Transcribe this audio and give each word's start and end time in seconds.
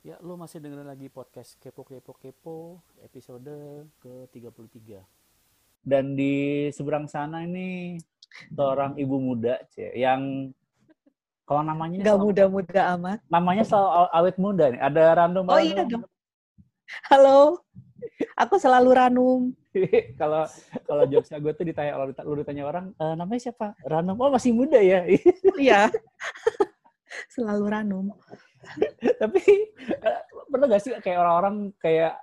Ya, 0.00 0.18
lu 0.18 0.34
masih 0.34 0.58
dengerin 0.58 0.82
lagi 0.82 1.06
podcast 1.06 1.54
Kepo 1.58 1.86
Kepo 1.86 2.10
Kepo 2.16 2.56
episode 3.02 3.54
ke-33. 4.00 4.98
Dan 5.82 6.18
di 6.18 6.66
seberang 6.70 7.06
sana 7.06 7.46
ini 7.46 7.98
seorang 8.50 8.94
ibu 8.96 9.18
muda, 9.18 9.62
Cie, 9.70 9.94
yang 9.94 10.50
kalau 11.44 11.62
namanya 11.62 12.02
Gak 12.02 12.18
selalu- 12.18 12.26
muda-muda 12.30 12.80
amat. 12.98 13.18
namanya 13.30 13.62
selalu 13.62 13.88
aw- 13.94 14.12
awet 14.12 14.36
muda 14.42 14.64
nih. 14.70 14.80
Ada 14.80 15.02
random 15.14 15.44
Oh 15.46 15.60
iya 15.62 15.82
dong. 15.84 16.02
Halo. 17.06 17.62
Aku 18.34 18.58
selalu 18.58 18.90
ranum. 18.90 19.40
kalau 20.20 20.42
kalau 20.84 21.04
jokesnya 21.06 21.38
gue 21.42 21.52
tuh 21.54 21.66
ditanya 21.66 21.90
kalau 21.94 22.06
lu 22.28 22.34
ditanya 22.42 22.64
orang 22.66 22.84
"E, 22.96 23.04
namanya 23.14 23.40
siapa 23.50 23.74
Random 23.84 24.16
oh 24.18 24.30
masih 24.32 24.52
muda 24.54 24.78
ya 24.80 25.04
Iya. 25.58 25.88
selalu 27.34 27.64
ranum. 27.72 28.06
tapi 29.22 29.40
eh, 29.80 30.20
pernah 30.50 30.66
gak 30.66 30.82
sih 30.82 30.92
kayak 31.00 31.18
orang-orang 31.18 31.70
kayak 31.80 32.18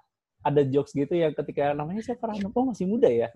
ada 0.45 0.61
jokes 0.67 0.94
gitu 0.94 1.17
yang 1.17 1.33
ketika 1.33 1.73
namanya 1.73 2.05
siapa 2.05 2.27
Random 2.30 2.52
oh 2.53 2.66
masih 2.71 2.85
muda 2.85 3.09
ya 3.09 3.30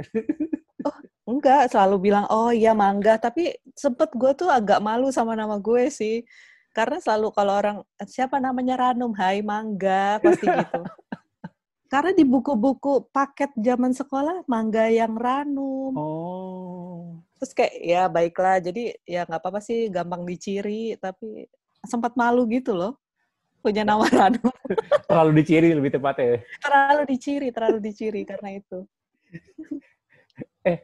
Enggak, 1.30 1.70
selalu 1.70 2.10
bilang, 2.10 2.26
oh 2.34 2.50
iya 2.50 2.74
mangga. 2.74 3.22
Tapi 3.22 3.54
sempet 3.78 4.10
gue 4.18 4.34
tuh 4.34 4.50
agak 4.50 4.82
malu 4.82 5.14
sama 5.14 5.38
nama 5.38 5.62
gue 5.62 5.86
sih. 5.94 6.26
Karena 6.74 6.98
selalu 6.98 7.30
kalau 7.38 7.54
orang, 7.54 7.78
siapa 8.10 8.42
namanya 8.42 8.82
Ranum? 8.82 9.14
Hai 9.14 9.46
mangga, 9.46 10.18
pasti 10.26 10.50
gitu. 10.50 10.82
Karena 11.90 12.14
di 12.14 12.22
buku-buku 12.22 13.10
paket 13.10 13.50
zaman 13.58 13.98
sekolah, 13.98 14.46
mangga 14.46 14.86
yang 14.94 15.18
Ranum. 15.18 15.98
oh 15.98 17.18
Terus 17.42 17.52
kayak, 17.58 17.74
ya 17.82 18.06
baiklah. 18.06 18.62
Jadi 18.62 18.94
ya 19.10 19.26
nggak 19.26 19.42
apa-apa 19.42 19.58
sih, 19.58 19.90
gampang 19.90 20.22
diciri. 20.22 20.94
Tapi 21.02 21.50
sempat 21.82 22.14
malu 22.14 22.46
gitu 22.46 22.78
loh. 22.78 22.94
Punya 23.66 23.82
nama 23.82 24.06
Ranum. 24.06 24.54
terlalu 25.10 25.42
diciri 25.42 25.74
lebih 25.74 25.98
tepatnya 25.98 26.46
terlalu 26.62 27.04
diciri, 27.10 27.48
terlalu 27.50 27.80
diciri 27.82 28.22
karena 28.22 28.50
itu. 28.62 28.80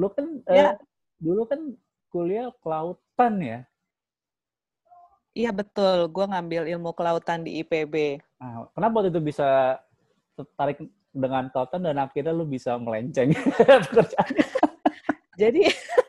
lu 0.00 0.08
kan 0.08 0.26
Ya. 0.48 0.72
eh, 0.72 0.74
dulu 1.20 1.44
kan 1.44 1.60
kuliah 2.08 2.48
kelautan 2.64 3.34
ya 3.44 3.60
Iya 5.30 5.54
betul, 5.54 6.10
gue 6.10 6.26
ngambil 6.26 6.66
ilmu 6.74 6.90
kelautan 6.90 7.46
di 7.46 7.62
IPB. 7.62 8.18
nah, 8.42 8.66
kenapa 8.74 8.98
waktu 8.98 9.14
itu 9.14 9.22
bisa 9.22 9.78
tertarik 10.34 10.78
dengan 11.10 11.50
kelautan 11.50 11.82
dan 11.82 11.98
akhirnya 11.98 12.30
lu 12.30 12.46
bisa 12.46 12.78
melenceng 12.78 13.34
pekerjaannya 13.90 14.46
Jadi 15.34 15.62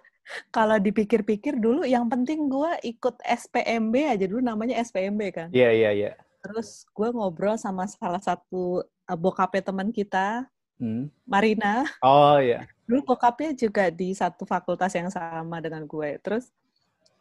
kalau 0.56 0.78
dipikir-pikir 0.78 1.58
dulu 1.58 1.88
yang 1.88 2.06
penting 2.08 2.46
gue 2.48 2.72
ikut 2.84 3.16
SPMB 3.24 3.96
aja 4.18 4.26
dulu 4.28 4.42
namanya 4.44 4.78
SPMB 4.84 5.22
kan. 5.32 5.48
iya 5.52 5.72
iya 5.72 5.92
iya 5.92 6.12
Terus 6.42 6.90
gue 6.90 7.10
ngobrol 7.14 7.54
sama 7.54 7.86
salah 7.86 8.18
satu 8.18 8.82
uh, 8.82 9.18
bokapnya 9.18 9.62
teman 9.70 9.90
kita, 9.94 10.50
Hmm. 10.82 11.14
Marina. 11.30 11.86
oh 12.02 12.42
iya 12.42 12.66
Dulu 12.90 13.14
bokapnya 13.14 13.54
juga 13.54 13.94
di 13.94 14.18
satu 14.18 14.50
fakultas 14.50 14.90
yang 14.98 15.14
sama 15.14 15.62
dengan 15.62 15.86
gue. 15.86 16.18
Terus, 16.26 16.50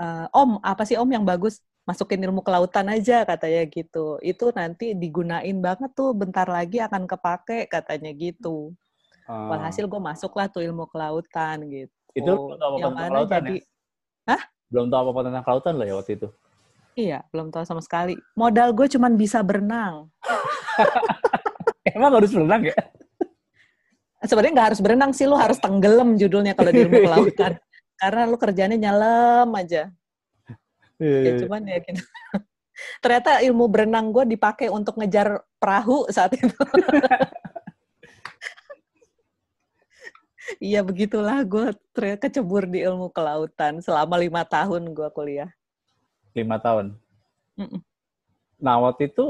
uh, 0.01 0.25
Om, 0.33 0.65
apa 0.65 0.89
sih 0.89 0.97
Om 0.97 1.12
yang 1.12 1.28
bagus? 1.28 1.61
Masukin 1.89 2.23
ilmu 2.23 2.45
kelautan 2.45 2.86
aja 2.92 3.25
katanya 3.25 3.62
gitu. 3.67 4.20
Itu 4.20 4.53
nanti 4.53 4.92
digunain 4.95 5.56
banget 5.59 5.91
tuh 5.97 6.12
bentar 6.12 6.47
lagi 6.47 6.78
akan 6.78 7.09
kepake 7.09 7.67
katanya 7.67 8.12
gitu. 8.14 8.77
Oh. 9.31 9.47
Walhasil 9.50 9.87
gue 9.87 10.00
masuklah 10.03 10.50
tuh 10.50 10.62
ilmu 10.67 10.91
kelautan 10.91 11.62
gitu. 11.70 11.95
Itu 12.14 12.31
lu 12.31 12.55
belum 12.55 12.59
tahu 12.59 12.72
apa 12.75 12.78
tentang 12.83 13.11
kelautan 13.11 13.41
jadi 13.41 13.56
ya? 14.27 14.39
Belum 14.70 14.87
tahu 14.87 15.00
apa-apa 15.03 15.20
tentang 15.27 15.45
kelautan 15.47 15.75
lah 15.78 15.87
ya 15.87 15.95
waktu 15.98 16.14
itu. 16.19 16.28
iya 16.98 17.19
belum 17.31 17.48
tahu 17.55 17.64
sama 17.64 17.83
sekali. 17.83 18.19
Modal 18.34 18.75
gue 18.75 18.87
cuman 18.91 19.15
bisa 19.15 19.41
berenang. 19.41 20.10
Emang 21.97 22.12
harus 22.19 22.34
berenang 22.34 22.62
ya? 22.66 22.77
Sebenarnya 24.21 24.53
nggak 24.53 24.69
harus 24.75 24.81
berenang 24.84 25.10
sih, 25.16 25.25
lu 25.25 25.33
harus 25.38 25.56
tenggelam 25.56 26.19
judulnya 26.21 26.53
kalau 26.53 26.71
di 26.75 26.84
ilmu 26.84 26.99
kelautan. 27.09 27.56
Karena 27.97 28.22
lu 28.28 28.37
kerjanya 28.37 28.77
nyelam 28.77 29.49
aja. 29.56 29.88
Ya 31.00 31.33
cuman 31.41 31.62
ya 31.65 31.78
gitu. 31.81 32.03
Ternyata 33.03 33.41
ilmu 33.44 33.65
berenang 33.69 34.12
gue 34.12 34.25
dipakai 34.37 34.69
untuk 34.69 34.97
ngejar 35.00 35.44
perahu 35.56 36.09
saat 36.12 36.37
itu. 36.37 36.49
Iya 40.59 40.83
begitulah 40.83 41.47
gue 41.47 41.78
ternyata 41.94 42.27
kecebur 42.27 42.66
di 42.66 42.83
ilmu 42.83 43.12
kelautan 43.15 43.78
selama 43.78 44.19
lima 44.19 44.43
tahun 44.43 44.91
gue 44.91 45.06
kuliah. 45.15 45.47
Lima 46.34 46.59
tahun. 46.59 46.99
Mm-mm. 47.55 47.78
Nah 48.59 48.77
waktu 48.83 49.15
itu 49.15 49.25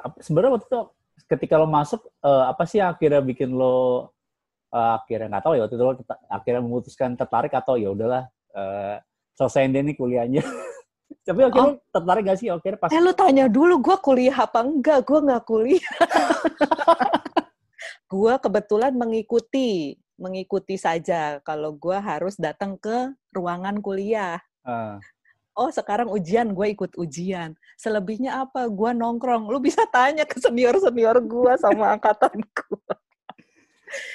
ap- 0.00 0.18
sebenarnya 0.18 0.58
waktu 0.58 0.66
itu 0.66 0.80
ketika 1.30 1.54
lo 1.54 1.70
masuk 1.70 2.02
eh, 2.02 2.44
apa 2.50 2.66
sih 2.66 2.82
yang 2.82 2.90
akhirnya 2.90 3.22
bikin 3.22 3.54
lo 3.54 4.10
eh, 4.74 4.92
akhirnya 4.98 5.38
nggak 5.38 5.44
tahu 5.44 5.54
ya 5.54 5.62
waktu 5.68 5.76
itu 5.78 5.84
lo 5.86 5.94
akhirnya 6.26 6.62
memutuskan 6.66 7.10
tertarik 7.14 7.54
atau 7.54 7.78
ya 7.78 7.94
udahlah 7.94 8.26
eh, 8.56 8.96
selesaiin 9.38 9.70
deh 9.70 9.82
nih 9.86 9.94
kuliahnya. 9.94 10.42
Tapi 11.26 11.40
akhirnya 11.46 11.78
lo 11.78 11.82
tertarik 11.90 12.22
gak 12.26 12.38
sih 12.38 12.48
akhirnya 12.50 12.80
pas 12.80 12.90
Eh 12.90 13.02
lu 13.02 13.12
tanya 13.14 13.44
dulu 13.46 13.82
gue 13.82 13.96
kuliah 14.00 14.36
apa 14.46 14.62
enggak? 14.62 15.06
Gue 15.06 15.18
nggak 15.20 15.44
kuliah. 15.46 15.80
gue 18.12 18.34
kebetulan 18.42 18.92
mengikuti, 18.94 19.98
mengikuti 20.18 20.74
saja. 20.74 21.38
Kalau 21.42 21.74
gue 21.74 21.98
harus 21.98 22.38
datang 22.38 22.78
ke 22.78 23.14
ruangan 23.34 23.78
kuliah. 23.78 24.38
eh, 24.66 24.98
Oh 25.58 25.68
sekarang 25.68 26.08
ujian, 26.08 26.56
gue 26.56 26.72
ikut 26.72 26.96
ujian. 26.96 27.52
Selebihnya 27.76 28.46
apa? 28.46 28.70
Gue 28.70 28.96
nongkrong. 28.96 29.50
Lu 29.50 29.60
bisa 29.60 29.84
tanya 29.90 30.24
ke 30.24 30.40
senior-senior 30.40 31.20
gue 31.20 31.52
sama 31.60 31.90
angkatan 31.98 32.40
gue. 32.40 32.94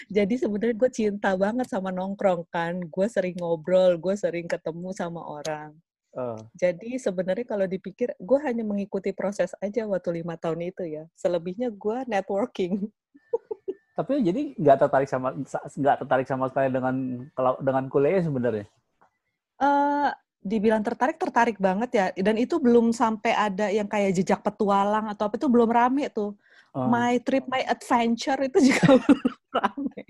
Jadi 0.07 0.39
sebenarnya 0.39 0.75
gue 0.79 0.89
cinta 0.89 1.35
banget 1.35 1.67
sama 1.67 1.91
nongkrong 1.91 2.47
kan. 2.47 2.79
Gue 2.87 3.11
sering 3.11 3.35
ngobrol, 3.37 3.99
gue 3.99 4.15
sering 4.15 4.47
ketemu 4.47 4.95
sama 4.95 5.21
orang. 5.21 5.75
Jadi 6.55 6.95
sebenarnya 6.95 7.43
kalau 7.43 7.67
dipikir, 7.67 8.15
gue 8.15 8.39
hanya 8.47 8.63
mengikuti 8.63 9.11
proses 9.11 9.51
aja 9.59 9.83
waktu 9.83 10.23
lima 10.23 10.39
tahun 10.39 10.71
itu 10.71 10.83
ya. 10.87 11.03
Selebihnya 11.13 11.69
gue 11.69 11.97
networking. 12.07 12.87
tapi 13.95 14.19
jadi 14.19 14.59
nggak 14.59 14.77
tertarik 14.87 15.07
sama 15.07 15.31
nggak 15.71 15.97
tertarik 16.03 16.27
sama 16.27 16.51
sekali 16.51 16.67
dengan 16.67 16.95
kalau 17.31 17.55
dengan 17.63 17.87
kuliahnya 17.87 18.27
sebenarnya. 18.27 18.65
eh 19.55 20.11
dibilang 20.45 20.85
tertarik, 20.85 21.17
tertarik 21.17 21.57
banget 21.57 21.89
ya. 21.91 22.05
Dan 22.21 22.37
itu 22.37 22.61
belum 22.61 22.93
sampai 22.93 23.33
ada 23.33 23.67
yang 23.73 23.89
kayak 23.89 24.13
jejak 24.13 24.45
petualang 24.45 25.09
atau 25.09 25.25
apa 25.25 25.41
itu 25.41 25.49
belum 25.49 25.73
rame 25.73 26.05
tuh. 26.13 26.37
Eh, 26.77 26.85
My 26.85 27.17
trip, 27.25 27.49
my 27.49 27.65
adventure 27.65 28.37
itu 28.45 28.69
juga 28.69 28.93
belum 29.09 29.41
rame. 29.57 30.03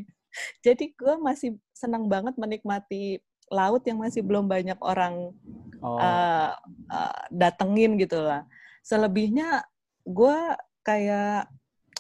Jadi 0.60 0.92
gue 0.92 1.16
masih 1.24 1.56
senang 1.72 2.12
banget 2.12 2.36
menikmati 2.36 3.24
laut 3.52 3.84
yang 3.86 4.02
masih 4.02 4.26
belum 4.26 4.50
banyak 4.50 4.78
orang 4.82 5.34
oh, 5.82 5.98
uh, 6.02 6.54
uh, 6.90 7.20
datengin 7.30 7.98
gitu 8.02 8.22
lah. 8.22 8.46
Selebihnya 8.82 9.66
gue 10.06 10.38
kayak 10.86 11.50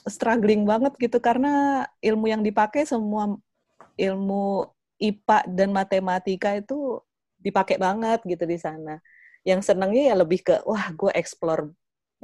struggling 0.05 0.65
banget 0.69 0.93
gitu 1.01 1.17
karena 1.17 1.85
ilmu 2.01 2.29
yang 2.29 2.41
dipakai 2.45 2.85
semua 2.85 3.33
ilmu 3.97 4.69
IPA 5.01 5.37
dan 5.51 5.69
matematika 5.73 6.55
itu 6.55 7.01
dipakai 7.41 7.77
banget 7.81 8.21
gitu 8.25 8.45
di 8.45 8.57
sana. 8.57 9.01
Yang 9.45 9.73
senangnya 9.73 10.13
ya 10.13 10.15
lebih 10.17 10.41
ke 10.41 10.55
wah 10.65 10.89
gue 10.93 11.11
explore 11.13 11.69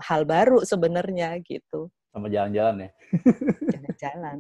hal 0.02 0.26
baru 0.26 0.66
sebenarnya 0.66 1.38
gitu. 1.46 1.90
sama 2.12 2.28
jalan-jalan 2.28 2.90
ya. 2.90 2.92
Jalan-jalan. 3.72 4.38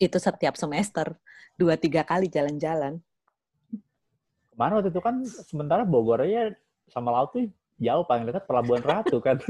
itu 0.00 0.16
setiap 0.16 0.56
semester 0.56 1.12
dua 1.60 1.76
tiga 1.76 2.04
kali 2.04 2.28
jalan-jalan. 2.28 3.00
Ke 4.60 4.68
mana 4.68 4.76
waktu 4.76 4.92
itu 4.92 5.00
kan 5.00 5.24
sementara 5.24 5.88
Bogor 5.88 6.20
aja 6.20 6.52
sama 6.92 7.08
laut 7.16 7.32
tuh 7.32 7.48
jauh 7.80 8.04
paling 8.04 8.28
dekat 8.28 8.44
Pelabuhan 8.44 8.84
Ratu 8.84 9.24
kan. 9.24 9.40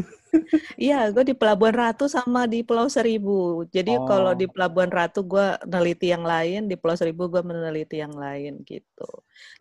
Iya, 0.78 1.10
gue 1.10 1.26
di 1.26 1.34
Pelabuhan 1.34 1.74
Ratu 1.74 2.06
sama 2.06 2.46
di 2.46 2.62
Pulau 2.62 2.86
Seribu. 2.86 3.66
Jadi 3.74 3.98
Oh. 3.98 4.06
kalau 4.06 4.38
di 4.38 4.46
Pelabuhan 4.46 4.86
Ratu 4.86 5.26
gue 5.26 5.58
meneliti 5.66 6.14
yang 6.14 6.22
lain, 6.22 6.70
di 6.70 6.78
Pulau 6.78 6.94
Seribu 6.94 7.26
gue 7.26 7.42
meneliti 7.42 7.98
yang 7.98 8.14
lain 8.14 8.62
gitu. 8.62 9.10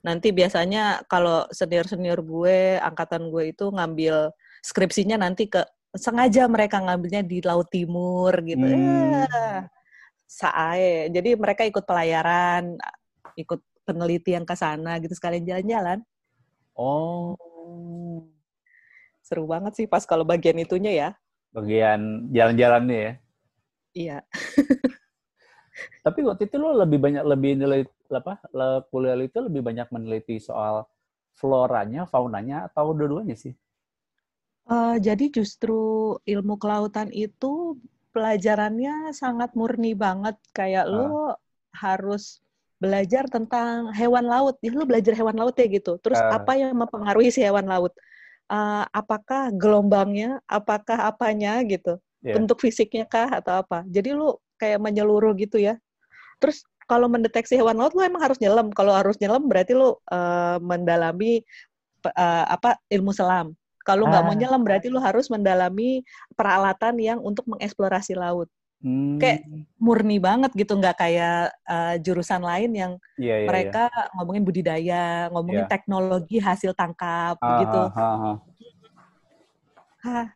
Nanti 0.05 0.29
biasanya 0.29 1.01
kalau 1.09 1.49
senior-senior 1.49 2.21
gue, 2.21 2.77
angkatan 2.77 3.33
gue 3.33 3.49
itu 3.49 3.65
ngambil 3.73 4.29
skripsinya 4.61 5.17
nanti 5.17 5.49
ke 5.49 5.65
sengaja 5.97 6.45
mereka 6.45 6.77
ngambilnya 6.77 7.25
di 7.25 7.41
Laut 7.41 7.73
Timur 7.73 8.37
gitu. 8.45 8.69
Hmm. 8.69 9.25
Eh, 9.25 9.59
sae. 10.29 11.09
Jadi 11.09 11.33
mereka 11.33 11.65
ikut 11.65 11.81
pelayaran, 11.89 12.77
ikut 13.33 13.61
penelitian 13.89 14.43
ke 14.49 14.55
sana 14.63 14.91
gitu 15.03 15.13
sekalian 15.19 15.45
jalan-jalan. 15.49 15.99
Oh, 16.75 17.37
Seru 19.27 19.43
banget 19.51 19.73
sih 19.79 19.87
pas 19.93 20.03
kalau 20.11 20.25
bagian 20.31 20.57
itunya 20.65 20.91
ya. 21.01 21.09
bagian 21.55 22.01
jalan-jalannya 22.35 22.97
ya. 23.05 23.11
Iya. 23.93 24.23
Tapi 26.05 26.19
waktu 26.27 26.47
itu 26.47 26.55
lo 26.59 26.75
lebih 26.75 26.99
banyak 26.99 27.23
lebih 27.23 27.51
nilai 27.59 27.81
apa? 28.11 28.41
le- 28.55 28.83
Kuliah 28.89 29.15
itu 29.19 29.39
lebih 29.39 29.61
banyak 29.63 29.87
meneliti 29.93 30.35
soal 30.41 30.87
floranya, 31.39 32.03
faunanya 32.09 32.67
atau 32.67 32.91
dua-duanya 32.95 33.35
sih? 33.37 33.53
Eh, 34.75 34.95
jadi 35.07 35.25
justru 35.37 35.73
ilmu 36.33 36.53
kelautan 36.61 37.09
itu 37.25 37.47
pelajarannya 38.13 38.93
sangat 39.21 39.49
murni 39.59 39.91
banget. 40.05 40.35
Kayak 40.57 40.85
lo 40.95 41.09
harus 41.83 42.23
belajar 42.79 43.27
tentang 43.27 43.91
hewan 43.93 44.25
laut. 44.25 44.55
Ya, 44.63 44.71
lo 44.71 44.87
belajar 44.87 45.13
hewan 45.13 45.35
laut 45.35 45.53
ya 45.59 45.67
gitu. 45.67 45.99
Terus 45.99 46.17
Ah. 46.17 46.39
apa 46.39 46.55
yang 46.55 46.73
mempengaruhi 46.73 47.29
si 47.29 47.43
hewan 47.43 47.67
laut? 47.67 47.91
Eh, 48.49 48.83
apakah 48.95 49.51
gelombangnya? 49.53 50.39
Apakah 50.49 51.11
apanya 51.11 51.59
gitu? 51.67 51.99
Iya. 52.23 52.39
Bentuk 52.39 52.63
fisiknya 52.63 53.05
kah 53.05 53.29
atau 53.43 53.61
apa? 53.61 53.83
Jadi 53.85 54.15
lo 54.15 54.39
kayak 54.57 54.79
menyeluruh 54.81 55.35
gitu 55.37 55.59
ya. 55.59 55.77
Terus 56.41 56.63
kalau 56.89 57.05
mendeteksi 57.05 57.53
hewan 57.59 57.77
laut 57.77 57.93
lo 57.93 58.01
emang 58.01 58.23
harus 58.25 58.39
nyelam. 58.41 58.71
Kalau 58.73 58.95
harus 58.95 59.19
nyelam 59.21 59.45
berarti 59.45 59.75
lo 59.77 60.01
eh, 60.09 60.57
mendalami 60.63 61.43
eh, 62.07 62.45
apa 62.47 62.79
ilmu 62.89 63.11
selam. 63.11 63.53
Kalau 63.83 64.07
nggak 64.07 64.23
mau 64.23 64.33
Ah. 64.33 64.39
nyelam 64.39 64.61
berarti 64.63 64.87
lo 64.87 64.99
harus 65.03 65.27
mendalami 65.27 66.01
peralatan 66.33 66.95
yang 66.99 67.19
untuk 67.19 67.43
mengeksplorasi 67.47 68.15
laut. 68.15 68.47
Hmm, 68.83 69.19
Kayak 69.19 69.39
Murni 69.79 70.15
banget 70.19 70.51
gitu, 70.55 70.71
nggak 70.79 70.95
kayak 71.01 71.51
eh, 71.67 71.95
jurusan 72.05 72.41
lain 72.43 72.71
yang 72.75 72.91
iya, 73.19 73.35
iya, 73.43 73.53
iya. 73.61 73.73
mereka 73.73 73.91
ngomongin 74.15 74.43
budidaya, 74.47 75.27
ngomongin 75.31 75.65
Iya. 75.65 75.71
teknologi 75.71 76.37
hasil 76.39 76.71
tangkap 76.75 77.35
Ah, 77.41 77.47
gitu. 77.59 77.91
ah, 77.95 78.01
ah, 78.01 78.35
ah. 80.05 80.27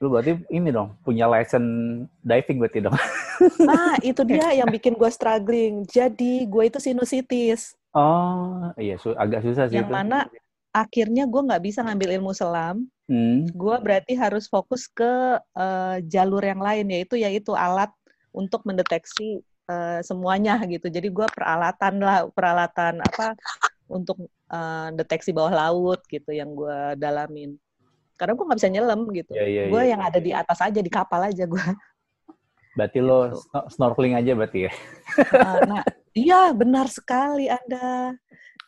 Lu 0.00 0.12
berarti 0.12 0.32
ini 0.52 0.68
dong, 0.76 0.92
punya 1.04 1.24
license 1.24 2.04
diving 2.20 2.58
berarti 2.60 2.78
dong. 2.84 2.96
Nah, 3.68 3.94
itu 4.10 4.22
dia 4.30 4.46
yang 4.58 4.68
bikin 4.76 4.94
gue 5.00 5.10
struggling. 5.16 5.74
Jadi 5.96 6.32
gue 6.52 6.62
itu 6.70 6.78
sinusitis, 6.86 7.62
Oh, 8.00 8.70
iya 8.82 8.94
su- 9.02 9.18
agak 9.22 9.40
susah 9.46 9.64
sih 9.72 9.78
yang 9.78 9.84
itu. 9.84 9.94
mana 9.94 10.26
akhirnya 10.74 11.24
gue 11.32 11.40
nggak 11.46 11.62
bisa 11.66 11.80
ngambil 11.86 12.10
ilmu 12.20 12.32
selam. 12.36 12.76
Hmm. 13.06 13.46
Gue 13.54 13.76
berarti 13.78 14.18
harus 14.18 14.50
fokus 14.50 14.90
ke 14.90 15.38
eh, 15.38 15.96
jalur 16.10 16.42
yang 16.42 16.58
lain, 16.58 16.90
yaitu 16.90 17.14
yaitu 17.18 17.54
alat 17.54 17.90
untuk 18.34 18.66
mendeteksi 18.66 19.40
eh, 19.70 20.00
semuanya 20.02 20.58
gitu. 20.66 20.90
Jadi 20.90 21.08
gue 21.10 21.26
peralatan 21.30 22.02
lah, 22.02 22.26
peralatan 22.34 22.98
apa 23.00 23.38
untuk 23.86 24.26
eh, 24.50 24.88
deteksi 24.94 25.30
bawah 25.30 25.54
laut 25.54 26.02
gitu 26.10 26.34
yang 26.34 26.50
gue 26.52 26.98
dalamin. 26.98 27.54
Karena 28.18 28.32
gue 28.34 28.44
nggak 28.48 28.58
bisa 28.58 28.70
nyelam 28.72 29.00
gitu. 29.12 29.32
Iya, 29.36 29.46
iya, 29.46 29.62
gue 29.70 29.82
iya. 29.82 29.90
yang 29.94 30.02
ada 30.02 30.18
di 30.18 30.32
atas 30.34 30.58
aja 30.58 30.80
di 30.82 30.90
kapal 30.90 31.30
aja 31.30 31.44
gue. 31.46 31.66
Berarti 32.76 32.98
lo 33.00 33.32
Gitu. 33.32 33.40
sno- 33.48 33.68
snorkeling 33.72 34.14
aja 34.20 34.32
berarti 34.36 34.68
ya? 34.68 34.72
Uh, 35.32 35.58
nah, 35.64 35.82
iya 36.12 36.52
benar 36.52 36.92
sekali 36.92 37.48
Anda. 37.48 38.12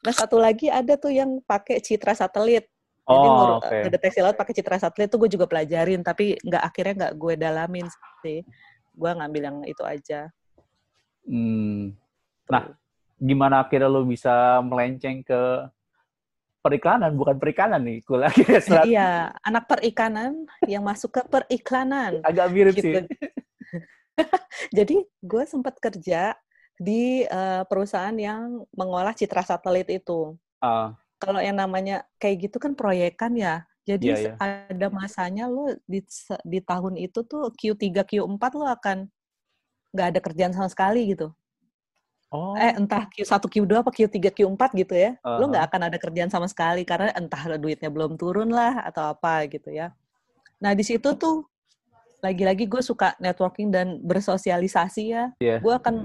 Nah, 0.00 0.14
satu 0.14 0.40
lagi 0.40 0.72
ada 0.72 0.96
tuh 0.96 1.12
yang 1.12 1.44
pakai 1.44 1.82
citra 1.84 2.16
satelit. 2.16 2.70
Jadi 3.08 3.24
Oh, 3.32 3.56
oke. 3.56 3.76
ngedeteksi 3.88 4.20
laut 4.20 4.36
pakai 4.36 4.52
citra 4.52 4.76
satelit 4.76 5.08
tuh 5.08 5.16
gue 5.24 5.32
juga 5.32 5.48
pelajarin, 5.48 6.04
tapi 6.04 6.36
nggak 6.44 6.60
akhirnya 6.60 6.94
nggak 7.00 7.14
gue 7.16 7.34
dalamin 7.40 7.86
sih. 8.20 8.44
Gue 8.92 9.10
ngambil 9.16 9.42
yang 9.48 9.58
itu 9.64 9.80
aja. 9.80 10.28
Hmm. 11.24 11.96
Nah, 12.52 12.68
gimana 13.16 13.64
akhirnya 13.64 13.88
lo 13.88 14.04
bisa 14.04 14.60
melenceng 14.60 15.24
ke 15.24 15.40
periklanan, 16.60 17.16
bukan 17.16 17.40
perikanan 17.40 17.80
nih. 17.80 18.04
Kuliah 18.04 18.28
serat- 18.60 18.84
Iya, 18.84 19.32
anak 19.40 19.64
perikanan 19.64 20.44
yang 20.68 20.84
masuk 20.84 21.08
ke 21.16 21.22
periklanan. 21.24 22.20
agak 22.28 22.52
mirip 22.52 22.76
Gitu. 22.76 22.92
sih. 22.92 23.04
Jadi 24.76 25.00
gue 25.24 25.44
sempat 25.48 25.80
kerja 25.80 26.36
di 26.76 27.24
eh, 27.24 27.62
perusahaan 27.64 28.12
yang 28.12 28.68
mengolah 28.76 29.16
citra 29.16 29.40
satelit 29.40 29.88
itu. 29.88 30.36
Ah, 30.60 30.92
kalau 31.18 31.42
yang 31.42 31.58
namanya 31.58 32.06
kayak 32.22 32.48
gitu 32.48 32.56
kan 32.62 32.72
proyekan 32.78 33.34
ya. 33.34 33.66
Jadi 33.88 34.06
Iya, 34.14 34.16
se- 34.36 34.36
ada 34.38 34.86
masanya 34.92 35.48
lo 35.48 35.72
di, 35.88 36.00
di 36.44 36.58
tahun 36.60 36.94
itu 37.00 37.24
tuh 37.24 37.50
Q3, 37.56 38.04
Q4 38.04 38.52
lo 38.54 38.64
akan 38.68 39.08
nggak 39.94 40.08
ada 40.14 40.20
kerjaan 40.20 40.52
sama 40.54 40.68
sekali 40.68 41.12
gitu. 41.16 41.32
oh, 42.30 42.54
Eh 42.56 42.76
entah 42.76 43.08
Q1, 43.08 43.42
Q2 43.48 43.80
apa 43.80 43.90
Q3, 43.90 44.28
Q4 44.30 44.70
gitu 44.76 44.94
ya. 44.94 45.16
Lo 45.24 45.48
Aha. 45.48 45.50
nggak 45.50 45.64
akan 45.72 45.80
ada 45.88 45.96
kerjaan 46.00 46.30
sama 46.30 46.46
sekali 46.46 46.84
karena 46.84 47.10
entah 47.16 47.42
duitnya 47.56 47.88
belum 47.88 48.20
turun 48.20 48.52
lah 48.52 48.84
atau 48.84 49.12
apa 49.16 49.48
gitu 49.48 49.72
ya. 49.72 49.96
Nah 50.60 50.76
di 50.76 50.84
situ 50.84 51.16
tuh 51.16 51.48
lagi-lagi 52.20 52.66
gue 52.66 52.82
suka 52.82 53.14
networking 53.22 53.70
dan 53.72 53.98
bersosialisasi 54.04 55.02
ya. 55.14 55.24
Iya. 55.40 55.62
Gue 55.64 55.72
akan 55.72 56.04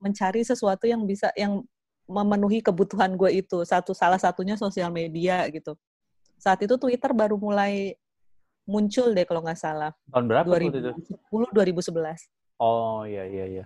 mencari 0.00 0.40
sesuatu 0.44 0.84
yang 0.88 1.04
bisa 1.04 1.32
yang 1.36 1.64
memenuhi 2.04 2.60
kebutuhan 2.60 3.16
gue 3.16 3.44
itu. 3.44 3.64
Satu 3.64 3.96
salah 3.96 4.20
satunya 4.20 4.56
sosial 4.56 4.92
media 4.92 5.44
gitu. 5.48 5.76
Saat 6.36 6.60
itu 6.64 6.76
Twitter 6.76 7.10
baru 7.16 7.40
mulai 7.40 7.96
muncul 8.64 9.12
deh 9.12 9.24
kalau 9.28 9.44
nggak 9.44 9.60
salah. 9.60 9.92
tahun 10.12 10.26
berapa 10.28 10.44
tuh 10.48 10.52
waktu 10.56 10.68
itu? 10.68 10.92
2010 11.52 11.92
2011. 11.92 12.60
Oh, 12.60 13.02
iya, 13.04 13.24
iya, 13.28 13.44
iya. 13.48 13.64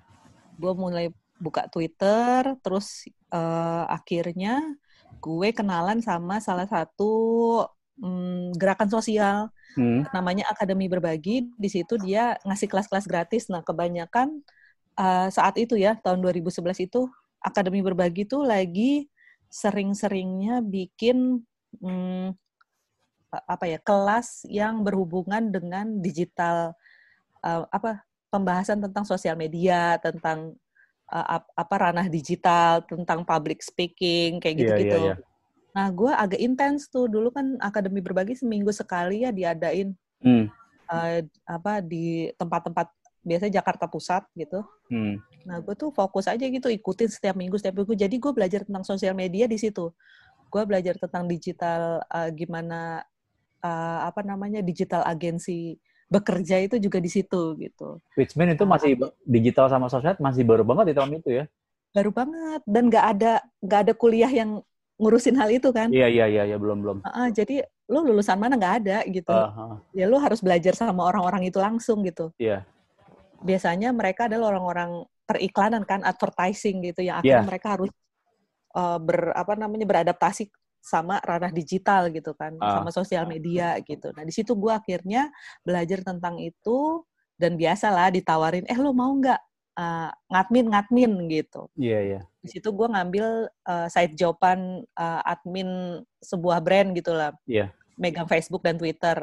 Gue 0.58 0.72
mulai 0.74 1.10
buka 1.38 1.70
Twitter, 1.70 2.58
terus 2.62 3.06
eh, 3.30 3.84
akhirnya 3.86 4.62
gue 5.18 5.48
kenalan 5.54 6.02
sama 6.02 6.42
salah 6.42 6.66
satu 6.66 7.62
mm, 7.98 8.58
gerakan 8.58 8.90
sosial 8.90 9.50
Hmm. 9.78 10.02
namanya 10.10 10.48
Akademi 10.50 10.90
Berbagi. 10.90 11.54
Di 11.54 11.68
situ 11.70 12.00
dia 12.02 12.34
ngasih 12.42 12.66
kelas-kelas 12.66 13.06
gratis. 13.06 13.46
Nah, 13.46 13.62
kebanyakan 13.62 14.42
eh, 14.98 15.28
saat 15.30 15.54
itu 15.60 15.78
ya, 15.78 15.94
tahun 16.02 16.18
2011 16.18 16.82
itu 16.82 17.06
Akademi 17.38 17.80
Berbagi 17.80 18.26
itu 18.26 18.42
lagi 18.42 19.06
sering-seringnya 19.48 20.60
bikin 20.60 21.40
mm, 21.80 22.28
a- 23.32 23.44
apa 23.48 23.64
ya 23.68 23.78
kelas 23.80 24.44
yang 24.48 24.80
berhubungan 24.84 25.48
dengan 25.52 26.00
digital 26.00 26.72
eh, 27.44 27.64
apa 27.70 28.02
pembahasan 28.28 28.82
tentang 28.84 29.08
sosial 29.08 29.38
media, 29.40 29.96
tentang 30.02 30.52
ap- 31.08 31.48
apa 31.56 31.74
ranah 31.80 32.04
digital, 32.12 32.84
tentang 32.84 33.24
public 33.24 33.64
speaking 33.64 34.36
kayak 34.36 34.54
Iya, 34.54 34.60
gitu-gitu. 34.60 35.00
iya, 35.00 35.14
iya. 35.16 35.26
Nah, 35.72 35.86
gue 35.94 36.12
agak 36.12 36.40
intens 36.42 36.90
tuh 36.92 37.08
dulu 37.08 37.32
kan 37.32 37.56
akademi 37.62 38.04
berbagi 38.04 38.36
seminggu 38.36 38.68
sekali 38.74 39.24
ya 39.24 39.30
diadain 39.32 39.96
Hmm. 40.18 40.50
eh, 40.90 41.22
apa 41.46 41.78
di 41.80 42.28
tempat-tempat 42.36 42.90
biasanya 43.22 43.62
Jakarta 43.62 43.86
Pusat 43.88 44.26
gitu. 44.34 44.60
Hmm. 44.90 45.20
Nah, 45.48 45.64
gue 45.64 45.72
tuh 45.72 45.88
fokus 45.88 46.28
aja 46.28 46.44
gitu 46.44 46.68
ikutin 46.68 47.08
setiap 47.08 47.32
minggu 47.32 47.56
setiap 47.56 47.80
minggu. 47.80 47.96
Jadi 47.96 48.20
gue 48.20 48.32
belajar 48.36 48.68
tentang 48.68 48.84
sosial 48.84 49.16
media 49.16 49.48
di 49.48 49.56
situ. 49.56 49.88
Gue 50.52 50.62
belajar 50.68 51.00
tentang 51.00 51.24
digital 51.24 52.04
eh, 52.04 52.30
gimana 52.36 53.00
eh, 53.64 53.98
apa 54.04 54.20
namanya 54.20 54.60
digital 54.60 55.08
agensi 55.08 55.80
bekerja 56.12 56.60
itu 56.60 56.76
juga 56.76 57.00
di 57.00 57.08
situ 57.08 57.56
gitu. 57.56 57.96
Which 58.20 58.36
mean 58.36 58.52
itu 58.52 58.68
masih 58.68 58.92
digital 59.24 59.72
sama 59.72 59.88
sosmed 59.88 60.20
masih 60.20 60.44
baru 60.44 60.68
banget 60.68 60.92
di 60.92 60.94
tahun 61.00 61.16
itu 61.16 61.30
ya? 61.32 61.44
Baru 61.96 62.12
banget 62.12 62.60
dan 62.68 62.92
nggak 62.92 63.06
ada 63.16 63.32
nggak 63.64 63.80
ada 63.88 63.92
kuliah 63.96 64.28
yang 64.28 64.60
ngurusin 65.00 65.36
hal 65.40 65.48
itu 65.48 65.72
kan. 65.72 65.88
Iya, 65.88 66.12
iya, 66.12 66.26
iya, 66.28 66.42
iya, 66.44 66.56
belum, 66.60 66.84
belum. 66.84 66.98
Heeh, 67.06 67.28
jadi 67.32 67.56
lo 67.88 68.04
lulusan 68.04 68.36
mana 68.36 68.60
nggak 68.60 68.74
ada 68.84 68.98
gitu. 69.08 69.32
Ah, 69.32 69.48
ah. 69.48 69.76
Ya 69.96 70.04
lo 70.04 70.20
harus 70.20 70.44
belajar 70.44 70.76
sama 70.76 71.08
orang-orang 71.08 71.48
itu 71.48 71.56
langsung 71.56 72.04
gitu. 72.04 72.34
Iya. 72.36 72.68
Biasanya 73.42 73.94
mereka 73.94 74.26
adalah 74.26 74.54
orang-orang 74.54 75.06
periklanan 75.28 75.84
kan, 75.84 76.00
advertising 76.02 76.80
gitu 76.82 77.04
yang 77.04 77.20
akhirnya 77.20 77.44
Iya. 77.44 77.48
mereka 77.48 77.68
harus 77.76 77.90
uh, 78.74 78.96
ber 78.98 79.32
apa 79.36 79.54
namanya 79.54 79.84
beradaptasi 79.84 80.48
sama 80.80 81.20
ranah 81.20 81.52
digital 81.52 82.08
gitu 82.08 82.32
kan, 82.32 82.56
Ah. 82.62 82.80
sama 82.80 82.90
sosial 82.94 83.28
media 83.28 83.76
gitu. 83.84 84.08
Nah 84.16 84.24
di 84.24 84.32
situ 84.32 84.56
gue 84.56 84.72
akhirnya 84.72 85.28
belajar 85.60 86.00
tentang 86.00 86.40
itu 86.40 87.04
dan 87.36 87.54
biasalah 87.60 88.08
ditawarin, 88.14 88.64
eh 88.66 88.78
lo 88.78 88.90
mau 88.96 89.12
nggak 89.12 89.40
uh, 89.78 90.10
ngadmin 90.32 90.66
ngadmin 90.72 91.12
gitu. 91.28 91.68
Iya, 91.78 91.98
iya. 92.02 92.20
Di 92.42 92.48
situ 92.50 92.72
gue 92.72 92.88
ngambil 92.88 93.52
uh, 93.68 93.86
side 93.92 94.16
joban 94.16 94.82
uh, 94.96 95.20
admin 95.28 96.00
sebuah 96.24 96.58
brand 96.64 96.96
gitu 96.96 97.12
lah. 97.14 97.30
Iya. 97.46 97.70
Megang 98.00 98.26
Facebook 98.26 98.64
dan 98.64 98.78
Twitter. 98.78 99.18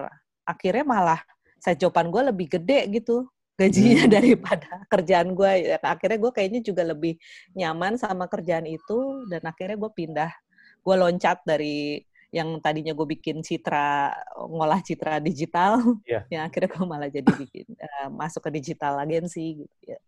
Akhirnya 0.45 0.85
malah 0.85 1.19
side 1.59 1.81
joban 1.81 2.13
gue 2.13 2.21
lebih 2.29 2.47
gede 2.59 2.87
gitu 2.93 3.25
gajinya 3.55 4.03
Hmm. 4.05 4.13
daripada 4.13 4.69
kerjaan 4.93 5.31
gue. 5.31 5.51
Ya, 5.73 5.77
Akhirnya 5.81 6.19
gue 6.19 6.31
kayaknya 6.31 6.61
juga 6.61 6.83
lebih 6.83 7.15
nyaman 7.55 7.95
sama 7.95 8.27
kerjaan 8.27 8.67
itu 8.67 9.25
dan 9.31 9.41
akhirnya 9.43 9.79
gue 9.79 9.91
pindah. 9.91 10.31
Gue 10.85 10.95
loncat 10.99 11.41
dari 11.47 12.03
yang 12.35 12.59
tadinya 12.59 12.91
gue 12.91 13.07
bikin 13.07 13.39
citra 13.39 14.11
ngolah 14.51 14.83
citra 14.83 15.23
digital, 15.23 15.79
Iya. 16.03 16.27
yang 16.35 16.43
akhirnya 16.45 16.69
gue 16.75 16.85
malah 16.85 17.09
jadi 17.09 17.31
bikin 17.31 17.65
eh, 17.85 18.07
masuk 18.11 18.43
ke 18.45 18.51
digital 18.59 18.99
agensi 18.99 19.63
gitu 19.63 19.77
ya. 19.87 19.99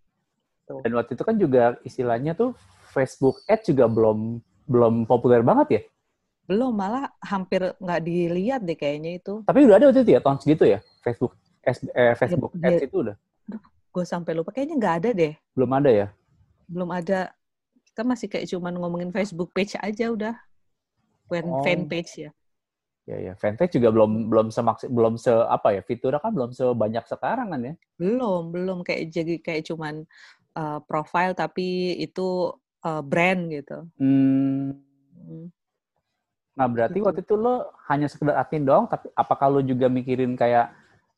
Dan 0.68 0.92
waktu 1.00 1.16
itu 1.16 1.24
kan 1.24 1.36
juga 1.40 1.80
istilahnya 1.88 2.36
tuh 2.36 2.52
Facebook 2.92 3.40
Ads 3.48 3.72
juga 3.72 3.88
belum 3.88 4.44
belum 4.68 5.08
populer 5.08 5.40
banget 5.40 5.68
ya? 5.72 5.82
Belum, 6.44 6.76
malah 6.76 7.08
hampir 7.24 7.76
nggak 7.80 8.02
dilihat 8.04 8.62
deh 8.68 8.76
kayaknya 8.76 9.20
itu. 9.20 9.44
Tapi 9.48 9.64
udah 9.64 9.80
ada 9.80 9.86
waktu 9.88 10.04
itu 10.04 10.12
ya, 10.12 10.20
tahun 10.20 10.38
segitu 10.44 10.64
ya? 10.68 10.80
Facebook 11.00 11.32
eh, 11.64 12.16
Facebook 12.20 12.52
Ya, 12.60 12.68
Ads 12.68 12.84
itu 12.84 12.96
udah? 13.08 13.16
Gue 13.50 14.06
sampai 14.06 14.38
lupa 14.38 14.54
kayaknya 14.54 14.76
nggak 14.78 14.96
ada 15.04 15.10
deh 15.12 15.34
Belum 15.58 15.72
ada 15.74 15.90
ya? 15.90 16.08
belum 16.68 16.90
ada 16.92 17.32
kita 17.88 18.02
masih 18.04 18.28
kayak 18.28 18.46
cuman 18.52 18.76
ngomongin 18.78 19.10
Facebook 19.10 19.50
page 19.56 19.74
aja 19.80 20.12
udah 20.12 20.36
fan 21.26 21.46
Oh. 21.48 21.64
fan 21.64 21.88
page 21.88 22.28
ya 22.28 22.32
Ya 23.08 23.32
ya, 23.32 23.34
fanpage 23.40 23.80
juga 23.80 23.88
belum 23.88 24.28
belum 24.28 24.48
semaksi 24.52 24.92
belum 24.92 25.16
se 25.16 25.32
apa 25.32 25.72
ya 25.72 25.80
fiturnya 25.80 26.20
kan 26.20 26.28
belum 26.36 26.52
sebanyak 26.52 27.08
sekarang 27.08 27.56
kan 27.56 27.62
ya? 27.64 27.74
belum 27.96 28.52
belum 28.52 28.78
kayak 28.84 29.04
jadi 29.08 29.34
kayak 29.40 29.64
cuman 29.64 30.04
uh, 30.60 30.84
profile 30.84 31.32
tapi 31.32 31.96
itu 31.96 32.52
uh, 32.84 33.00
brand 33.00 33.48
gitu 33.48 33.88
Hmm. 33.96 34.76
Hmm. 35.24 35.48
Nah 36.60 36.68
berarti 36.68 37.00
Gitu. 37.00 37.08
waktu 37.08 37.22
itu 37.24 37.36
lo 37.40 37.72
hanya 37.88 38.12
sekedar 38.12 38.36
admin 38.36 38.68
doang, 38.68 38.92
tapi 38.92 39.08
apakah 39.16 39.56
lo 39.56 39.64
juga 39.64 39.88
mikirin 39.88 40.36
kayak 40.36 40.74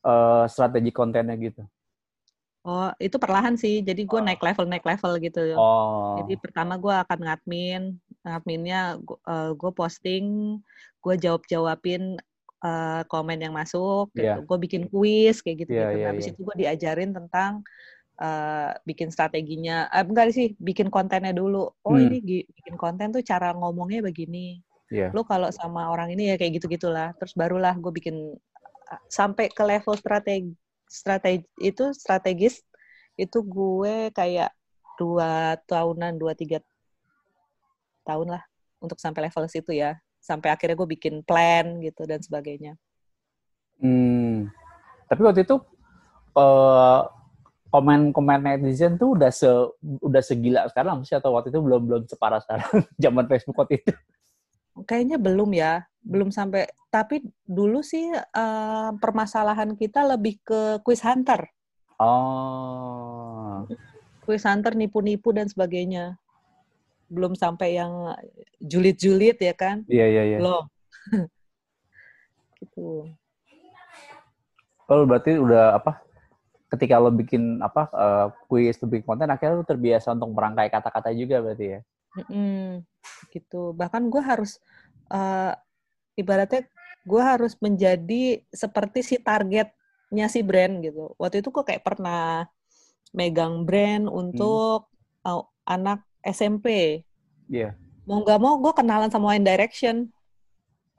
eh, 0.06 0.44
strategi 0.46 0.92
kontennya 0.92 1.34
gitu? 1.36 1.64
Oh 2.60 2.92
itu 3.00 3.16
perlahan 3.16 3.56
sih 3.56 3.80
jadi 3.80 4.02
gue 4.04 4.20
Oh. 4.20 4.24
naik 4.24 4.40
level 4.40 4.66
naik 4.68 4.84
level 4.84 5.16
gitu 5.18 5.56
Oh, 5.56 6.20
Jadi 6.20 6.36
pertama 6.36 6.76
gue 6.76 6.92
akan 6.92 7.18
ngadmin, 7.24 7.82
ngadminnya 8.20 9.00
gue 9.56 9.72
posting, 9.72 10.58
gue 11.00 11.14
jawab 11.16 11.42
jawabin 11.48 12.20
komen 13.08 13.40
yang 13.40 13.56
masuk, 13.56 14.12
gitu. 14.12 14.28
Iya. 14.28 14.44
gue 14.44 14.58
bikin 14.60 14.82
kuis 14.92 15.40
kayak 15.40 15.64
gitu. 15.64 15.72
Gitu. 15.72 15.80
iya, 15.80 16.12
Habis 16.12 16.28
iya. 16.28 16.32
itu 16.36 16.40
gue 16.44 16.56
diajarin 16.60 17.10
tentang 17.16 17.64
eh, 18.20 18.76
bikin 18.84 19.08
strateginya, 19.08 19.88
eh, 19.88 20.04
enggak 20.04 20.28
sih, 20.36 20.52
bikin 20.60 20.92
kontennya 20.92 21.32
dulu. 21.32 21.72
Oh 21.80 21.96
Hmm. 21.96 22.04
ini 22.04 22.20
bikin 22.44 22.76
konten 22.76 23.16
tuh 23.16 23.24
cara 23.24 23.56
ngomongnya 23.56 24.04
begini. 24.04 24.60
Iya. 24.92 25.08
Lo 25.16 25.24
kalau 25.24 25.48
sama 25.48 25.88
orang 25.88 26.12
ini 26.12 26.28
ya 26.28 26.36
kayak 26.36 26.60
gitu 26.60 26.68
gitulah. 26.68 27.16
Terus 27.16 27.32
barulah 27.32 27.72
gue 27.80 27.88
bikin 27.88 28.36
eh, 28.92 29.02
sampai 29.08 29.48
ke 29.48 29.64
level 29.64 29.96
strategi, 29.96 30.52
strategi 30.90 31.46
itu 31.62 31.94
strategis 31.94 32.66
itu 33.14 33.38
gue 33.46 34.10
kayak 34.10 34.50
dua 34.98 35.54
tahunan 35.70 36.18
dua 36.18 36.34
tiga 36.34 36.58
tahun 38.02 38.34
lah 38.34 38.42
untuk 38.82 38.98
sampai 38.98 39.30
level 39.30 39.46
situ 39.46 39.70
ya 39.70 39.94
sampai 40.18 40.50
akhirnya 40.50 40.74
gue 40.74 40.88
bikin 40.98 41.22
plan 41.22 41.78
gitu 41.78 42.04
dan 42.04 42.18
sebagainya 42.18 42.74
Hmm. 43.80 44.52
Tapi 45.08 45.20
waktu 45.24 45.42
itu 45.48 45.56
eh, 46.36 47.00
komen-komen 47.72 48.40
netizen 48.44 49.00
tuh 49.00 49.16
udah 49.16 49.32
se 49.32 49.48
udah 49.80 50.22
segila 50.22 50.68
sekarang 50.68 51.02
sih 51.02 51.16
atau 51.16 51.34
waktu 51.34 51.48
itu 51.50 51.60
belum 51.64 51.82
belum 51.88 52.02
separah 52.06 52.40
sekarang 52.44 52.70
zaman 53.02 53.24
Facebook 53.26 53.56
waktu 53.56 53.80
itu. 53.80 53.92
kayaknya 54.86 55.18
belum 55.20 55.50
ya 55.54 55.84
belum 56.00 56.32
sampai 56.32 56.64
tapi 56.88 57.20
dulu 57.44 57.84
sih 57.84 58.08
eh, 58.14 58.90
permasalahan 58.98 59.76
kita 59.76 60.04
lebih 60.16 60.40
ke 60.42 60.80
quiz 60.82 61.04
hunter 61.04 61.48
Oh. 62.00 63.68
quiz 64.24 64.48
hunter 64.48 64.72
nipu-nipu 64.72 65.36
dan 65.36 65.44
sebagainya 65.52 66.16
belum 67.12 67.36
sampai 67.36 67.76
yang 67.76 68.16
julid-julid 68.56 69.36
ya 69.36 69.52
kan 69.52 69.84
Iya 69.84 70.06
iya 70.08 70.22
iya. 70.24 70.38
belum 70.40 70.64
gitu 72.64 73.10
Kalau 74.88 75.06
berarti 75.06 75.38
udah 75.38 75.78
apa? 75.78 76.02
Ketika 76.66 76.98
lo 76.98 77.14
bikin 77.14 77.62
apa 77.62 77.86
eh, 77.94 78.26
kuis, 78.50 78.74
lo 78.82 78.90
bikin 78.90 79.06
konten, 79.06 79.30
akhirnya 79.30 79.62
lo 79.62 79.66
terbiasa 79.66 80.10
untuk 80.18 80.34
merangkai 80.34 80.66
kata-kata 80.66 81.14
juga 81.14 81.38
berarti 81.38 81.78
ya. 81.78 81.80
Mm-mm, 82.18 82.82
gitu. 83.30 83.70
Bahkan 83.70 84.10
gue 84.10 84.18
harus 84.18 84.58
eh, 85.14 85.54
ibaratnya 86.18 86.66
gue 87.04 87.22
harus 87.22 87.56
menjadi 87.58 88.44
seperti 88.52 89.00
si 89.00 89.16
targetnya 89.18 90.26
si 90.28 90.40
brand 90.44 90.84
gitu. 90.84 91.16
Waktu 91.16 91.40
itu 91.40 91.48
gue 91.50 91.64
kayak 91.64 91.82
pernah 91.84 92.46
megang 93.10 93.66
brand 93.66 94.06
untuk 94.06 94.90
uh, 95.26 95.44
anak 95.66 96.04
SMP. 96.22 97.00
Iya. 97.50 97.74
Mau 98.06 98.22
nggak 98.22 98.40
mau 98.40 98.58
gue 98.58 98.72
kenalan 98.74 99.10
sama 99.10 99.34
One 99.34 99.46
Direction. 99.46 100.10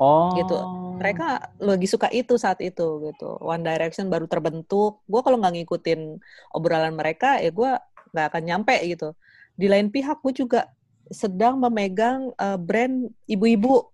Oh. 0.01 0.33
Gitu. 0.33 0.57
Mereka 0.97 1.57
lagi 1.61 1.85
suka 1.85 2.09
itu 2.09 2.35
saat 2.35 2.57
itu 2.59 3.05
gitu. 3.05 3.37
One 3.39 3.61
Direction 3.61 4.09
baru 4.09 4.25
terbentuk. 4.25 5.05
Gue 5.05 5.21
kalau 5.21 5.37
nggak 5.37 5.61
ngikutin 5.61 6.17
obrolan 6.57 6.97
mereka, 6.97 7.37
ya 7.37 7.53
gue 7.53 7.71
nggak 8.11 8.25
akan 8.33 8.43
nyampe 8.43 8.75
gitu. 8.83 9.13
Di 9.53 9.69
lain 9.69 9.93
pihak 9.93 10.19
gue 10.25 10.33
juga 10.33 10.65
sedang 11.11 11.59
memegang 11.61 12.33
eh, 12.33 12.57
brand 12.57 13.11
ibu-ibu. 13.29 13.90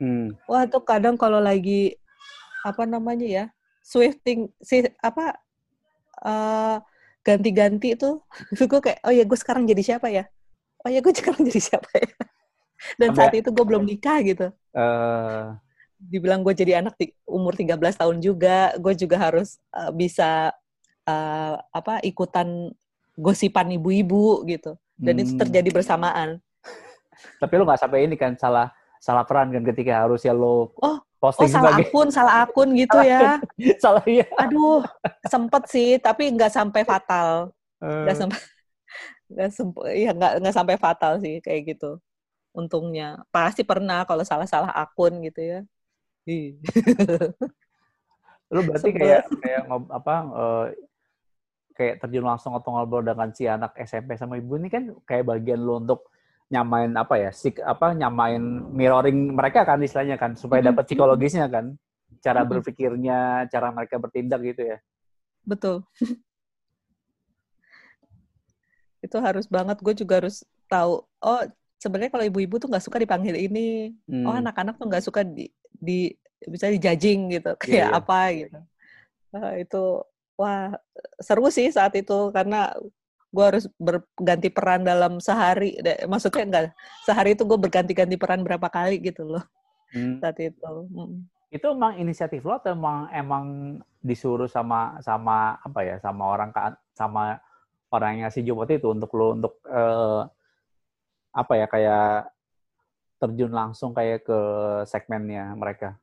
Hmm. 0.00 0.32
Wah 0.48 0.64
tuh 0.66 0.82
kadang 0.82 1.14
kalau 1.20 1.38
lagi 1.38 1.96
apa 2.64 2.84
namanya 2.88 3.26
ya 3.28 3.44
swifting 3.84 4.52
si 4.60 4.84
apa 5.00 5.36
eh, 6.24 6.76
ganti-ganti 7.26 7.96
itu 8.52 8.62
gue 8.70 8.80
kayak 8.80 9.00
oh 9.06 9.12
ya 9.12 9.24
gue 9.24 9.38
sekarang 9.38 9.64
jadi 9.68 9.82
siapa 9.84 10.08
ya? 10.12 10.24
Oh 10.84 10.90
ya 10.90 11.00
gue 11.04 11.12
sekarang 11.20 11.42
jadi 11.46 11.60
siapa 11.60 11.90
ya? 11.96 12.08
Dan 12.96 13.10
saat 13.12 13.32
itu 13.36 13.48
gue 13.52 13.64
belum 13.66 13.84
nikah 13.84 14.18
gitu. 14.24 14.48
Eh, 14.76 15.44
dibilang 16.00 16.40
gue 16.40 16.54
jadi 16.56 16.80
anak 16.80 16.96
di 16.96 17.12
umur 17.28 17.52
13 17.52 18.00
tahun 18.00 18.24
juga 18.24 18.72
gue 18.80 18.94
juga 18.96 19.16
harus 19.20 19.60
eh, 19.76 19.92
bisa 19.92 20.52
eh, 21.04 21.54
apa 21.74 22.00
ikutan 22.04 22.72
gosipan 23.20 23.68
ibu-ibu 23.76 24.44
gitu. 24.48 24.76
Dan 24.96 25.20
itu 25.20 25.32
Hmm. 25.36 25.40
terjadi 25.46 25.68
bersamaan. 25.72 26.40
Tapi 27.40 27.52
lo 27.56 27.64
nggak 27.68 27.80
sampai 27.80 28.08
ini 28.08 28.16
kan 28.16 28.36
salah 28.36 28.72
salah 29.00 29.24
peran 29.24 29.48
kan 29.48 29.64
ketika 29.64 30.04
harusnya 30.04 30.36
lo 30.36 30.76
Oh, 30.76 31.00
posting 31.16 31.48
oh 31.48 31.52
salah 31.56 31.72
sebagai 31.72 31.88
akun 31.88 32.08
salah 32.12 32.34
akun 32.44 32.68
gitu 32.76 32.98
ya. 33.00 33.40
Salah 33.82 34.04
iya. 34.04 34.28
aduh 34.36 34.84
sempet 35.24 35.62
sih 35.72 35.96
tapi 35.96 36.28
nggak 36.28 36.52
sampai 36.52 36.84
fatal. 36.84 37.48
Eh, 37.80 37.88
nggak 38.04 38.16
sampai 38.20 38.38
nggak 39.32 39.50
semp- 39.56 39.88
iya 39.88 40.10
nggak 40.12 40.32
nggak 40.44 40.54
sampai 40.54 40.76
fatal 40.76 41.16
sih 41.18 41.40
kayak 41.40 41.74
gitu 41.76 41.96
untungnya. 42.52 43.24
Pasti 43.32 43.64
pernah 43.64 44.04
kalau 44.04 44.20
salah-salah 44.20 44.68
akun 44.76 45.24
gitu 45.24 45.40
ya. 45.40 45.60
Lo 48.52 48.60
berarti 48.68 48.90
sebel. 48.92 49.00
kayak 49.00 49.22
kayak 49.40 49.62
ngob- 49.64 49.90
apa 49.90 50.14
eh, 50.28 50.66
kayak 51.72 51.94
terjun 52.04 52.28
langsung 52.28 52.52
atau 52.52 52.76
ngobrol 52.76 53.00
dengan 53.00 53.32
si 53.32 53.48
anak 53.48 53.72
SMP 53.80 54.12
sama 54.20 54.36
ibu 54.36 54.60
ini 54.60 54.68
kan 54.68 54.92
kayak 55.08 55.24
bagian 55.24 55.64
lo 55.64 55.80
untuk 55.80 56.12
nyamain 56.50 56.90
apa 56.98 57.14
ya 57.14 57.30
sik 57.30 57.62
apa 57.62 57.94
nyamain 57.94 58.42
mirroring 58.74 59.30
mereka 59.32 59.62
kan 59.62 59.78
istilahnya 59.78 60.18
kan 60.18 60.34
supaya 60.34 60.60
Mhm. 60.60 60.68
dapat 60.74 60.84
psikologisnya 60.90 61.46
kan 61.46 61.78
cara 62.18 62.42
Mhm. 62.42 62.50
berpikirnya 62.50 63.18
cara 63.46 63.70
mereka 63.70 63.96
bertindak 64.02 64.42
gitu 64.42 64.62
ya 64.74 64.78
betul 65.46 65.86
itu 69.06 69.16
harus 69.22 69.46
banget 69.48 69.78
gue 69.80 69.94
juga 69.96 70.20
harus 70.20 70.44
tahu 70.68 71.06
oh 71.06 71.42
sebenarnya 71.80 72.12
kalau 72.12 72.24
ibu-ibu 72.28 72.60
tuh 72.60 72.68
nggak 72.68 72.84
suka 72.84 73.00
dipanggil 73.00 73.32
ini 73.32 73.94
oh 74.26 74.34
Hmm. 74.36 74.42
anak-anak 74.44 74.76
tuh 74.76 74.86
nggak 74.90 75.04
suka 75.06 75.24
di 75.24 75.48
di 75.72 76.12
bisa 76.44 76.68
dijajing 76.68 77.40
gitu 77.40 77.56
kayak 77.62 77.88
iya. 77.88 77.96
apa 77.96 78.20
gitu 78.36 78.58
Wah, 79.30 79.54
itu 79.54 79.84
wah 80.34 80.74
seru 81.22 81.46
sih 81.54 81.70
saat 81.70 81.94
itu 81.94 82.34
karena 82.34 82.74
gue 83.30 83.44
harus 83.46 83.64
berganti 83.78 84.50
peran 84.50 84.82
dalam 84.82 85.22
sehari. 85.22 85.78
Maksudnya 86.06 86.44
enggak 86.46 86.64
sehari 87.06 87.38
itu 87.38 87.46
gue 87.46 87.58
berganti-ganti 87.58 88.18
peran 88.18 88.42
berapa 88.42 88.66
kali 88.66 88.98
gitu 89.00 89.26
loh. 89.26 89.44
Hmm. 89.90 90.22
saat 90.22 90.38
itu 90.38 90.70
Mm. 90.94 91.26
itu 91.50 91.66
emang 91.66 91.98
inisiatif 91.98 92.46
lo 92.46 92.62
atau 92.62 92.78
emang 92.78 93.10
emang 93.10 93.44
disuruh 93.98 94.46
sama 94.46 95.02
sama 95.02 95.58
apa 95.66 95.82
ya 95.82 95.98
sama 95.98 96.30
orang 96.30 96.54
sama 96.94 97.42
orang 97.90 98.10
yang 98.14 98.30
ngasih 98.30 98.46
job 98.46 98.62
waktu 98.62 98.78
itu 98.78 98.86
untuk 98.86 99.10
lo 99.18 99.34
untuk 99.34 99.58
eh, 99.66 100.22
apa 101.34 101.52
ya 101.58 101.66
kayak 101.66 102.30
terjun 103.18 103.50
langsung 103.50 103.90
kayak 103.90 104.22
ke 104.22 104.38
segmennya 104.86 105.52
mereka? 105.58 105.98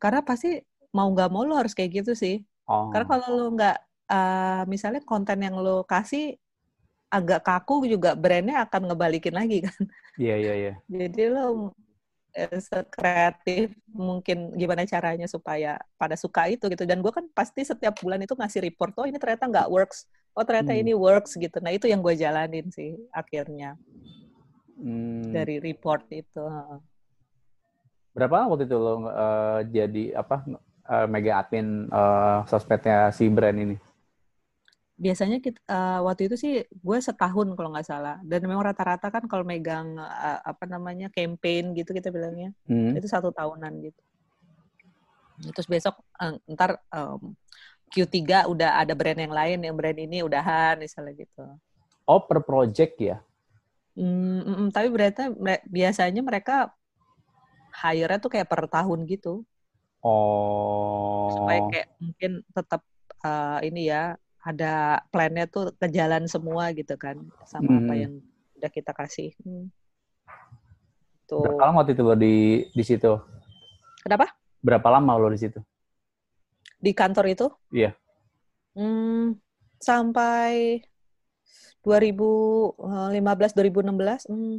Karena 0.00 0.24
pasti 0.24 0.56
mau 0.90 1.12
nggak 1.12 1.28
mau 1.28 1.44
lo 1.44 1.54
harus 1.60 1.76
kayak 1.76 2.02
gitu 2.02 2.12
sih. 2.16 2.40
Oh. 2.64 2.90
Karena 2.90 3.06
kalau 3.06 3.28
lo 3.30 3.46
nggak, 3.54 3.76
eh, 4.10 4.62
misalnya 4.72 5.02
konten 5.04 5.38
yang 5.46 5.56
lo 5.58 5.82
kasih 5.86 6.36
agak 7.10 7.40
kaku 7.46 7.86
juga 7.88 8.10
brandnya 8.18 8.66
akan 8.66 8.82
ngebalikin 8.92 9.34
lagi 9.40 9.62
kan. 9.66 9.76
iya 10.18 10.34
iya 10.42 10.52
iya 10.62 10.72
Jadi 10.86 11.22
lo 11.34 11.74
eh, 12.36 12.58
sekreatif 12.62 13.74
mungkin 13.90 14.54
gimana 14.60 14.82
caranya 14.86 15.26
supaya 15.30 15.78
pada 16.00 16.14
suka 16.18 16.46
itu 16.52 16.64
gitu. 16.72 16.84
Dan 16.86 17.00
gue 17.04 17.12
kan 17.14 17.26
pasti 17.32 17.62
setiap 17.66 17.94
bulan 18.02 18.22
itu 18.22 18.34
ngasih 18.38 18.60
report, 18.66 18.92
oh 19.00 19.06
ini 19.08 19.18
ternyata 19.22 19.44
nggak 19.50 19.68
works, 19.72 20.06
oh 20.36 20.44
ternyata 20.46 20.72
Hmm. 20.74 20.82
ini 20.82 20.92
works 20.94 21.32
gitu. 21.38 21.56
Nah 21.64 21.72
itu 21.74 21.86
yang 21.90 22.00
gue 22.04 22.14
jalanin 22.18 22.66
sih 22.70 22.94
akhirnya 23.14 23.78
Hmm. 24.76 25.32
dari 25.32 25.56
report 25.58 26.04
itu. 26.12 26.44
Berapa 28.16 28.48
waktu 28.48 28.64
itu 28.68 28.76
lo 28.80 28.94
eh, 29.12 29.60
jadi 29.68 30.04
apa 30.16 30.36
eh, 30.88 31.06
mega 31.08 31.32
admin 31.44 31.88
eh, 31.88 32.38
sosmednya 32.48 33.12
si 33.12 33.28
brand 33.28 33.56
ini 33.56 33.76
Biasanya 34.96 35.44
kita, 35.44 35.60
eh, 35.68 36.00
waktu 36.00 36.32
itu 36.32 36.36
sih 36.40 36.52
gue 36.64 36.98
setahun 36.98 37.52
kalau 37.52 37.68
nggak 37.72 37.86
salah. 37.86 38.16
Dan 38.24 38.44
memang 38.48 38.64
rata-rata 38.64 39.12
kan 39.12 39.24
kalau 39.28 39.44
megang 39.44 39.96
eh, 40.00 40.40
apa 40.40 40.64
namanya 40.64 41.12
campaign 41.12 41.76
gitu 41.76 41.92
kita 41.92 42.08
bilangnya. 42.12 42.52
Hmm. 42.68 42.96
itu 42.96 43.08
satu 43.08 43.30
tahunan 43.30 43.72
gitu 43.84 44.00
terus 45.52 45.68
besok 45.68 46.00
eh, 46.20 46.36
ntar 46.56 46.80
em, 46.88 47.36
Q3 47.92 48.50
udah 48.50 48.82
ada 48.82 48.92
brand 48.98 49.20
yang 49.20 49.34
lain, 49.34 49.58
yang 49.62 49.76
brand 49.78 49.98
ini 49.98 50.18
udahan 50.26 50.74
misalnya 50.80 51.14
gitu. 51.22 51.44
Oh, 52.02 52.18
per 52.18 52.42
project 52.42 52.98
ya? 52.98 53.22
Hmm, 53.94 54.42
mm, 54.42 54.56
mm, 54.58 54.68
tapi 54.74 54.88
berarti 54.90 55.30
biasanya 55.70 56.20
mereka 56.20 56.74
hire-nya 57.70 58.18
tuh 58.18 58.30
kayak 58.34 58.50
per 58.50 58.66
tahun 58.66 59.06
gitu. 59.06 59.46
Oh. 60.02 61.30
Supaya 61.30 61.60
kayak 61.70 61.88
mungkin 62.02 62.32
tetap 62.50 62.82
uh, 63.22 63.62
ini 63.62 63.86
ya, 63.86 64.18
ada 64.46 65.02
plannya 65.10 65.50
tuh 65.50 65.74
ke 65.74 65.90
jalan 65.90 66.30
semua 66.30 66.70
gitu 66.70 66.94
kan. 66.94 67.18
Sama 67.42 67.82
apa 67.82 67.92
Hmm. 67.92 68.02
yang 68.06 68.12
udah 68.54 68.70
kita 68.70 68.94
kasih. 68.94 69.34
Hmm. 69.42 69.74
Tuh. 71.26 71.42
Berapa 71.42 71.66
lama 71.66 71.82
waktu 71.82 71.98
itu 71.98 72.02
lo 72.06 72.14
di 72.14 72.34
di 72.70 72.84
situ? 72.86 73.10
Kenapa? 74.06 74.30
Berapa 74.62 74.86
lama 74.94 75.18
lo 75.18 75.34
di 75.34 75.40
situ? 75.42 75.58
Di 76.78 76.94
kantor 76.94 77.26
itu? 77.26 77.46
Iya. 77.74 77.90
Hmm, 78.78 79.34
sampai 79.82 80.78
2015 81.82 83.54
2016 83.54 84.26
hmm, 84.30 84.56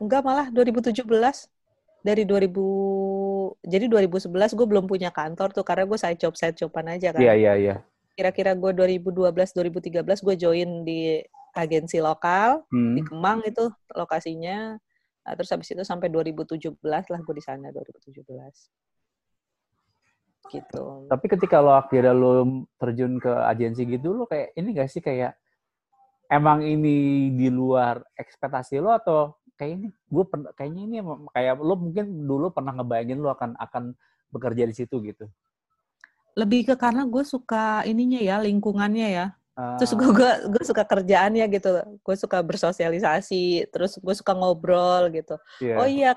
enggak 0.00 0.22
malah 0.24 0.46
2017 0.52 1.04
dari 2.00 2.24
2000 2.24 3.56
jadi 3.64 3.84
2011 3.88 4.28
gue 4.56 4.66
belum 4.68 4.84
punya 4.84 5.08
kantor 5.12 5.52
tuh 5.52 5.64
karena 5.64 5.84
gue 5.88 5.98
side 6.00 6.20
job 6.20 6.36
side 6.36 6.56
joban 6.56 6.88
aja 6.88 7.12
kan 7.12 7.20
Iya, 7.20 7.32
iya, 7.36 7.52
iya. 7.56 7.76
Kira-kira 8.20 8.52
gue 8.52 8.70
2012 8.76 9.32
2013 9.32 10.04
gue 10.04 10.34
join 10.36 10.70
di 10.84 11.24
agensi 11.56 12.04
lokal 12.04 12.60
di 12.68 13.00
Hmm. 13.00 13.08
Kemang 13.08 13.40
itu 13.48 13.72
lokasinya 13.96 14.76
Nah, 15.20 15.36
terus 15.36 15.52
habis 15.52 15.68
itu 15.68 15.84
sampai 15.84 16.08
2017 16.08 16.80
lah 16.82 17.20
gue 17.20 17.34
di 17.36 17.44
sana 17.44 17.68
2017 17.70 18.26
gitu 20.50 21.06
Tapi 21.06 21.26
ketika 21.30 21.62
lo 21.62 21.76
akhirnya 21.78 22.10
lo 22.10 22.66
terjun 22.74 23.22
ke 23.22 23.30
agensi 23.46 23.86
gitu, 23.86 24.10
lo 24.10 24.26
kayak 24.26 24.50
ini 24.58 24.74
gak 24.74 24.90
sih 24.90 24.98
kayak 24.98 25.38
emang 26.26 26.66
ini 26.66 27.30
di 27.30 27.46
luar 27.46 28.02
ekspektasi 28.18 28.82
lo 28.82 28.90
atau 28.90 29.38
kayak 29.54 29.78
ini 29.78 29.86
gue 29.92 30.24
kayaknya 30.58 30.82
ini 30.88 30.96
kayak 31.30 31.62
lo 31.62 31.78
mungkin 31.78 32.26
dulu 32.26 32.50
pernah 32.50 32.74
ngebayangin 32.74 33.22
lo 33.22 33.30
akan 33.30 33.54
akan 33.60 33.94
bekerja 34.34 34.66
di 34.66 34.74
situ 34.74 34.98
gitu. 35.06 35.30
Lebih 36.38 36.70
ke 36.70 36.74
karena 36.78 37.02
gue 37.06 37.24
suka 37.26 37.82
ininya 37.86 38.20
ya 38.20 38.38
lingkungannya 38.40 39.08
ya. 39.10 39.26
Ah, 39.58 39.76
terus 39.76 39.92
gue 39.92 40.08
gue 40.14 40.30
gue 40.50 40.64
suka 40.64 40.82
kerjaannya 40.86 41.44
gitu. 41.50 41.70
Gue 42.00 42.16
suka 42.16 42.40
bersosialisasi 42.40 43.68
terus 43.68 43.98
gue 43.98 44.14
suka 44.14 44.32
ngobrol 44.32 45.10
gitu. 45.12 45.36
Iya. 45.60 45.76
oh 45.76 45.88
iya 45.88 46.10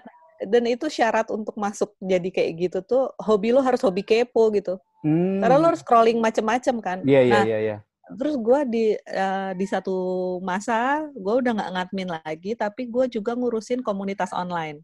dan 0.44 0.64
itu 0.68 0.92
syarat 0.92 1.32
untuk 1.32 1.56
masuk 1.56 1.96
jadi 2.04 2.28
kayak 2.28 2.52
gitu 2.60 2.80
tuh 2.84 3.04
hobi 3.16 3.56
lo 3.56 3.64
harus 3.64 3.80
hobi 3.84 4.04
kepo 4.04 4.52
gitu. 4.54 4.78
Hmm. 5.04 5.44
karena 5.44 5.60
lo 5.60 5.68
harus 5.68 5.84
scrolling 5.84 6.20
macem-macem 6.24 6.80
kan. 6.80 6.98
Iya 7.04 7.22
iya 7.28 7.34
Nah, 7.36 7.44
iya 7.44 7.60
iya. 7.60 7.78
terus 8.16 8.36
gue 8.40 8.60
di 8.72 8.86
eh, 8.96 9.52
di 9.56 9.66
satu 9.68 9.96
masa 10.40 11.04
gue 11.12 11.34
udah 11.44 11.52
nggak 11.60 11.72
ngadmin 11.76 12.10
lagi 12.12 12.52
tapi 12.56 12.88
gue 12.88 13.12
juga 13.12 13.36
ngurusin 13.36 13.84
komunitas 13.84 14.32
online. 14.32 14.80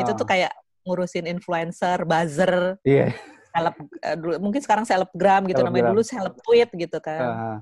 Itu 0.00 0.16
tuh 0.16 0.24
Ah, 0.24 0.30
kayak 0.32 0.52
ngurusin 0.88 1.28
influencer 1.28 2.06
buzzer. 2.08 2.80
Iya. 2.80 3.12
Seleb 3.56 3.74
eh, 3.98 4.16
dulu- 4.16 4.38
mungkin 4.38 4.60
sekarang 4.60 4.84
selebgram 4.84 5.42
gitu 5.44 5.60
namanya 5.60 5.88
Selebgram. 5.88 5.92
dulu 5.92 6.02
seleb 6.04 6.34
tweet 6.40 6.70
gitu 6.70 6.98
kan 7.00 7.20
Ah, 7.22 7.58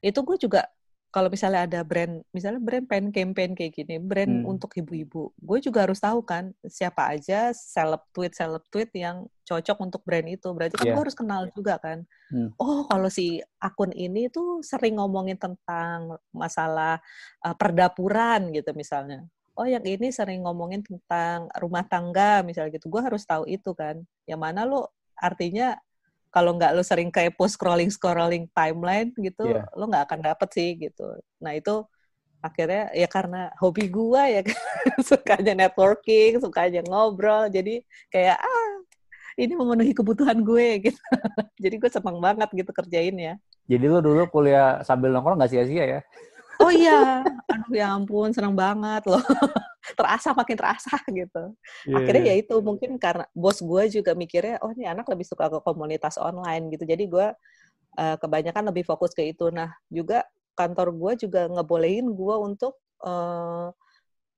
itu 0.00 0.18
gue 0.18 0.36
juga 0.36 0.66
kalau 1.12 1.28
misalnya 1.28 1.68
ada 1.68 1.80
brand 1.82 2.24
misalnya 2.30 2.56
brand 2.56 2.88
pengen 2.88 3.12
campaign 3.12 3.52
kayak 3.52 3.72
gini 3.74 4.00
brand 4.00 4.42
Hmm. 4.42 4.48
untuk 4.48 4.72
ibu-ibu 4.72 5.30
gue 5.30 5.58
juga 5.60 5.84
harus 5.84 6.00
tahu 6.00 6.24
kan 6.24 6.50
siapa 6.64 7.04
aja 7.06 7.52
seleb 7.52 8.00
tweet 8.10 8.32
seleb 8.32 8.64
tweet 8.66 8.88
yang 8.92 9.22
cocok 9.42 9.76
untuk 9.78 10.00
brand 10.02 10.24
itu 10.26 10.48
berarti 10.50 10.72
kan 10.72 10.88
Iya. 10.88 10.92
gue 10.92 11.02
harus 11.04 11.14
kenal 11.14 11.42
juga 11.52 11.76
kan 11.76 12.02
Hmm. 12.28 12.48
oh 12.56 12.88
kalau 12.88 13.06
si 13.06 13.38
akun 13.58 13.92
ini 13.92 14.26
tuh 14.26 14.58
sering 14.60 14.96
ngomongin 14.96 15.36
tentang 15.36 16.16
masalah 16.30 16.96
uh, 17.40 17.52
perdapuran 17.52 18.48
gitu 18.50 18.72
misalnya 18.72 19.28
oh 19.58 19.66
yang 19.68 19.84
ini 19.84 20.08
sering 20.08 20.44
ngomongin 20.44 20.80
tentang 20.80 21.48
rumah 21.60 21.84
tangga 21.84 22.40
misalnya 22.46 22.76
gitu. 22.78 22.88
Gue 22.88 23.02
harus 23.04 23.22
tahu 23.24 23.44
itu 23.48 23.70
kan. 23.76 24.00
Yang 24.24 24.40
mana 24.40 24.64
lo 24.64 24.88
artinya 25.16 25.76
kalau 26.32 26.56
nggak 26.56 26.72
lo 26.72 26.80
sering 26.80 27.12
kepo 27.12 27.44
scrolling 27.44 27.92
scrolling 27.92 28.48
timeline 28.56 29.12
gitu 29.20 29.44
Iya. 29.44 29.68
lo 29.76 29.84
nggak 29.88 30.04
akan 30.08 30.20
dapet 30.24 30.48
sih 30.56 30.70
gitu. 30.80 31.04
Nah 31.44 31.52
itu 31.52 31.84
akhirnya 32.42 32.90
ya 32.96 33.06
karena 33.06 33.52
hobi 33.60 33.86
gua 33.92 34.26
ya 34.26 34.40
kan. 34.40 34.56
Sukanya 35.08 35.52
networking 35.54 36.40
sukanya 36.40 36.80
ngobrol. 36.88 37.52
Jadi 37.52 37.84
kayak 38.08 38.40
ah 38.40 38.72
ini 39.36 39.52
memenuhi 39.56 39.92
kebutuhan 39.96 40.40
gue 40.44 40.68
gitu. 40.88 41.00
Jadi 41.60 41.74
gue 41.80 41.90
seneng 41.92 42.20
banget 42.20 42.48
gitu 42.52 42.68
kerjain 42.72 43.16
ya 43.16 43.34
Jadi 43.64 43.84
lo 43.88 44.04
dulu 44.04 44.28
kuliah 44.28 44.84
sambil 44.84 45.08
nongkrong 45.14 45.40
gak 45.40 45.48
sia-sia 45.48 45.84
ya? 45.88 46.00
Oh 46.60 46.72
iya 46.72 47.24
aduh 47.48 47.72
ya 47.72 47.86
ampun 47.96 48.34
seneng 48.34 48.52
banget 48.52 49.06
loh. 49.08 49.22
Terasa 49.98 50.30
makin 50.36 50.54
terasa 50.54 50.94
gitu. 51.10 51.56
Iya, 51.90 51.94
akhirnya 51.98 52.22
ya 52.30 52.34
itu 52.38 52.54
mungkin 52.62 52.96
karena 53.02 53.26
bos 53.34 53.58
gue 53.58 53.82
juga 53.90 54.14
mikirnya 54.14 54.62
oh 54.62 54.70
ini 54.70 54.86
anak 54.86 55.10
lebih 55.10 55.26
suka 55.26 55.50
ke 55.50 55.58
komunitas 55.64 56.16
online 56.22 56.70
gitu. 56.70 56.86
Jadi 56.86 57.04
gue 57.10 57.26
eh, 57.98 58.16
kebanyakan 58.20 58.70
lebih 58.70 58.86
fokus 58.86 59.10
ke 59.10 59.26
itu. 59.34 59.50
Nah 59.50 59.74
juga 59.90 60.22
kantor 60.54 60.94
gue 60.94 61.26
juga 61.26 61.50
ngebolehin 61.50 62.14
gue 62.14 62.34
untuk 62.38 62.78
eh, 63.02 63.68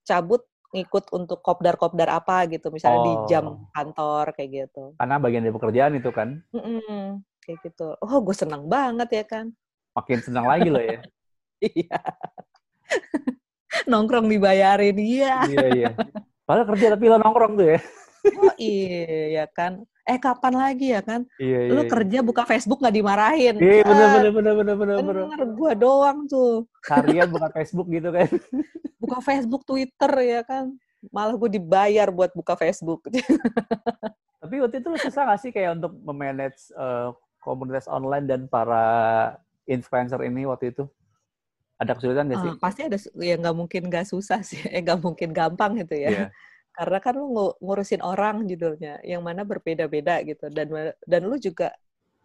cabut 0.05 0.43
ngikut 0.75 1.13
untuk 1.15 1.39
kopdar-kopdar 1.45 2.11
apa 2.11 2.51
gitu. 2.51 2.73
Misalnya 2.75 3.01
di 3.07 3.15
jam 3.31 3.45
Oh. 3.47 3.71
kantor 3.71 4.35
kayak 4.35 4.51
gitu. 4.51 4.97
Karena 4.99 5.23
bagian 5.23 5.45
dari 5.47 5.55
pekerjaan 5.55 5.93
itu 5.95 6.11
kan? 6.11 6.43
Mm-mm, 6.51 7.23
kayak 7.47 7.59
gitu. 7.63 7.95
Oh 8.03 8.19
gue 8.25 8.35
seneng 8.35 8.67
banget 8.67 9.09
ya 9.13 9.25
kan. 9.29 9.55
Makin 9.95 10.19
senang 10.25 10.51
lagi 10.51 10.73
lo 10.73 10.83
ya. 10.83 10.99
iya 11.73 12.01
nongkrong 13.91 14.29
dibayarin 14.29 14.97
iya 15.01 15.45
iya 15.49 15.67
iya. 15.73 15.91
Padahal 16.45 16.69
kerja 16.77 16.93
tapi 16.95 17.09
lo 17.09 17.17
nongkrong 17.17 17.53
tuh 17.57 17.67
ya. 17.75 17.81
oh 18.41 18.55
iya 18.57 19.45
kan 19.49 19.85
eh 20.05 20.21
kapan 20.21 20.53
lagi 20.53 20.93
ya 20.93 21.01
kan 21.01 21.25
Iya 21.41 21.59
iya. 21.65 21.73
lu 21.73 21.81
iya. 21.85 21.89
kerja 21.89 22.19
buka 22.21 22.45
Facebook 22.45 22.81
nggak 22.81 22.97
dimarahin. 22.97 23.57
Iya 23.57 23.83
bener 23.89 24.05
Ah, 24.05 24.13
bener 24.21 24.33
bener 24.33 24.55
bener 24.55 24.77
bener 24.77 24.97
bener. 25.01 25.25
bener, 25.33 25.49
gua 25.57 25.73
doang 25.73 26.29
tuh. 26.29 26.69
Harian 26.85 27.29
buka 27.33 27.49
Facebook 27.53 27.89
gitu 27.89 28.09
kan. 28.13 28.29
Buka 29.05 29.21
Facebook, 29.21 29.69
Twitter 29.69 30.09
ya 30.25 30.41
kan. 30.41 30.73
Malah 31.13 31.37
gue 31.37 31.61
dibayar 31.61 32.09
buat 32.09 32.33
buka 32.33 32.57
Facebook. 32.57 33.05
Tapi 34.41 34.55
waktu 34.65 34.81
itu 34.81 34.89
lo 34.89 34.97
susah 34.97 35.29
gak 35.29 35.41
sih 35.45 35.53
kayak 35.53 35.77
untuk 35.77 35.93
memanage 36.01 36.73
eh, 36.73 37.13
komunitas 37.37 37.85
online 37.85 38.25
dan 38.25 38.41
para 38.49 38.85
influencer 39.69 40.25
ini 40.25 40.49
waktu 40.49 40.73
itu? 40.73 40.89
Ada 41.75 41.93
kesulitan 41.99 42.31
gak 42.31 42.39
sih? 42.39 42.51
Ah, 42.51 42.57
pasti 42.63 42.81
ada, 42.87 42.99
ya 43.19 43.35
nggak 43.35 43.57
mungkin 43.57 43.83
nggak 43.91 44.07
susah 44.07 44.41
sih. 44.47 44.63
Eh 44.71 44.81
nggak 44.83 45.01
mungkin 45.03 45.35
gampang 45.35 45.75
gitu 45.83 45.95
ya. 45.99 46.11
Iya. 46.11 46.27
Karena 46.75 46.99
kan 46.99 47.15
lu 47.15 47.27
ngu- 47.31 47.57
ngurusin 47.63 48.03
orang 48.03 48.47
judulnya, 48.47 48.99
yang 49.07 49.23
mana 49.23 49.43
berbeda-beda 49.47 50.23
gitu. 50.27 50.51
Dan 50.51 50.71
dan 51.07 51.23
lu 51.27 51.35
juga, 51.39 51.75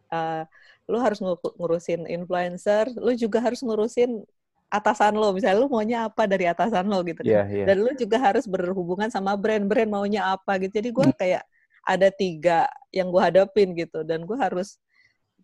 eh, 0.09 0.43
lu 0.89 0.97
harus 1.01 1.21
ngu- 1.21 1.53
ngurusin 1.57 2.05
influencer, 2.09 2.89
lu 2.97 3.13
juga 3.13 3.41
harus 3.41 3.61
ngurusin 3.61 4.21
atasan 4.69 5.17
lo. 5.17 5.33
Misalnya 5.33 5.57
lu 5.61 5.69
maunya 5.69 6.05
apa 6.05 6.29
dari 6.29 6.45
atasan 6.45 6.85
lo 6.85 7.01
gitu 7.01 7.25
kan. 7.25 7.29
Iya 7.29 7.41
iya. 7.49 7.65
dan 7.73 7.77
lu 7.81 7.89
juga 7.97 8.17
harus 8.21 8.45
berhubungan 8.45 9.09
sama 9.09 9.33
brand-brand 9.33 9.89
maunya 9.89 10.29
apa 10.29 10.61
gitu 10.61 10.77
jadi 10.77 10.89
gue 10.93 11.07
kayak 11.17 11.41
ada 11.89 12.13
tiga 12.13 12.69
yang 12.93 13.09
gue 13.09 13.17
hadapin 13.17 13.73
gitu 13.73 14.05
dan 14.05 14.21
gue 14.29 14.37
harus 14.37 14.77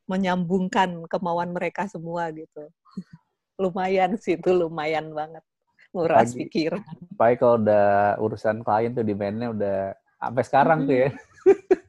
menyambungkan 0.06 1.10
kemauan 1.10 1.50
mereka 1.50 1.90
semua 1.90 2.30
gitu 2.30 2.70
lumayan 3.58 4.16
sih 4.16 4.36
itu 4.36 4.52
lumayan 4.52 5.12
banget 5.12 5.44
nguras 5.90 6.32
pikiran 6.32 6.84
Baik 7.16 7.40
kalau 7.40 7.56
udah 7.58 7.88
urusan 8.20 8.62
klien 8.62 8.92
tuh 8.92 9.02
demandnya 9.02 9.48
udah 9.50 9.78
sampai 10.18 10.44
sekarang 10.44 10.80
tuh 10.84 10.96
ya. 10.98 11.10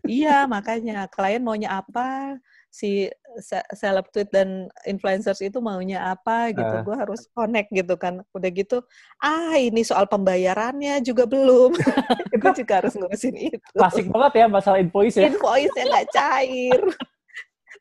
iya 0.05 0.37
makanya 0.45 1.09
klien 1.09 1.41
maunya 1.41 1.75
apa 1.75 2.39
si 2.69 3.09
se- 3.41 3.67
seleb 3.73 4.07
tweet 4.13 4.29
dan 4.29 4.69
influencers 4.85 5.41
itu 5.41 5.59
maunya 5.59 6.07
apa 6.07 6.53
gitu 6.53 6.63
Ah. 6.71 6.85
gue 6.85 6.93
harus 6.95 7.25
connect 7.33 7.73
gitu 7.73 7.97
kan 7.97 8.21
udah 8.31 8.51
gitu 8.53 8.85
ah 9.19 9.57
ini 9.57 9.81
soal 9.81 10.05
pembayarannya 10.05 11.01
juga 11.01 11.25
belum 11.25 11.73
gue 12.37 12.53
juga 12.55 12.73
harus 12.79 12.95
ngurusin 12.95 13.35
itu 13.35 13.59
Klasik 13.73 14.07
banget 14.07 14.33
ya 14.37 14.47
masalah 14.47 14.79
invoice 14.79 15.17
ya. 15.17 15.27
invoice-nya 15.27 15.85
nggak 15.85 16.09
cair. 16.13 16.81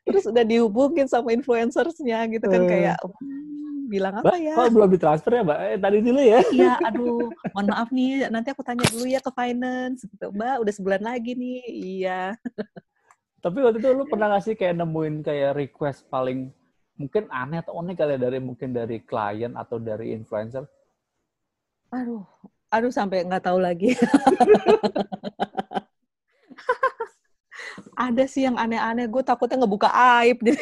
Terus 0.02 0.22
udah 0.24 0.44
dihubungin 0.44 1.04
sama 1.04 1.30
influencersnya 1.30 2.30
gitu 2.30 2.46
kan 2.46 2.62
Eh. 2.62 2.68
kayak 2.68 2.96
"Hmm, 3.02 3.65
bilang 3.86 4.14
apa 4.20 4.36
ya? 4.36 4.54
kok 4.58 4.74
belum 4.74 4.90
ditransfer 4.92 5.32
ya, 5.38 5.42
Mbak? 5.46 5.58
Eh, 5.62 5.78
tadi 5.78 5.98
dulu 6.02 6.20
ya. 6.20 6.40
Iya, 6.52 6.72
aduh, 6.84 7.30
mohon 7.54 7.66
maaf 7.70 7.88
nih, 7.94 8.26
nanti 8.28 8.48
aku 8.50 8.62
tanya 8.66 8.84
dulu 8.90 9.06
ya 9.06 9.22
ke 9.22 9.30
finance. 9.30 10.04
Gitu. 10.04 10.26
Mbak, 10.30 10.56
udah 10.62 10.72
sebulan 10.74 11.02
lagi 11.02 11.32
nih. 11.38 11.62
Iya. 11.70 12.20
Tapi 13.40 13.58
waktu 13.62 13.78
itu 13.78 13.88
lu 13.94 14.04
pernah 14.10 14.26
gak 14.34 14.42
sih 14.42 14.54
kayak 14.58 14.74
nemuin 14.82 15.22
kayak 15.22 15.54
request 15.54 16.10
paling 16.10 16.50
mungkin 16.96 17.28
aneh 17.28 17.60
atau 17.60 17.76
unik 17.78 17.96
kali 17.96 18.12
ya 18.16 18.20
dari 18.20 18.38
mungkin 18.40 18.72
dari 18.72 18.98
klien 19.04 19.52
atau 19.54 19.76
dari 19.76 20.16
influencer? 20.16 20.64
Aduh, 21.92 22.24
aduh 22.72 22.90
sampai 22.90 23.22
nggak 23.22 23.44
tahu 23.46 23.58
lagi. 23.62 23.94
ada 27.96 28.24
sih 28.28 28.44
yang 28.44 28.60
aneh-aneh. 28.60 29.08
Gue 29.08 29.24
takutnya 29.24 29.64
ngebuka 29.64 29.88
aib 30.20 30.44
deh. 30.44 30.54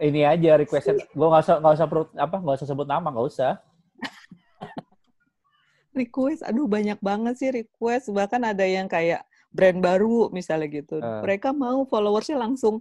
Ini 0.00 0.26
aja 0.26 0.58
requestnya. 0.58 0.96
Gue 1.12 1.28
nggak 1.28 1.44
usah 1.44 1.56
nggak 1.60 1.74
usah 1.76 1.88
perut 1.88 2.08
apa 2.16 2.36
nggak 2.40 2.56
usah 2.58 2.68
sebut 2.68 2.88
nama 2.88 3.08
nggak 3.12 3.28
usah. 3.28 3.52
request, 6.00 6.40
aduh 6.42 6.64
banyak 6.64 6.98
banget 7.04 7.34
sih 7.36 7.50
request. 7.52 8.08
Bahkan 8.08 8.42
ada 8.42 8.64
yang 8.64 8.88
kayak 8.88 9.28
brand 9.52 9.84
baru 9.84 10.32
misalnya 10.32 10.68
gitu. 10.72 10.98
Eh. 10.98 11.20
Mereka 11.20 11.52
mau 11.52 11.84
followersnya 11.84 12.40
langsung 12.40 12.80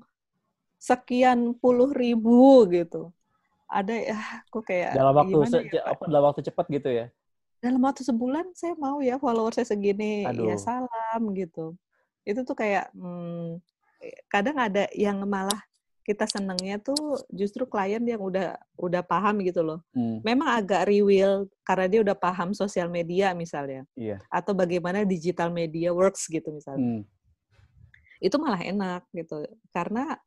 sekian 0.80 1.54
puluh 1.60 1.92
ribu 1.92 2.66
gitu. 2.72 3.12
Ada 3.72 3.96
ya, 3.96 4.20
kok 4.52 4.68
kayak 4.68 5.00
Dalam 5.00 5.16
waktu 5.16 5.36
ya, 5.72 5.84
apa 5.88 6.04
dalam 6.08 6.24
waktu 6.28 6.42
cepat 6.44 6.68
gitu 6.68 6.92
ya. 6.92 7.08
dalam 7.62 7.78
waktu 7.86 8.02
sebulan 8.02 8.58
saya 8.58 8.74
mau 8.74 8.98
ya 9.06 9.22
followersnya 9.22 9.70
segini 9.70 10.26
Aduh. 10.26 10.50
ya 10.50 10.58
salam 10.58 11.30
gitu 11.38 11.78
itu 12.26 12.42
tuh 12.46 12.56
kayak 12.58 12.94
hmm, 12.94 13.58
kadang 14.30 14.58
ada 14.58 14.86
yang 14.94 15.22
malah 15.26 15.58
kita 16.02 16.26
senengnya 16.26 16.82
tuh 16.82 17.22
justru 17.30 17.70
klien 17.70 18.02
yang 18.02 18.18
udah 18.18 18.58
udah 18.74 19.06
paham 19.06 19.38
gitu 19.46 19.62
loh. 19.62 19.86
Hmm, 19.94 20.18
memang 20.26 20.50
agak 20.58 20.90
rewill 20.90 21.46
karena 21.62 21.86
dia 21.86 22.00
udah 22.02 22.18
paham 22.18 22.58
sosial 22.58 22.90
media 22.90 23.38
misalnya. 23.38 23.86
Iya. 23.94 24.18
atau 24.34 24.58
bagaimana 24.58 25.06
digital 25.06 25.54
media 25.54 25.94
works 25.94 26.26
gitu 26.26 26.50
misalnya. 26.50 26.82
Hmm, 26.82 27.04
itu 28.18 28.36
malah 28.42 28.62
enak 28.66 29.06
gitu. 29.14 29.46
Karena 29.70 30.18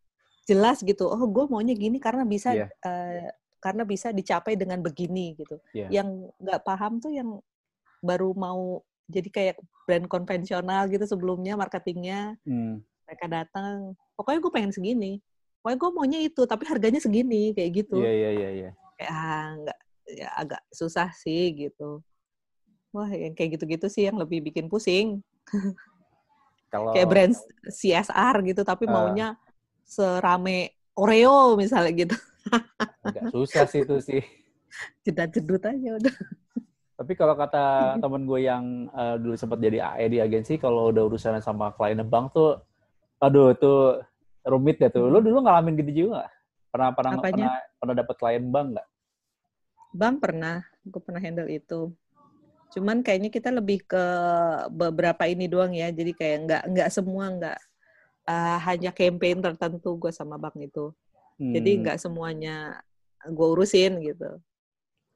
jelas 0.46 0.78
gitu 0.84 1.08
oh 1.10 1.24
gue 1.26 1.44
maunya 1.50 1.74
gini 1.74 1.98
karena 1.98 2.22
bisa 2.22 2.54
Iya. 2.54 2.68
eh, 2.84 3.32
karena 3.58 3.82
bisa 3.82 4.12
dicapai 4.14 4.54
dengan 4.54 4.78
begini 4.78 5.34
gitu. 5.34 5.58
Iya. 5.74 5.88
yang 5.90 6.08
nggak 6.38 6.62
paham 6.62 7.02
tuh 7.02 7.10
yang 7.10 7.40
baru 8.04 8.30
mau 8.36 8.84
jadi 9.08 9.28
kayak 9.28 9.56
brand 9.84 10.06
konvensional 10.08 10.88
gitu 10.88 11.04
sebelumnya 11.04 11.54
marketingnya 11.60 12.36
hmm. 12.48 12.80
mereka 13.04 13.26
datang 13.28 13.92
pokoknya 14.16 14.40
gue 14.40 14.52
pengen 14.52 14.72
segini 14.72 15.12
pokoknya 15.60 15.78
gue 15.80 15.90
maunya 15.92 16.20
itu 16.24 16.42
tapi 16.48 16.64
harganya 16.68 17.00
segini 17.00 17.52
kayak 17.52 17.84
gitu 17.84 18.00
Iya 18.00 18.12
iya 18.12 18.30
iya 18.32 18.48
iya. 18.50 18.70
kayak 19.00 19.12
ah, 19.12 19.46
nggak 19.60 19.78
ya 20.04 20.28
agak 20.36 20.62
susah 20.72 21.08
sih 21.16 21.52
gitu 21.56 22.04
wah 22.92 23.08
yang 23.10 23.32
kayak 23.32 23.56
gitu-gitu 23.58 23.86
sih 23.88 24.06
yang 24.08 24.16
lebih 24.20 24.44
bikin 24.44 24.68
pusing 24.68 25.20
Kalau 26.72 26.90
kayak 26.90 27.06
brand 27.06 27.34
CSR 27.70 28.36
gitu 28.50 28.66
tapi 28.66 28.90
Ah. 28.90 28.92
maunya 28.92 29.28
serame 29.86 30.74
Oreo 30.98 31.54
misalnya 31.54 31.92
gitu 31.94 32.16
agak 33.04 33.30
susah 33.32 33.64
sih 33.70 33.82
itu 33.86 33.96
sih. 34.02 34.22
jedat-jedut 35.06 35.62
aja 35.64 35.90
udah 36.02 36.14
Tapi 36.94 37.12
kalau 37.18 37.34
kata 37.34 37.98
temen 37.98 38.22
gue 38.28 38.40
yang 38.46 38.64
eh, 38.94 39.16
dulu 39.18 39.34
sempat 39.34 39.58
jadi 39.58 39.78
AE 39.82 40.06
di 40.14 40.18
agensi, 40.22 40.54
kalau 40.62 40.94
udah 40.94 41.02
urusan 41.10 41.42
sama 41.42 41.74
klien 41.74 41.98
bank 42.06 42.30
tuh, 42.36 42.62
aduh 43.18 43.50
itu 43.54 43.72
rumit 44.46 44.78
ya 44.78 44.88
tuh. 44.94 45.10
Lo 45.10 45.18
dulu 45.18 45.42
ngalamin 45.42 45.74
gitu 45.82 45.92
juga 46.06 46.10
nggak? 46.22 46.30
Pernah 46.72 46.90
pernah 46.94 47.14
Apanya? 47.18 47.30
pernah 47.30 47.52
pernah 47.80 47.94
dapat 47.98 48.14
klien 48.20 48.44
bank 48.54 48.66
nggak? 48.78 48.88
Bang 49.94 50.18
pernah, 50.18 50.66
gue 50.82 51.00
pernah 51.02 51.22
handle 51.22 51.50
itu. 51.50 51.94
Cuman 52.74 53.00
kayaknya 53.06 53.30
kita 53.30 53.50
lebih 53.54 53.86
ke 53.86 54.04
beberapa 54.72 55.24
ini 55.30 55.46
doang 55.46 55.72
ya. 55.74 55.88
Jadi 55.94 56.12
kayak 56.16 56.38
nggak 56.46 56.62
nggak 56.74 56.88
semua 56.90 57.24
nggak 57.30 57.58
ah, 58.28 58.58
hanya 58.68 58.90
campaign 58.94 59.38
tertentu 59.44 59.90
gue 59.98 60.12
sama 60.14 60.36
bang 60.40 60.56
itu. 60.68 60.90
Jadi 61.54 61.70
Hmm, 61.70 61.84
nggak 61.86 61.98
semuanya 62.02 62.82
gue 63.28 63.48
urusin 63.54 64.02
gitu. 64.02 64.38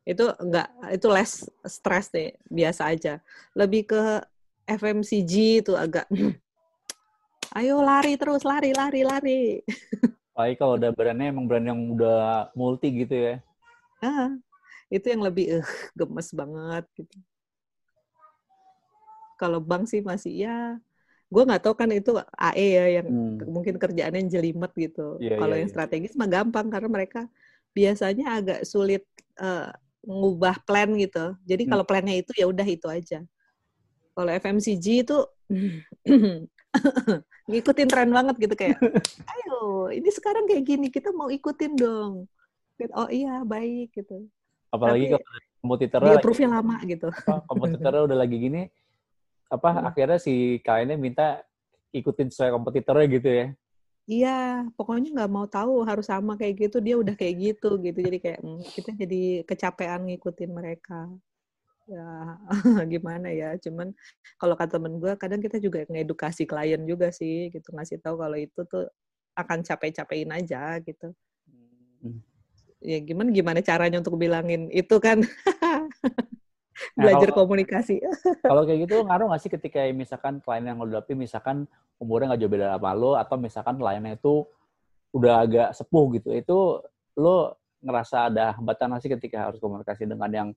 Itu 0.08 0.24
nggak 0.32 0.68
itu 0.96 1.06
less 1.12 1.32
stress 1.68 2.08
deh, 2.08 2.32
biasa 2.48 2.82
aja. 2.92 3.14
Lebih 3.52 3.82
ke 3.92 4.02
FMCG 4.64 5.34
itu 5.64 5.72
agak 5.76 6.08
ayo 7.58 7.80
lari 7.84 8.14
terus 8.20 8.42
lari 8.50 8.70
lari 8.72 9.00
lari. 9.04 9.40
Apalagi 10.32 10.54
kalau 10.60 10.74
udah 10.78 10.90
brandnya 10.96 11.26
emang 11.34 11.44
brand 11.50 11.66
yang 11.66 11.80
udah 11.94 12.48
multi 12.54 12.88
gitu 12.94 13.14
ya. 13.26 13.34
Ah, 14.02 14.30
itu 14.94 15.06
yang 15.12 15.22
lebih 15.26 15.44
eh 15.60 15.66
gemes 15.98 16.28
banget 16.40 16.84
gitu. 16.98 17.16
Kalau 19.38 19.58
bank 19.62 19.86
sih 19.86 20.02
masih 20.02 20.32
ya, 20.44 20.54
gue 21.32 21.42
nggak 21.46 21.62
tahu 21.64 21.74
kan 21.80 21.90
itu 21.94 22.10
AE 22.38 22.66
ya 22.78 22.84
yang 23.00 23.08
Hmm. 23.10 23.38
mungkin 23.56 23.76
kerjaannya 23.82 24.22
jelimet 24.34 24.72
gitu. 24.74 25.22
Iya, 25.22 25.36
Kalau 25.38 25.54
iya, 25.54 25.58
yang 25.60 25.70
iya. 25.70 25.74
strategis 25.74 26.14
mah 26.18 26.28
gampang 26.30 26.66
karena 26.74 26.88
mereka 26.90 27.20
biasanya 27.76 28.24
agak 28.38 28.60
sulit 28.66 29.02
eh, 29.42 29.70
ngubah 30.04 30.62
plan 30.62 30.90
gitu. 30.94 31.34
Jadi 31.42 31.62
Hmm. 31.66 31.70
kalau 31.76 31.84
plannya 31.84 32.14
itu 32.22 32.30
ya 32.36 32.46
udah 32.46 32.66
itu 32.66 32.86
aja. 32.86 33.22
Kalau 34.14 34.30
FMCG 34.34 34.86
itu 35.06 35.16
ngikutin 37.48 37.88
tren 37.88 38.10
banget 38.12 38.36
gitu 38.38 38.54
kayak, 38.54 38.76
ayo 39.32 39.88
ini 39.88 40.08
sekarang 40.12 40.44
kayak 40.44 40.64
gini 40.68 40.86
kita 40.92 41.10
mau 41.14 41.32
ikutin 41.32 41.72
dong. 41.74 42.28
Oh 42.94 43.08
iya 43.10 43.42
baik 43.42 43.94
gitu. 43.96 44.28
Apalagi 44.70 45.08
Tapi 45.08 45.12
kalau 45.16 45.40
kompetitornya 45.58 46.06
Di 46.06 46.12
lagi, 46.12 46.20
approve-nya 46.22 46.48
lama 46.52 46.76
gitu. 46.84 47.08
kompetitornya 47.48 48.02
udah 48.04 48.18
lagi 48.20 48.36
gini, 48.38 48.62
apa 49.48 49.68
Hmm. 49.74 49.88
akhirnya 49.88 50.18
si 50.20 50.60
kliennya 50.62 50.96
minta 51.00 51.40
ikutin 51.90 52.28
sesuai 52.28 52.52
kompetitornya 52.52 53.06
gitu 53.10 53.28
ya. 53.32 53.46
Iya, 54.08 54.64
pokoknya 54.72 55.08
nggak 55.12 55.32
mau 55.36 55.44
tahu 55.44 55.84
harus 55.84 56.08
sama 56.08 56.32
kayak 56.40 56.54
gitu. 56.64 56.76
Dia 56.80 56.96
udah 56.96 57.12
kayak 57.12 57.34
gitu 57.44 57.76
gitu. 57.84 57.98
Jadi 58.00 58.18
kayak 58.24 58.40
hmm, 58.40 58.64
kita 58.72 58.90
jadi 58.96 59.22
kecapean 59.44 60.00
ngikutin 60.08 60.48
mereka. 60.48 61.12
Ya 61.84 62.08
gimana 62.92 63.28
ya. 63.28 63.60
Cuman 63.60 63.92
kalau 64.40 64.56
kata 64.56 64.80
temen 64.80 64.96
gue, 64.96 65.12
kadang 65.20 65.44
kita 65.44 65.60
juga 65.60 65.84
ngedukasi 65.92 66.48
klien 66.48 66.80
juga 66.88 67.12
sih 67.12 67.52
gitu. 67.52 67.68
Ngasih 67.76 68.00
tahu 68.00 68.16
kalau 68.16 68.38
itu 68.40 68.60
tuh 68.64 68.88
akan 69.36 69.60
capek-capekin 69.60 70.32
aja 70.32 70.80
gitu. 70.80 71.12
Hmm. 72.00 72.24
Ya 72.80 73.04
gimana 73.04 73.28
gimana 73.28 73.60
caranya 73.60 74.00
untuk 74.00 74.16
bilangin 74.16 74.72
itu 74.72 74.96
kan 75.04 75.20
Nah, 76.94 77.02
belajar 77.10 77.28
kalau- 77.30 77.38
komunikasi. 77.44 77.96
Kalau 78.50 78.62
kayak 78.64 78.80
gitu 78.86 78.96
ngaruh 79.02 79.26
nggak 79.28 79.42
sih 79.42 79.50
ketika 79.50 79.80
misalkan 79.90 80.38
klien 80.38 80.64
yang 80.64 80.78
lo 80.78 80.88
dapin 80.88 81.18
misalkan 81.18 81.66
umurnya 81.98 82.32
nggak 82.32 82.40
jauh 82.40 82.52
beda 82.52 82.66
sama 82.74 82.92
lo 82.94 83.12
atau 83.14 83.36
misalkan 83.36 83.74
kliennya 83.76 84.14
itu 84.14 84.46
udah 85.10 85.34
agak 85.42 85.68
sepuh 85.74 86.06
gitu 86.16 86.30
itu 86.32 86.58
lo 87.18 87.36
ngerasa 87.80 88.30
ada 88.30 88.54
hambatan 88.54 88.94
nggak 88.94 89.02
sih 89.02 89.10
ketika 89.10 89.50
harus 89.50 89.58
komunikasi 89.58 90.04
dengan 90.04 90.30
yang 90.30 90.48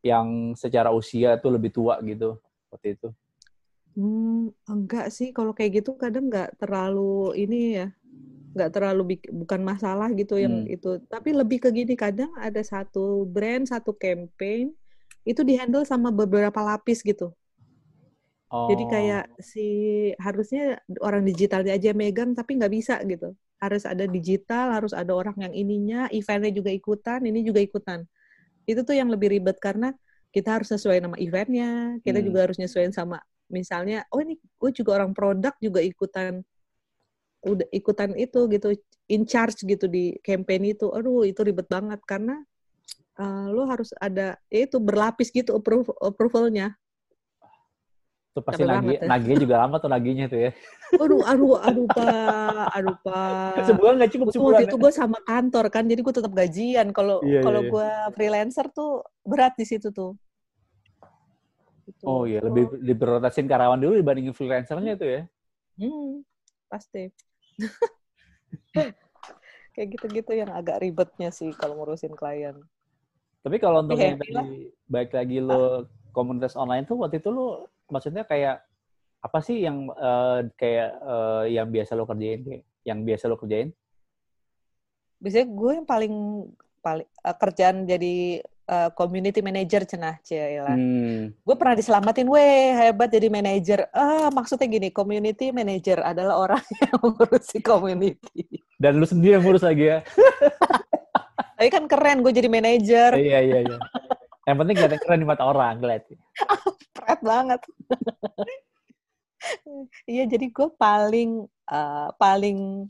yang 0.00 0.26
secara 0.54 0.90
usia 0.90 1.36
itu 1.36 1.46
lebih 1.46 1.70
tua 1.70 2.00
gitu 2.02 2.34
seperti 2.66 2.98
itu 2.98 3.08
Hmm, 3.90 4.54
enggak 4.70 5.10
sih. 5.10 5.34
Kalau 5.34 5.50
kayak 5.50 5.82
gitu 5.82 5.98
kadang 5.98 6.30
nggak 6.30 6.54
terlalu 6.56 7.34
ini 7.34 7.74
ya, 7.74 7.90
nggak 8.54 8.70
terlalu 8.70 9.18
bukan 9.34 9.60
masalah 9.60 10.14
gitu 10.14 10.38
yang 10.38 10.62
Hmm. 10.62 10.70
itu. 10.70 11.02
Tapi 11.10 11.34
lebih 11.34 11.58
ke 11.58 11.74
gini, 11.74 11.98
kadang 11.98 12.30
ada 12.38 12.62
satu 12.62 13.26
brand, 13.26 13.66
satu 13.66 13.90
campaign 13.90 14.70
itu 15.28 15.40
dihandle 15.46 15.84
sama 15.88 16.08
beberapa 16.14 16.60
lapis 16.64 17.00
gitu. 17.06 17.32
Jadi 18.68 18.84
Oh, 18.90 18.90
kayak 18.92 19.24
si 19.42 19.60
harusnya 20.22 20.78
orang 21.02 21.26
digitalnya 21.26 21.74
aja 21.74 21.90
megang, 21.96 22.30
tapi 22.38 22.54
nggak 22.60 22.72
bisa 22.72 22.94
gitu. 23.08 23.34
Harus 23.58 23.82
ada 23.88 24.04
digital, 24.06 24.70
harus 24.76 24.92
ada 24.94 25.10
orang 25.16 25.36
yang 25.50 25.54
ininya, 25.56 26.00
eventnya 26.14 26.52
juga 26.54 26.70
ikutan, 26.70 27.20
ini 27.26 27.42
juga 27.42 27.60
ikutan. 27.64 28.06
Itu 28.68 28.82
tuh 28.88 28.96
yang 29.00 29.10
lebih 29.14 29.28
ribet 29.38 29.58
karena 29.62 29.92
kita 30.34 30.60
harus 30.60 30.68
sesuai 30.74 30.98
nama 31.04 31.16
eventnya, 31.20 31.98
kita 32.06 32.18
Hmm. 32.18 32.26
juga 32.26 32.46
harus 32.48 32.56
nyesuaiin 32.60 32.94
sama 32.94 33.18
misalnya, 33.52 34.04
oh 34.14 34.20
ini 34.24 34.36
gue 34.60 34.70
juga 34.76 35.00
orang 35.02 35.12
produk 35.16 35.54
juga 35.62 35.80
ikutan 35.84 36.42
udah 37.40 37.68
ikutan 37.72 38.10
itu 38.20 38.38
gitu 38.52 38.68
in 39.08 39.22
charge 39.24 39.64
gitu 39.64 39.88
di 39.88 40.12
campaign 40.20 40.62
itu 40.76 40.92
aduh 40.92 41.24
itu 41.24 41.40
ribet 41.40 41.66
banget 41.72 42.00
karena 42.04 42.44
eh, 43.20 43.46
lo 43.52 43.62
harus 43.68 43.92
ada 44.00 44.40
ya 44.48 44.60
itu 44.64 44.80
berlapis 44.80 45.28
gitu 45.28 45.60
approve, 45.60 45.92
approvalnya 46.00 46.72
itu 48.30 48.40
pasti 48.46 48.62
banget 48.62 49.02
ya. 49.02 49.08
nagihnya 49.10 49.38
juga 49.42 49.54
lama 49.66 49.76
tuh 49.82 49.90
nagihnya 49.90 50.26
tuh 50.30 50.38
ya 50.48 50.50
aduh 50.96 51.22
aduh 51.26 51.54
aduh 51.58 51.86
pak 51.90 52.66
aduh 52.78 52.96
pak 53.02 53.66
sebulan 53.66 53.92
nggak 53.98 54.12
cukup 54.14 54.26
sebulan 54.30 54.54
waktu 54.58 54.66
itu 54.70 54.76
gue 54.78 54.92
sama 54.94 55.18
kantor 55.22 55.64
kan, 55.70 55.84
jadi 55.86 56.00
gue 56.02 56.14
tetap 56.14 56.32
gajian. 56.34 56.86
Kalau 56.90 57.22
Iya, 57.22 57.40
kalau 57.46 57.60
iya, 57.62 57.66
iya. 57.66 57.72
gue 57.72 57.88
freelancer 58.18 58.66
tuh 58.74 59.02
berat 59.22 59.54
di 59.54 59.66
situ 59.66 59.88
tuh. 59.94 60.18
Gitu. 61.90 62.04
oh 62.06 62.22
iya 62.22 62.38
lebih 62.38 62.70
diprioritasin 62.86 63.50
karyawan 63.50 63.82
dulu 63.82 63.98
dibandingin 63.98 64.30
freelancernya 64.30 64.94
itu 64.94 65.06
ya 65.10 65.22
Hmm, 65.80 66.20
pasti. 66.68 67.08
Kayak 69.72 69.88
gitu-gitu 69.96 70.32
yang 70.36 70.52
agak 70.52 70.84
ribetnya 70.84 71.32
sih 71.32 71.48
kalau 71.56 71.80
ngurusin 71.80 72.12
klien. 72.12 72.52
Tapi 73.40 73.56
kalau 73.56 73.80
untuk 73.80 73.96
yang 73.96 74.20
tadi 74.20 74.68
baik 74.84 75.16
lagi 75.16 75.38
lo 75.40 75.88
komunitas 76.12 76.58
online 76.58 76.84
tuh 76.84 77.00
waktu 77.00 77.22
itu 77.22 77.32
lo 77.32 77.72
maksudnya 77.88 78.28
kayak 78.28 78.60
apa 79.20 79.38
sih 79.44 79.64
yang 79.64 79.88
eh, 79.92 80.38
kayak 80.56 80.90
eh, 81.00 81.44
yang 81.56 81.68
biasa 81.68 81.96
lo 81.96 82.04
kerjain 82.04 82.40
kayak 82.44 82.62
yang 82.84 82.98
biasa 83.04 83.24
lo 83.28 83.36
kerjain? 83.40 83.72
Biasanya 85.20 85.46
gue 85.52 85.70
yang 85.76 85.86
paling 85.88 86.14
paling 86.80 87.08
eh, 87.08 87.36
kerjaan 87.36 87.76
jadi 87.84 88.40
uh, 88.70 88.90
community 88.94 89.42
manager 89.42 89.82
cenah 89.84 90.16
Cila. 90.22 90.72
Hmm. 90.72 91.34
Gue 91.42 91.56
pernah 91.58 91.74
diselamatin, 91.74 92.30
weh 92.30 92.72
hebat 92.72 93.10
jadi 93.10 93.26
manager. 93.26 93.90
Ah 93.90 94.30
maksudnya 94.30 94.70
gini, 94.70 94.88
community 94.94 95.50
manager 95.50 96.00
adalah 96.00 96.38
orang 96.38 96.62
yang 96.86 96.96
ngurusi 97.02 97.58
community. 97.60 98.62
Dan 98.80 98.96
lu 99.02 99.04
sendiri 99.04 99.36
yang 99.36 99.44
ngurus 99.44 99.66
lagi 99.66 99.90
ya. 99.90 99.98
Tapi 101.60 101.68
kan 101.68 101.84
keren 101.84 102.24
gue 102.24 102.32
jadi 102.32 102.48
manager. 102.48 103.20
iya 103.20 103.44
iya 103.44 103.58
iya. 103.68 103.76
Yang 104.48 104.56
penting 104.64 104.76
kelihatan 104.80 105.00
keren 105.04 105.20
di 105.20 105.28
mata 105.28 105.44
orang, 105.44 105.76
kelihatan. 105.76 106.16
Pret 106.96 107.20
banget. 107.20 107.60
Iya, 110.08 110.24
jadi 110.24 110.48
gue 110.48 110.68
paling 110.80 111.44
uh, 111.68 112.08
paling 112.16 112.88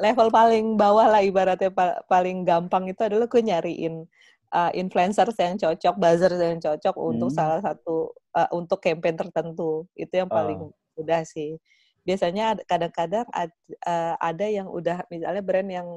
level 0.00 0.28
paling 0.32 0.80
bawah 0.80 1.12
lah 1.12 1.20
ibaratnya 1.20 1.68
pa 1.68 2.00
paling 2.08 2.44
gampang 2.48 2.88
itu 2.88 3.00
adalah 3.04 3.28
gue 3.28 3.42
nyariin 3.44 4.08
uh, 4.52 4.70
influencers 4.72 5.36
yang 5.36 5.60
cocok, 5.60 5.94
buzzer 6.00 6.32
yang 6.40 6.56
cocok 6.56 6.96
hmm. 6.96 7.10
untuk 7.12 7.30
salah 7.36 7.60
satu 7.60 8.16
uh, 8.32 8.48
untuk 8.56 8.80
campaign 8.80 9.20
tertentu. 9.20 9.84
Itu 9.92 10.24
yang 10.24 10.32
paling 10.32 10.68
oh. 10.68 10.72
mudah 10.96 11.20
sih. 11.28 11.60
Biasanya 12.04 12.56
kadang-kadang 12.64 13.28
ad, 13.28 13.52
uh, 13.84 14.16
ada 14.16 14.46
yang 14.48 14.72
udah 14.72 15.04
misalnya 15.12 15.44
brand 15.44 15.68
yang 15.68 15.88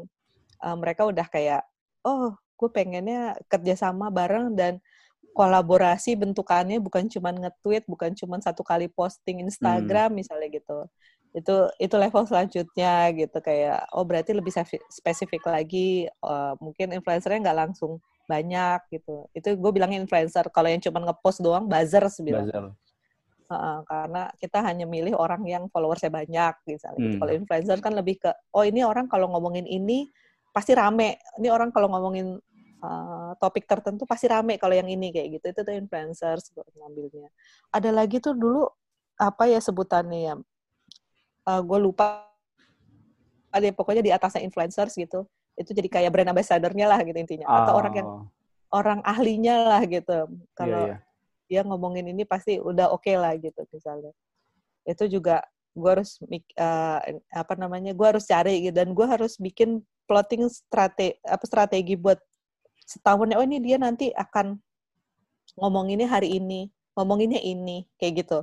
uh, 0.60 0.76
mereka 0.76 1.08
udah 1.08 1.24
kayak 1.32 1.64
oh, 2.04 2.36
gue 2.60 2.70
pengennya 2.70 3.36
kerjasama 3.52 4.08
bareng 4.14 4.56
dan 4.56 4.80
kolaborasi 5.34 6.14
bentukannya 6.14 6.78
bukan 6.78 7.10
cuma 7.10 7.34
nge-tweet, 7.34 7.90
bukan 7.90 8.14
cuma 8.14 8.38
satu 8.40 8.62
kali 8.62 8.88
posting 8.88 9.42
Instagram 9.42 10.14
hmm. 10.14 10.18
misalnya 10.22 10.48
gitu. 10.54 10.78
Itu 11.34 11.74
itu 11.82 11.96
level 11.98 12.30
selanjutnya 12.30 13.10
gitu 13.18 13.38
kayak 13.42 13.90
oh 13.98 14.06
berarti 14.06 14.38
lebih 14.38 14.54
spesifik 14.94 15.42
lagi 15.50 16.06
uh, 16.22 16.54
mungkin 16.62 16.94
influencernya 16.94 17.50
nggak 17.50 17.60
langsung 17.66 17.98
banyak 18.30 18.80
gitu. 18.94 19.26
Itu 19.34 19.58
gue 19.58 19.72
bilangin 19.74 20.06
influencer. 20.06 20.46
Kalau 20.54 20.70
yang 20.70 20.80
cuma 20.86 21.02
nge-post 21.10 21.42
doang 21.42 21.66
buzzer. 21.66 22.06
Buzzer. 22.06 22.72
Uh, 23.50 23.86
karena 23.86 24.32
kita 24.40 24.66
hanya 24.66 24.86
milih 24.88 25.14
orang 25.18 25.42
yang 25.50 25.66
followersnya 25.74 26.14
banyak 26.14 26.54
misalnya. 26.70 27.02
Gitu. 27.02 27.02
Hmm. 27.02 27.10
Gitu. 27.10 27.20
Kalau 27.20 27.34
influencer 27.34 27.78
kan 27.82 27.94
lebih 27.98 28.16
ke 28.22 28.30
oh 28.54 28.64
ini 28.64 28.86
orang 28.86 29.10
kalau 29.10 29.34
ngomongin 29.34 29.66
ini 29.66 30.14
pasti 30.54 30.78
rame. 30.78 31.20
Ini 31.42 31.50
orang 31.50 31.74
kalau 31.74 31.90
ngomongin 31.90 32.38
uh, 32.80 33.32
topik 33.42 33.66
tertentu 33.66 34.06
pasti 34.06 34.30
rame 34.30 34.62
kalau 34.62 34.78
yang 34.78 34.88
ini 34.88 35.10
kayak 35.10 35.42
gitu. 35.42 35.46
Itu 35.52 35.60
tuh 35.66 35.76
influencers 35.76 36.54
ngambilnya. 36.54 37.28
Ada 37.74 37.90
lagi 37.90 38.22
tuh 38.22 38.38
dulu 38.38 38.70
apa 39.18 39.50
ya 39.50 39.60
sebutannya 39.62 40.20
ya 40.32 40.36
uh, 41.48 41.62
gue 41.62 41.80
lupa 41.80 42.28
ada 43.54 43.70
pokoknya 43.70 44.02
di 44.02 44.12
atasnya 44.12 44.42
influencers 44.42 44.98
gitu. 44.98 45.30
Itu 45.54 45.78
jadi 45.78 45.86
kayak 45.86 46.10
brand 46.10 46.34
ambassador-nya 46.34 46.90
lah 46.90 47.00
gitu 47.06 47.18
intinya. 47.18 47.46
Oh. 47.46 47.58
atau 47.62 47.74
orang 47.78 47.94
yang 47.94 48.10
orang 48.74 49.00
ahlinya 49.06 49.56
lah 49.70 49.82
gitu. 49.86 50.26
Kalau 50.58 50.90
yeah, 50.90 50.98
yeah. 50.98 51.62
dia 51.62 51.62
ngomongin 51.62 52.10
ini 52.10 52.26
pasti 52.26 52.58
udah 52.58 52.90
oke 52.90 53.06
okay 53.06 53.16
lah 53.20 53.38
gitu 53.38 53.62
misalnya. 53.70 54.10
Itu 54.90 55.06
juga 55.06 55.46
gue 55.74 55.90
harus 55.90 56.18
uh, 56.58 57.00
apa 57.30 57.54
namanya 57.58 57.94
gue 57.94 58.08
harus 58.08 58.26
cari 58.26 58.66
gitu. 58.66 58.74
Dan 58.74 58.98
gue 58.98 59.06
harus 59.06 59.38
bikin 59.38 59.86
plotting 60.06 60.48
strategi 60.52 61.18
apa 61.24 61.44
strategi 61.48 61.96
buat 61.96 62.20
setahunnya 62.84 63.40
oh 63.40 63.46
ini 63.48 63.64
dia 63.64 63.80
nanti 63.80 64.12
akan 64.12 64.60
ngomonginnya 65.56 66.10
hari 66.10 66.38
ini 66.38 66.68
ngomonginnya 66.94 67.42
ini 67.42 67.90
kayak 67.98 68.26
gitu. 68.26 68.40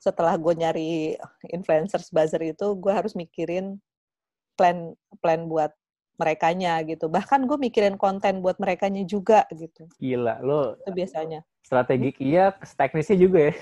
Setelah 0.00 0.34
gue 0.40 0.54
nyari 0.56 1.14
influencers 1.52 2.10
buzzer 2.10 2.40
itu 2.42 2.66
gue 2.76 2.92
harus 2.92 3.14
mikirin 3.14 3.78
plan 4.58 4.96
plan 5.20 5.46
buat 5.46 5.70
merekanya 6.16 6.80
gitu. 6.84 7.08
Bahkan 7.08 7.48
gue 7.48 7.58
mikirin 7.60 7.96
konten 7.96 8.44
buat 8.44 8.60
merekanya 8.60 9.04
juga 9.06 9.46
gitu. 9.54 9.88
Gila 9.96 10.42
lo 10.44 10.76
itu 10.82 10.90
biasanya. 10.92 11.40
strategi 11.60 12.16
iya 12.18 12.50
teknisnya 12.56 13.20
juga 13.20 13.52
ya? 13.52 13.54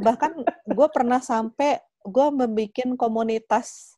Bahkan 0.00 0.32
gue 0.72 0.88
pernah 0.94 1.20
sampai 1.20 1.82
gue 2.06 2.26
membuat 2.30 2.94
komunitas 2.94 3.95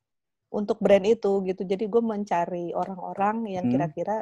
untuk 0.49 0.81
brand 0.81 1.05
itu 1.05 1.45
gitu 1.45 1.61
jadi 1.65 1.85
gue 1.85 2.03
mencari 2.03 2.73
orang-orang 2.73 3.45
yang 3.53 3.69
hmm. 3.69 3.73
kira-kira 3.77 4.17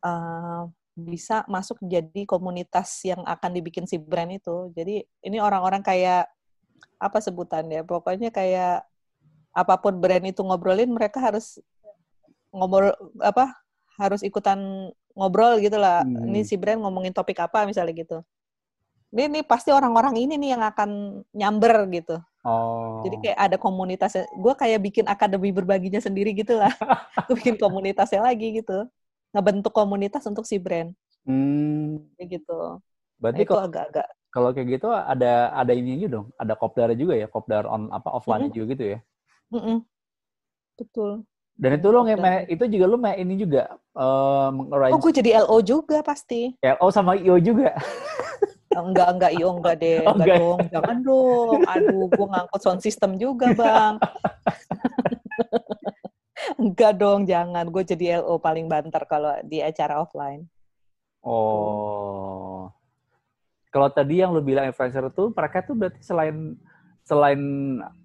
uh, 0.00 0.64
bisa 0.92 1.44
masuk 1.48 1.80
jadi 1.80 2.28
komunitas 2.28 3.00
yang 3.08 3.24
akan 3.24 3.50
dibikin 3.56 3.88
si 3.88 3.96
brand 3.96 4.28
itu. 4.28 4.68
Jadi 4.76 5.00
ini 5.24 5.38
orang-orang 5.40 5.80
kayak 5.80 6.28
apa 7.00 7.18
sebutannya? 7.18 7.80
Pokoknya 7.88 8.28
kayak 8.28 8.84
apa 9.52 9.74
pun 9.80 10.00
brand 10.00 10.24
itu 10.24 10.40
ngobrolin 10.44 10.92
mereka 10.92 11.20
harus 11.20 11.60
ngobrol 12.52 12.92
apa? 13.24 13.56
Harus 13.96 14.20
ikutan 14.20 14.92
ngobrol 15.16 15.60
gitu 15.64 15.80
lah. 15.80 16.04
Hmm. 16.04 16.28
Ini 16.28 16.44
si 16.44 16.60
brand 16.60 16.84
ngomongin 16.84 17.16
topik 17.16 17.40
apa 17.40 17.64
misalnya 17.64 17.96
gitu. 17.96 18.18
Ini, 19.12 19.28
ini 19.28 19.40
pasti 19.44 19.72
orang-orang 19.72 20.16
ini 20.16 20.36
nih 20.40 20.56
yang 20.56 20.64
akan 20.64 21.20
nyamber 21.32 21.88
gitu. 21.92 22.16
Oh. 22.42 23.06
Jadi 23.06 23.16
kayak 23.22 23.38
ada 23.38 23.56
komunitasnya. 23.58 24.26
Gue 24.34 24.54
kayak 24.58 24.82
bikin 24.82 25.06
akademi 25.06 25.54
berbaginya 25.54 26.02
sendiri 26.02 26.34
gitu 26.34 26.58
lah. 26.58 26.74
Gue 27.30 27.38
bikin 27.38 27.58
komunitasnya 27.58 28.22
lagi 28.22 28.62
gitu 28.62 28.86
ngebentuk 29.32 29.72
komunitas 29.72 30.26
untuk 30.28 30.44
si 30.44 30.58
brand. 30.60 30.92
Hmm. 31.24 32.02
Kayak 32.18 32.42
gitu. 32.42 32.60
Berarti 33.22 33.42
nah, 33.42 33.48
itu 33.48 33.56
agak-agak 33.56 34.08
kalau 34.32 34.48
kayak 34.56 34.80
gitu 34.80 34.88
ada 34.88 35.52
ada 35.52 35.72
ininya 35.76 36.08
dong, 36.08 36.26
ada 36.40 36.56
kopdar 36.56 36.88
juga 36.96 37.12
ya, 37.20 37.28
kopdar 37.28 37.68
on 37.68 37.92
apa 37.92 38.08
offline 38.08 38.48
mm 38.48 38.56
-hmm. 38.56 38.56
juga 38.56 38.66
gitu 38.72 38.84
ya. 38.96 38.98
Mm 39.52 39.60
-hmm. 39.60 39.76
Betul. 40.80 41.10
Dan 41.52 41.70
itu 41.76 41.88
lo 41.92 42.00
nge 42.08 42.16
itu 42.48 42.64
juga 42.72 42.84
lo 42.88 42.96
main 42.96 43.20
ini 43.20 43.36
juga 43.36 43.76
um, 43.92 44.72
Oh, 44.72 45.00
gue 45.04 45.12
jadi 45.12 45.44
LO 45.44 45.60
juga 45.60 46.00
pasti. 46.00 46.56
LO 46.64 46.88
sama 46.88 47.12
IO 47.20 47.36
juga. 47.36 47.76
enggak, 48.80 49.08
enggak 49.12 49.32
IO 49.36 49.48
enggak 49.60 49.76
deh. 49.80 50.00
Oh, 50.06 50.16
enggak, 50.16 50.26
enggak 50.26 50.38
dong, 50.40 50.60
jangan 50.72 50.96
dong. 51.04 51.58
Aduh, 51.68 52.06
gue 52.08 52.26
ngangkut 52.32 52.60
sound 52.64 52.80
system 52.80 53.10
juga, 53.20 53.52
Bang. 53.52 54.00
Enggak 56.58 56.98
dong, 56.98 57.22
jangan. 57.24 57.70
Gue 57.70 57.86
jadi 57.86 58.18
LO 58.22 58.38
paling 58.42 58.66
banter 58.66 59.02
kalau 59.06 59.34
di 59.46 59.62
acara 59.62 60.02
offline. 60.02 60.46
Oh. 61.22 62.66
Kalau 63.72 63.88
tadi 63.88 64.20
yang 64.20 64.34
lu 64.34 64.42
bilang 64.44 64.68
influencer 64.68 65.06
tuh, 65.14 65.32
mereka 65.32 65.62
tuh 65.64 65.74
berarti 65.78 66.02
selain 66.02 66.58
selain 67.02 67.40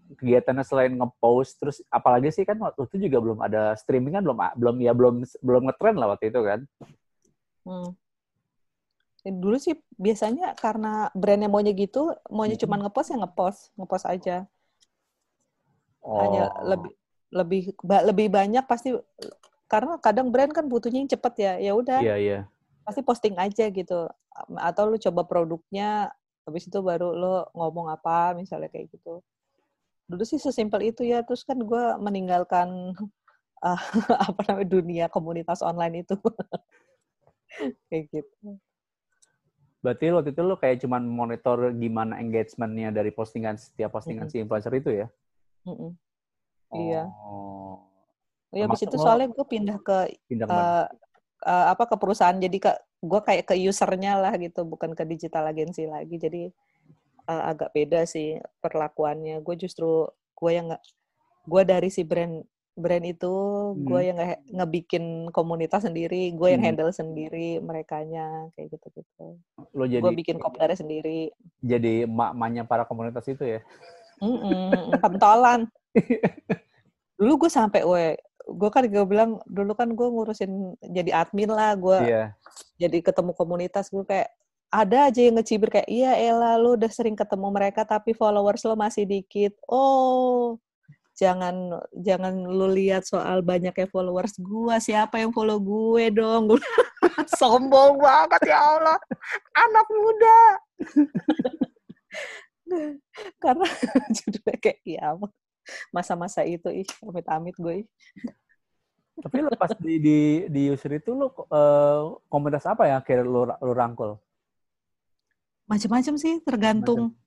kegiatannya 0.07 0.63
selain 0.63 0.95
ngepost 0.95 1.59
terus 1.59 1.77
apalagi 1.91 2.31
sih 2.31 2.47
kan 2.47 2.55
waktu 2.57 2.87
itu 2.87 3.11
juga 3.11 3.19
belum 3.19 3.43
ada 3.43 3.75
streaming 3.75 4.15
kan 4.15 4.23
belum 4.23 4.39
belum 4.55 4.75
ya 4.79 4.95
belum 4.95 5.27
belum 5.43 5.63
ngetrend 5.67 5.97
lah 5.99 6.07
waktu 6.15 6.31
itu 6.31 6.39
kan. 6.45 6.59
Hmm. 7.67 7.91
Dulu 9.27 9.57
sih 9.59 9.75
biasanya 9.99 10.55
karena 10.55 11.11
brandnya 11.11 11.51
maunya 11.51 11.75
gitu, 11.75 12.15
maunya 12.31 12.55
hmm. 12.55 12.63
cuma 12.63 12.75
ngepost 12.79 13.11
ya 13.11 13.17
ngepost, 13.19 13.59
ngepost 13.75 14.05
aja. 14.07 14.37
Oh. 15.99 16.23
Hanya 16.23 16.43
lebih 16.63 16.91
lebih 17.27 17.75
lebih 17.83 18.27
banyak 18.31 18.63
pasti 18.63 18.95
karena 19.67 19.99
kadang 19.99 20.31
brand 20.31 20.55
kan 20.55 20.65
butuhnya 20.71 21.03
yang 21.03 21.11
cepet 21.11 21.33
ya 21.43 21.53
ya 21.59 21.71
udah 21.75 21.99
yeah, 21.99 22.15
yeah. 22.15 22.41
pasti 22.87 23.03
posting 23.03 23.35
aja 23.35 23.67
gitu 23.67 24.07
atau 24.55 24.83
lu 24.87 24.95
coba 24.95 25.27
produknya 25.27 26.07
habis 26.47 26.71
itu 26.71 26.79
baru 26.79 27.11
lo 27.11 27.51
ngomong 27.51 27.91
apa 27.91 28.31
misalnya 28.39 28.71
kayak 28.71 28.95
gitu 28.95 29.19
dulu 30.07 30.23
sih 30.23 30.39
sesimpel 30.39 30.87
itu 30.87 31.03
ya 31.03 31.19
terus 31.27 31.43
kan 31.43 31.59
gue 31.59 31.83
meninggalkan 31.99 32.95
uh, 33.59 33.81
apa 34.31 34.41
namanya 34.47 34.69
dunia 34.71 35.05
komunitas 35.11 35.59
online 35.59 36.07
itu 36.07 36.15
kayak 37.91 38.07
gitu 38.15 38.55
berarti 39.81 40.09
waktu 40.09 40.29
itu 40.33 40.41
lo 40.41 40.57
kayak 40.57 40.81
cuman 40.81 41.05
monitor 41.05 41.69
gimana 41.77 42.17
engagementnya 42.17 42.89
dari 42.89 43.13
postingan 43.13 43.61
setiap 43.61 43.93
postingan 43.93 44.25
mm 44.25 44.33
-hmm. 44.33 44.41
si 44.41 44.43
influencer 44.43 44.73
itu 44.73 44.89
ya 45.05 45.07
mm 45.65 45.75
-hmm. 45.75 45.91
Iya. 46.73 47.07
Oh. 47.23 47.79
Ya 48.51 48.67
habis 48.67 48.83
itu 48.83 48.95
soalnya 48.95 49.31
gue 49.31 49.45
pindah 49.47 49.77
ke 49.83 49.97
pindah 50.31 50.47
uh, 50.47 50.85
uh, 51.43 51.65
apa 51.75 51.83
ke 51.83 51.95
perusahaan 51.99 52.35
jadi 52.35 52.57
ke 52.57 52.71
gue 53.03 53.21
kayak 53.21 53.43
ke 53.51 53.55
usernya 53.59 54.17
lah 54.17 54.33
gitu 54.39 54.63
bukan 54.63 54.95
ke 54.95 55.03
digital 55.03 55.51
agency 55.51 55.85
lagi 55.85 56.15
jadi 56.15 56.49
uh, 57.27 57.53
agak 57.53 57.75
beda 57.75 58.07
sih 58.07 58.39
perlakuannya 58.63 59.43
gue 59.43 59.55
justru 59.59 60.07
gue 60.09 60.51
yang 60.51 60.71
nggak 60.71 60.83
gue 61.47 61.61
dari 61.67 61.89
si 61.91 62.07
brand 62.07 62.41
brand 62.77 63.05
itu 63.09 63.33
hmm. 63.33 63.83
gue 63.89 64.01
yang 64.05 64.17
nge 64.21 64.37
ngebikin 64.53 65.33
komunitas 65.33 65.81
sendiri 65.89 66.29
gue 66.31 66.47
yang 66.53 66.61
hmm. 66.61 66.69
handle 66.69 66.93
sendiri 66.93 67.57
merekanya 67.57 68.53
kayak 68.53 68.77
gitu 68.77 68.87
gitu 69.01 69.25
lo 69.73 69.83
jadi 69.89 70.05
gue 70.05 70.13
bikin 70.13 70.37
kopdarnya 70.37 70.77
sendiri 70.77 71.33
jadi 71.65 72.05
emak-emaknya 72.05 72.63
para 72.69 72.85
komunitas 72.85 73.25
itu 73.25 73.57
ya 73.57 73.59
mm 74.21 74.37
-mm, 74.37 75.01
pentolan 75.01 75.65
dulu 77.19 77.33
gue 77.45 77.51
sampai 77.51 77.81
we 77.81 78.13
gue 78.47 78.69
kan 78.71 78.85
gue 78.85 79.05
bilang 79.09 79.41
dulu 79.49 79.73
kan 79.73 79.89
gue 79.91 80.07
ngurusin 80.07 80.77
jadi 80.85 81.25
admin 81.25 81.51
lah 81.51 81.73
gue 81.75 81.99
yeah. 82.05 82.27
jadi 82.77 83.03
ketemu 83.03 83.33
komunitas 83.33 83.89
gue 83.89 84.05
kayak 84.05 84.29
ada 84.67 85.07
aja 85.09 85.19
yang 85.23 85.39
ngecibir 85.39 85.71
kayak 85.71 85.89
iya 85.89 86.15
Ella 86.15 86.59
lu 86.59 86.75
udah 86.75 86.91
sering 86.91 87.15
ketemu 87.15 87.47
mereka 87.51 87.87
tapi 87.87 88.13
followers 88.13 88.63
lo 88.67 88.75
masih 88.77 89.03
dikit 89.07 89.55
oh 89.67 90.59
jangan 91.17 91.81
jangan 91.97 92.45
lu 92.45 92.69
lihat 92.69 93.03
soal 93.03 93.41
banyaknya 93.41 93.89
followers 93.89 94.37
gua. 94.37 94.77
Siapa 94.77 95.17
yang 95.17 95.33
follow 95.33 95.57
gue 95.57 96.13
dong? 96.13 96.53
Sombong 97.41 97.97
banget 97.97 98.53
ya 98.53 98.57
Allah. 98.61 98.97
Anak 99.57 99.87
muda. 99.89 100.39
Karena 103.43 103.67
judulnya 104.21 104.57
kayak 104.61 104.79
ya 104.85 105.17
masa-masa 105.91 106.47
itu 106.47 106.71
ih 106.71 106.87
amit-amit 107.03 107.59
gue 107.59 107.83
tapi 109.17 109.41
lo 109.41 109.49
pas 109.57 109.73
di 109.81 109.97
di 109.97 110.17
di 110.45 110.61
user 110.69 111.01
itu 111.01 111.09
lo 111.17 111.33
uh, 111.49 112.21
komunitas 112.29 112.69
apa 112.69 112.85
ya 112.85 113.01
akhirnya 113.01 113.25
lo 113.25 113.49
lo 113.49 113.73
rangkul? 113.73 114.13
Macam-macam 115.65 116.15
sih 116.21 116.37
tergantung. 116.45 117.17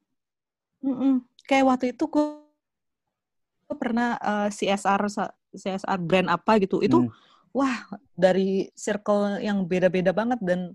Mm 0.80 0.96
-mm. 0.96 1.14
kayak 1.44 1.66
waktu 1.66 1.92
itu 1.92 2.08
gue 2.08 2.39
pernah 3.76 4.16
uh, 4.18 4.48
eh, 4.48 4.50
CSR 4.50 5.02
CSR 5.54 5.98
brand 6.02 6.28
apa 6.30 6.58
gitu 6.62 6.82
itu 6.82 7.06
hmm. 7.06 7.10
wah 7.54 7.86
dari 8.14 8.70
circle 8.78 9.42
yang 9.42 9.66
beda-beda 9.66 10.14
banget 10.14 10.38
dan 10.42 10.74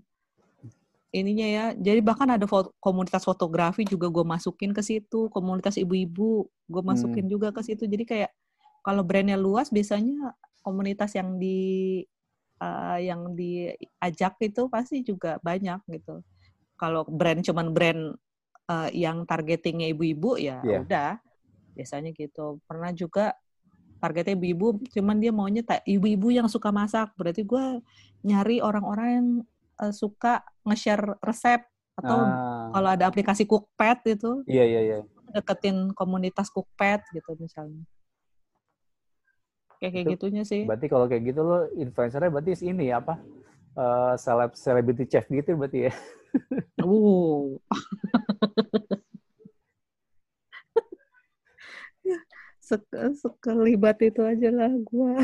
ininya 1.14 1.46
ya 1.48 1.64
jadi 1.72 2.04
bahkan 2.04 2.28
ada 2.28 2.44
foto, 2.44 2.76
komunitas 2.76 3.24
fotografi 3.24 3.88
juga 3.88 4.12
gue 4.12 4.24
masukin 4.26 4.76
ke 4.76 4.84
situ 4.84 5.32
komunitas 5.32 5.80
ibu-ibu 5.80 6.44
gue 6.44 6.82
hmm. 6.82 6.90
masukin 6.92 7.24
hmm. 7.24 7.32
juga 7.32 7.48
ke 7.56 7.64
situ 7.64 7.88
jadi 7.88 8.04
kayak 8.04 8.30
kalau 8.84 9.02
brandnya 9.02 9.40
luas 9.40 9.72
biasanya 9.72 10.36
komunitas 10.60 11.16
yang 11.16 11.40
di 11.40 12.02
uh, 12.60 12.98
yang 13.00 13.32
diajak 13.32 14.36
itu 14.44 14.68
pasti 14.68 15.00
juga 15.00 15.40
banyak 15.40 15.80
gitu 15.88 16.20
kalau 16.76 17.08
brand 17.08 17.40
cuman 17.40 17.72
brand 17.72 18.02
uh, 18.68 18.90
yang 18.92 19.24
targetingnya 19.24 19.90
ibu-ibu 19.90 20.36
ya 20.36 20.60
yeah. 20.60 20.82
udah 20.84 21.10
biasanya 21.76 22.10
gitu. 22.16 22.58
Pernah 22.64 22.90
juga 22.96 23.36
targetnya 24.00 24.36
ibu-ibu 24.36 24.80
cuman 24.92 25.16
dia 25.20 25.32
maunya 25.32 25.60
tak 25.60 25.84
ibu-ibu 25.84 26.32
yang 26.32 26.48
suka 26.48 26.72
masak. 26.72 27.12
Berarti 27.20 27.44
gue 27.44 27.84
nyari 28.24 28.64
orang-orang 28.64 29.08
yang 29.12 29.28
uh, 29.84 29.92
suka 29.92 30.40
nge-share 30.64 31.20
resep 31.20 31.60
atau 31.96 32.18
ah. 32.20 32.68
kalau 32.76 32.88
ada 32.92 33.08
aplikasi 33.08 33.48
cookpad 33.48 34.04
itu 34.04 34.44
iya 34.44 34.68
iya 34.68 34.80
iya. 34.84 34.98
Deketin 35.32 35.96
komunitas 35.96 36.52
cookpad 36.52 37.04
gitu 37.12 37.36
misalnya. 37.40 37.84
Kayak 39.76 39.92
kayak 39.92 40.06
gitunya 40.16 40.42
sih. 40.44 40.64
berarti 40.64 40.88
kalau 40.88 41.04
kayak 41.04 41.22
gitu 41.32 41.40
lo 41.44 41.68
influencernya 41.76 42.32
berarti 42.32 42.52
ini 42.64 42.88
apa 42.92 43.20
uh, 43.76 44.16
seleb 44.16 44.56
celebrity 44.56 45.04
chef 45.04 45.28
gitu 45.28 45.56
berarti 45.56 45.88
ya? 45.88 45.92
Uh 46.84 47.56
Sek 52.66 52.82
sekelibat 53.14 54.02
itu 54.02 54.26
aja 54.26 54.50
lah 54.50 54.74
gue. 54.74 55.14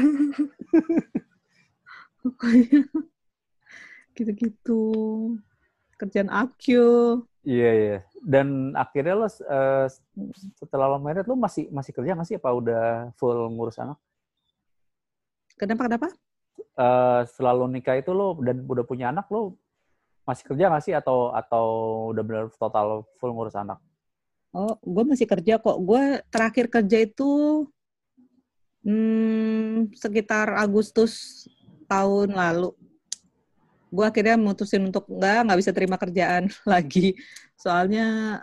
Pokoknya 2.22 2.87
gitu-gitu. 4.16 4.83
Kerjaan 5.98 6.31
aku. 6.31 7.18
Iya, 7.42 7.70
iya. 7.74 7.98
Dan 8.22 8.78
akhirnya 8.78 9.18
lo 9.18 9.26
uh, 9.26 9.87
setelah 10.55 10.87
lo 10.94 11.02
married 11.02 11.26
lo 11.26 11.35
masih 11.35 11.66
masih 11.74 11.90
kerja 11.90 12.14
nggak 12.14 12.28
sih? 12.31 12.38
Apa 12.38 12.55
udah 12.55 13.11
full 13.18 13.50
ngurus 13.50 13.83
anak? 13.83 13.98
Kenapa, 15.59 15.90
kenapa? 15.90 16.09
Uh, 16.78 17.26
setelah 17.26 17.59
lo 17.59 17.66
nikah 17.66 17.98
itu 17.98 18.14
lo 18.14 18.38
dan 18.38 18.62
udah 18.62 18.87
punya 18.87 19.11
anak 19.11 19.26
lo 19.35 19.59
masih 20.22 20.46
kerja 20.46 20.70
nggak 20.70 20.85
sih 20.87 20.94
atau 20.94 21.35
atau 21.35 21.66
udah 22.14 22.22
benar 22.22 22.44
total 22.55 23.02
full 23.18 23.35
ngurus 23.35 23.59
anak? 23.59 23.83
Oh, 24.52 24.76
gue 24.84 25.04
masih 25.08 25.24
kerja 25.24 25.56
kok. 25.56 25.78
Gue 25.80 26.20
terakhir 26.28 26.68
kerja 26.68 26.98
itu 27.00 27.64
hmm, 28.84 29.96
sekitar 29.96 30.52
Agustus 30.60 31.44
tahun 31.88 32.36
lalu. 32.36 32.76
Gue 33.92 34.04
akhirnya 34.04 34.36
mutusin 34.36 34.88
untuk 34.88 35.08
nggak 35.08 35.48
nggak 35.48 35.58
bisa 35.60 35.72
terima 35.72 35.96
kerjaan 35.96 36.52
lagi. 36.72 37.16
Soalnya 37.56 38.40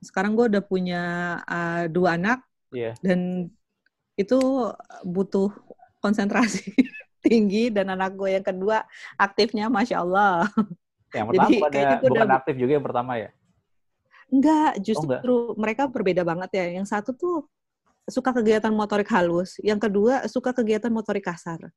sekarang 0.00 0.32
gue 0.32 0.48
udah 0.56 0.64
punya 0.64 1.02
uh, 1.44 1.84
dua 1.92 2.16
anak 2.16 2.40
yeah. 2.72 2.96
dan 3.04 3.52
itu 4.16 4.40
butuh 5.04 5.52
konsentrasi 6.00 6.72
tinggi 7.24 7.68
dan 7.68 7.92
anak 7.92 8.16
gue 8.16 8.32
yang 8.32 8.44
kedua 8.44 8.80
aktifnya 9.20 9.68
masya 9.68 10.00
Allah. 10.00 10.48
Yang 11.12 11.26
pertama 11.28 11.48
Jadi, 11.52 11.56
pada, 11.60 11.80
bukan 12.00 12.24
udah, 12.24 12.38
aktif 12.40 12.54
juga 12.56 12.72
yang 12.80 12.84
pertama 12.84 13.12
ya? 13.20 13.28
Enggak, 14.30 14.78
justru 14.80 15.10
oh, 15.10 15.20
enggak. 15.20 15.58
mereka 15.58 15.82
berbeda 15.90 16.22
banget 16.22 16.50
ya. 16.54 16.66
Yang 16.78 16.86
satu 16.94 17.10
tuh 17.14 17.36
suka 18.06 18.30
kegiatan 18.34 18.72
motorik 18.74 19.10
halus, 19.10 19.58
yang 19.62 19.78
kedua 19.78 20.26
suka 20.26 20.50
kegiatan 20.54 20.90
motorik 20.90 21.26
kasar. 21.26 21.70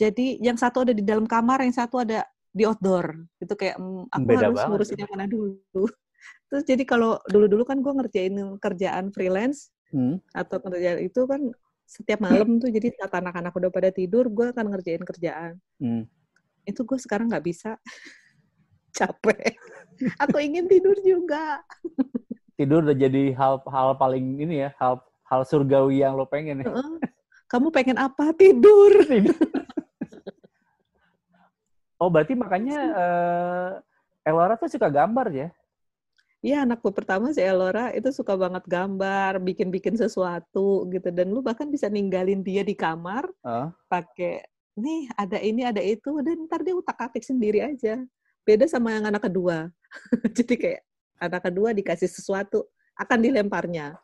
Jadi 0.00 0.40
yang 0.40 0.56
satu 0.56 0.88
ada 0.88 0.96
di 0.96 1.04
dalam 1.04 1.28
kamar, 1.28 1.60
yang 1.60 1.76
satu 1.76 2.00
ada 2.00 2.24
di 2.50 2.64
outdoor. 2.64 3.20
Itu 3.36 3.52
kayak 3.52 3.76
mm, 3.76 4.08
aku 4.08 4.26
Beda 4.26 4.48
harus 4.48 4.62
ngurusin 4.64 4.98
yang 5.04 5.12
mana 5.12 5.26
dulu. 5.28 5.56
Terus 6.48 6.64
jadi 6.64 6.82
kalau 6.84 7.20
dulu-dulu 7.28 7.62
kan 7.68 7.78
gue 7.80 7.92
ngerjain 7.92 8.34
kerjaan 8.60 9.12
freelance 9.14 9.72
hmm. 9.94 10.20
atau 10.34 10.58
kerjaan 10.60 10.98
itu 11.00 11.20
kan 11.24 11.40
setiap 11.86 12.22
malam 12.22 12.62
tuh 12.62 12.70
jadi 12.70 12.94
saat 12.94 13.10
anak-anak 13.18 13.50
udah 13.50 13.70
pada 13.72 13.90
tidur 13.90 14.28
gue 14.30 14.52
akan 14.52 14.66
ngerjain 14.74 15.02
kerjaan. 15.06 15.56
Hmm. 15.80 16.04
Itu 16.66 16.84
gue 16.84 16.98
sekarang 17.00 17.30
nggak 17.30 17.44
bisa 17.46 17.78
capek. 18.98 19.54
Aku 20.22 20.36
ingin 20.40 20.66
tidur 20.66 20.96
juga. 21.04 21.60
Tidur 22.56 22.84
udah 22.84 22.96
jadi 22.96 23.32
hal 23.36 23.60
hal 23.64 23.96
paling 23.96 24.40
ini 24.40 24.68
ya, 24.68 24.70
hal 24.76 25.00
hal 25.24 25.42
surgawi 25.46 26.02
yang 26.04 26.16
lo 26.16 26.28
pengen 26.28 26.64
ya. 26.64 26.72
Kamu 27.50 27.72
pengen 27.74 27.98
apa? 27.98 28.30
Tidur. 28.36 29.02
Tidur. 29.10 29.34
oh, 31.98 32.08
berarti 32.08 32.32
makanya 32.38 32.78
uh, 32.94 33.70
Elora 34.22 34.54
tuh 34.54 34.70
suka 34.70 34.86
gambar 34.86 35.28
ya? 35.34 35.48
Iya, 36.40 36.64
anakku 36.64 36.88
pertama 36.88 37.28
si 37.36 37.44
Elora 37.44 37.92
itu 37.92 38.08
suka 38.16 38.32
banget 38.32 38.64
gambar, 38.64 39.44
bikin-bikin 39.44 39.92
sesuatu 40.00 40.88
gitu. 40.88 41.12
Dan 41.12 41.36
lu 41.36 41.44
bahkan 41.44 41.68
bisa 41.68 41.92
ninggalin 41.92 42.40
dia 42.40 42.64
di 42.64 42.72
kamar, 42.72 43.28
uh. 43.44 43.68
pakai 43.92 44.40
nih 44.72 45.12
ada 45.20 45.36
ini 45.36 45.68
ada 45.68 45.84
itu, 45.84 46.16
dan 46.24 46.48
ntar 46.48 46.64
dia 46.64 46.72
utak 46.72 46.96
atik 46.96 47.20
sendiri 47.20 47.60
aja. 47.60 48.00
Beda 48.50 48.66
sama 48.66 48.90
yang 48.90 49.06
anak 49.06 49.30
kedua. 49.30 49.70
Jadi 50.36 50.58
kayak 50.58 50.82
anak 51.22 51.46
kedua 51.46 51.70
dikasih 51.70 52.10
sesuatu, 52.10 52.66
akan 52.98 53.22
dilemparnya. 53.22 53.94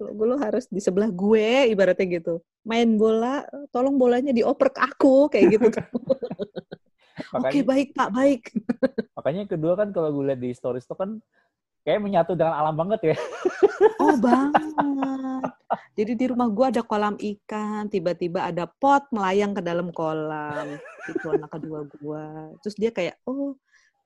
Lo 0.00 0.40
harus 0.40 0.64
di 0.72 0.80
sebelah 0.80 1.12
gue, 1.12 1.68
ibaratnya 1.68 2.08
gitu. 2.08 2.40
Main 2.64 2.96
bola, 2.96 3.44
tolong 3.68 4.00
bolanya 4.00 4.32
dioper 4.32 4.72
ke 4.72 4.80
aku, 4.80 5.28
kayak 5.28 5.60
gitu. 5.60 5.68
Oke, 7.36 7.60
baik 7.60 7.92
Pak, 7.92 8.08
baik. 8.08 8.56
makanya 9.20 9.44
kedua 9.52 9.76
kan 9.76 9.92
kalau 9.92 10.08
gue 10.16 10.32
lihat 10.32 10.40
di 10.40 10.56
stories 10.56 10.88
itu 10.88 10.96
kan 10.96 11.20
kayak 11.84 12.00
menyatu 12.00 12.32
dengan 12.32 12.56
alam 12.56 12.72
banget 12.72 13.12
ya. 13.12 13.16
Oh 14.00 14.16
banget. 14.16 14.64
Jadi 15.92 16.12
di 16.16 16.24
rumah 16.32 16.48
gue 16.48 16.66
ada 16.72 16.80
kolam 16.80 17.20
ikan, 17.20 17.92
tiba-tiba 17.92 18.48
ada 18.48 18.64
pot 18.64 19.04
melayang 19.12 19.52
ke 19.52 19.60
dalam 19.60 19.92
kolam. 19.92 20.80
Itu 21.04 21.36
anak 21.36 21.52
kedua 21.52 21.84
gue. 21.84 22.24
Terus 22.64 22.76
dia 22.80 22.88
kayak, 22.88 23.20
oh 23.28 23.60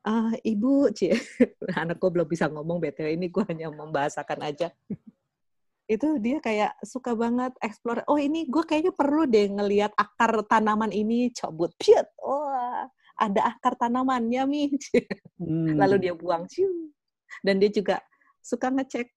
ah 0.04 0.32
ibu 0.44 0.92
cie 0.92 1.16
anakku 1.80 2.12
belum 2.12 2.28
bisa 2.28 2.52
ngomong 2.52 2.76
btw 2.76 3.16
ini 3.16 3.32
gue 3.32 3.44
hanya 3.48 3.72
membahasakan 3.72 4.44
aja 4.44 4.68
itu 5.84 6.16
dia 6.20 6.40
kayak 6.40 6.76
suka 6.84 7.12
banget 7.12 7.52
explore 7.60 8.04
oh 8.08 8.20
ini 8.20 8.48
gue 8.48 8.64
kayaknya 8.64 8.92
perlu 8.92 9.28
deh 9.28 9.48
ngelihat 9.48 9.92
akar 9.96 10.44
tanaman 10.48 10.92
ini 10.92 11.32
cobot 11.32 11.72
piet 11.80 12.08
oh 12.20 12.84
ada 13.16 13.40
akar 13.52 13.76
tanamannya 13.80 14.42
mi 14.48 14.64
hmm. 15.40 15.76
lalu 15.80 16.08
dia 16.08 16.12
buang 16.16 16.48
cium 16.48 16.92
dan 17.44 17.60
dia 17.60 17.72
juga 17.72 18.00
suka 18.44 18.68
ngecek 18.72 19.08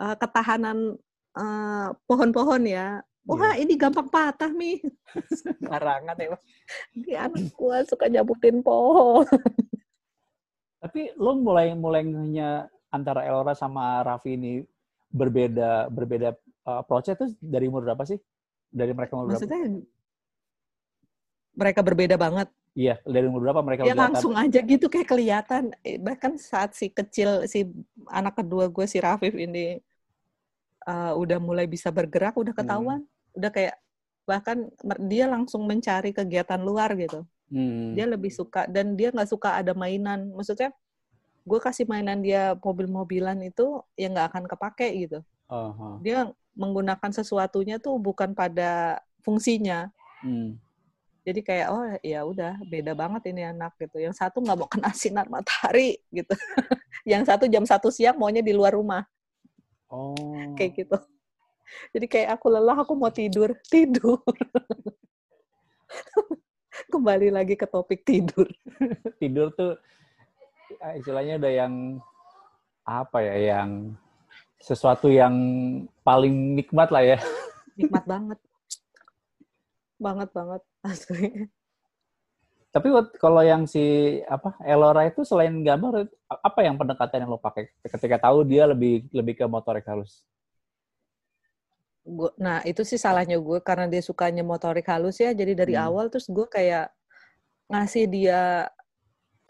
uh, 0.00 0.16
ketahanan 0.20 0.96
uh, 1.36 1.96
pohon-pohon 2.04 2.64
ya 2.68 3.00
Wah, 3.26 3.58
yeah. 3.58 3.66
ini 3.66 3.74
gampang 3.74 4.06
patah, 4.06 4.54
Mi. 4.54 4.78
Barangan 5.58 6.14
ya. 6.14 6.38
Dia 6.94 7.26
anak 7.26 7.50
gue 7.58 7.76
suka 7.90 8.06
nyabutin 8.06 8.62
pohon. 8.62 9.26
Tapi 10.86 11.10
lo 11.18 11.34
mulai 11.34 11.74
mulainya 11.74 12.70
antara 12.94 13.26
Elora 13.26 13.58
sama 13.58 14.06
Raffi 14.06 14.38
ini 14.38 14.62
berbeda 15.10 15.90
berbeda 15.90 16.30
uh, 16.62 16.78
approach 16.86 17.10
itu 17.10 17.34
dari 17.42 17.66
umur 17.66 17.82
berapa 17.82 18.06
sih? 18.06 18.22
Dari 18.70 18.94
mereka 18.94 19.18
umur 19.18 19.34
Maksudnya, 19.34 19.66
berapa? 19.66 19.82
mereka 21.58 21.80
berbeda 21.82 22.14
banget. 22.14 22.48
Iya, 22.76 23.02
dari 23.02 23.26
umur 23.26 23.42
berapa 23.42 23.66
mereka 23.66 23.88
Ya 23.88 23.98
langsung 23.98 24.36
aja 24.38 24.62
gitu 24.62 24.86
kayak 24.86 25.10
kelihatan. 25.10 25.74
Eh, 25.82 25.98
bahkan 25.98 26.38
saat 26.38 26.78
si 26.78 26.86
kecil, 26.86 27.50
si 27.50 27.66
anak 28.06 28.38
kedua 28.38 28.70
gue, 28.70 28.86
si 28.86 29.02
Rafif 29.02 29.34
ini 29.34 29.80
uh, 30.86 31.18
udah 31.18 31.42
mulai 31.42 31.66
bisa 31.66 31.90
bergerak, 31.90 32.38
udah 32.38 32.54
ketahuan. 32.54 33.02
Hmm. 33.02 33.36
Udah 33.42 33.50
kayak, 33.50 33.74
bahkan 34.22 34.70
dia 35.10 35.26
langsung 35.26 35.66
mencari 35.66 36.14
kegiatan 36.14 36.62
luar 36.62 36.94
gitu. 36.94 37.26
Hmm. 37.46 37.94
Dia 37.94 38.10
lebih 38.10 38.34
suka 38.34 38.66
dan 38.66 38.98
dia 38.98 39.14
nggak 39.14 39.30
suka 39.30 39.62
ada 39.62 39.72
mainan. 39.72 40.34
Maksudnya 40.34 40.74
gue 41.46 41.58
kasih 41.62 41.86
mainan 41.86 42.18
dia 42.18 42.58
mobil-mobilan 42.58 43.38
itu 43.46 43.80
yang 43.94 44.14
nggak 44.14 44.34
akan 44.34 44.44
kepake 44.50 44.88
gitu. 45.06 45.22
Uh-huh. 45.46 46.02
Dia 46.02 46.26
menggunakan 46.58 47.10
sesuatunya 47.14 47.78
tuh 47.78 47.94
bukan 48.02 48.34
pada 48.34 48.98
fungsinya. 49.22 49.94
Hmm. 50.24 50.58
Jadi 51.26 51.42
kayak 51.42 51.68
oh 51.74 51.82
ya 52.06 52.22
udah 52.22 52.54
beda 52.66 52.94
banget 52.94 53.34
ini 53.34 53.46
anak 53.46 53.74
gitu. 53.78 53.98
Yang 53.98 54.22
satu 54.22 54.42
nggak 54.42 54.58
mau 54.58 54.70
kena 54.70 54.90
sinar 54.94 55.26
matahari 55.26 55.98
gitu. 56.10 56.34
yang 57.10 57.22
satu 57.22 57.46
jam 57.46 57.62
satu 57.62 57.90
siang 57.90 58.18
maunya 58.18 58.42
di 58.42 58.54
luar 58.54 58.74
rumah. 58.74 59.06
Oh. 59.86 60.14
Kayak 60.58 60.86
gitu. 60.86 60.98
Jadi 61.94 62.06
kayak 62.06 62.38
aku 62.38 62.46
lelah, 62.50 62.78
aku 62.78 62.94
mau 62.94 63.10
tidur, 63.10 63.54
tidur. 63.72 64.22
Kembali 66.92 67.28
lagi 67.32 67.54
ke 67.56 67.66
topik 67.66 68.04
tidur. 68.04 68.48
tidur 69.20 69.52
tuh 69.54 69.76
ya, 70.76 70.96
istilahnya 70.98 71.40
udah 71.40 71.52
yang 71.52 71.74
apa 72.86 73.18
ya 73.18 73.36
yang 73.56 73.70
sesuatu 74.62 75.10
yang 75.10 75.34
paling 76.02 76.56
nikmat 76.56 76.88
lah 76.90 77.02
ya. 77.02 77.18
Nikmat 77.78 78.04
banget. 78.08 78.38
Banget 79.96 80.28
banget 80.32 80.62
asli. 80.84 81.48
Tapi 82.72 82.88
kalau 83.16 83.40
yang 83.40 83.64
si 83.64 84.20
apa 84.28 84.52
Elora 84.60 85.08
itu 85.08 85.24
selain 85.24 85.64
gambar 85.64 86.12
apa 86.28 86.60
yang 86.60 86.76
pendekatan 86.76 87.24
yang 87.24 87.32
lo 87.32 87.40
pakai 87.40 87.72
ketika 87.80 88.28
tahu 88.28 88.44
dia 88.44 88.68
lebih 88.68 89.08
lebih 89.16 89.40
ke 89.40 89.44
motorik 89.48 89.88
halus? 89.88 90.28
Gua, 92.06 92.30
nah 92.38 92.62
itu 92.62 92.86
sih 92.86 93.02
salahnya 93.02 93.34
gue 93.42 93.58
karena 93.58 93.90
dia 93.90 93.98
sukanya 93.98 94.46
motorik 94.46 94.86
halus 94.86 95.18
ya. 95.18 95.34
Jadi 95.34 95.58
dari 95.58 95.74
hmm. 95.74 95.84
awal 95.90 96.06
terus 96.06 96.30
gue 96.30 96.46
kayak 96.46 96.94
ngasih 97.66 98.06
dia 98.06 98.70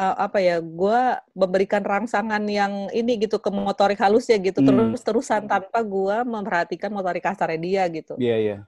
uh, 0.00 0.16
apa 0.16 0.38
ya 0.40 0.56
gue 0.60 1.00
memberikan 1.36 1.84
rangsangan 1.84 2.40
yang 2.48 2.88
ini 2.92 3.20
gitu 3.20 3.36
ke 3.36 3.52
motorik 3.52 4.00
halus 4.00 4.28
ya 4.28 4.40
gitu 4.40 4.64
hmm. 4.64 4.96
terus 4.96 5.04
terusan 5.04 5.44
tanpa 5.44 5.84
gue 5.84 6.16
memperhatikan 6.24 6.88
motorik 6.92 7.24
kasarnya 7.24 7.60
dia 7.60 7.82
gitu. 7.92 8.14
Iya 8.16 8.28
yeah, 8.28 8.38
iya. 8.38 8.50
Yeah. 8.52 8.60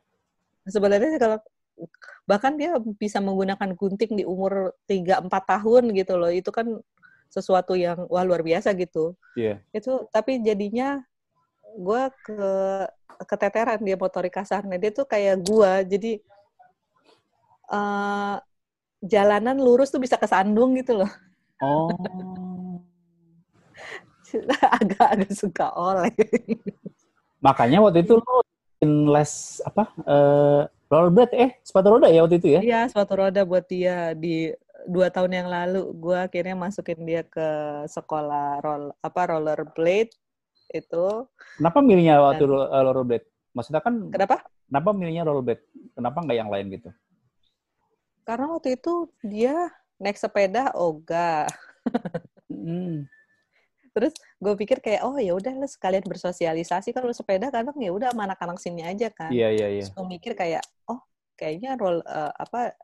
Sebenarnya 0.69 1.17
kalau 1.17 1.39
bahkan 2.29 2.61
dia 2.61 2.77
bisa 3.01 3.23
menggunakan 3.25 3.73
gunting 3.73 4.21
di 4.21 4.25
umur 4.29 4.77
3 4.85 5.25
4 5.25 5.33
tahun 5.33 5.97
gitu 5.97 6.15
loh. 6.21 6.29
Itu 6.29 6.53
kan 6.53 6.77
sesuatu 7.29 7.77
yang 7.77 8.09
wah 8.09 8.25
luar 8.25 8.45
biasa 8.45 8.77
gitu. 8.77 9.17
Iya. 9.33 9.65
Yeah. 9.73 9.81
Itu 9.81 9.93
tapi 10.13 10.45
jadinya 10.45 11.08
gue 11.77 12.03
ke 12.25 12.51
keteteran 13.27 13.81
dia 13.83 13.97
motorik 13.99 14.33
kasarnya. 14.33 14.79
Dia 14.79 14.91
tuh 14.95 15.05
kayak 15.05 15.43
gue. 15.45 15.73
Jadi 15.91 16.13
uh, 17.73 18.37
jalanan 19.05 19.59
lurus 19.59 19.93
tuh 19.93 20.01
bisa 20.01 20.17
kesandung 20.17 20.79
gitu 20.79 21.03
loh. 21.05 21.13
Oh. 21.61 21.91
Agak-agak 24.81 25.33
suka 25.33 25.73
oleh. 25.75 26.15
Makanya 27.41 27.83
waktu 27.83 28.05
itu 28.07 28.19
lo 28.19 28.45
les 28.85 29.63
apa? 29.67 29.91
Uh, 30.07 30.63
rollerblade 30.89 31.35
eh 31.37 31.51
sepatu 31.61 31.97
roda 31.97 32.09
ya 32.09 32.25
waktu 32.25 32.41
itu 32.41 32.49
ya? 32.59 32.61
Iya 32.65 32.81
sepatu 32.89 33.13
roda 33.21 33.45
buat 33.45 33.65
dia 33.69 34.17
di 34.17 34.53
dua 34.89 35.13
tahun 35.13 35.33
yang 35.37 35.49
lalu 35.53 35.93
gue 36.01 36.19
akhirnya 36.19 36.57
masukin 36.57 37.03
dia 37.05 37.23
ke 37.27 37.49
sekolah 37.91 38.65
roll 38.65 38.85
apa 39.05 39.21
rollerblade 39.35 40.15
itu. 40.73 41.07
Kenapa 41.59 41.79
milihnya 41.81 42.21
waktu 42.21 42.45
Dan, 42.45 42.55
eh, 42.55 42.83
rollerblade? 42.85 43.27
Maksudnya 43.57 43.83
kan 43.83 43.95
kenapa? 44.13 44.37
Kenapa 44.69 44.89
milihnya 44.93 45.23
rollerblade? 45.25 45.63
Kenapa 45.97 46.19
nggak 46.23 46.39
yang 46.39 46.51
lain 46.53 46.67
gitu? 46.73 46.91
Karena 48.23 48.47
waktu 48.53 48.77
itu 48.77 49.09
dia 49.25 49.73
naik 49.97 50.21
sepeda 50.21 50.73
ogah. 50.77 51.49
hmm 52.53 53.09
terus 53.99 54.15
gue 54.39 54.55
pikir 54.55 54.79
kayak 54.79 55.03
oh 55.03 55.19
ya 55.19 55.35
udah 55.35 55.59
lah 55.59 55.67
sekalian 55.67 56.07
bersosialisasi 56.07 56.95
kalau 56.95 57.11
sepeda 57.11 57.51
kadang 57.51 57.75
ya 57.83 57.91
udah 57.91 58.15
sama 58.15 58.31
anak-anak 58.31 58.59
sini 58.63 58.87
aja 58.87 59.11
kan 59.11 59.35
iya 59.35 59.51
iya 59.51 59.67
iya 59.75 59.85
gue 59.91 60.07
mikir 60.07 60.39
kayak 60.39 60.63
oh 60.87 61.03
kayaknya 61.35 61.75
roll 61.75 61.99
uh, 62.07 62.31
apa 62.39 62.79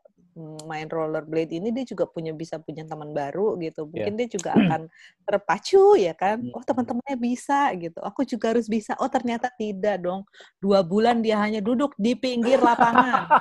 main 0.67 0.87
rollerblade 0.91 1.55
ini 1.55 1.71
dia 1.71 1.87
juga 1.87 2.03
punya 2.05 2.35
bisa 2.35 2.59
punya 2.59 2.83
teman 2.83 3.15
baru 3.15 3.55
gitu 3.63 3.87
mungkin 3.87 4.13
yeah. 4.13 4.19
dia 4.19 4.27
juga 4.27 4.49
akan 4.59 4.81
terpacu 5.23 5.95
ya 5.95 6.11
kan 6.11 6.43
hmm. 6.43 6.51
oh 6.51 6.63
teman-temannya 6.63 7.17
bisa 7.17 7.71
gitu 7.79 7.99
aku 8.03 8.27
juga 8.27 8.51
harus 8.51 8.67
bisa 8.67 8.93
oh 8.99 9.07
ternyata 9.07 9.47
tidak 9.55 10.03
dong 10.03 10.27
dua 10.59 10.83
bulan 10.83 11.23
dia 11.23 11.39
hanya 11.39 11.63
duduk 11.63 11.95
di 11.95 12.13
pinggir 12.19 12.59
lapangan 12.59 13.31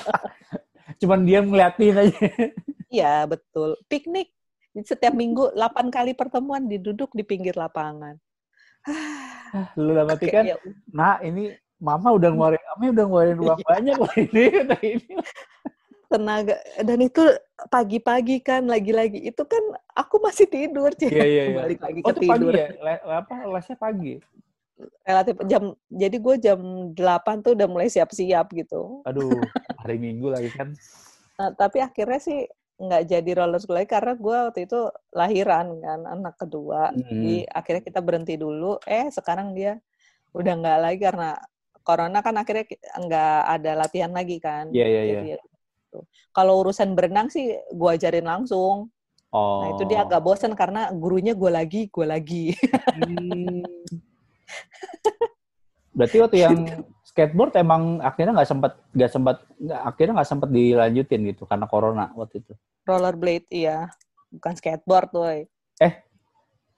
cuman 1.00 1.20
dia 1.24 1.44
ngeliatin 1.44 1.96
aja 1.96 2.24
iya 2.88 3.28
betul 3.28 3.76
piknik 3.86 4.32
setiap 4.78 5.10
minggu 5.10 5.50
8 5.58 5.90
kali 5.90 6.14
pertemuan 6.14 6.70
diduduk 6.70 7.10
di 7.10 7.26
pinggir 7.26 7.58
lapangan. 7.58 8.14
Lu 9.74 9.98
udah 9.98 10.06
mati 10.06 10.30
kan? 10.30 10.46
Ya. 10.46 10.56
Nah, 10.94 11.18
ini 11.26 11.50
mama 11.82 12.14
udah 12.14 12.30
ngeluarin, 12.30 12.62
kami 12.76 12.86
udah 12.94 13.04
ngeluarin 13.08 13.38
uang 13.40 13.58
iya. 13.58 13.66
banyak 13.66 13.96
loh 13.98 14.12
ini, 14.14 14.44
ini. 14.94 15.14
Tenaga 16.10 16.58
dan 16.82 16.98
itu 16.98 17.22
pagi-pagi 17.70 18.42
kan 18.42 18.66
lagi-lagi 18.66 19.30
itu 19.30 19.42
kan 19.46 19.62
aku 19.94 20.18
masih 20.18 20.50
tidur 20.50 20.90
sih. 20.98 21.06
Iya, 21.06 21.22
iya, 21.22 21.42
iya. 21.54 21.56
Balik 21.62 21.80
lagi 21.86 22.00
oh, 22.02 22.10
ke 22.10 22.14
tidur. 22.18 22.50
Pagi 22.50 22.58
ya? 22.58 22.68
Le, 22.82 22.94
apa 23.06 23.34
lesnya 23.46 23.76
pagi? 23.78 24.14
Relatif 25.06 25.34
jam 25.46 25.62
jadi 25.86 26.16
gue 26.18 26.34
jam 26.42 26.60
8 26.98 27.46
tuh 27.46 27.54
udah 27.54 27.68
mulai 27.70 27.86
siap-siap 27.86 28.50
gitu. 28.58 29.06
Aduh, 29.06 29.38
hari 29.78 30.02
Minggu 30.02 30.34
lagi 30.34 30.50
kan. 30.50 30.74
Nah, 31.38 31.54
tapi 31.54 31.78
akhirnya 31.78 32.18
sih 32.18 32.42
nggak 32.80 33.02
jadi 33.12 33.30
roller 33.36 33.60
lagi 33.60 33.88
karena 33.92 34.12
gue 34.16 34.36
waktu 34.50 34.60
itu 34.64 34.80
lahiran 35.12 35.66
kan 35.84 36.00
anak 36.08 36.34
kedua 36.40 36.88
hmm. 36.88 36.96
jadi 36.96 37.34
akhirnya 37.52 37.82
kita 37.84 38.00
berhenti 38.00 38.34
dulu 38.40 38.80
eh 38.88 39.12
sekarang 39.12 39.52
dia 39.52 39.76
udah 40.32 40.54
nggak 40.56 40.78
lagi 40.80 40.98
karena 41.04 41.30
corona 41.84 42.24
kan 42.24 42.40
akhirnya 42.40 42.64
nggak 42.96 43.40
ada 43.52 43.72
latihan 43.84 44.12
lagi 44.16 44.40
kan 44.40 44.72
iya 44.72 44.88
iya 44.88 45.02
iya 45.04 45.36
gitu. 45.90 46.06
kalau 46.30 46.62
urusan 46.62 46.94
berenang 46.94 47.26
sih 47.26 47.50
gue 47.50 47.90
ajarin 47.90 48.30
langsung 48.30 48.86
oh. 49.34 49.60
nah 49.66 49.68
itu 49.74 49.82
dia 49.90 50.00
oh. 50.00 50.06
agak 50.06 50.22
bosan 50.22 50.54
karena 50.54 50.86
gurunya 50.94 51.34
gue 51.34 51.50
lagi 51.50 51.90
gue 51.90 52.06
lagi 52.06 52.54
hmm. 52.94 53.66
berarti 55.98 56.16
waktu 56.22 56.38
yang 56.46 56.56
skateboard 57.10 57.58
emang 57.58 57.98
akhirnya 57.98 58.38
nggak 58.38 58.48
sempat 58.48 58.72
nggak 58.94 59.10
sempat 59.10 59.36
akhirnya 59.82 60.22
nggak 60.22 60.30
sempat 60.30 60.48
dilanjutin 60.54 61.26
gitu 61.26 61.42
karena 61.42 61.66
corona 61.66 62.06
waktu 62.14 62.38
itu. 62.38 62.54
Rollerblade 62.86 63.50
iya, 63.50 63.90
bukan 64.30 64.54
skateboard 64.54 65.10
tuh. 65.10 65.26
Eh, 65.82 65.92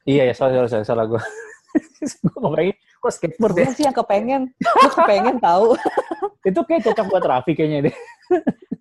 iya 0.08 0.32
ya 0.32 0.34
sorry 0.34 0.56
sorry, 0.56 0.68
sorry 0.72 0.88
salah 0.88 1.04
gue. 1.04 1.20
gue 2.22 2.36
ngomongin 2.38 2.76
kok 3.02 3.12
skateboard 3.18 3.54
ya? 3.58 3.66
sih 3.74 3.84
yang 3.86 3.96
kepengen, 3.96 4.42
gue 4.54 4.90
kepengen 4.94 5.36
tahu. 5.42 5.74
itu 6.48 6.60
kayak 6.62 6.82
cocok 6.86 7.06
buat 7.10 7.24
Raffi 7.26 7.52
kayaknya 7.56 7.90
deh. 7.90 7.96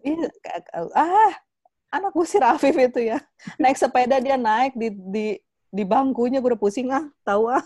Iya, 0.01 0.33
ah, 0.97 1.29
anak 1.93 2.17
gue 2.17 2.25
si 2.25 2.41
Rafif 2.41 2.73
itu 2.73 3.05
ya. 3.05 3.21
Naik 3.61 3.77
sepeda 3.77 4.17
dia 4.17 4.33
naik 4.33 4.73
di 4.73 4.89
di 4.89 5.27
di 5.69 5.83
bangkunya 5.85 6.41
gue 6.41 6.57
udah 6.57 6.57
pusing 6.57 6.89
ah, 6.89 7.05
tahu 7.21 7.53
ah 7.53 7.61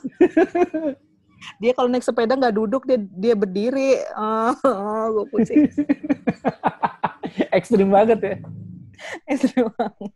dia 1.60 1.72
kalau 1.76 1.90
naik 1.92 2.06
sepeda 2.06 2.36
nggak 2.36 2.56
duduk 2.56 2.84
dia 2.88 3.00
dia 3.00 3.34
berdiri 3.38 4.02
oh, 4.18 4.54
oh 4.66 5.06
gue 5.22 5.26
pusing 5.32 5.64
ekstrim 7.58 7.90
banget 7.92 8.20
ya 8.22 8.36
ekstrim 9.30 9.70
banget 9.74 10.12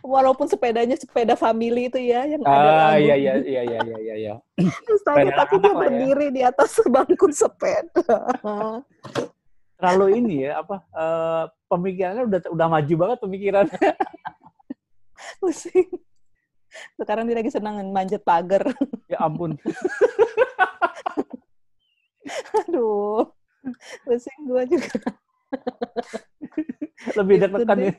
walaupun 0.00 0.48
sepedanya 0.48 0.96
sepeda 0.96 1.36
family 1.36 1.92
itu 1.92 2.00
ya 2.00 2.24
yang 2.24 2.40
ah, 2.48 2.96
ada 2.96 2.96
iya, 2.96 3.14
iya 3.14 3.32
iya 3.44 3.62
iya 3.62 3.80
iya 3.84 3.96
iya 4.00 4.14
iya 4.16 4.34
tapi 5.36 5.60
dia 5.60 5.72
ya. 5.72 5.76
berdiri 5.76 6.26
ya. 6.28 6.34
di 6.34 6.42
atas 6.48 6.72
bangku 6.88 7.28
sepeda 7.28 8.32
terlalu 9.76 10.06
ini 10.24 10.48
ya 10.48 10.64
apa 10.64 10.80
uh, 10.96 11.44
pemikirannya 11.68 12.24
udah 12.30 12.40
udah 12.54 12.66
maju 12.70 12.94
banget 12.96 13.18
pemikirannya 13.20 13.90
pusing 15.42 15.90
sekarang 16.96 17.28
dia 17.28 17.36
lagi 17.36 17.50
senang 17.52 17.84
manjat 17.92 18.24
pagar. 18.24 18.64
Ya 19.12 19.20
ampun. 19.20 19.60
Aduh. 22.64 23.28
Pusing 24.08 24.40
gue 24.48 24.62
juga. 24.76 24.98
Lebih 27.18 27.36
deg-degan 27.44 27.78
ya. 27.78 27.94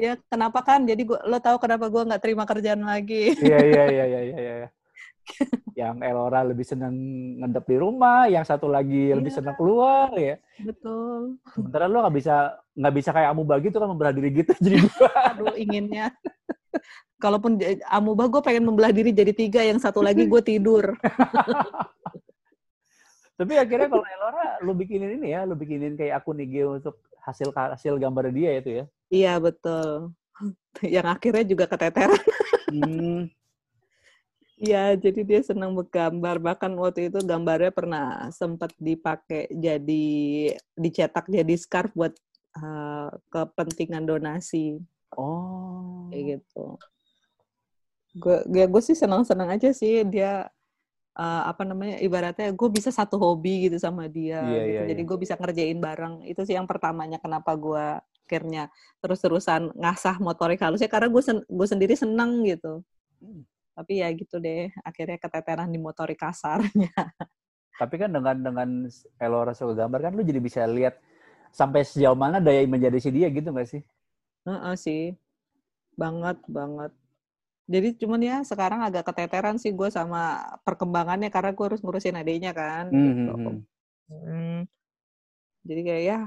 Ya, 0.00 0.16
kenapa 0.32 0.64
kan? 0.64 0.88
Jadi 0.88 1.04
gua, 1.04 1.20
lo 1.28 1.36
tahu 1.36 1.60
kenapa 1.60 1.92
gue 1.92 2.08
nggak 2.08 2.22
terima 2.24 2.48
kerjaan 2.48 2.80
lagi. 2.80 3.36
Iya, 3.36 3.58
iya, 3.60 3.82
iya, 3.94 4.04
iya, 4.08 4.20
iya. 4.24 4.54
Ya. 4.64 4.68
yang 5.76 6.00
Elora 6.00 6.42
lebih 6.42 6.64
senang 6.64 6.96
ngendep 7.38 7.64
di 7.68 7.76
rumah, 7.76 8.26
yang 8.26 8.42
satu 8.42 8.66
lagi 8.66 9.12
lebih 9.12 9.30
iya. 9.30 9.38
senang 9.38 9.54
keluar 9.60 10.08
ya. 10.16 10.40
Betul. 10.58 11.36
Sementara 11.52 11.86
lo 11.86 12.02
nggak 12.02 12.16
bisa 12.16 12.56
nggak 12.74 12.94
bisa 12.96 13.10
kayak 13.12 13.28
Amu 13.30 13.44
Bagi 13.44 13.68
tuh 13.68 13.84
kan 13.84 13.92
membelah 13.92 14.16
diri 14.16 14.32
gitu 14.32 14.56
jadi 14.58 14.82
dua. 14.88 15.12
Aduh 15.36 15.54
inginnya 15.54 16.16
kalaupun 17.20 17.60
amubah 17.86 18.26
gue 18.32 18.42
pengen 18.42 18.64
membelah 18.64 18.90
diri 18.90 19.12
jadi 19.12 19.32
tiga, 19.36 19.60
yang 19.60 19.76
satu 19.76 20.00
lagi 20.00 20.24
gue 20.24 20.42
tidur. 20.42 20.90
Tapi 23.38 23.56
akhirnya 23.56 23.88
kalau 23.88 24.04
Elora, 24.04 24.60
lu 24.64 24.72
bikinin 24.76 25.16
ini 25.20 25.32
ya, 25.32 25.48
lu 25.48 25.56
bikinin 25.56 25.96
kayak 25.96 26.20
akun 26.20 26.40
IG 26.40 26.64
untuk 26.64 27.00
hasil 27.24 27.52
hasil 27.52 28.00
gambar 28.00 28.32
dia 28.32 28.60
itu 28.60 28.70
ya? 28.82 28.84
Iya 29.10 29.42
betul. 29.42 30.14
Yang 30.94 31.06
akhirnya 31.10 31.44
juga 31.44 31.64
keteteran. 31.66 32.22
hmm. 32.70 33.28
Iya, 34.60 34.92
jadi 35.00 35.20
dia 35.24 35.40
senang 35.40 35.72
bergambar. 35.72 36.36
Bahkan 36.36 36.76
waktu 36.76 37.08
itu 37.08 37.18
gambarnya 37.24 37.72
pernah 37.72 38.28
sempat 38.28 38.76
dipakai 38.76 39.48
jadi 39.48 40.08
dicetak 40.76 41.32
jadi 41.32 41.54
scarf 41.56 41.88
buat 41.96 42.12
uh, 42.60 43.08
kepentingan 43.32 44.04
donasi. 44.04 44.76
Oh. 45.16 46.12
Kayak 46.12 46.44
gitu. 46.44 46.76
Gue 48.20 48.36
ya 48.52 48.68
gue 48.68 48.82
sih 48.84 48.92
senang-senang 48.92 49.48
aja 49.48 49.72
sih 49.72 50.04
dia 50.04 50.52
uh, 51.16 51.42
apa 51.48 51.64
namanya 51.64 51.96
ibaratnya 52.02 52.52
gue 52.52 52.68
bisa 52.68 52.92
satu 52.92 53.16
hobi 53.16 53.70
gitu 53.70 53.80
sama 53.80 54.12
dia 54.12 54.44
Iya, 54.44 54.60
gitu. 54.60 54.70
iya, 54.76 54.80
Jadi 54.92 55.00
iya. 55.00 55.08
gue 55.08 55.18
bisa 55.24 55.34
ngerjain 55.40 55.78
bareng. 55.80 56.14
Itu 56.28 56.44
sih 56.44 56.52
yang 56.52 56.68
pertamanya 56.68 57.16
kenapa 57.16 57.56
gue 57.56 57.86
akhirnya 58.30 58.70
terus-terusan 59.02 59.74
ngasah 59.74 60.22
motorik 60.22 60.62
halusnya 60.62 60.86
karena 60.86 61.10
gue 61.10 61.18
sen 61.18 61.42
gue 61.42 61.66
sendiri 61.66 61.98
seneng 61.98 62.46
gitu. 62.46 62.86
Hmm. 63.18 63.42
Tapi 63.74 64.06
ya 64.06 64.08
gitu 64.14 64.38
deh, 64.38 64.70
akhirnya 64.86 65.18
keteteran 65.18 65.66
di 65.66 65.82
motorik 65.82 66.14
kasarnya. 66.14 66.94
Tapi 67.80 67.94
kan 67.98 68.14
dengan 68.14 68.38
dengan 68.38 68.68
Elora 69.18 69.50
suka 69.50 69.74
gambar 69.74 69.98
kan 69.98 70.12
lu 70.14 70.22
jadi 70.22 70.38
bisa 70.38 70.62
lihat 70.62 71.02
sampai 71.50 71.82
sejauh 71.82 72.14
mana 72.14 72.38
daya 72.38 72.62
imajinasi 72.62 73.10
dia 73.10 73.26
gitu 73.34 73.50
nggak 73.50 73.66
sih? 73.66 73.82
Heeh 74.46 74.74
sih. 74.78 75.04
Banget, 75.98 76.38
banget. 76.46 76.94
Jadi 77.66 77.88
cuman 77.98 78.20
ya 78.22 78.36
sekarang 78.46 78.86
agak 78.86 79.10
keteteran 79.10 79.58
sih 79.58 79.74
gue 79.74 79.90
sama 79.90 80.38
perkembangannya 80.62 81.34
karena 81.34 81.50
gue 81.50 81.66
harus 81.66 81.82
ngurusin 81.82 82.14
adiknya 82.14 82.54
kan. 82.54 82.94
Hmm, 82.94 83.10
gitu. 83.10 83.32
hmm, 83.34 83.42
hmm. 83.42 83.58
Hmm. 84.10 84.60
Jadi 85.66 85.80
kayak 85.82 86.04
ya. 86.06 86.20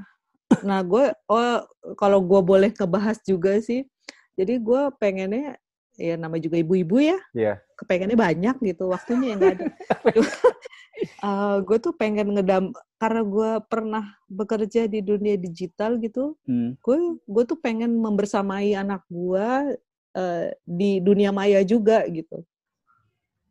Nah 0.61 0.79
gue, 0.85 1.09
oh 1.25 1.65
kalau 1.97 2.21
gue 2.21 2.41
boleh 2.45 2.69
ngebahas 2.69 3.17
juga 3.25 3.57
sih. 3.57 3.89
Jadi 4.37 4.61
gue 4.61 4.81
pengennya, 5.01 5.57
ya 5.97 6.17
nama 6.17 6.37
juga 6.37 6.57
ibu-ibu 6.61 7.01
ya. 7.01 7.17
Iya. 7.33 7.53
Kepengennya 7.77 8.17
banyak 8.17 8.55
gitu, 8.61 8.89
waktunya 8.93 9.33
yang 9.33 9.39
gak 9.41 9.53
ada. 9.57 9.65
gue 11.67 11.77
tuh 11.81 11.93
pengen 11.97 12.33
ngedam, 12.37 12.73
karena 13.01 13.21
gue 13.25 13.51
pernah 13.65 14.05
bekerja 14.29 14.85
di 14.85 15.01
dunia 15.01 15.35
digital 15.37 15.97
gitu, 15.97 16.37
Hmm. 16.45 16.77
gue 16.79 16.97
gue 17.25 17.43
tuh 17.49 17.57
pengen 17.59 17.97
membersamai 17.97 18.77
anak 18.77 19.03
gue 19.09 19.77
eh, 20.13 20.53
di 20.61 21.01
dunia 21.01 21.33
maya 21.33 21.65
juga 21.65 22.05
gitu. 22.05 22.45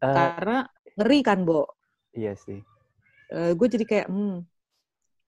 Eh, 0.02 0.14
Karena 0.14 0.66
ngeri 0.98 1.18
kan, 1.22 1.42
Bo. 1.42 1.66
iya 2.14 2.34
sih. 2.38 2.62
gue 3.32 3.64
jadi 3.64 3.84
kayak, 3.88 4.08
hmm, 4.12 4.44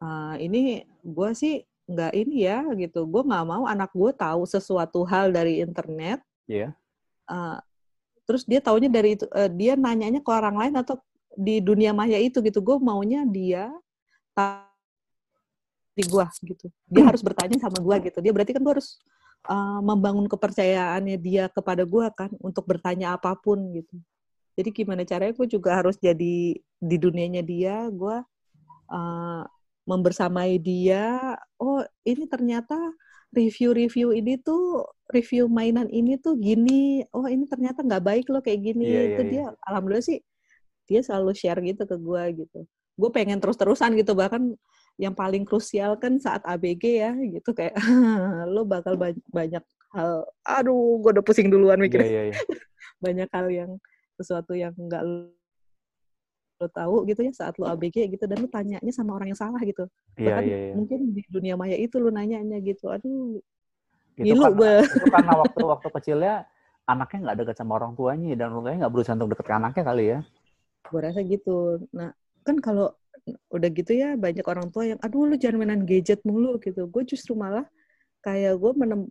ah, 0.04 0.36
ini 0.36 0.84
gue 1.04 1.30
sih 1.36 1.54
nggak 1.84 2.12
ini 2.16 2.48
ya 2.48 2.64
gitu. 2.74 3.04
Gue 3.04 3.22
nggak 3.22 3.44
mau 3.44 3.68
anak 3.68 3.92
gue 3.92 4.10
tahu 4.16 4.48
sesuatu 4.48 5.04
hal 5.04 5.30
dari 5.30 5.60
internet. 5.60 6.24
Iya. 6.48 6.76
ah, 7.24 7.56
terus 8.28 8.44
dia 8.44 8.60
taunya 8.60 8.88
dari 8.92 9.16
itu, 9.16 9.24
eh, 9.32 9.48
dia 9.48 9.76
nanyanya 9.80 10.20
ke 10.20 10.28
orang 10.28 10.56
lain 10.60 10.74
atau 10.76 11.00
di 11.36 11.60
dunia 11.60 11.92
maya 11.96 12.20
itu 12.20 12.40
gitu. 12.44 12.60
Gue 12.60 12.76
maunya 12.80 13.24
dia 13.28 13.72
tahu 14.36 14.68
di 15.94 16.04
gue 16.08 16.26
gitu. 16.52 16.66
Dia 16.90 17.04
harus 17.08 17.22
bertanya 17.24 17.56
sama 17.60 17.78
gue 17.80 17.96
gitu. 18.12 18.18
Dia 18.20 18.32
berarti 18.32 18.52
kan 18.56 18.60
gue 18.64 18.72
harus 18.80 19.00
ah, 19.48 19.80
membangun 19.84 20.28
kepercayaannya 20.28 21.16
dia 21.20 21.48
kepada 21.52 21.84
gue 21.84 22.06
kan 22.16 22.30
untuk 22.40 22.64
bertanya 22.68 23.16
apa 23.16 23.32
pun 23.36 23.60
gitu. 23.72 23.96
Jadi 24.54 24.68
gimana 24.70 25.02
caranya 25.02 25.34
gue 25.34 25.48
juga 25.50 25.82
harus 25.82 25.98
jadi 25.98 26.54
di 26.78 26.96
dunianya 27.00 27.42
dia, 27.42 27.90
gue 27.90 28.22
uh, 28.90 29.42
membersamai 29.88 30.56
dia. 30.62 31.36
Oh 31.60 31.84
ini 32.06 32.24
ternyata 32.30 32.76
review-review 33.34 34.14
ini 34.14 34.38
tuh 34.40 34.86
review 35.12 35.46
mainan 35.50 35.88
ini 35.92 36.16
tuh 36.20 36.36
gini. 36.38 37.04
Oh 37.14 37.26
ini 37.28 37.44
ternyata 37.50 37.82
nggak 37.84 38.04
baik 38.04 38.26
loh 38.32 38.40
kayak 38.44 38.60
gini. 38.74 38.84
Iya, 38.84 39.00
itu 39.14 39.22
iya, 39.22 39.30
dia, 39.30 39.44
alhamdulillah 39.68 40.04
sih 40.04 40.18
dia 40.88 41.00
selalu 41.00 41.32
share 41.36 41.60
gitu 41.64 41.82
ke 41.88 41.96
gue 41.96 42.22
gitu. 42.44 42.58
Gue 42.94 43.10
pengen 43.10 43.38
terus-terusan 43.42 43.96
gitu 43.98 44.12
bahkan 44.16 44.54
yang 45.00 45.14
paling 45.16 45.42
krusial 45.42 45.98
kan 45.98 46.16
saat 46.22 46.42
ABG 46.46 46.84
ya 47.02 47.12
gitu 47.18 47.50
kayak 47.56 47.74
lo 48.54 48.62
bakal 48.68 48.94
ba- 49.00 49.16
banyak 49.32 49.64
hal. 49.94 50.22
Aduh, 50.46 51.02
gue 51.02 51.10
udah 51.18 51.24
pusing 51.26 51.48
duluan 51.50 51.78
Iya, 51.78 51.84
mikirnya 51.88 52.10
iya, 52.10 52.22
iya. 52.30 52.34
banyak 53.04 53.28
hal 53.34 53.46
yang 53.50 53.70
sesuatu 54.18 54.54
yang 54.54 54.74
nggak 54.78 55.02
lo, 56.64 56.68
tahu 56.72 57.04
gitu 57.04 57.20
ya 57.28 57.32
saat 57.36 57.54
lo 57.60 57.68
ABG 57.68 58.08
gitu 58.16 58.24
dan 58.24 58.40
lo 58.40 58.48
tanyanya 58.48 58.92
sama 58.92 59.12
orang 59.12 59.28
yang 59.30 59.40
salah 59.40 59.60
gitu. 59.60 59.84
Iya, 60.16 60.26
bahkan 60.32 60.44
iya, 60.48 60.56
iya. 60.56 60.72
mungkin 60.72 61.00
di 61.12 61.22
dunia 61.28 61.54
maya 61.60 61.76
itu 61.76 62.00
lo 62.00 62.08
nanyanya 62.08 62.58
gitu 62.64 62.88
aduh 62.88 63.36
Itu 64.16 64.32
ngilu 64.32 64.46
karena, 64.48 64.56
gue 64.56 64.72
itu 64.88 65.06
karena 65.12 65.32
waktu 65.36 65.62
waktu 65.66 65.88
kecilnya 65.90 66.34
anaknya 66.88 67.18
nggak 67.28 67.36
dekat 67.44 67.56
sama 67.60 67.72
orang 67.80 67.92
tuanya 67.98 68.32
dan 68.36 68.52
orang 68.52 68.62
tuanya 68.64 68.78
nggak 68.86 68.94
berusaha 68.94 69.14
untuk 69.16 69.30
deket 69.36 69.46
ke 69.48 69.54
anaknya 69.56 69.84
kali 69.84 70.04
ya. 70.08 70.18
gue 70.84 71.00
rasa 71.00 71.20
gitu. 71.24 71.58
Nah 71.96 72.12
kan 72.44 72.56
kalau 72.60 72.92
udah 73.48 73.70
gitu 73.72 73.92
ya 73.96 74.20
banyak 74.20 74.44
orang 74.44 74.68
tua 74.68 74.84
yang 74.84 75.00
aduh 75.00 75.24
lu 75.24 75.36
jangan 75.40 75.56
mainan 75.64 75.82
gadget 75.88 76.20
mulu 76.28 76.60
gitu. 76.60 76.84
Gue 76.86 77.02
justru 77.08 77.32
malah 77.32 77.64
kayak 78.20 78.60
gue 78.60 78.72
menem 78.76 79.08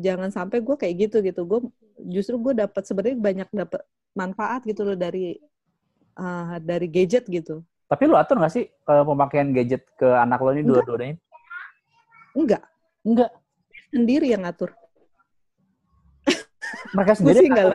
jangan 0.00 0.32
sampai 0.32 0.64
gue 0.64 0.76
kayak 0.80 0.94
gitu 1.08 1.16
gitu. 1.20 1.44
Gue 1.44 1.60
justru 2.08 2.40
gue 2.40 2.56
dapat 2.56 2.82
sebenarnya 2.88 3.18
banyak 3.20 3.48
dapat 3.52 3.82
manfaat 4.16 4.64
gitu 4.66 4.82
loh 4.82 4.96
dari 4.96 5.38
ah, 6.20 6.60
dari 6.60 6.84
gadget 6.86 7.24
gitu 7.24 7.64
Tapi 7.88 8.02
lu 8.06 8.14
atur 8.14 8.38
nggak 8.38 8.52
sih 8.52 8.68
kalau 8.84 9.08
pemakaian 9.08 9.50
gadget 9.50 9.82
ke 9.96 10.06
anak 10.06 10.38
lo 10.38 10.52
ini 10.52 10.62
dua-duanya? 10.62 11.16
enggak 12.36 12.62
Enggak. 13.00 13.30
sendiri 13.90 14.26
yang 14.30 14.44
ngatur 14.44 14.70
Mereka 16.94 17.12
sendiri. 17.18 17.40
sih 17.40 17.48
enggak. 17.50 17.66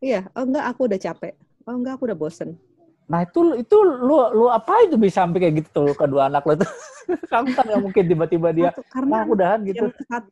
Iya, 0.00 0.20
oh 0.32 0.44
enggak 0.48 0.64
aku 0.64 0.80
udah 0.88 0.96
capek. 0.96 1.34
Oh 1.68 1.76
enggak 1.76 2.00
aku 2.00 2.08
udah 2.08 2.16
bosen. 2.16 2.56
Nah 3.04 3.26
itu 3.26 3.58
itu 3.58 3.76
lu 3.84 4.16
lu 4.32 4.46
apa 4.48 4.86
itu 4.86 4.96
bisa 4.96 5.26
sampai 5.26 5.44
kayak 5.44 5.54
gitu 5.60 5.68
tuh 5.74 5.88
kedua 5.92 6.30
anak 6.32 6.46
lo 6.48 6.56
tuh? 6.56 6.70
Kamu 7.32 7.52
kan 7.52 7.64
nggak 7.68 7.82
mungkin 7.84 8.04
tiba-tiba 8.08 8.48
dia 8.54 8.70
karena 8.88 9.12
nah 9.12 9.24
udahan 9.28 9.60
gitu. 9.66 9.84
yang 9.84 10.24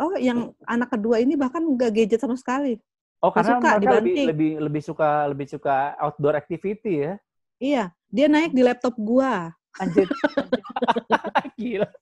oh 0.00 0.12
yang 0.18 0.38
anak 0.66 0.88
kedua 0.90 1.22
ini 1.22 1.38
bahkan 1.38 1.62
enggak 1.62 1.94
gadget 1.94 2.18
sama 2.18 2.34
sekali. 2.34 2.80
Oh 3.24 3.32
karena 3.32 3.56
suka 3.56 3.80
mereka 3.80 3.96
lebih, 3.96 4.14
lebih 4.28 4.50
lebih 4.60 4.82
suka 4.84 5.08
lebih 5.32 5.46
suka 5.48 5.96
outdoor 5.96 6.36
activity 6.36 7.08
ya. 7.08 7.16
Iya, 7.56 7.84
dia 8.12 8.26
naik 8.28 8.52
di 8.52 8.60
laptop 8.60 8.92
gua. 9.00 9.48
Anjir. 9.80 10.04
Gila. 11.60 11.88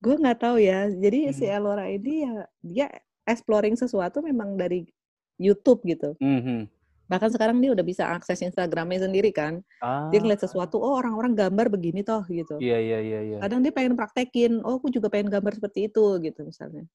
Gue 0.00 0.16
nggak 0.16 0.40
tahu 0.40 0.56
ya. 0.62 0.88
Jadi 0.88 1.28
si 1.36 1.44
Hmm. 1.44 1.60
Elora 1.60 1.84
ini 1.92 2.24
ya 2.24 2.48
dia 2.64 2.86
exploring 3.28 3.76
sesuatu 3.76 4.24
memang 4.24 4.56
dari 4.56 4.88
YouTube 5.36 5.84
gitu. 5.84 6.16
Mhm. 6.16 6.64
Bahkan 7.04 7.30
sekarang 7.34 7.60
dia 7.60 7.74
udah 7.74 7.84
bisa 7.84 8.08
akses 8.08 8.40
Instagramnya 8.40 9.04
sendiri 9.04 9.34
kan. 9.34 9.60
Ah, 9.82 10.08
Dia 10.08 10.22
ngeliat 10.22 10.40
sesuatu, 10.40 10.78
oh 10.78 10.96
orang-orang 10.96 11.34
gambar 11.34 11.66
begini 11.68 12.06
toh 12.06 12.22
gitu. 12.30 12.56
Iya 12.62 12.78
iya 12.80 12.98
iya 13.02 13.20
iya. 13.20 13.38
kadang 13.42 13.60
dia 13.60 13.74
pengen 13.74 13.98
praktekin 13.98 14.62
oh 14.64 14.80
aku 14.80 14.88
juga 14.94 15.10
pengen 15.10 15.28
gambar 15.28 15.58
seperti 15.58 15.90
itu 15.90 16.04
gitu 16.22 16.40
misalnya 16.46 16.86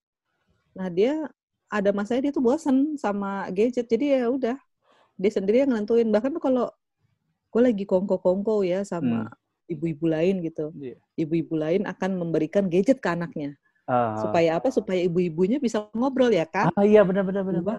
nah 0.76 0.88
dia 0.88 1.26
ada 1.66 1.90
masanya 1.90 2.30
dia 2.30 2.34
tuh 2.36 2.44
bosen 2.44 2.94
sama 2.96 3.48
gadget 3.50 3.88
jadi 3.88 4.22
ya 4.22 4.30
udah 4.30 4.58
dia 5.16 5.32
sendiri 5.32 5.64
yang 5.64 5.72
nentuin 5.72 6.12
bahkan 6.12 6.30
tuh 6.30 6.44
kalau 6.44 6.68
gue 7.50 7.62
lagi 7.64 7.88
kongko-kongko 7.88 8.62
ya 8.62 8.84
sama 8.84 9.32
ibu-ibu 9.66 10.06
lain 10.06 10.44
gitu 10.44 10.70
Iya. 10.76 11.00
ibu-ibu 11.16 11.56
lain 11.56 11.88
akan 11.88 12.20
memberikan 12.20 12.68
gadget 12.68 13.00
ke 13.00 13.08
anaknya 13.08 13.56
Ah. 13.86 14.18
supaya 14.18 14.58
apa 14.58 14.68
supaya 14.70 14.98
ibu-ibunya 15.00 15.62
bisa 15.62 15.86
ngobrol 15.94 16.30
ya 16.30 16.44
kan 16.44 16.74
Ah 16.74 16.82
iya 16.82 17.06
benar 17.06 17.22
benar 17.22 17.46
benar. 17.46 17.62
Gua, 17.62 17.78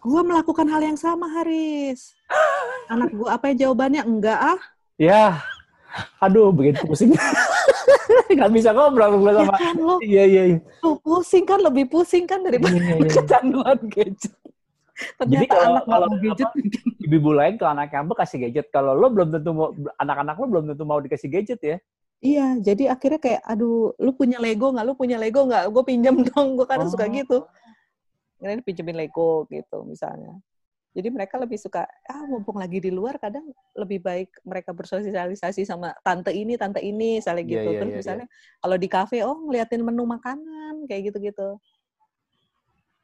gua 0.00 0.22
melakukan 0.22 0.70
hal 0.70 0.78
yang 0.80 0.94
sama 0.94 1.26
Haris 1.28 2.14
anak 2.92 3.10
gua 3.12 3.34
apa 3.34 3.50
yang 3.50 3.68
jawabannya 3.68 4.02
enggak 4.06 4.38
ah 4.38 4.60
Ya. 4.98 5.38
Aduh, 6.18 6.50
begitu 6.50 6.82
pusing. 6.84 7.14
Gak 8.38 8.50
bisa 8.50 8.70
ngobrol 8.70 9.18
gue 9.18 9.30
ya 9.30 9.42
sama. 9.42 9.56
kan 9.56 9.76
lo 9.76 9.96
Iya 10.00 10.24
iya 10.24 10.42
iya. 10.46 10.58
Tuh, 10.78 10.96
pusing 10.98 11.44
kan 11.44 11.58
lebih 11.58 11.84
pusing 11.86 12.24
kan 12.24 12.40
daripada 12.40 12.74
Iya, 12.74 12.84
iya, 12.84 12.94
iya. 12.98 13.10
kecanduan 13.10 13.78
gadget. 13.86 14.34
Ternyata 15.14 15.46
kalau- 15.46 15.62
anak 15.70 15.84
nggak 15.84 15.98
kalau 15.98 16.08
gadget. 16.18 16.48
Ibu-ibu 17.00 17.30
lain 17.30 17.54
kalau 17.54 17.70
anak 17.72 17.86
ngambek 17.88 18.16
kasih 18.18 18.38
gadget. 18.42 18.66
Kalau 18.68 18.92
lo 18.92 19.06
belum 19.08 19.28
tentu 19.30 19.50
mau 19.52 19.68
anak-anak 19.96 20.34
lo 20.36 20.46
belum 20.46 20.64
tentu 20.68 20.82
mau 20.82 20.98
dikasih 20.98 21.28
gadget 21.28 21.60
ya. 21.60 21.76
Iya, 22.18 22.58
jadi 22.58 22.90
akhirnya 22.90 23.22
kayak, 23.22 23.42
aduh, 23.42 23.94
lu 23.94 24.10
punya 24.10 24.42
Lego 24.42 24.74
nggak? 24.74 24.82
Lu 24.82 24.94
punya 24.94 25.14
Lego 25.16 25.46
nggak? 25.46 25.70
Gue 25.70 25.82
pinjam 25.82 26.18
dong. 26.18 26.58
Gue 26.58 26.66
kadang 26.66 26.90
suka 26.90 27.06
Oh. 27.06 27.14
gitu. 27.14 27.38
Ini 28.38 28.62
pinjemin 28.62 28.96
Lego 28.96 29.46
gitu 29.46 29.82
misalnya. 29.82 30.34
Jadi 30.98 31.14
mereka 31.14 31.38
lebih 31.38 31.62
suka, 31.62 31.86
ah 32.10 32.26
mumpung 32.26 32.58
lagi 32.58 32.82
di 32.82 32.90
luar, 32.90 33.22
kadang 33.22 33.46
lebih 33.78 34.02
baik 34.02 34.34
mereka 34.42 34.74
bersosialisasi 34.74 35.62
sama 35.62 35.94
tante 36.02 36.34
ini, 36.34 36.58
tante 36.58 36.82
ini, 36.82 37.22
misalnya 37.22 37.46
Iya, 37.46 37.62
gitu. 37.62 37.70
iya, 37.70 37.78
Terus 37.78 37.92
iya, 37.94 37.98
misalnya 38.02 38.26
kalau 38.58 38.76
di 38.82 38.88
kafe, 38.90 39.22
oh 39.22 39.38
ngeliatin 39.46 39.86
menu 39.86 40.02
makanan, 40.10 40.90
kayak 40.90 41.14
gitu-gitu. 41.14 41.54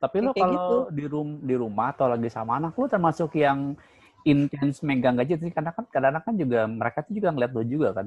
Tapi 0.03 0.17
lo 0.27 0.35
Kayak 0.35 0.43
kalau 0.43 0.59
gitu. 0.59 0.77
di 0.91 1.05
rum 1.07 1.29
di 1.47 1.55
rumah 1.55 1.95
atau 1.95 2.11
lagi 2.11 2.27
sama 2.27 2.59
anak 2.59 2.75
lo 2.75 2.91
termasuk 2.91 3.31
yang 3.39 3.79
intens 4.27 4.83
megang 4.83 5.15
gadget 5.15 5.39
sih 5.47 5.55
karena 5.55 5.71
kan 5.71 5.87
kadang-kadang 5.87 6.25
kan 6.27 6.35
juga 6.35 6.61
mereka 6.67 6.99
tuh 7.07 7.15
juga 7.15 7.29
ngeliat 7.31 7.53
lo 7.55 7.63
juga 7.63 7.89
kan. 7.95 8.07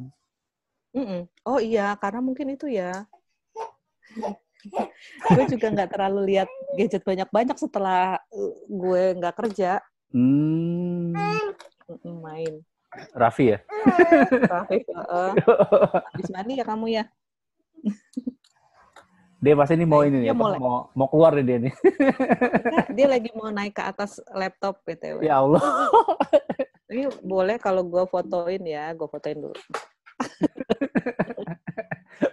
Mm-mm. 0.96 1.22
Oh 1.48 1.60
iya, 1.64 1.96
karena 2.02 2.20
mungkin 2.28 2.48
itu 2.56 2.68
ya. 2.68 3.08
gue 5.36 5.44
juga 5.54 5.68
nggak 5.70 5.90
terlalu 5.94 6.20
lihat 6.36 6.50
gadget 6.76 7.04
banyak-banyak 7.06 7.58
setelah 7.60 8.18
uh, 8.34 8.54
gue 8.68 9.04
nggak 9.18 9.36
kerja 9.38 9.80
Hmm. 10.12 11.12
Mm, 11.88 12.18
main. 12.24 12.54
Raffi 13.12 13.52
ya? 13.56 13.60
Raffi, 14.52 14.88
uh, 14.96 15.36
habis 16.16 16.30
mandi 16.32 16.54
ya 16.56 16.66
kamu 16.66 16.86
ya. 16.96 17.04
Dia 19.38 19.54
pasti 19.54 19.78
ini 19.78 19.86
mau 19.86 20.02
ini 20.02 20.26
nih, 20.26 20.34
apa, 20.34 20.42
mulai. 20.42 20.58
mau 20.58 20.90
mau 20.98 21.06
keluar 21.14 21.38
nih 21.38 21.46
dia 21.46 21.58
nih. 21.62 21.74
Dia 22.98 23.06
lagi 23.06 23.30
mau 23.38 23.54
naik 23.54 23.78
ke 23.78 23.86
atas 23.86 24.18
laptop 24.34 24.82
btw. 24.82 25.22
ya 25.22 25.46
Allah. 25.46 25.62
Ini 26.90 27.06
boleh 27.22 27.62
kalau 27.62 27.86
gue 27.86 28.02
fotoin 28.10 28.58
ya, 28.66 28.90
gue 28.98 29.06
fotoin 29.06 29.38
dulu. 29.38 29.54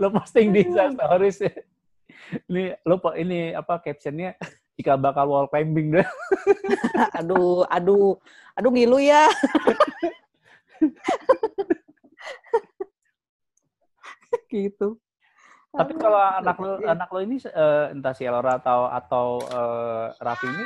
lo 0.00 0.08
posting 0.16 0.56
di 0.56 0.64
Insta 0.64 0.96
stories 0.96 1.44
ya. 1.44 1.52
Ini 2.50 2.74
lo 2.86 2.98
ini 3.14 3.54
apa 3.54 3.78
captionnya 3.80 4.34
jika 4.74 4.96
bakal 4.98 5.28
wall 5.30 5.48
climbing 5.50 5.92
deh. 6.00 6.08
aduh, 7.18 7.64
aduh, 7.70 8.18
aduh 8.58 8.70
ngilu 8.72 8.98
ya. 8.98 9.28
gitu. 14.50 14.98
Tapi 15.74 15.90
Aduh, 15.90 16.06
kalau 16.06 16.20
anak 16.22 16.56
lo 16.62 16.78
iya. 16.78 16.94
anak 16.94 17.10
lo 17.10 17.18
ini 17.18 17.42
eh, 17.42 17.90
entah 17.90 18.14
si 18.14 18.22
Elora 18.22 18.62
atau 18.62 18.86
atau 18.86 19.42
eh, 19.42 20.06
Raffi 20.22 20.46
ini 20.46 20.64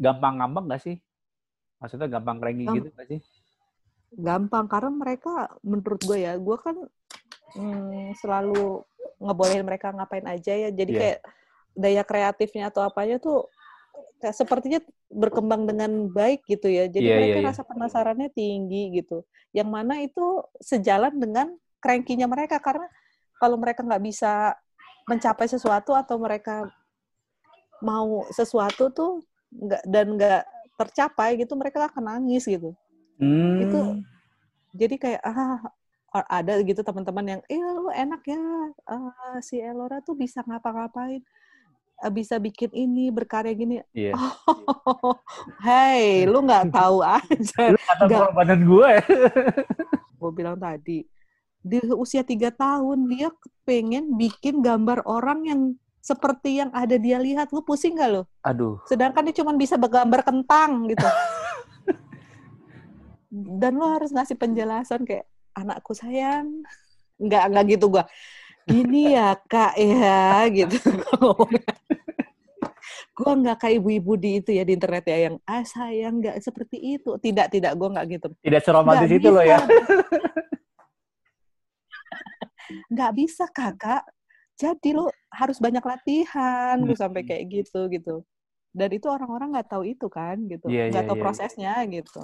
gampang 0.00 0.40
ngambek 0.40 0.64
nggak 0.72 0.82
sih? 0.82 0.96
Maksudnya 1.80 2.08
gampang 2.08 2.40
cranky 2.40 2.64
Gam- 2.64 2.76
gitu 2.80 2.88
nggak 2.96 3.08
sih? 3.12 3.20
gampang 4.12 4.68
karena 4.68 4.92
mereka 4.92 5.48
menurut 5.64 6.00
gue 6.04 6.18
ya 6.20 6.36
gue 6.36 6.56
kan 6.60 6.76
mm, 7.56 8.12
selalu 8.20 8.84
ngebolehin 9.22 9.62
mereka 9.62 9.94
ngapain 9.94 10.26
aja 10.26 10.52
ya 10.52 10.68
jadi 10.68 10.90
Iya. 10.90 11.00
kayak 11.00 11.18
daya 11.72 12.02
kreatifnya 12.04 12.68
atau 12.68 12.84
apanya 12.84 13.16
tuh 13.16 13.48
kayak 14.20 14.36
sepertinya 14.36 14.80
berkembang 15.08 15.64
dengan 15.64 16.10
baik 16.10 16.44
gitu 16.44 16.68
ya 16.68 16.86
jadi 16.86 17.06
Iya, 17.06 17.16
mereka 17.18 17.38
iya. 17.40 17.48
rasa 17.50 17.62
penasarannya 17.64 18.28
tinggi 18.30 19.02
gitu 19.02 19.24
yang 19.52 19.68
mana 19.68 20.00
itu 20.00 20.42
sejalan 20.58 21.16
dengan 21.16 21.50
cranky-nya 21.78 22.26
mereka 22.26 22.60
karena 22.62 22.86
kalau 23.36 23.58
mereka 23.58 23.82
nggak 23.82 24.04
bisa 24.04 24.54
mencapai 25.10 25.50
sesuatu 25.50 25.92
atau 25.92 26.14
mereka 26.16 26.70
mau 27.82 28.22
sesuatu 28.30 28.88
tuh 28.94 29.12
nggak 29.50 29.82
dan 29.84 30.06
nggak 30.14 30.42
tercapai 30.78 31.34
gitu 31.36 31.52
mereka 31.58 31.86
akan 31.90 32.04
nangis 32.18 32.46
gitu 32.46 32.72
Hmm. 33.20 33.60
itu 33.60 33.80
jadi 34.72 34.94
kayak 34.98 35.20
ah 35.22 35.60
ada 36.12 36.60
gitu 36.60 36.80
teman-teman 36.80 37.24
yang 37.26 37.42
eh 37.46 37.56
lu 37.58 37.88
enak 37.88 38.20
ya 38.24 38.40
ah, 38.84 39.36
si 39.40 39.56
Elora 39.56 39.98
tuh 40.00 40.14
bisa 40.14 40.44
ngapa-ngapain 40.44 41.22
Ah, 42.02 42.10
bisa 42.10 42.34
bikin 42.34 42.66
ini 42.74 43.14
berkarya 43.14 43.54
gini 43.54 43.78
Iya. 43.94 44.18
oh 44.18 45.14
hey 45.62 46.26
lu 46.26 46.42
nggak 46.42 46.74
tahu 46.74 46.98
aja 47.16 47.70
Lu 47.70 47.78
nggak. 47.78 47.96
pengorbanan 48.10 48.60
gue. 48.66 48.92
gue 50.18 50.30
bilang 50.34 50.58
tadi 50.58 51.06
di 51.62 51.78
usia 51.94 52.26
tiga 52.26 52.50
tahun 52.50 53.06
dia 53.06 53.30
pengen 53.62 54.18
bikin 54.18 54.66
gambar 54.66 55.06
orang 55.06 55.46
yang 55.46 55.60
seperti 56.02 56.58
yang 56.58 56.74
ada 56.74 56.98
dia 56.98 57.22
lihat 57.22 57.54
lu 57.54 57.62
pusing 57.62 57.94
gak 57.94 58.10
lo 58.10 58.22
Aduh. 58.42 58.82
sedangkan 58.90 59.22
dia 59.30 59.38
cuma 59.38 59.54
bisa 59.54 59.78
bergambar 59.78 60.26
kentang 60.26 60.90
gitu 60.90 61.06
dan 63.30 63.78
lo 63.78 63.86
harus 63.88 64.10
ngasih 64.10 64.34
penjelasan 64.34 65.06
kayak 65.06 65.24
anakku 65.56 65.92
sayang. 65.96 66.64
Nggak 67.20 67.44
nggak 67.52 67.64
gitu 67.76 67.86
gua 67.92 68.04
gini 68.62 69.14
ya 69.14 69.34
kak 69.46 69.74
ya 69.78 70.46
gitu. 70.50 70.78
Gua 73.12 73.36
nggak 73.36 73.58
kayak 73.60 73.76
ibu-ibu 73.84 74.16
di 74.16 74.40
itu 74.40 74.56
ya 74.56 74.64
di 74.64 74.72
internet 74.72 75.04
ya 75.04 75.28
yang 75.28 75.36
ah 75.44 75.60
sayang 75.62 76.18
nggak 76.24 76.40
seperti 76.40 76.80
itu. 76.80 77.12
Tidak 77.20 77.52
tidak 77.52 77.72
gua 77.76 77.92
nggak 77.98 78.06
gitu. 78.18 78.28
Tidak 78.40 78.62
seromantis 78.64 79.12
itu 79.12 79.28
loh 79.28 79.44
ya. 79.44 79.60
nggak 82.92 83.12
bisa 83.12 83.44
kakak 83.52 84.00
jadi 84.56 84.96
lo 84.96 85.12
harus 85.32 85.58
banyak 85.60 85.82
latihan 85.84 86.76
gue 86.80 86.96
sampai 86.96 87.20
Hmm. 87.24 87.28
kayak 87.28 87.44
gitu 87.50 87.80
gitu. 87.92 88.14
Dan 88.72 88.88
itu 88.96 89.04
orang-orang 89.10 89.52
nggak 89.52 89.68
tahu 89.68 89.84
itu 89.84 90.06
kan 90.08 90.40
gitu. 90.48 90.64
Iya, 90.72 90.88
nggak 90.88 91.04
iya, 91.04 91.08
tahu 91.10 91.18
iya. 91.18 91.24
prosesnya 91.24 91.74
gitu 91.84 92.20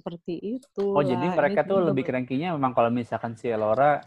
seperti 0.00 0.34
itu 0.56 0.86
Oh 0.90 1.04
jadi 1.04 1.28
mereka 1.28 1.60
Ini 1.60 1.68
tuh 1.68 1.78
lebih 1.84 2.02
cranky-nya 2.02 2.56
memang 2.56 2.72
kalau 2.72 2.88
misalkan 2.88 3.36
si 3.36 3.46
Elora 3.46 4.00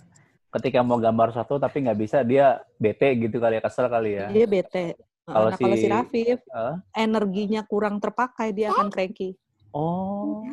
ketika 0.49 0.81
mau 0.81 0.97
gambar 0.97 1.29
satu 1.31 1.57
tapi 1.57 1.85
nggak 1.85 1.95
bisa 1.95 2.17
dia 2.21 2.57
bete 2.75 3.13
gitu 3.15 3.37
kali 3.37 3.57
ya 3.57 3.61
kesel 3.61 3.85
kali 3.87 4.17
ya. 4.17 4.27
dia 4.27 4.45
bete 4.45 4.97
Kalau 5.23 5.47
nah 5.47 5.55
kalau 5.55 5.77
si 5.77 5.85
si- 5.85 5.89
Rafif 5.89 6.39
Eh? 6.43 6.75
energinya 6.97 7.61
kurang 7.63 7.97
terpakai 7.97 8.51
dia 8.51 8.69
akan 8.69 8.89
cranky 8.89 9.37
Oh. 9.69 10.45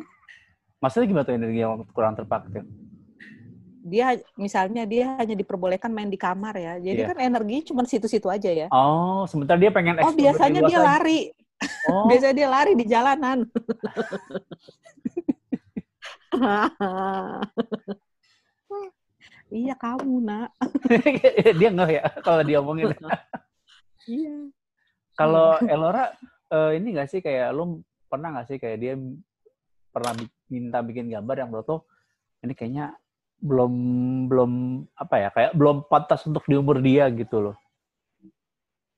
Maksudnya 0.79 1.07
gimana 1.07 1.25
tuh 1.25 1.37
energi 1.37 1.61
yang 1.61 1.85
kurang 1.91 2.17
terpakai? 2.17 2.65
dia 3.81 4.13
misalnya 4.35 4.85
dia 4.85 5.17
hanya 5.17 5.33
diperbolehkan 5.33 5.89
main 5.89 6.07
di 6.07 6.17
kamar 6.17 6.53
ya 6.53 6.77
jadi 6.79 7.01
Iya. 7.01 7.09
kan 7.11 7.19
energi 7.19 7.65
cuma 7.67 7.85
situ-situ 7.85 8.29
aja 8.29 8.49
ya 8.49 8.69
Oh, 8.69 9.25
sebentar 9.25 9.57
dia 9.57 9.73
pengen 9.73 9.97
oh 9.99 10.13
biasanya 10.13 10.61
dia 10.63 10.79
lari 10.79 11.33
Oh, 11.85 12.05
biasanya 12.09 12.35
dia 12.37 12.49
lari 12.49 12.73
di 12.77 12.85
jalanan 12.85 13.49
iya 19.51 19.75
kamu 19.75 20.23
nak 20.23 20.55
dia 21.59 21.69
nggak 21.75 21.91
ya 21.91 22.05
kalau 22.23 22.43
dia 22.47 22.63
omongin. 22.63 22.95
iya 24.07 24.47
Kalau 25.19 25.59
Elora 25.67 26.15
eh, 26.49 26.79
ini 26.79 26.95
nggak 26.97 27.11
sih 27.11 27.21
kayak 27.21 27.53
lu 27.53 27.83
pernah 28.09 28.33
nggak 28.35 28.47
sih 28.49 28.59
kayak 28.63 28.79
dia 28.81 28.95
pernah 29.91 30.15
bi- 30.15 30.33
minta 30.49 30.79
bikin 30.81 31.11
gambar 31.11 31.45
yang 31.45 31.51
menurut 31.51 31.69
lo 31.69 31.79
ini 32.41 32.57
kayaknya 32.57 32.97
belum 33.41 33.73
belum 34.29 34.53
apa 34.97 35.15
ya 35.17 35.29
kayak 35.33 35.53
belum 35.57 35.85
pantas 35.89 36.25
untuk 36.29 36.45
di 36.47 36.57
umur 36.57 36.81
dia 36.81 37.09
gitu 37.13 37.51
loh. 37.51 37.57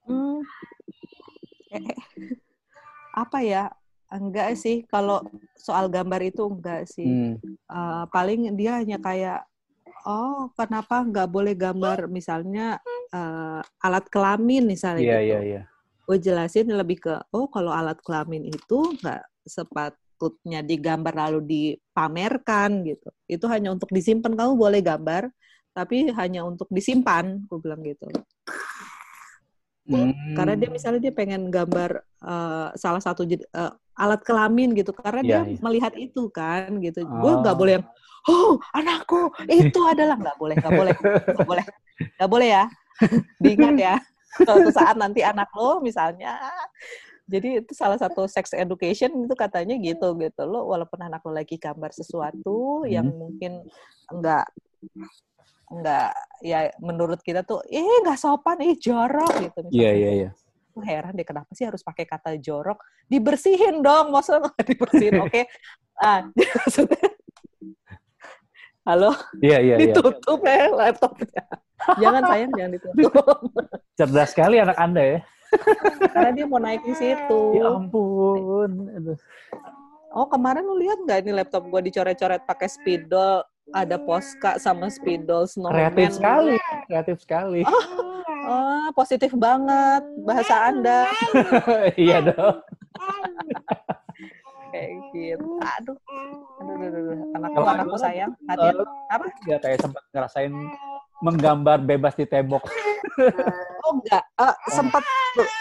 Hmm. 0.07 0.43
Eh, 1.73 1.81
eh. 1.81 1.99
apa 3.15 3.39
ya 3.41 3.73
enggak 4.13 4.55
sih 4.61 4.85
kalau 4.87 5.25
soal 5.57 5.89
gambar 5.89 6.21
itu 6.23 6.45
enggak 6.45 6.85
sih 6.85 7.09
Hmm. 7.09 7.35
Eh, 7.73 8.05
paling 8.13 8.53
dia 8.55 8.79
hanya 8.79 9.01
kayak 9.01 9.49
oh 10.05 10.53
kenapa 10.53 11.01
nggak 11.01 11.29
boleh 11.31 11.55
gambar 11.57 12.07
misalnya 12.13 12.77
eh, 13.09 13.61
alat 13.81 14.07
kelamin 14.13 14.69
misalnya 14.69 15.03
Iya 15.03 15.19
gitu 15.21 15.29
iya 15.29 15.41
iya. 15.41 15.63
gue 16.03 16.17
jelasin 16.21 16.69
lebih 16.69 16.99
ke 17.01 17.15
oh 17.33 17.49
kalau 17.49 17.73
alat 17.73 17.97
kelamin 18.05 18.51
itu 18.51 18.79
nggak 19.01 19.23
sepatutnya 19.49 20.61
digambar 20.61 21.15
lalu 21.17 21.41
dipamerkan 21.47 22.85
gitu 22.85 23.09
itu 23.27 23.45
hanya 23.49 23.73
untuk 23.73 23.89
disimpan 23.89 24.35
kamu 24.37 24.53
boleh 24.59 24.81
gambar 24.85 25.33
tapi 25.73 26.13
hanya 26.13 26.45
untuk 26.45 26.69
disimpan 26.69 27.41
gue 27.49 27.59
bilang 27.59 27.81
gitu 27.81 28.07
Hmm. 29.83 30.15
karena 30.39 30.55
dia 30.55 30.71
misalnya 30.71 31.03
dia 31.03 31.11
pengen 31.11 31.51
gambar 31.51 32.07
eh, 32.23 32.69
salah 32.79 33.03
satu 33.03 33.27
eh, 33.27 33.73
alat 33.95 34.21
kelamin 34.25 34.73
gitu 34.73 34.91
karena 34.91 35.21
Iya, 35.21 35.29
dia 35.29 35.41
iya. 35.53 35.59
melihat 35.61 35.93
itu 35.95 36.29
kan 36.29 36.81
gitu 36.81 37.05
gue 37.05 37.33
nggak 37.41 37.55
Oh. 37.55 37.61
boleh 37.61 37.73
yang 37.77 37.87
oh 38.23 38.53
anakku 38.73 39.21
itu 39.47 39.81
adalah 39.85 40.15
nggak 40.15 40.37
boleh 40.37 40.55
nggak 40.57 40.73
boleh 40.73 40.95
nggak 41.29 41.47
boleh 41.47 41.65
nggak 42.17 42.31
boleh 42.31 42.49
ya 42.49 42.65
diingat 43.43 43.77
ya 43.77 43.95
suatu 44.39 44.71
saat 44.71 44.97
nanti 44.97 45.21
anak 45.21 45.51
lo 45.53 45.81
misalnya 45.81 46.39
jadi 47.23 47.63
itu 47.65 47.73
salah 47.73 47.97
satu 47.97 48.25
sex 48.27 48.51
education 48.53 49.13
itu 49.25 49.35
katanya 49.35 49.77
gitu 49.77 50.15
gitu 50.17 50.43
lo 50.43 50.67
walaupun 50.67 51.01
anak 51.01 51.21
lo 51.23 51.33
lagi 51.33 51.57
gambar 51.57 51.91
sesuatu 51.91 52.87
yang 52.87 53.07
Hmm. 53.07 53.19
mungkin 53.29 53.53
enggak 54.09 54.47
enggak 55.69 56.13
ya 56.41 56.69
menurut 56.79 57.21
kita 57.21 57.41
tuh 57.43 57.65
eh 57.67 57.81
nggak 58.03 58.19
sopan 58.19 58.61
ih 58.61 58.77
jorok 58.77 59.33
gitu 59.41 59.59
Iya 59.71 59.91
iya 59.93 60.11
iya. 60.13 60.31
Gue 60.73 60.85
heran 60.89 61.13
deh 61.13 61.23
kenapa 61.23 61.53
sih 61.53 61.69
harus 61.69 61.85
pakai 61.85 62.09
kata 62.09 62.41
jorok 62.41 62.81
dibersihin 63.05 63.85
dong 63.85 64.09
maksudnya 64.09 64.49
nggak 64.49 64.65
dibersihin 64.65 65.15
oke 65.21 65.43
ah 66.01 66.25
maksudnya 66.65 67.09
halo 68.83 69.13
Iya 69.39 69.59
iya 69.61 69.75
iya. 69.77 69.93
ditutup 69.93 70.41
ya 70.43 70.73
laptopnya 70.73 71.43
jangan 72.01 72.23
sayang 72.27 72.51
jangan 72.57 72.73
ditutup 72.73 73.37
Cerdas 74.01 74.33
sekali 74.33 74.57
anak 74.59 74.81
Anda 74.81 75.03
ya. 75.05 75.19
karena 76.11 76.31
dia 76.33 76.47
mau 76.49 76.57
naik 76.57 76.81
di 76.81 76.97
situ 76.97 77.41
Ya 77.53 77.69
ampun. 77.69 78.89
Aduh. 78.97 79.19
oh 80.17 80.27
kemarin 80.27 80.65
lu 80.65 80.81
lihat 80.81 80.99
nggak 81.05 81.19
ini 81.23 81.33
laptop 81.37 81.69
gua 81.69 81.85
dicoret-coret 81.85 82.43
pakai 82.49 82.73
spidol 82.73 83.45
ada 83.71 84.01
Posca 84.01 84.57
sama 84.57 84.89
spidol 84.89 85.45
snowman 85.45 85.93
Kreatif 85.93 86.17
sekali, 86.19 86.57
kreatif 86.89 87.17
sekali. 87.21 87.61
oh 87.63 88.22
positif 88.93 89.31
banget 89.33 90.03
bahasa 90.21 90.55
anda 90.67 91.09
iya 91.97 92.21
dong. 92.21 92.57
kayak 94.73 94.91
gitu 95.13 95.45
aduh 95.61 95.97
aduh 96.59 96.75
aduh, 96.75 96.89
aduh, 96.89 97.17
anakku 97.35 97.61
anakku 97.63 97.91
gua- 97.91 98.01
sayang 98.01 98.31
hati 98.47 98.65
Eh, 98.65 98.73
apa 99.09 99.25
Nggak 99.43 99.59
kayak 99.61 99.79
sempat 99.81 100.03
ngerasain 100.09 100.53
menggambar 101.21 101.79
bebas 101.81 102.13
di 102.13 102.25
tembok. 102.25 102.61
oh 103.85 103.91
enggak, 103.95 104.23
uh, 104.37 104.53
sempat 104.69 105.01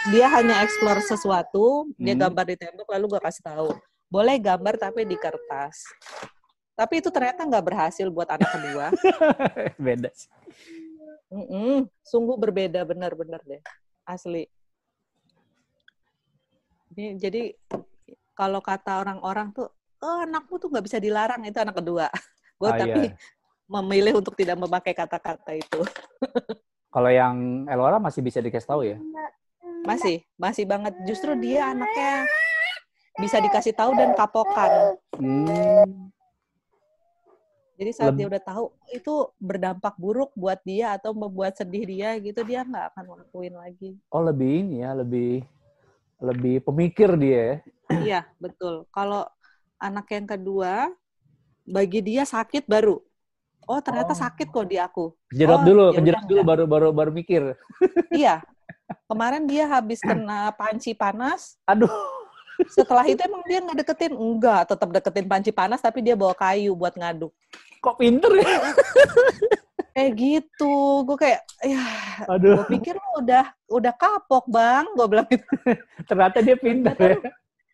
dia 0.08 0.26
hanya 0.28 0.58
explore 0.58 0.98
sesuatu, 1.00 1.86
dia 1.94 2.12
Hmm. 2.12 2.20
gambar 2.26 2.44
di 2.44 2.56
tembok 2.56 2.86
lalu 2.88 3.04
gue 3.08 3.20
kasih 3.20 3.42
tahu. 3.44 3.68
Boleh 4.08 4.36
gambar 4.36 4.74
tapi 4.76 5.02
di 5.02 5.14
kertas. 5.14 5.76
Tapi 6.72 6.98
itu 6.98 7.08
ternyata 7.08 7.44
nggak 7.44 7.64
berhasil 7.64 8.06
buat 8.08 8.26
anak 8.26 8.48
kedua. 8.50 8.86
Beda 9.78 10.08
sih. 10.10 10.26
Mm-mm, 11.32 11.88
sungguh 12.04 12.36
berbeda 12.36 12.84
benar-benar 12.84 13.40
deh, 13.48 13.64
asli. 14.04 14.44
Ini, 16.92 17.16
jadi 17.16 17.56
kalau 18.36 18.60
kata 18.60 19.00
orang-orang 19.00 19.48
tuh, 19.56 19.64
oh, 20.04 20.18
anakmu 20.28 20.60
tuh 20.60 20.68
nggak 20.68 20.84
bisa 20.84 21.00
dilarang 21.00 21.40
itu 21.48 21.56
anak 21.56 21.80
kedua. 21.80 22.12
Gue 22.60 22.68
Ah, 22.68 22.76
tapi 22.76 23.08
iya. 23.08 23.16
memilih 23.64 24.20
untuk 24.20 24.36
tidak 24.36 24.60
memakai 24.60 24.92
kata-kata 24.92 25.56
itu. 25.56 25.80
Kalau 26.94 27.08
yang 27.08 27.64
Elora 27.64 27.96
masih 27.96 28.20
bisa 28.20 28.44
dikasih 28.44 28.68
tahu 28.68 28.82
ya? 28.84 29.00
Masih, 29.88 30.20
masih 30.36 30.68
banget. 30.68 30.92
Justru 31.08 31.32
dia 31.40 31.72
anaknya 31.72 32.28
bisa 33.16 33.40
dikasih 33.40 33.72
tahu 33.72 33.96
dan 33.96 34.12
kapokan. 34.12 35.00
Hmm. 35.16 36.11
Jadi 37.72 37.90
saat 37.96 38.12
Leb- 38.12 38.18
dia 38.20 38.26
udah 38.28 38.42
tahu 38.42 38.64
itu 38.92 39.14
berdampak 39.40 39.94
buruk 39.96 40.30
buat 40.36 40.60
dia 40.62 40.94
atau 41.00 41.16
membuat 41.16 41.56
sedih 41.56 41.84
dia 41.88 42.14
gitu, 42.20 42.44
dia 42.44 42.62
nggak 42.62 42.92
akan 42.92 43.04
ngelakuin 43.08 43.54
lagi. 43.56 43.90
Oh 44.12 44.22
lebih 44.22 44.50
ini 44.68 44.84
ya, 44.84 44.92
lebih 44.92 45.42
lebih 46.22 46.62
pemikir 46.62 47.10
dia 47.18 47.40
ya. 47.40 47.56
Iya, 47.92 48.20
betul. 48.38 48.86
Kalau 48.94 49.26
anak 49.82 50.06
yang 50.14 50.26
kedua, 50.28 50.88
bagi 51.66 52.00
dia 52.04 52.22
sakit 52.22 52.68
baru. 52.70 53.00
Oh, 53.66 53.80
ternyata 53.82 54.14
Oh. 54.14 54.20
sakit 54.20 54.46
kok 54.50 54.66
di 54.68 54.78
aku. 54.78 55.14
Kejedot 55.32 55.60
Oh, 55.60 55.64
dulu, 55.66 55.84
ya 55.90 55.96
kejedot 55.98 56.22
udah, 56.22 56.28
dulu 56.30 56.40
baru 56.46 56.64
baru 56.66 56.88
baru 56.94 57.10
mikir. 57.10 57.42
Iya. 58.12 58.42
Kemarin 59.08 59.44
dia 59.48 59.64
habis 59.66 60.00
kena 60.00 60.52
panci 60.54 60.92
panas. 60.94 61.58
Aduh. 61.66 61.90
Setelah 62.70 63.04
itu 63.08 63.18
emang 63.24 63.42
dia 63.48 63.58
nggak 63.58 63.78
deketin? 63.82 64.12
Enggak, 64.14 64.70
tetap 64.70 64.88
deketin 64.92 65.26
panci 65.26 65.50
panas 65.50 65.82
tapi 65.82 66.04
dia 66.04 66.14
bawa 66.14 66.36
kayu 66.36 66.76
buat 66.76 66.94
ngaduk. 66.94 67.32
Kok 67.82 67.96
pinter 67.98 68.30
ya? 68.38 68.46
Kayak 69.92 70.12
gitu. 70.16 71.04
Gue 71.04 71.16
kayak, 71.20 71.44
ya, 71.60 71.84
Aduh. 72.24 72.64
gue 72.64 72.80
pikir 72.80 72.96
lu 72.96 73.20
udah 73.20 73.44
udah 73.68 73.92
kapok 73.92 74.48
bang. 74.48 74.88
Gue 74.96 75.04
bilang 75.04 75.28
gitu. 75.28 75.44
Ternyata 76.08 76.40
dia 76.40 76.56
pinter 76.56 76.96
ya. 76.96 77.16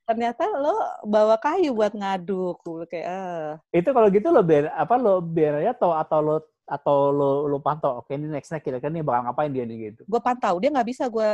Ternyata 0.02 0.42
lo 0.58 0.74
bawa 1.06 1.38
kayu 1.38 1.70
buat 1.78 1.94
ngaduk. 1.94 2.58
Gue 2.66 2.90
kayak, 2.90 3.06
eh. 3.06 3.78
Itu 3.78 3.94
kalau 3.94 4.10
gitu 4.10 4.34
lo 4.34 4.42
biar 4.42 4.74
apa 4.74 4.98
lo 4.98 5.22
biarnya 5.22 5.78
atau 5.78 5.94
atau 5.94 6.18
lo 6.18 6.36
atau 6.66 7.14
lo 7.14 7.30
lo 7.46 7.62
pantau. 7.62 8.02
Oke 8.02 8.18
ini 8.18 8.26
nextnya 8.26 8.58
kira-kira 8.58 8.90
nih 8.90 9.06
bakal 9.06 9.30
ngapain 9.30 9.54
dia 9.54 9.62
nih 9.62 9.94
gitu. 9.94 10.02
gue 10.02 10.20
pantau 10.20 10.58
dia 10.58 10.74
nggak 10.74 10.88
bisa 10.90 11.06
gue 11.06 11.30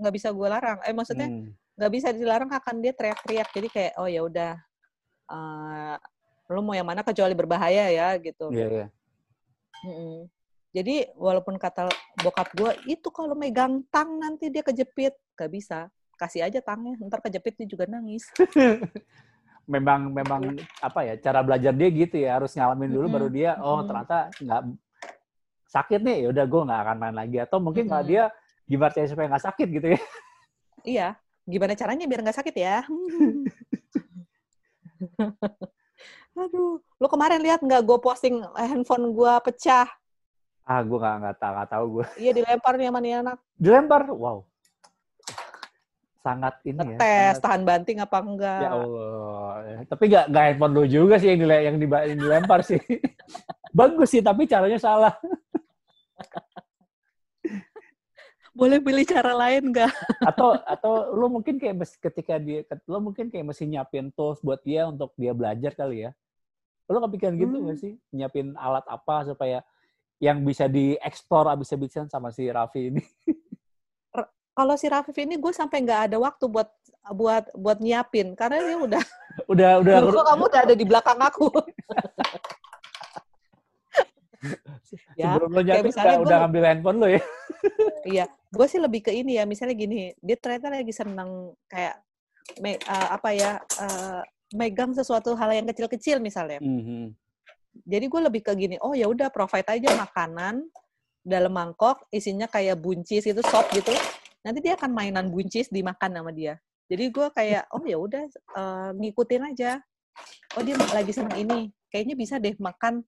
nggak 0.00 0.14
bisa 0.16 0.28
gue 0.32 0.46
larang 0.48 0.78
eh 0.80 0.96
maksudnya 0.96 1.28
Hmm. 1.28 1.52
Nggak 1.76 1.92
bisa 1.92 2.08
dilarang 2.10 2.48
akan 2.48 2.80
dia 2.80 2.92
teriak-teriak 2.96 3.48
jadi 3.52 3.68
kayak 3.68 3.92
oh 4.00 4.08
ya 4.08 4.20
udah 4.24 4.52
eh, 5.28 5.96
lu 6.48 6.60
mau 6.64 6.72
yang 6.72 6.88
mana 6.88 7.04
kecuali 7.04 7.36
berbahaya 7.36 7.92
ya 7.92 8.16
gitu 8.16 8.48
Iya 8.48 8.66
iya. 8.72 8.86
Mm-mm. 9.84 10.24
jadi 10.72 11.12
walaupun 11.20 11.60
kata 11.60 11.92
bokap 12.24 12.48
gue 12.56 12.72
itu 12.88 13.08
kalau 13.12 13.36
megang 13.36 13.84
tang 13.92 14.16
nanti 14.16 14.48
dia 14.48 14.64
kejepit 14.64 15.12
nggak 15.36 15.50
bisa 15.52 15.92
kasih 16.16 16.48
aja 16.48 16.64
tangnya 16.64 16.96
ntar 17.04 17.20
kejepit 17.20 17.60
dia 17.60 17.68
juga 17.68 17.84
nangis 17.84 18.24
Memang 19.66 20.14
memang 20.14 20.62
apa 20.78 21.02
ya 21.02 21.18
cara 21.18 21.42
belajar 21.42 21.74
dia 21.74 21.90
gitu 21.90 22.22
ya 22.22 22.38
harus 22.38 22.54
ngalamin 22.54 22.86
dulu 22.86 23.10
Mm-mm. 23.10 23.16
baru 23.18 23.28
dia 23.34 23.50
oh 23.58 23.82
Mm-mm. 23.82 23.86
ternyata 23.90 24.18
nggak 24.38 24.62
sakit 25.66 26.00
nih 26.06 26.16
ya 26.22 26.28
udah 26.30 26.44
gue 26.46 26.62
nggak 26.70 26.80
akan 26.86 26.96
main 27.02 27.16
lagi 27.18 27.36
atau 27.42 27.58
mungkin 27.58 27.90
nggak 27.90 28.04
Mm-mm. 28.06 28.12
dia 28.14 28.24
gimana 28.70 28.94
supaya 29.10 29.26
nggak 29.26 29.44
sakit 29.50 29.68
gitu 29.74 29.86
ya. 29.98 30.00
iya 30.86 31.08
gimana 31.46 31.72
caranya 31.72 32.04
biar 32.04 32.20
nggak 32.20 32.36
sakit 32.36 32.54
ya 32.54 32.82
aduh 36.36 36.76
lu 36.82 37.06
kemarin 37.06 37.40
lihat 37.40 37.60
nggak 37.60 37.80
gue 37.80 37.98
posting 37.98 38.44
handphone 38.52 39.10
gue 39.10 39.32
pecah 39.42 39.88
Ah 40.62 40.82
gue 40.82 40.98
nggak 40.98 41.16
nggak 41.22 41.36
tahu 41.38 41.52
nggak 41.54 41.70
tahu 41.70 41.84
gue. 41.88 42.04
iya 42.18 42.34
dilempar 42.34 42.74
nih 42.74 42.90
sama 42.90 42.98
nih 42.98 43.12
anak 43.16 43.38
Dilempar, 43.54 44.02
wow. 44.10 44.42
Sangat 46.18 46.58
ini 46.60 46.74
ya. 46.74 46.82
ngetes 46.82 47.06
sangat- 47.06 47.38
tahan 47.38 47.62
banting 47.62 47.98
apa 48.02 48.18
enggak 48.18 48.60
Ya 48.60 48.70
Allah. 48.74 49.50
Tapi 49.86 50.04
nggak 50.10 50.24
nggak 50.26 50.42
handphone 50.44 50.74
lu 50.74 50.84
juga 50.84 51.14
sih 51.16 51.30
dile- 51.32 51.64
yang 51.64 51.78
dilempar 51.78 52.66
sih. 52.66 52.82
Bagus 53.78 54.10
sih, 54.10 54.18
tapi 54.18 54.42
caranya 54.44 54.74
salah. 54.76 55.14
Boleh 58.56 58.80
pilih 58.80 59.04
cara 59.04 59.36
lain 59.36 59.68
nggak 59.68 59.92
Atau 60.32 60.56
atau 60.64 60.92
lu 61.12 61.28
mungkin 61.28 61.60
kayak 61.60 61.76
mes- 61.76 62.00
ketika 62.00 62.40
dia 62.40 62.64
lu 62.88 62.98
mungkin 62.98 63.28
kayak 63.28 63.46
mesti 63.52 63.68
nyiapin 63.68 64.08
tools 64.16 64.40
buat 64.40 64.58
dia 64.64 64.88
untuk 64.88 65.12
dia 65.14 65.36
belajar 65.36 65.76
kali 65.76 66.08
ya. 66.08 66.10
Lu 66.88 66.98
kepikiran 66.98 67.36
gitu 67.36 67.56
Hmm. 67.60 67.64
nggak 67.68 67.78
sih? 67.78 67.92
Nyiapin 68.10 68.56
alat 68.56 68.82
apa 68.88 69.28
supaya 69.28 69.60
yang 70.16 70.40
bisa 70.42 70.64
dieksplor 70.66 71.52
abis-abisan 71.52 72.08
sama 72.08 72.32
si 72.32 72.48
Raffi 72.48 72.90
ini. 72.90 73.02
kalau 74.56 74.72
si 74.80 74.88
Rafif 74.88 75.12
ini 75.20 75.36
gue 75.36 75.52
sampai 75.52 75.84
nggak 75.84 76.00
ada 76.10 76.16
waktu 76.16 76.48
buat 76.48 76.72
buat 77.12 77.44
buat 77.52 77.78
nyiapin 77.78 78.32
karena 78.32 78.56
dia 78.64 78.78
udah 78.80 79.04
Udah 79.52 79.70
udah 79.84 79.94
kok 80.00 80.26
kamu 80.32 80.44
udah 80.48 80.60
ada 80.64 80.74
di 80.74 80.84
belakang 80.88 81.20
aku 81.20 81.52
ya 85.20 85.34
sebelum 85.34 85.50
nyiapin 85.52 85.84
misalnya 85.86 86.06
udah, 86.08 86.16
gua- 86.16 86.24
udah 86.26 86.36
ngambil 86.44 86.62
handphone 86.64 86.98
lu 86.98 87.08
ya. 87.12 87.22
iya 88.14 88.24
gue 88.48 88.66
sih 88.66 88.78
lebih 88.78 89.00
ke 89.02 89.10
ini 89.10 89.36
ya 89.36 89.44
misalnya 89.44 89.74
gini 89.74 90.14
dia 90.18 90.36
ternyata 90.38 90.70
lagi 90.70 90.92
seneng 90.94 91.30
kayak 91.66 91.98
me- 92.62 92.78
eh, 92.78 93.08
apa 93.10 93.28
ya 93.34 93.50
eh, 93.58 94.20
megang 94.54 94.94
sesuatu 94.94 95.34
hal 95.34 95.50
yang 95.52 95.66
kecil-kecil 95.66 96.22
misalnya 96.22 96.62
Mhm. 96.62 97.10
jadi 97.82 98.06
gue 98.06 98.20
lebih 98.22 98.42
ke 98.46 98.52
gini 98.54 98.78
oh 98.78 98.94
ya 98.94 99.10
udah 99.10 99.28
provide 99.28 99.66
aja 99.66 99.90
makanan 99.98 100.62
dalam 101.26 101.50
mangkok 101.50 102.06
isinya 102.14 102.46
kayak 102.46 102.78
buncis 102.78 103.26
itu 103.26 103.42
sop 103.42 103.66
gitu 103.74 103.90
nanti 104.46 104.62
dia 104.62 104.78
akan 104.78 104.94
mainan 104.94 105.26
buncis 105.26 105.66
dimakan 105.68 106.14
sama 106.14 106.30
dia 106.30 106.62
jadi 106.86 107.10
gue 107.10 107.26
kayak 107.34 107.66
oh 107.74 107.82
ya 107.82 107.98
udah 107.98 108.22
eh, 108.30 108.90
ngikutin 108.94 109.42
aja 109.50 109.82
oh 110.54 110.62
dia 110.62 110.78
lagi 110.94 111.10
seneng 111.10 111.34
ini 111.42 111.58
kayaknya 111.90 112.14
bisa 112.14 112.38
deh 112.38 112.54
makan 112.56 113.02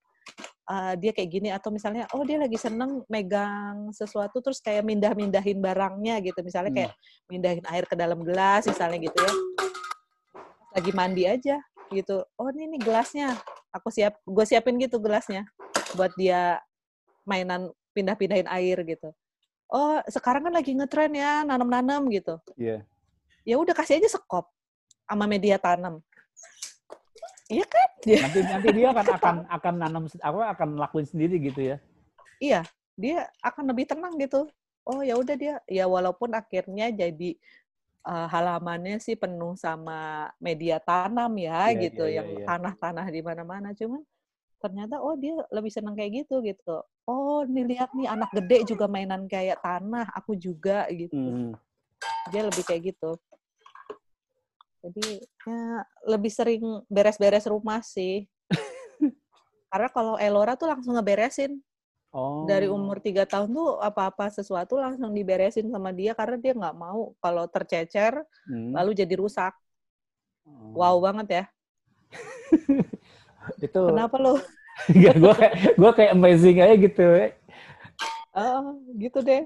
eh, 0.69 0.95
dia 1.01 1.11
kayak 1.17 1.31
gini 1.31 1.49
atau 1.51 1.73
misalnya 1.73 2.05
oh 2.15 2.23
dia 2.23 2.39
lagi 2.39 2.57
seneng 2.61 3.03
megang 3.09 3.91
sesuatu 3.93 4.39
terus 4.45 4.61
kayak 4.61 4.85
mindah-mindahin 4.85 5.59
barangnya 5.59 6.21
gitu. 6.25 6.41
Misalnya 6.45 6.73
kayak 6.75 6.93
mindahin 7.31 7.65
air 7.69 7.85
ke 7.89 7.95
dalam 7.97 8.21
gelas 8.25 8.65
misalnya 8.69 8.99
gitu 9.01 9.19
ya. 9.19 9.33
Lagi 10.77 10.91
mandi 10.93 11.25
aja 11.25 11.57
gitu. 11.93 12.25
Oh 12.37 12.49
ini 12.53 12.77
nih 12.77 12.81
gelasnya. 12.85 13.37
Aku 13.73 13.93
siap 13.93 14.17
gue 14.25 14.45
siapin 14.49 14.81
gitu 14.81 14.97
gelasnya 15.01 15.45
buat 15.97 16.13
dia 16.17 16.61
mainan 17.29 17.69
pindah-pindahin 17.93 18.49
air 18.49 18.81
gitu. 18.85 19.13
Oh 19.69 20.01
sekarang 20.09 20.49
kan 20.49 20.55
lagi 20.57 20.73
ngetren 20.73 21.13
ya 21.13 21.45
nanam-nanam 21.45 22.09
gitu. 22.09 22.41
Iya. 22.57 22.85
ya 23.49 23.57
udah 23.57 23.73
kasih 23.73 23.97
aja 23.97 24.13
sekop 24.13 24.45
sama 25.09 25.25
media 25.25 25.57
tanam 25.57 26.05
iya 27.49 27.65
kan 27.67 27.89
Nanti 28.25 28.41
nanti 28.41 28.69
dia 28.73 28.89
akan 28.95 29.07
akan 29.19 29.37
akan 29.53 29.75
nanam 29.77 30.05
apa 30.09 30.41
akan 30.55 30.69
lakuin 30.81 31.07
sendiri 31.09 31.37
gitu 31.43 31.61
ya. 31.75 31.77
iya 32.39 32.63
dia 32.95 33.27
akan 33.43 33.75
lebih 33.75 33.85
tenang 33.91 34.15
gitu 34.17 34.47
oh 34.87 35.01
ya 35.05 35.19
udah 35.19 35.37
dia 35.37 35.55
ya 35.67 35.85
walaupun 35.91 36.33
akhirnya 36.33 36.89
jadi 36.91 37.31
eh, 38.09 38.27
halamannya 38.33 39.03
sih 39.03 39.19
penuh 39.19 39.55
sama 39.59 40.31
media 40.39 40.79
tanam 40.81 41.35
ya 41.37 41.69
Iya, 41.75 41.91
gitu 41.91 42.05
iya, 42.07 42.11
iya, 42.11 42.17
yang 42.23 42.29
iya. 42.33 42.45
tanah-tanah 42.47 43.07
di 43.11 43.21
mana-mana 43.21 43.69
cuman 43.75 44.03
ternyata 44.59 44.99
oh 44.99 45.15
dia 45.15 45.39
lebih 45.55 45.71
senang 45.71 45.95
kayak 45.95 46.25
gitu 46.27 46.43
gitu 46.43 46.83
oh 47.07 47.43
nih 47.47 47.65
lihat 47.77 47.91
nih 47.95 48.09
anak 48.11 48.31
gede 48.35 48.67
juga 48.67 48.87
mainan 48.91 49.27
kayak 49.31 49.63
tanah 49.63 50.07
aku 50.15 50.35
juga 50.39 50.87
gitu 50.91 51.15
Mhm. 51.15 51.55
dia 52.33 52.43
lebih 52.47 52.63
kayak 52.67 52.83
gitu 52.95 53.15
jadi 54.89 55.21
ya 55.45 55.61
lebih 56.09 56.33
sering 56.33 56.63
beres-beres 56.89 57.45
rumah 57.47 57.81
sih 57.85 58.25
karena 59.73 59.89
kalau 59.93 60.17
Elora 60.17 60.57
tuh 60.57 60.69
langsung 60.71 60.97
ngeberesin 60.97 61.61
Oh. 62.09 62.49
dari 62.49 62.73
umur 62.73 63.05
tiga 63.05 63.29
tahun 63.29 63.53
tuh 63.53 63.85
apa-apa 63.85 64.33
sesuatu 64.33 64.81
langsung 64.81 65.13
diberesin 65.13 65.69
sama 65.69 65.93
dia 65.93 66.17
karena 66.17 66.41
dia 66.41 66.57
nggak 66.57 66.73
mau 66.73 67.13
kalau 67.21 67.45
tercecer 67.53 68.25
Hmm. 68.49 68.73
lalu 68.73 68.97
jadi 68.97 69.13
rusak 69.21 69.53
Oh. 70.49 70.73
wow 70.73 70.97
banget 71.05 71.29
ya 71.29 71.45
Itu 73.61 73.93
kenapa 73.93 74.17
lo 74.17 74.41
Enggak, 74.89 75.15
gue 75.23 75.33
kayak 75.37 75.55
gue 75.77 75.91
kayak 76.01 76.13
amazing 76.17 76.57
aja 76.65 76.75
gitu. 76.81 77.05
Ah, 78.33 78.63
gitu 78.97 79.19
deh 79.21 79.45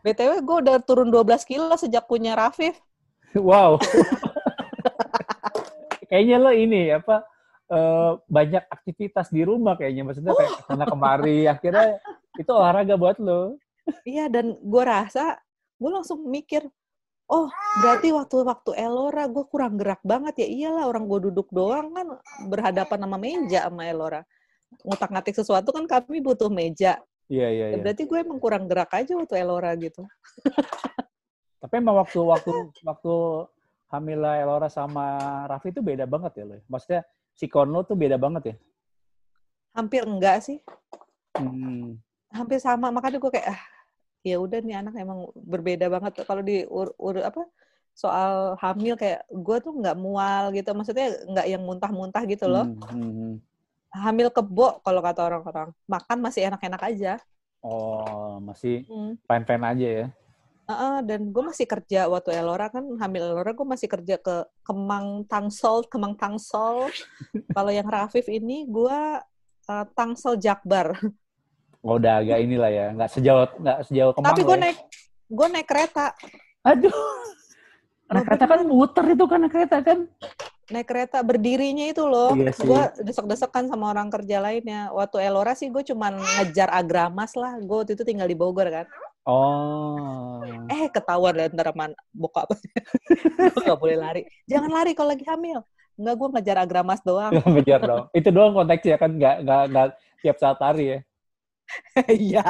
btw 0.00 0.40
gue 0.40 0.56
udah 0.64 0.76
turun 0.80 1.12
12 1.12 1.44
kilo 1.44 1.74
sejak 1.76 2.08
punya 2.08 2.32
Rafif 2.32 2.80
Wow. 3.36 3.76
Kayaknya 6.08 6.36
lo 6.40 6.50
ini 6.50 6.90
apa 6.90 7.22
eh, 7.68 8.12
banyak 8.26 8.64
aktivitas 8.72 9.28
di 9.30 9.44
rumah 9.44 9.76
kayaknya 9.76 10.02
maksudnya 10.08 10.32
kayak 10.34 10.52
sana 10.64 10.84
kemari 10.88 11.44
akhirnya 11.46 12.00
itu 12.38 12.50
olahraga 12.54 12.94
buat 12.94 13.18
lo. 13.20 13.58
Iya, 14.04 14.28
dan 14.28 14.54
gue 14.60 14.84
rasa, 14.84 15.40
gue 15.80 15.90
langsung 15.90 16.22
mikir, 16.28 16.60
oh 17.26 17.48
berarti 17.80 18.12
waktu-waktu 18.12 18.76
Elora 18.76 19.24
gue 19.26 19.44
kurang 19.48 19.80
gerak 19.80 20.04
banget 20.04 20.44
ya. 20.44 20.48
Iyalah, 20.48 20.84
orang 20.86 21.08
gue 21.08 21.32
duduk 21.32 21.48
doang 21.50 21.90
kan 21.96 22.06
berhadapan 22.46 22.98
sama 23.00 23.16
meja 23.16 23.64
sama 23.66 23.88
Elora. 23.88 24.22
Ngutak-ngatik 24.84 25.34
sesuatu 25.34 25.72
kan 25.72 25.84
kami 25.88 26.20
butuh 26.20 26.52
meja. 26.52 27.00
Iya, 27.28 27.48
iya, 27.52 27.66
Ya, 27.72 27.76
iya. 27.76 27.82
berarti 27.84 28.02
gue 28.08 28.18
emang 28.20 28.40
kurang 28.40 28.64
gerak 28.68 28.92
aja 28.92 29.12
waktu 29.16 29.34
Elora 29.40 29.72
gitu. 29.76 30.04
Tapi 31.58 31.74
emang 31.80 31.98
waktu 31.98 32.20
waktu 32.22 32.52
waktu 32.86 33.14
Hamila 33.88 34.36
Elora 34.36 34.68
sama 34.68 35.04
Raffi 35.48 35.72
itu 35.72 35.80
beda 35.80 36.04
banget 36.04 36.32
ya 36.40 36.44
lo. 36.44 36.54
ya? 36.60 36.62
Maksudnya 36.68 37.00
si 37.32 37.48
lo 37.48 37.80
tuh 37.84 37.96
beda 37.96 38.20
banget 38.20 38.42
ya. 38.52 38.56
Hampir 39.72 40.02
enggak 40.04 40.42
sih, 40.44 40.58
Hmm. 41.38 41.96
hampir 42.34 42.58
sama. 42.58 42.90
Makanya 42.90 43.22
gue 43.22 43.30
kayak, 43.30 43.48
ah 43.54 43.60
ya 44.26 44.36
udah 44.42 44.58
nih 44.60 44.76
anak 44.82 44.94
emang 44.98 45.30
berbeda 45.38 45.86
banget. 45.88 46.26
Kalau 46.26 46.42
di 46.42 46.66
ur, 46.66 46.92
ur- 46.98 47.22
apa 47.24 47.46
soal 47.94 48.54
hamil 48.62 48.94
kayak 48.98 49.24
gue 49.30 49.56
tuh 49.62 49.72
nggak 49.72 49.96
mual 49.96 50.50
gitu. 50.52 50.70
Maksudnya 50.74 51.14
nggak 51.30 51.46
yang 51.46 51.62
muntah-muntah 51.64 52.22
gitu 52.28 52.50
loh. 52.50 52.66
Hmm, 52.66 52.82
hmm, 52.92 53.12
hmm. 53.14 53.34
Hamil 53.88 54.28
kebo 54.28 54.82
kalau 54.84 55.00
kata 55.00 55.20
orang-orang. 55.24 55.68
Makan 55.88 56.18
masih 56.20 56.44
enak-enak 56.50 56.82
aja. 56.84 57.12
Oh, 57.64 58.38
masih 58.42 58.84
Hmm. 58.86 59.14
fine-fine 59.24 59.64
aja 59.64 59.88
ya. 59.88 60.06
Heeh, 60.68 60.96
dan 61.08 61.32
gue 61.32 61.42
masih 61.48 61.64
kerja 61.64 62.12
waktu 62.12 62.36
Elora 62.36 62.68
kan 62.68 62.84
hamil 63.00 63.32
Elora 63.32 63.56
gue 63.56 63.64
masih 63.64 63.88
kerja 63.88 64.20
ke 64.20 64.44
Kemang 64.60 65.24
Tangsel, 65.24 65.88
Kemang 65.88 66.12
Tangsel. 66.12 66.92
Kalau 67.56 67.72
yang 67.72 67.88
Rafif 67.88 68.28
ini 68.28 68.68
gue 68.68 69.00
uh, 69.64 69.84
Tangsel 69.96 70.36
Jakbar. 70.36 70.92
Oh, 71.80 71.96
udah 71.96 72.20
agak 72.20 72.44
inilah 72.44 72.68
ya, 72.68 72.86
nggak 72.92 73.10
sejauh 73.16 73.48
nggak 73.64 73.78
sejauh 73.88 74.12
kemang 74.12 74.28
Tapi 74.34 74.42
gue 74.44 74.56
ya. 74.58 74.62
naik 74.68 74.78
gue 75.28 75.46
naik 75.48 75.68
kereta, 75.70 76.06
Aduh. 76.68 76.92
Anak 78.08 78.24
kereta 78.24 78.44
kan 78.48 78.60
muter 78.64 79.04
itu 79.12 79.24
kan 79.28 79.38
anak 79.44 79.52
kereta 79.52 79.76
kan. 79.84 79.98
naik 80.68 80.84
kereta 80.84 81.24
berdirinya 81.24 81.88
itu 81.88 82.04
loh. 82.04 82.36
Iya 82.36 82.52
gue 82.52 82.82
desek-desekan 83.08 83.72
sama 83.72 83.88
orang 83.88 84.12
kerja 84.12 84.40
lainnya. 84.44 84.92
Waktu 84.92 85.24
Elora 85.24 85.56
sih 85.56 85.72
gue 85.72 85.80
cuman 85.80 86.20
ngejar 86.20 86.68
agramas 86.68 87.32
lah. 87.36 87.56
Gue 87.56 87.84
waktu 87.84 87.96
itu 87.96 88.04
tinggal 88.04 88.28
di 88.28 88.36
Bogor 88.36 88.68
kan. 88.68 88.84
Oh. 89.28 90.40
Eh 90.72 90.88
ketahuan 90.88 91.36
dari 91.36 91.52
antara 91.52 91.76
man 91.76 91.92
bokap. 92.16 92.48
gue 93.52 93.60
gak 93.60 93.76
boleh 93.76 94.00
lari. 94.00 94.22
Jangan 94.48 94.72
lari 94.72 94.96
kalau 94.96 95.12
lagi 95.12 95.28
hamil. 95.28 95.60
Enggak, 96.00 96.14
gue 96.16 96.28
ngejar 96.32 96.56
agramas 96.64 97.04
doang. 97.04 97.36
Ngejar 97.52 97.80
dong. 97.84 98.04
Itu 98.16 98.32
doang 98.32 98.56
konteksnya 98.56 98.96
kan 98.96 99.12
nggak 99.12 99.36
nggak 99.44 99.62
nggak 99.68 99.86
tiap 100.24 100.36
saat 100.40 100.58
hari 100.64 100.84
ya. 100.88 100.98
Iya. 102.08 102.46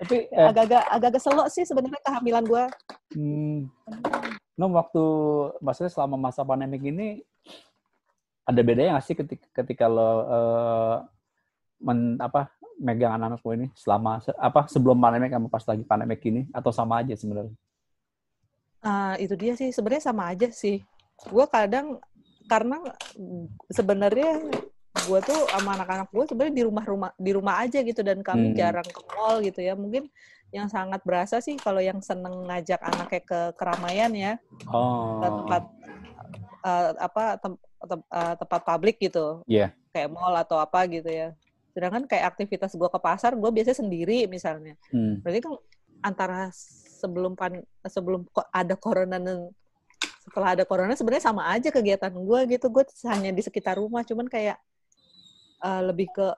Tapi 0.00 0.16
eh, 0.32 0.46
agak-agak 0.48 0.82
agak-agak 0.88 1.22
selok 1.22 1.48
sih 1.52 1.68
sebenarnya 1.68 2.00
kehamilan 2.00 2.44
gue. 2.48 2.64
hmm, 3.12 3.68
Nom 4.56 4.72
waktu 4.72 5.04
maksudnya 5.60 5.92
selama 5.92 6.16
masa 6.16 6.40
pandemik 6.40 6.80
ini 6.80 7.20
ada 8.48 8.60
bedanya 8.64 8.96
nggak 8.96 9.04
sih 9.04 9.16
ketika, 9.20 9.46
ketika 9.52 9.84
lo 9.84 10.10
eh, 10.24 10.96
men, 11.84 12.16
apa 12.16 12.48
megang 12.82 13.14
anak-anak 13.14 13.40
ini 13.54 13.66
selama 13.78 14.18
se- 14.18 14.34
apa 14.36 14.66
sebelum 14.66 14.98
pandemik 14.98 15.30
sama 15.30 15.46
pas 15.46 15.64
lagi 15.64 15.84
pandemik 15.86 16.20
ini 16.26 16.50
atau 16.50 16.74
sama 16.74 16.98
aja 16.98 17.14
sebenarnya? 17.14 17.54
Ah, 18.82 19.14
itu 19.16 19.38
dia 19.38 19.54
sih 19.54 19.70
sebenarnya 19.70 20.10
sama 20.10 20.34
aja 20.34 20.50
sih. 20.50 20.82
Gue 21.30 21.46
kadang 21.46 22.02
karena 22.50 22.82
sebenarnya 23.70 24.42
gue 25.06 25.18
tuh 25.22 25.40
sama 25.48 25.78
anak-anak 25.78 26.10
gue 26.10 26.24
sebenarnya 26.26 26.54
di 26.58 26.64
rumah-rumah 26.66 27.10
di 27.14 27.30
rumah 27.32 27.54
aja 27.62 27.78
gitu 27.80 28.02
dan 28.02 28.20
kami 28.20 28.52
Hmm. 28.52 28.58
jarang 28.58 28.84
ke 28.84 29.00
mall 29.14 29.38
gitu 29.40 29.62
ya. 29.62 29.78
Mungkin 29.78 30.10
yang 30.50 30.66
sangat 30.66 31.00
berasa 31.06 31.38
sih 31.38 31.54
kalau 31.56 31.78
yang 31.78 32.02
seneng 32.02 32.44
ngajak 32.44 32.82
anaknya 32.82 33.22
ke 33.24 33.40
keramaian 33.56 34.12
ya 34.12 34.32
Oh. 34.68 35.22
ke 35.22 35.28
tempat 35.30 35.62
eh, 36.62 36.90
apa 36.98 37.24
tem- 37.38 37.58
tem- 37.58 38.06
eh, 38.10 38.34
tempat 38.38 38.60
publik 38.62 38.96
gitu. 38.98 39.42
Iya. 39.46 39.70
Kayak 39.90 40.10
mall 40.10 40.34
atau 40.36 40.58
apa 40.58 40.86
gitu 40.86 41.06
ya. 41.08 41.34
Sedangkan 41.72 42.04
kayak 42.04 42.36
aktivitas 42.36 42.76
gue 42.76 42.88
ke 42.88 43.00
pasar 43.00 43.32
gue 43.36 43.50
biasanya 43.50 43.78
sendiri 43.80 44.28
misalnya. 44.28 44.76
Hmm. 44.92 45.20
Berarti 45.24 45.40
kan 45.40 45.54
antara 46.04 46.52
sebelum 47.02 47.34
pan 47.34 47.64
sebelum 47.88 48.28
ada 48.52 48.74
corona 48.76 49.16
dan 49.18 49.50
setelah 50.22 50.54
ada 50.54 50.64
corona 50.68 50.94
sebenarnya 50.94 51.24
sama 51.32 51.48
aja 51.50 51.72
kegiatan 51.72 52.12
gue 52.12 52.40
gitu. 52.54 52.66
Gue 52.70 52.84
hanya 53.10 53.34
di 53.34 53.42
sekitar 53.42 53.80
rumah, 53.80 54.06
cuman 54.06 54.28
kayak 54.28 54.60
eh, 55.64 55.82
lebih 55.82 56.12
ke 56.14 56.28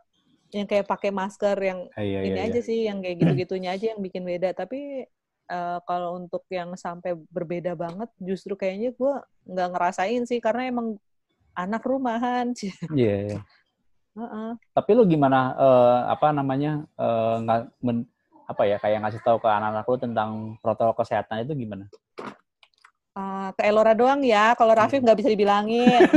yang 0.55 0.71
kayak 0.71 0.87
pakai 0.87 1.11
masker 1.11 1.59
yang 1.59 1.91
Ah, 1.99 2.07
Iya, 2.07 2.19
ini 2.31 2.39
iya, 2.39 2.47
aja 2.47 2.61
iya. 2.63 2.67
sih, 2.67 2.79
yang 2.87 3.03
kayak 3.03 3.17
gitu-gitunya 3.27 3.75
aja 3.75 3.91
yang 3.91 4.01
bikin 4.01 4.23
beda. 4.23 4.55
Tapi 4.55 5.03
eh, 5.51 5.79
kalau 5.85 6.17
untuk 6.17 6.47
yang 6.49 6.79
sampai 6.79 7.19
berbeda 7.29 7.75
banget, 7.75 8.07
justru 8.23 8.55
kayaknya 8.55 8.95
gue 8.95 9.15
nggak 9.51 9.69
ngerasain 9.75 10.23
sih 10.31 10.39
karena 10.39 10.71
emang 10.71 10.95
anak 11.59 11.83
rumahan. 11.83 12.55
Iya, 12.95 13.17
iya. 13.29 13.39
Tapi 14.75 14.91
lu 14.95 15.03
gimana 15.07 15.55
eh, 15.59 15.99
apa 16.15 16.31
namanya 16.31 16.87
eh, 16.95 17.35
nggak 17.43 17.61
men- 17.83 18.07
apa 18.45 18.63
ya 18.69 18.77
kayak 18.77 19.01
ngasih 19.03 19.21
tahu 19.25 19.41
ke 19.41 19.49
anak-anak 19.49 19.89
lu 19.89 19.97
tentang 19.97 20.31
protokol 20.61 21.03
kesehatan 21.03 21.43
itu 21.43 21.55
gimana? 21.57 21.89
Eh, 23.15 23.49
ke 23.55 23.63
Elora 23.67 23.95
doang 23.95 24.23
ya, 24.27 24.55
kalau 24.59 24.75
Rafif 24.75 25.03
nggak 25.03 25.19
bisa 25.19 25.31
dibilangin. 25.31 26.03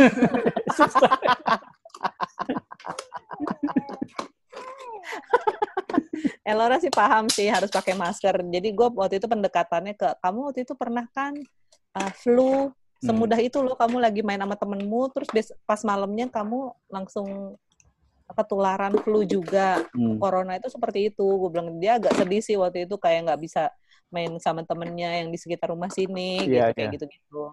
Elora 6.42 6.82
sih 6.82 6.90
paham 6.90 7.30
sih 7.30 7.46
harus 7.52 7.70
pakai 7.70 7.94
masker. 7.94 8.42
Jadi 8.42 8.74
gue 8.74 8.88
waktu 8.94 9.22
itu 9.22 9.28
pendekatannya 9.30 9.94
ke 9.94 10.18
kamu 10.22 10.40
waktu 10.50 10.66
itu 10.66 10.74
pernah 10.74 11.06
kan 11.14 11.38
uh, 11.94 12.12
flu 12.18 12.74
semudah 12.98 13.38
itu 13.38 13.62
loh 13.62 13.78
kamu 13.78 14.02
lagi 14.02 14.26
main 14.26 14.42
sama 14.42 14.58
temenmu 14.58 15.14
terus 15.14 15.30
pas 15.70 15.78
malamnya 15.86 16.26
kamu 16.34 16.74
langsung 16.90 17.54
ketularan 18.38 18.94
flu 19.02 19.26
juga 19.26 19.82
Hmm. 19.98 20.22
corona 20.22 20.62
itu 20.62 20.70
seperti 20.70 21.10
itu. 21.10 21.26
Gue 21.26 21.50
bilang 21.50 21.74
dia 21.82 21.98
agak 21.98 22.14
sedih 22.14 22.42
sih 22.46 22.54
waktu 22.54 22.86
itu 22.86 22.96
kayak 23.02 23.26
nggak 23.26 23.42
bisa 23.42 23.74
main 24.14 24.32
sama 24.38 24.62
temennya 24.64 25.26
yang 25.26 25.34
di 25.34 25.40
sekitar 25.42 25.74
rumah 25.74 25.90
sini 25.90 26.46
gitu 26.46 26.62
Iya, 26.62 26.72
kayak 26.72 26.88
iya. 26.88 26.94
gitu-gitu. 26.96 27.44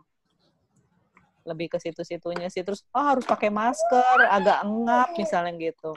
Lebih 1.49 1.66
ke 1.72 1.78
situ-situnya 1.80 2.53
sih. 2.53 2.61
Terus 2.61 2.85
oh 2.93 3.05
harus 3.05 3.24
pakai 3.24 3.49
masker 3.49 4.28
agak 4.28 4.61
engap 4.62 5.09
misalnya 5.16 5.57
gitu. 5.57 5.97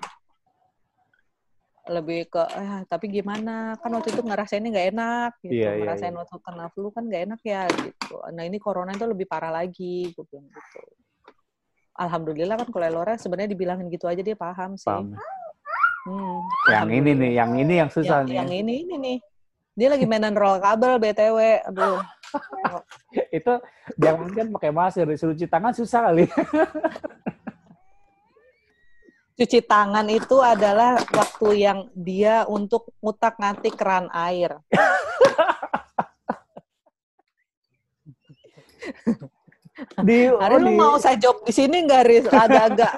Lebih 1.88 2.28
ke 2.28 2.42
ah 2.44 2.84
tapi 2.88 3.08
gimana? 3.08 3.76
Kan 3.80 3.92
waktu 3.96 4.12
itu 4.12 4.24
ngerasainnya 4.24 4.70
nggak 4.72 4.88
enak 4.92 5.32
gitu. 5.44 5.56
Iya, 5.56 5.70
iya, 5.76 5.80
ngerasain 5.84 6.12
iya. 6.16 6.20
waktu 6.20 6.36
kena 6.44 6.66
flu 6.72 6.88
kan 6.92 7.04
nggak 7.08 7.24
enak 7.32 7.42
ya 7.44 7.64
gitu. 7.72 8.16
Nah 8.36 8.44
ini 8.44 8.58
corona 8.60 8.92
itu 8.92 9.08
lebih 9.08 9.28
parah 9.28 9.52
lagi 9.52 10.12
gue 10.12 10.24
bilang 10.28 10.48
gitu 10.52 10.80
alhamdulillah 11.98 12.56
kan 12.62 12.70
kalau 12.70 12.86
Elora 12.86 13.18
sebenarnya 13.18 13.52
dibilangin 13.52 13.90
gitu 13.90 14.06
aja 14.06 14.22
dia 14.22 14.38
paham 14.38 14.78
sih. 14.78 14.88
Paham. 14.88 15.18
Hmm, 16.08 16.40
Yang 16.72 16.90
ini 17.04 17.12
nih, 17.20 17.32
yang 17.36 17.52
ini 17.60 17.74
yang 17.84 17.90
susah 17.92 18.24
yang, 18.24 18.32
nih. 18.32 18.36
yang 18.40 18.50
ini 18.64 18.74
ini 18.88 18.96
nih. 18.96 19.18
Dia 19.78 19.94
lagi 19.94 20.06
mainan 20.08 20.34
roll 20.34 20.58
kabel 20.64 20.98
btw 20.98 21.68
aduh. 21.68 22.00
Itu 23.38 23.60
jangan 24.00 24.32
kan 24.32 24.48
pakai 24.56 24.72
masker, 24.72 25.06
disuruh 25.06 25.36
cuci 25.36 25.52
tangan 25.52 25.76
susah 25.76 26.00
kali. 26.08 26.26
cuci 29.38 29.62
tangan 29.70 30.10
itu 30.10 30.42
adalah 30.42 30.98
waktu 31.14 31.62
yang 31.62 31.94
dia 31.94 32.42
untuk 32.50 32.90
ngutak 32.98 33.38
ngatik 33.38 33.78
keran 33.78 34.10
air 34.10 34.58
Di, 40.02 40.18
Hari 40.42 40.56
oh, 40.58 40.60
lu 40.60 40.70
di- 40.74 40.80
mau 40.80 40.96
saya 40.98 41.18
job 41.18 41.46
di 41.46 41.54
sini 41.54 41.86
nggak 41.86 42.04
Riz? 42.06 42.26
Agak-agak 42.28 42.94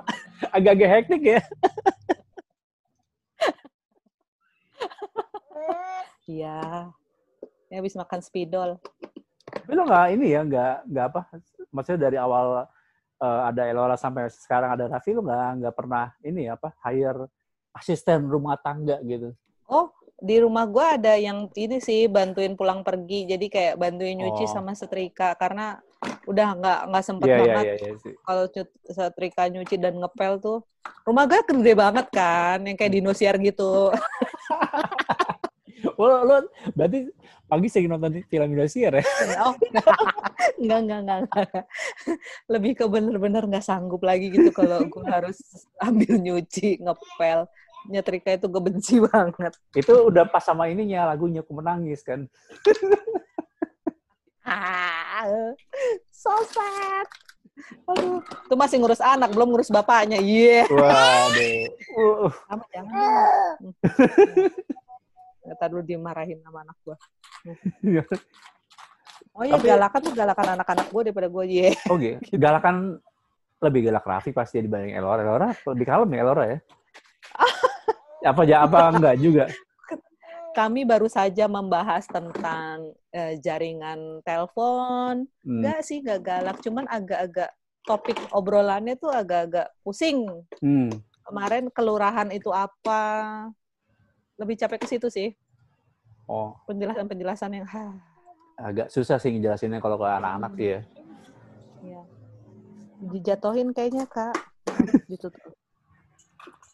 agak-agak 0.56 0.88
hektik 0.88 1.22
ya. 1.26 1.40
Iya. 6.30 6.86
Ini 7.66 7.82
habis 7.82 7.98
makan 7.98 8.22
spidol. 8.22 8.78
Tapi 9.50 9.72
lo 9.74 9.82
nggak 9.82 10.14
ini 10.14 10.30
ya, 10.30 10.46
nggak 10.46 10.74
nggak 10.86 11.06
apa? 11.10 11.20
Maksudnya 11.74 12.06
dari 12.06 12.16
awal 12.18 12.70
eh, 13.18 13.40
ada 13.50 13.62
Elora 13.66 13.98
sampai 13.98 14.30
sekarang 14.30 14.78
ada 14.78 14.86
Raffi, 14.86 15.10
lo 15.10 15.26
nggak 15.26 15.58
nggak 15.58 15.74
pernah 15.74 16.14
ini 16.22 16.46
apa? 16.46 16.70
Hire 16.86 17.26
asisten 17.74 18.30
rumah 18.30 18.54
tangga 18.62 19.02
gitu. 19.02 19.34
Oh, 19.66 19.90
di 20.18 20.38
rumah 20.38 20.70
gua 20.70 20.94
ada 20.94 21.18
yang 21.18 21.50
ini 21.58 21.82
sih 21.82 22.06
bantuin 22.06 22.54
pulang 22.54 22.86
pergi. 22.86 23.26
Jadi 23.26 23.46
kayak 23.50 23.74
bantuin 23.74 24.14
nyuci 24.18 24.46
Oh. 24.46 24.50
sama 24.54 24.74
setrika 24.74 25.34
karena 25.34 25.82
udah 26.24 26.48
nggak 26.56 26.80
nggak 26.88 27.04
sempet 27.04 27.28
Iya 27.28 27.36
iya 27.36 27.44
banget 27.44 27.64
iya 27.64 27.74
iya 27.76 27.92
sih. 28.00 28.14
kalau 28.24 28.44
setrika 28.88 29.42
nyuci 29.52 29.76
dan 29.76 29.94
ngepel 30.00 30.32
tuh. 30.40 30.58
Rumah 31.04 31.24
gue 31.28 31.40
gede 31.44 31.72
banget 31.76 32.06
kan, 32.08 32.58
yang 32.64 32.76
kayak 32.76 32.92
dinosiar 32.96 33.36
gitu. 33.36 33.92
Lo, 35.96 36.24
lo 36.24 36.36
berarti 36.76 37.08
pagi 37.48 37.68
sering 37.72 37.88
nonton 37.92 38.20
film 38.28 38.52
Indosiar 38.52 39.00
ya? 39.00 39.04
oh, 39.44 39.56
enggak, 39.56 39.96
enggak, 40.60 40.78
enggak, 40.80 41.18
enggak. 41.24 41.64
Lebih 42.52 42.72
ke 42.76 42.84
bener-bener 42.88 43.42
nggak 43.48 43.64
sanggup 43.64 44.04
lagi 44.04 44.28
gitu 44.28 44.52
kalau 44.52 44.84
gue 44.84 45.04
harus 45.08 45.40
ambil 45.80 46.20
nyuci, 46.20 46.80
ngepel. 46.80 47.48
nyetrika 47.88 48.36
itu 48.36 48.44
gue 48.44 48.60
benci 48.60 49.00
banget. 49.08 49.56
Itu 49.72 50.12
udah 50.12 50.28
pas 50.28 50.44
sama 50.44 50.68
ininya 50.68 51.08
lagunya 51.08 51.40
aku 51.40 51.56
menangis 51.56 52.04
kan. 52.04 52.28
Ah, 54.50 55.30
so 56.10 56.34
sad. 56.50 57.06
Aduh, 57.86 58.18
itu 58.24 58.54
masih 58.58 58.76
ngurus 58.82 58.98
anak, 58.98 59.30
belum 59.30 59.54
ngurus 59.54 59.70
bapaknya. 59.70 60.18
Iya. 60.18 60.66
Yeah. 60.66 60.74
Waduh. 60.74 61.62
Uh. 61.94 62.30
Sama 62.50 62.64
jangan. 62.74 63.54
Kata 65.50 65.64
dulu 65.66 65.82
dimarahin 65.82 66.38
sama 66.46 66.62
anak 66.62 66.78
gua. 66.86 66.96
Oh 69.34 69.42
iya, 69.42 69.56
Tapi- 69.58 69.66
galakan 69.66 70.00
tuh 70.02 70.14
galakan 70.14 70.46
anak-anak 70.58 70.86
gue 70.90 71.02
daripada 71.10 71.28
gue. 71.30 71.44
Iya. 71.46 71.70
Oke, 71.90 72.10
galakan 72.38 73.02
lebih 73.60 73.80
galak 73.90 74.04
Raffi 74.06 74.30
pasti 74.30 74.62
dibanding 74.62 74.94
Elora. 74.94 75.20
Elora 75.26 75.50
lebih 75.74 75.86
kalem 75.90 76.10
ya 76.14 76.20
Elora 76.22 76.44
ya? 76.48 76.58
apa 78.30 78.42
ya 78.46 78.56
apa 78.62 78.78
enggak 78.94 79.16
juga? 79.18 79.44
Kami 80.50 80.82
baru 80.82 81.06
saja 81.06 81.46
membahas 81.46 82.10
tentang 82.10 82.90
eh, 83.14 83.38
jaringan 83.38 84.18
telepon. 84.26 85.26
Hmm. 85.46 85.50
Enggak 85.62 85.80
sih, 85.86 86.02
enggak 86.02 86.20
galak. 86.26 86.56
Cuman 86.58 86.90
agak-agak 86.90 87.50
topik 87.86 88.18
obrolannya 88.34 88.98
tuh 88.98 89.14
agak-agak 89.14 89.70
pusing. 89.86 90.26
Hmm. 90.58 90.90
Kemarin 91.22 91.70
kelurahan 91.70 92.28
itu 92.34 92.50
apa? 92.50 93.02
Lebih 94.34 94.58
capek 94.58 94.78
ke 94.82 94.86
situ 94.90 95.06
sih. 95.06 95.30
Oh, 96.30 96.54
Penjelasan-penjelasan 96.70 97.50
yang, 97.58 97.66
ha, 97.66 97.90
agak 98.54 98.86
susah 98.86 99.18
sih 99.18 99.34
ngejelasinnya 99.34 99.82
kalau 99.82 99.98
ke 99.98 100.06
anak-anak 100.06 100.52
sih 100.54 100.68
ya. 100.70 100.80
ya. 101.82 102.02
Dijatuhin 103.10 103.74
kayaknya, 103.74 104.06
Kak. 104.06 104.38
gitu 105.10 105.26
tuh. 105.26 105.52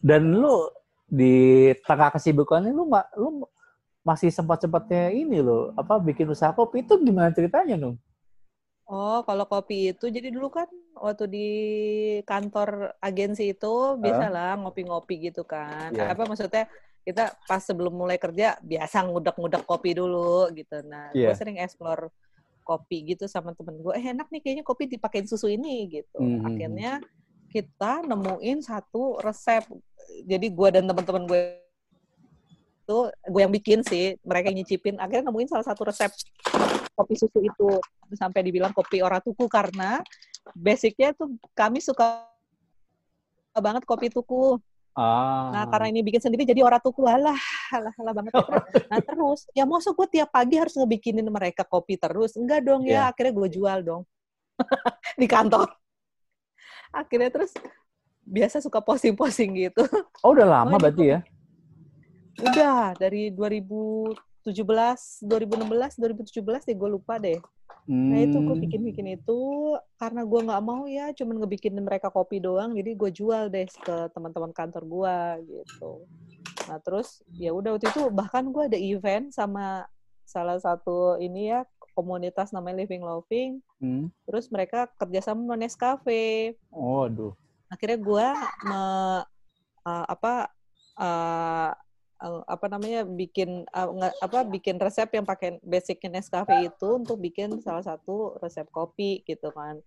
Dan 0.05 0.37
lu 0.37 0.69
di 1.09 1.73
tengah 1.87 2.13
kesibukannya 2.13 2.75
lu 2.75 2.85
lu 2.91 3.47
masih 4.07 4.31
sempat-sempatnya 4.31 5.11
ini 5.11 5.43
lo 5.43 5.75
apa 5.75 5.99
bikin 5.99 6.31
usaha 6.31 6.55
kopi 6.55 6.87
itu 6.87 6.95
gimana 7.03 7.35
ceritanya 7.35 7.75
Nung? 7.75 7.99
Oh, 8.87 9.27
kalau 9.27 9.51
kopi 9.51 9.91
itu, 9.91 10.07
jadi 10.07 10.31
dulu 10.31 10.47
kan 10.47 10.71
waktu 10.95 11.27
di 11.27 11.49
kantor 12.23 12.95
agensi 13.03 13.51
itu 13.51 13.99
biasalah 13.99 14.63
ngopi-ngopi 14.63 15.27
gitu 15.27 15.43
kan. 15.43 15.91
Iya. 15.91 16.15
Apa 16.15 16.23
maksudnya 16.23 16.71
kita 17.03 17.35
pas 17.51 17.59
sebelum 17.67 17.91
mulai 17.91 18.15
kerja 18.15 18.55
biasa 18.63 19.03
ngudek-ngudek 19.11 19.67
kopi 19.67 19.91
dulu 19.99 20.55
gitu. 20.55 20.87
Nah, 20.87 21.11
gue 21.11 21.27
Iya. 21.27 21.35
sering 21.35 21.59
explore 21.59 22.15
kopi 22.63 23.11
gitu 23.11 23.27
sama 23.27 23.59
temen 23.59 23.75
gue. 23.83 23.91
Eh 23.99 24.07
enak 24.15 24.31
nih 24.31 24.39
kayaknya 24.39 24.63
kopi 24.63 24.87
dipakein 24.87 25.27
susu 25.27 25.51
ini 25.51 25.91
gitu. 25.91 26.23
Mhm. 26.23 26.47
Akhirnya 26.47 26.93
kita 27.51 28.07
nemuin 28.07 28.63
satu 28.63 29.19
resep. 29.19 29.67
Jadi 30.31 30.47
gue 30.47 30.69
dan 30.71 30.87
teman-teman 30.87 31.27
gue 31.27 31.43
itu 32.87 32.99
gue 33.11 33.41
yang 33.43 33.51
bikin 33.51 33.83
sih, 33.83 34.15
mereka 34.23 34.55
yang 34.55 34.63
nyicipin. 34.63 34.95
Akhirnya 35.03 35.27
nemuin 35.27 35.51
salah 35.51 35.67
satu 35.67 35.91
resep 35.91 36.15
kopi 36.95 37.19
susu 37.19 37.43
itu 37.43 37.83
sampai 38.15 38.47
dibilang 38.47 38.71
kopi 38.71 39.03
ora 39.03 39.19
tuku 39.19 39.51
karena 39.51 39.99
basicnya 40.55 41.11
tuh 41.13 41.35
kami 41.51 41.83
suka 41.83 42.23
banget 43.59 43.83
kopi 43.83 44.07
tuku. 44.07 44.63
Ah. 44.97 45.51
Nah 45.53 45.65
karena 45.69 45.93
ini 45.93 46.01
bikin 46.01 46.23
sendiri 46.23 46.47
jadi 46.47 46.63
ora 46.65 46.79
tuku 46.79 47.05
alah 47.05 47.37
alah 47.75 47.93
alah 47.99 48.13
banget. 48.15 48.33
Nah 48.95 49.01
terus 49.03 49.45
ya 49.53 49.67
masa 49.67 49.91
gue 49.91 50.07
tiap 50.07 50.31
pagi 50.31 50.55
harus 50.57 50.73
ngebikinin 50.79 51.27
mereka 51.27 51.67
kopi 51.67 51.99
terus? 51.99 52.39
Enggak 52.39 52.63
dong 52.65 52.87
Iya. 52.87 53.11
ya 53.11 53.13
akhirnya 53.13 53.35
gue 53.35 53.49
jual 53.51 53.79
dong 53.83 54.03
di 55.21 55.27
kantor. 55.27 55.69
Akhirnya 56.95 57.29
terus 57.35 57.51
biasa 58.23 58.63
suka 58.63 58.79
posting-posting 58.81 59.51
gitu. 59.69 59.83
oh 60.25 60.31
udah 60.33 60.47
lama 60.49 60.75
Oh, 60.75 60.81
berarti 60.81 61.13
ya? 61.13 61.19
Udah 62.43 62.93
dari 62.97 63.33
2017, 63.33 65.25
2016, 65.25 65.97
2017 65.97 66.69
deh 66.69 66.77
gue 66.77 66.91
lupa 66.91 67.17
deh. 67.17 67.41
Nah 67.87 68.19
itu 68.19 68.43
gue 68.43 68.51
Hmm. 68.51 68.65
bikin-bikin 68.67 69.15
itu 69.15 69.41
karena 69.95 70.27
gue 70.27 70.41
nggak 70.43 70.63
mau 70.67 70.91
ya 70.91 71.15
cuman 71.15 71.39
ngebikinin 71.39 71.87
mereka 71.87 72.11
kopi 72.11 72.43
doang, 72.43 72.75
jadi 72.75 72.91
gue 72.99 73.11
jual 73.15 73.47
deh 73.47 73.71
ke 73.71 73.97
teman-teman 74.11 74.51
kantor 74.51 74.83
gue 74.85 75.17
gitu. 75.47 76.03
Nah 76.67 76.83
terus 76.83 77.23
ya 77.39 77.55
udah 77.55 77.79
waktu 77.79 77.87
itu 77.89 78.11
bahkan 78.11 78.51
gue 78.51 78.63
ada 78.67 78.79
event 78.79 79.31
sama 79.31 79.87
salah 80.27 80.59
satu 80.59 81.15
ini 81.23 81.55
ya 81.55 81.63
komunitas 81.95 82.51
namanya 82.51 82.83
Living 82.83 83.07
Loving. 83.07 83.63
Hmm. 83.79 84.11
Terus 84.27 84.51
mereka 84.51 84.91
kerjasama 84.99 85.47
sama 85.47 85.55
Nescafe. 85.57 86.59
Oh, 86.75 87.07
aduh. 87.07 87.33
Akhirnya 87.71 87.99
gue 88.03 88.27
me, 88.67 88.83
uh, 89.87 90.05
apa 90.11 90.51
uh, 90.99 91.73
uh, 92.21 92.43
apa 92.49 92.67
namanya 92.69 93.05
bikin 93.05 93.65
uh, 93.71 93.89
nge- 93.93 94.17
apa 94.23 94.39
bikin 94.49 94.77
resep 94.81 95.09
yang 95.13 95.27
pakai 95.27 95.61
basicnya 95.61 96.21
Nescafe 96.21 96.69
itu 96.69 96.89
untuk 96.97 97.21
bikin 97.21 97.61
salah 97.61 97.85
satu 97.85 98.37
resep 98.41 98.67
kopi 98.73 99.21
gitu 99.25 99.53
kan. 99.53 99.81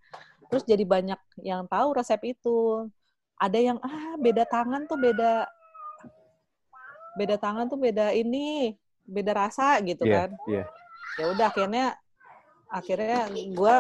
Terus 0.50 0.64
jadi 0.66 0.84
banyak 0.86 1.20
yang 1.46 1.66
tahu 1.70 1.98
resep 1.98 2.22
itu. 2.38 2.90
Ada 3.40 3.56
yang 3.56 3.78
ah 3.80 4.20
beda 4.20 4.44
tangan 4.44 4.84
tuh 4.84 5.00
beda 5.00 5.48
beda 7.16 7.36
tangan 7.40 7.66
tuh 7.72 7.80
beda 7.80 8.12
ini, 8.12 8.76
beda 9.08 9.32
rasa 9.34 9.80
gitu 9.82 10.06
Iya, 10.06 10.28
kan 10.28 10.30
iya. 10.46 10.64
ya 11.18 11.26
udah 11.34 11.46
akhirnya 11.50 11.86
akhirnya 12.70 13.26
gue 13.34 13.76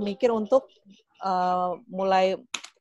mikir 0.00 0.32
untuk 0.32 0.66
eh, 1.20 1.70
mulai 1.86 2.38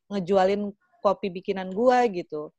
ngejualin 0.07 0.71
kopi 1.03 1.27
bikinan 1.29 1.69
gue 1.75 2.23
gitu 2.23 2.49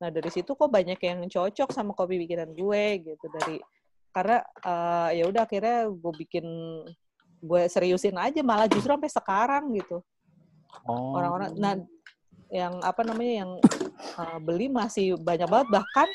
nah 0.00 0.08
dari 0.08 0.32
situ 0.32 0.56
kok 0.56 0.72
banyak 0.72 0.96
yang 0.96 1.28
cocok 1.28 1.76
sama 1.76 1.92
kopi 1.92 2.16
bikinan 2.24 2.56
gue 2.56 2.84
gitu. 3.04 3.26
Dari 3.28 3.60
karena 4.10 4.42
eh, 4.42 5.08
ya 5.20 5.24
udah 5.28 5.42
akhirnya 5.44 5.86
gue 5.92 6.12
bikin 6.26 6.46
gue 7.40 7.62
seriusin 7.68 8.16
aja 8.20 8.40
malah 8.44 8.68
justru 8.68 8.92
sampai 8.92 9.12
sekarang 9.12 9.64
gitu. 9.76 10.00
Oh. 10.86 11.18
orang-orang 11.18 11.50
nah 11.58 11.74
yang 12.50 12.78
apa 12.82 13.06
namanya 13.06 13.46
yang 13.46 13.50
uh, 14.18 14.38
beli 14.42 14.66
masih 14.66 15.14
banyak 15.16 15.46
banget. 15.46 15.68
Bahkan 15.70 16.08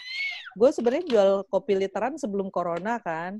gue 0.55 0.69
sebenarnya 0.75 1.05
jual 1.07 1.29
kopi 1.47 1.79
literan 1.79 2.19
sebelum 2.19 2.51
corona 2.51 2.99
kan. 2.99 3.39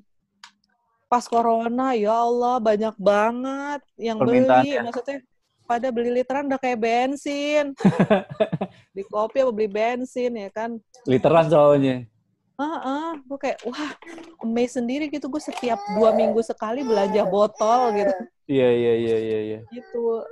Pas 1.12 1.28
corona 1.28 1.94
ya 1.94 2.16
Allah 2.16 2.58
banyak 2.58 2.96
banget 2.98 3.82
yang 4.00 4.18
Permintaan 4.18 4.64
beli. 4.64 4.80
Ya? 4.80 4.82
maksudnya 4.82 5.20
pada 5.66 5.90
beli 5.90 6.14
literan 6.22 6.46
udah 6.48 6.62
kayak 6.62 6.80
bensin. 6.80 7.74
Di 8.96 9.04
kopi 9.10 9.42
apa 9.42 9.52
beli 9.52 9.70
bensin 9.70 10.32
ya 10.38 10.50
kan? 10.54 10.78
Literan 11.10 11.50
soalnya. 11.50 12.06
ah 12.56 13.20
gue 13.20 13.36
kayak 13.36 13.68
wah 13.68 13.92
amazed 14.40 14.80
sendiri 14.80 15.12
gitu 15.12 15.28
gue 15.28 15.44
setiap 15.44 15.76
dua 16.00 16.16
minggu 16.16 16.40
sekali 16.40 16.88
belanja 16.88 17.28
botol 17.28 17.92
gitu. 17.92 18.16
Iya, 18.48 18.70
iya, 18.72 18.94
iya, 18.96 19.18
iya, 19.20 19.40
iya. 19.44 19.60
gitu. 19.76 20.24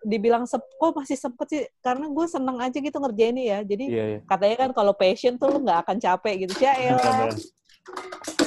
Dibilang 0.00 0.48
sep 0.48 0.64
kok 0.64 0.96
masih 0.96 1.20
sempet 1.20 1.46
sih? 1.52 1.62
Karena 1.84 2.08
gue 2.08 2.24
seneng 2.24 2.56
aja 2.56 2.78
gitu 2.78 2.96
ngerjainnya 2.96 3.44
ya. 3.44 3.58
Jadi 3.68 3.84
Iya, 3.84 4.04
iya. 4.16 4.18
katanya 4.24 4.56
kan 4.64 4.70
kalau 4.72 4.96
passion 4.96 5.36
tuh 5.36 5.52
lu 5.52 5.58
nggak 5.60 5.84
akan 5.84 5.96
capek 6.00 6.48
gitu. 6.48 6.54
Ya 6.64 6.96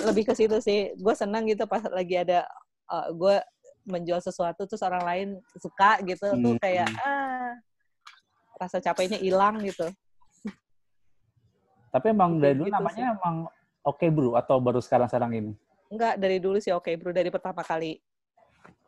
lebih 0.01 0.23
ke 0.25 0.33
situ 0.33 0.57
sih. 0.57 0.95
Gue 0.97 1.13
seneng 1.13 1.45
gitu 1.45 1.69
pas 1.69 1.85
lagi 1.93 2.17
ada 2.17 2.49
uh, 2.89 3.07
gue 3.13 3.35
menjual 3.83 4.21
sesuatu 4.21 4.63
terus 4.65 4.81
orang 4.81 5.03
lain 5.03 5.27
suka 5.57 5.97
gitu 6.05 6.25
tuh 6.37 6.53
Hmm. 6.55 6.61
kayak 6.61 6.89
ah 7.01 7.53
rasa 8.57 8.77
capeknya 8.77 9.17
hilang 9.17 9.57
gitu 9.65 9.89
Tapi 11.91 12.07
emang 12.15 12.39
dari 12.39 12.55
dulu 12.55 12.71
gitu 12.71 12.77
namanya 12.77 13.05
emang 13.19 13.35
oke 13.83 14.05
bro 14.07 14.39
atau 14.39 14.63
baru 14.63 14.79
sekarang-sekarang 14.79 15.31
ini? 15.35 15.51
Enggak, 15.91 16.15
dari 16.23 16.39
dulu 16.39 16.55
sih 16.63 16.71
oke 16.71 16.87
bro, 16.95 17.11
dari 17.11 17.27
pertama 17.27 17.67
kali 17.67 17.99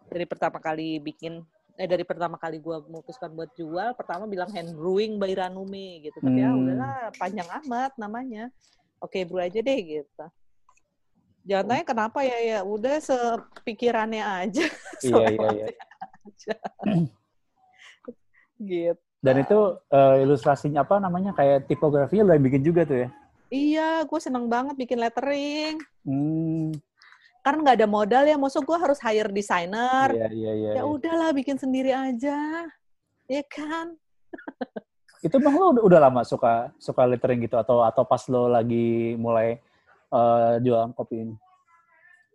dari 0.08 0.24
pertama 0.24 0.56
kali 0.62 1.04
bikin 1.04 1.44
eh 1.74 1.90
dari 1.90 2.06
pertama 2.06 2.38
kali 2.40 2.62
gue 2.62 2.78
memutuskan 2.86 3.34
buat 3.34 3.50
jual, 3.58 3.98
pertama 3.98 4.24
bilang 4.30 4.48
hand 4.54 4.72
brewing 4.72 5.18
by 5.20 5.34
Ranume 5.36 6.06
gitu. 6.06 6.16
Tapi 6.22 6.38
ya 6.38 6.54
Hmm. 6.54 6.64
udahlah 6.64 6.96
panjang 7.18 7.50
amat 7.66 7.92
namanya. 8.00 8.48
Oke 9.04 9.26
brew 9.28 9.42
aja 9.42 9.60
deh 9.60 9.80
gitu. 9.84 10.26
Jangan 11.44 11.66
tanya 11.68 11.84
kenapa 11.84 12.20
ya 12.24 12.38
ya 12.40 12.60
udah 12.64 12.96
sepikirannya 13.04 14.24
aja. 14.24 14.66
Iya, 15.04 15.26
iya, 15.36 15.48
iya. 15.52 15.66
aja. 16.24 16.56
gitu. 18.64 19.04
Dan 19.24 19.36
itu 19.40 19.60
eh, 19.92 20.16
ilustrasinya 20.24 20.84
apa 20.84 21.00
namanya 21.00 21.32
kayak 21.36 21.68
tipografinya 21.68 22.28
lo 22.28 22.32
yang 22.36 22.44
bikin 22.48 22.64
juga 22.64 22.88
tuh 22.88 23.08
ya? 23.08 23.10
Iya, 23.52 23.90
gue 24.08 24.20
seneng 24.20 24.48
banget 24.48 24.76
bikin 24.80 25.00
lettering. 25.00 25.78
Hmm, 26.04 26.72
Karena 27.44 27.60
nggak 27.60 27.78
ada 27.80 27.88
modal 27.92 28.24
ya, 28.24 28.36
maksud 28.40 28.64
gue 28.64 28.78
harus 28.80 29.00
hire 29.04 29.32
designer. 29.32 30.16
iya, 30.16 30.28
iya, 30.32 30.52
iya. 30.56 30.72
ya 30.80 30.82
iya. 30.82 30.84
udahlah 30.88 31.36
bikin 31.36 31.60
sendiri 31.60 31.92
aja 31.92 32.68
ya 33.28 33.44
kan 33.48 33.96
Itu 35.24 35.40
emang 35.40 35.56
lo 35.56 35.66
udah, 35.72 35.84
udah 35.88 36.00
lama 36.04 36.22
suka 36.28 36.76
suka 36.76 37.08
lettering 37.08 37.48
gitu 37.48 37.56
atau 37.56 37.80
atau 37.80 38.04
pas 38.04 38.20
lo 38.28 38.52
lagi 38.52 39.16
mulai 39.16 39.64
eh, 40.14 40.54
jualan 40.62 40.94
kopi 40.94 41.18
ini? 41.20 41.36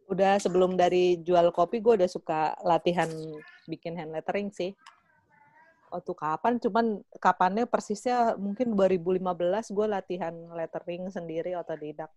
udah 0.09 0.41
sebelum 0.41 0.73
dari 0.73 1.21
jual 1.21 1.53
kopi 1.53 1.85
gue 1.85 2.01
udah 2.01 2.09
suka 2.09 2.57
latihan 2.65 3.13
bikin 3.69 3.93
hand 3.93 4.17
lettering 4.17 4.49
sih 4.49 4.73
waktu 5.93 6.13
kapan 6.17 6.57
cuman 6.57 6.87
kapannya 7.21 7.69
persisnya 7.69 8.33
mungkin 8.41 8.73
2015 8.73 9.21
gue 9.69 9.85
latihan 9.85 10.33
lettering 10.57 11.13
sendiri 11.13 11.53
otodidak 11.55 12.09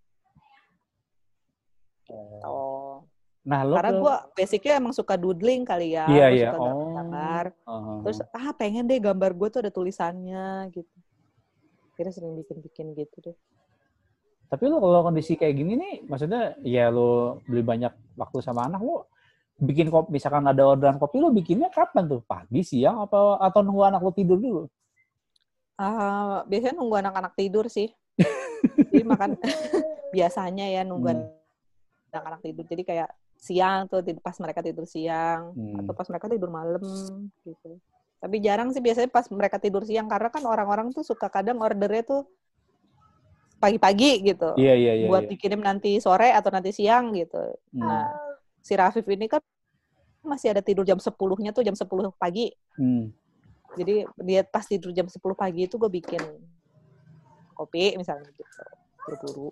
oh 2.47 3.03
Nah, 3.41 3.65
lo 3.65 3.73
karena 3.73 3.91
ke- 3.91 3.99
gue 3.99 4.15
basicnya 4.37 4.73
emang 4.77 4.93
suka 4.93 5.17
doodling 5.17 5.65
kali 5.65 5.97
ya 5.97 6.05
Iya, 6.07 6.25
Gua 6.29 6.37
iya. 6.37 6.49
suka 6.53 6.59
Oh. 6.61 6.93
gambar 6.95 7.45
Uh-huh. 7.67 7.97
terus 8.05 8.19
ah 8.31 8.53
pengen 8.53 8.85
deh 8.85 9.01
gambar 9.01 9.35
gue 9.35 9.47
tuh 9.49 9.59
ada 9.65 9.71
tulisannya 9.73 10.69
gitu 10.71 10.95
kira 11.97 12.07
sering 12.07 12.39
bikin-bikin 12.39 12.95
gitu 12.95 13.17
deh 13.19 13.37
Tapi 14.51 14.67
lo 14.67 14.83
kalau 14.83 15.07
kondisi 15.07 15.39
kayak 15.39 15.55
gini 15.55 15.79
nih, 15.79 15.95
maksudnya 16.11 16.59
ya 16.67 16.91
lo 16.91 17.39
beli 17.47 17.63
banyak 17.63 18.19
waktu 18.19 18.43
sama 18.43 18.67
anak 18.67 18.83
lo 18.83 19.07
bikin 19.55 19.87
kopi, 19.87 20.19
misalkan 20.19 20.43
ada 20.43 20.67
orderan 20.67 20.99
kopi 20.99 21.23
lo 21.23 21.31
bikinnya 21.31 21.71
kapan 21.71 22.11
tuh? 22.11 22.19
Pagi, 22.27 22.59
siang, 22.59 22.99
apa 22.99 23.39
atau 23.39 23.63
nunggu 23.63 23.87
anak 23.87 24.03
lo 24.03 24.11
tidur 24.11 24.35
dulu? 24.35 24.67
Ah, 25.79 26.43
biasanya 26.51 26.75
nunggu 26.75 26.99
anak-anak 26.99 27.33
tidur 27.39 27.71
sih. 27.71 27.95
Jadi 28.91 29.07
makan 29.07 29.39
biasanya 30.15 30.67
ya 30.67 30.83
nunggu 30.83 31.15
Hmm. 31.15 31.31
anak-anak 32.11 32.41
tidur. 32.43 32.67
Jadi 32.67 32.83
kayak 32.83 33.09
siang 33.39 33.87
tuh 33.87 34.03
pas 34.19 34.35
mereka 34.35 34.59
tidur 34.59 34.83
siang 34.83 35.55
Hmm. 35.55 35.79
atau 35.79 35.95
pas 35.95 36.07
mereka 36.11 36.27
tidur 36.27 36.51
malam 36.51 36.83
gitu. 37.47 37.79
Tapi 38.19 38.35
jarang 38.43 38.75
sih 38.75 38.83
biasanya 38.83 39.07
pas 39.07 39.25
mereka 39.31 39.63
tidur 39.63 39.87
siang 39.87 40.11
karena 40.11 40.27
kan 40.27 40.43
orang-orang 40.43 40.91
tuh 40.91 41.07
suka 41.07 41.31
kadang 41.31 41.63
ordernya 41.63 42.03
tuh 42.03 42.27
pagi-pagi 43.61 44.25
gitu. 44.25 44.57
Iya, 44.57 44.73
iya, 44.73 44.93
iya. 44.97 45.07
buat 45.07 45.29
iya. 45.29 45.31
dikirim 45.37 45.61
nanti 45.61 46.01
sore 46.01 46.33
atau 46.33 46.49
nanti 46.49 46.73
siang 46.73 47.13
gitu. 47.13 47.37
Hmm. 47.77 47.85
Nah, 47.85 48.09
si 48.57 48.73
Rafif 48.73 49.05
ini 49.05 49.29
kan 49.29 49.37
masih 50.25 50.57
ada 50.57 50.65
tidur 50.65 50.81
jam 50.81 50.97
10-nya 50.97 51.53
tuh 51.53 51.61
jam 51.61 51.77
10 51.77 51.85
pagi. 52.17 52.49
Hmm. 52.73 53.13
Jadi 53.77 54.03
dia 54.25 54.41
pas 54.41 54.65
tidur 54.65 54.89
jam 54.89 55.05
10 55.05 55.21
pagi 55.37 55.69
itu 55.69 55.77
gue 55.77 55.91
bikin 55.93 56.19
kopi 57.53 57.93
misalnya 58.01 58.27
gitu. 58.33 58.61
Buru-buru. 59.05 59.49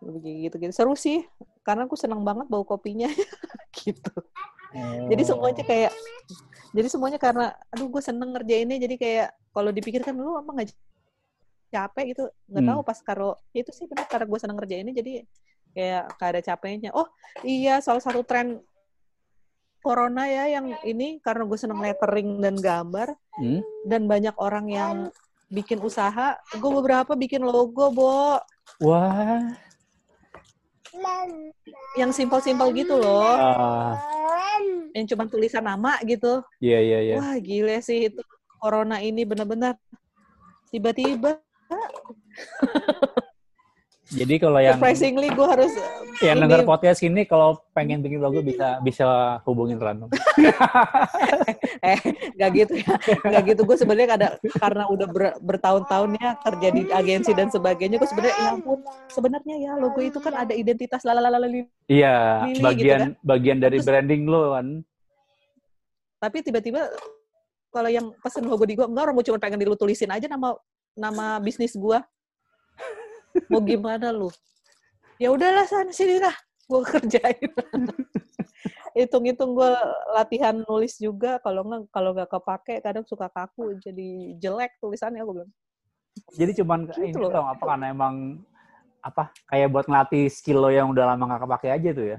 Begitu 0.00 0.56
gitu. 0.56 0.72
Seru 0.72 0.96
sih. 0.96 1.20
Karena 1.60 1.84
aku 1.84 2.00
seneng 2.00 2.24
banget 2.24 2.48
bau 2.48 2.64
kopinya 2.64 3.12
gitu. 3.84 4.14
Jadi 5.12 5.22
Oh. 5.22 5.28
semuanya 5.38 5.62
kayak 5.62 5.92
jadi 6.74 6.88
semuanya 6.90 7.18
karena 7.22 7.54
aduh 7.70 7.86
gue 7.86 8.02
seneng 8.02 8.34
ngerjainnya 8.34 8.82
jadi 8.82 8.96
kayak 8.98 9.28
kalau 9.54 9.70
dipikirkan 9.70 10.18
lu 10.18 10.34
apa 10.34 10.50
nggak 10.50 10.68
capek 11.74 12.04
gitu 12.14 12.24
nggak 12.46 12.62
Hmm. 12.62 12.70
tahu 12.70 12.80
pas 12.82 12.98
karo 13.00 13.30
itu 13.50 13.70
sih 13.70 13.90
benar 13.90 14.06
karena 14.06 14.26
gue 14.26 14.38
seneng 14.38 14.56
ngerjainnya 14.56 14.94
jadi 14.94 15.12
kayak 15.74 16.02
gak 16.14 16.28
ada 16.30 16.40
capeknya 16.40 16.90
oh 16.94 17.10
iya 17.42 17.82
salah 17.82 17.98
satu 17.98 18.22
tren 18.22 18.62
corona 19.80 20.24
ya 20.24 20.48
yang 20.48 20.72
ini 20.82 21.18
karena 21.18 21.42
gue 21.44 21.58
seneng 21.58 21.82
lettering 21.82 22.38
dan 22.38 22.54
gambar 22.56 23.08
Hmm? 23.34 23.66
dan 23.82 24.06
banyak 24.06 24.30
orang 24.38 24.70
yang 24.70 24.94
bikin 25.50 25.82
usaha 25.82 26.38
gue 26.54 26.70
beberapa 26.72 27.12
bikin 27.14 27.42
logo 27.42 27.90
bo 27.90 28.38
Wah. 28.78 29.42
yang 31.94 32.10
simpel-simpel 32.10 32.70
gitu 32.72 32.94
loh 32.94 33.34
Ah, 33.34 33.98
yang 34.94 35.04
cuma 35.04 35.26
tulisan 35.26 35.62
nama 35.62 35.98
gitu 36.02 36.38
iya, 36.58 36.78
iya, 36.78 36.98
iya. 37.02 37.14
Wah 37.18 37.34
gile 37.38 37.82
sih 37.82 38.06
itu 38.06 38.22
corona 38.56 38.98
ini 38.98 39.26
benar-benar 39.26 39.74
tiba-tiba 40.70 41.42
Jadi 44.14 44.36
kalau 44.36 44.60
yang 44.60 44.76
surprisingly 44.78 45.32
gue 45.32 45.46
harus 45.48 45.72
yang 46.22 46.36
ini- 46.38 46.42
denger 46.46 46.60
podcast 46.62 47.00
ini 47.02 47.24
kalau 47.24 47.56
pengen 47.72 47.98
bikin 47.98 48.20
logo 48.20 48.44
bisa 48.44 48.78
bisa 48.84 49.40
hubungin 49.48 49.80
Rano. 49.80 50.06
eh 51.82 51.98
nggak 52.36 52.50
gitu 52.52 52.72
ya 52.78 52.94
nggak 53.26 53.42
gitu 53.48 53.60
gue 53.64 53.76
sebenarnya 53.80 54.14
ada 54.14 54.28
karena 54.60 54.84
udah 54.86 55.08
ber- 55.08 55.36
bertahun-tahun 55.40 56.20
ya 56.20 56.30
kerja 56.36 56.68
di 56.70 56.82
agensi 56.92 57.32
dan 57.32 57.48
sebagainya 57.48 57.96
gue 57.96 58.06
sebenarnya 58.06 58.36
ya 58.38 58.48
ampun 58.54 58.78
sebenarnya 59.08 59.56
ya 59.58 59.72
logo 59.80 59.98
itu 59.98 60.20
kan 60.20 60.36
ada 60.36 60.52
identitas 60.52 61.02
lalalala 61.02 61.48
Iya, 61.88 62.44
Lili 62.46 62.60
gitu 62.60 62.64
bagian 62.70 63.00
kan. 63.00 63.10
bagian 63.24 63.58
dari 63.58 63.76
Terus- 63.80 63.88
branding 63.88 64.22
lo 64.28 64.54
kan. 64.54 64.66
tapi 66.20 66.38
tiba-tiba 66.40 66.88
kalau 67.68 67.90
yang 67.90 68.12
pesen 68.22 68.46
logo 68.46 68.62
di 68.62 68.76
gue 68.78 68.86
enggak 68.86 69.10
orang 69.10 69.14
gue 69.18 69.26
cuma 69.26 69.40
pengen 69.40 69.58
dilu 69.58 69.74
tulisin 69.74 70.12
aja 70.12 70.28
nama 70.28 70.54
nama 70.94 71.38
bisnis 71.42 71.74
gue 71.74 71.98
mau 73.50 73.60
gimana 73.62 74.14
lu? 74.14 74.30
Ya 75.18 75.30
udahlah 75.30 75.66
sana 75.66 75.90
sini 75.94 76.18
lah. 76.18 76.34
Gue 76.66 76.82
kerjain. 76.82 77.50
Hitung-hitung 78.98 79.58
gue 79.58 79.72
latihan 80.14 80.54
nulis 80.54 80.98
juga. 80.98 81.38
Kalau 81.42 81.66
nggak 81.66 81.90
kalau 81.90 82.14
nggak 82.14 82.30
kepake 82.30 82.74
kadang 82.82 83.06
suka 83.06 83.26
kaku. 83.30 83.78
Jadi 83.82 84.38
jelek 84.38 84.78
tulisannya 84.78 85.22
gue 85.22 85.34
bilang. 85.42 85.52
Jadi 86.34 86.50
cuman 86.62 86.86
Gitu 86.94 87.02
ini 87.02 87.18
loh. 87.18 87.30
dong 87.30 87.48
apa 87.50 87.62
karena 87.62 87.86
emang 87.90 88.38
apa 89.04 89.34
kayak 89.50 89.68
buat 89.68 89.86
ngelatih 89.90 90.30
skill 90.30 90.62
lo 90.64 90.70
yang 90.72 90.88
udah 90.88 91.12
lama 91.12 91.36
gak 91.36 91.42
kepake 91.44 91.68
aja 91.68 91.90
tuh 91.92 92.06
ya. 92.16 92.18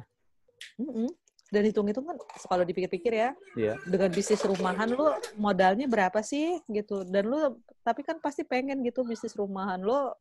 Mm-mm. 0.77 1.09
Dan 1.55 1.63
hitung-hitung 1.63 2.03
kan 2.03 2.19
kalau 2.45 2.61
dipikir-pikir 2.61 3.15
ya 3.15 3.29
Iya. 3.55 3.79
dengan 3.87 4.11
bisnis 4.11 4.43
rumahan 4.43 4.91
lu 4.91 5.07
modalnya 5.35 5.87
berapa 5.87 6.19
sih 6.19 6.59
gitu 6.67 7.07
dan 7.07 7.23
lu 7.25 7.39
tapi 7.81 8.03
kan 8.03 8.19
pasti 8.19 8.43
pengen 8.43 8.83
gitu 8.83 9.01
bisnis 9.01 9.31
rumahan 9.33 9.79
lu 9.79 10.11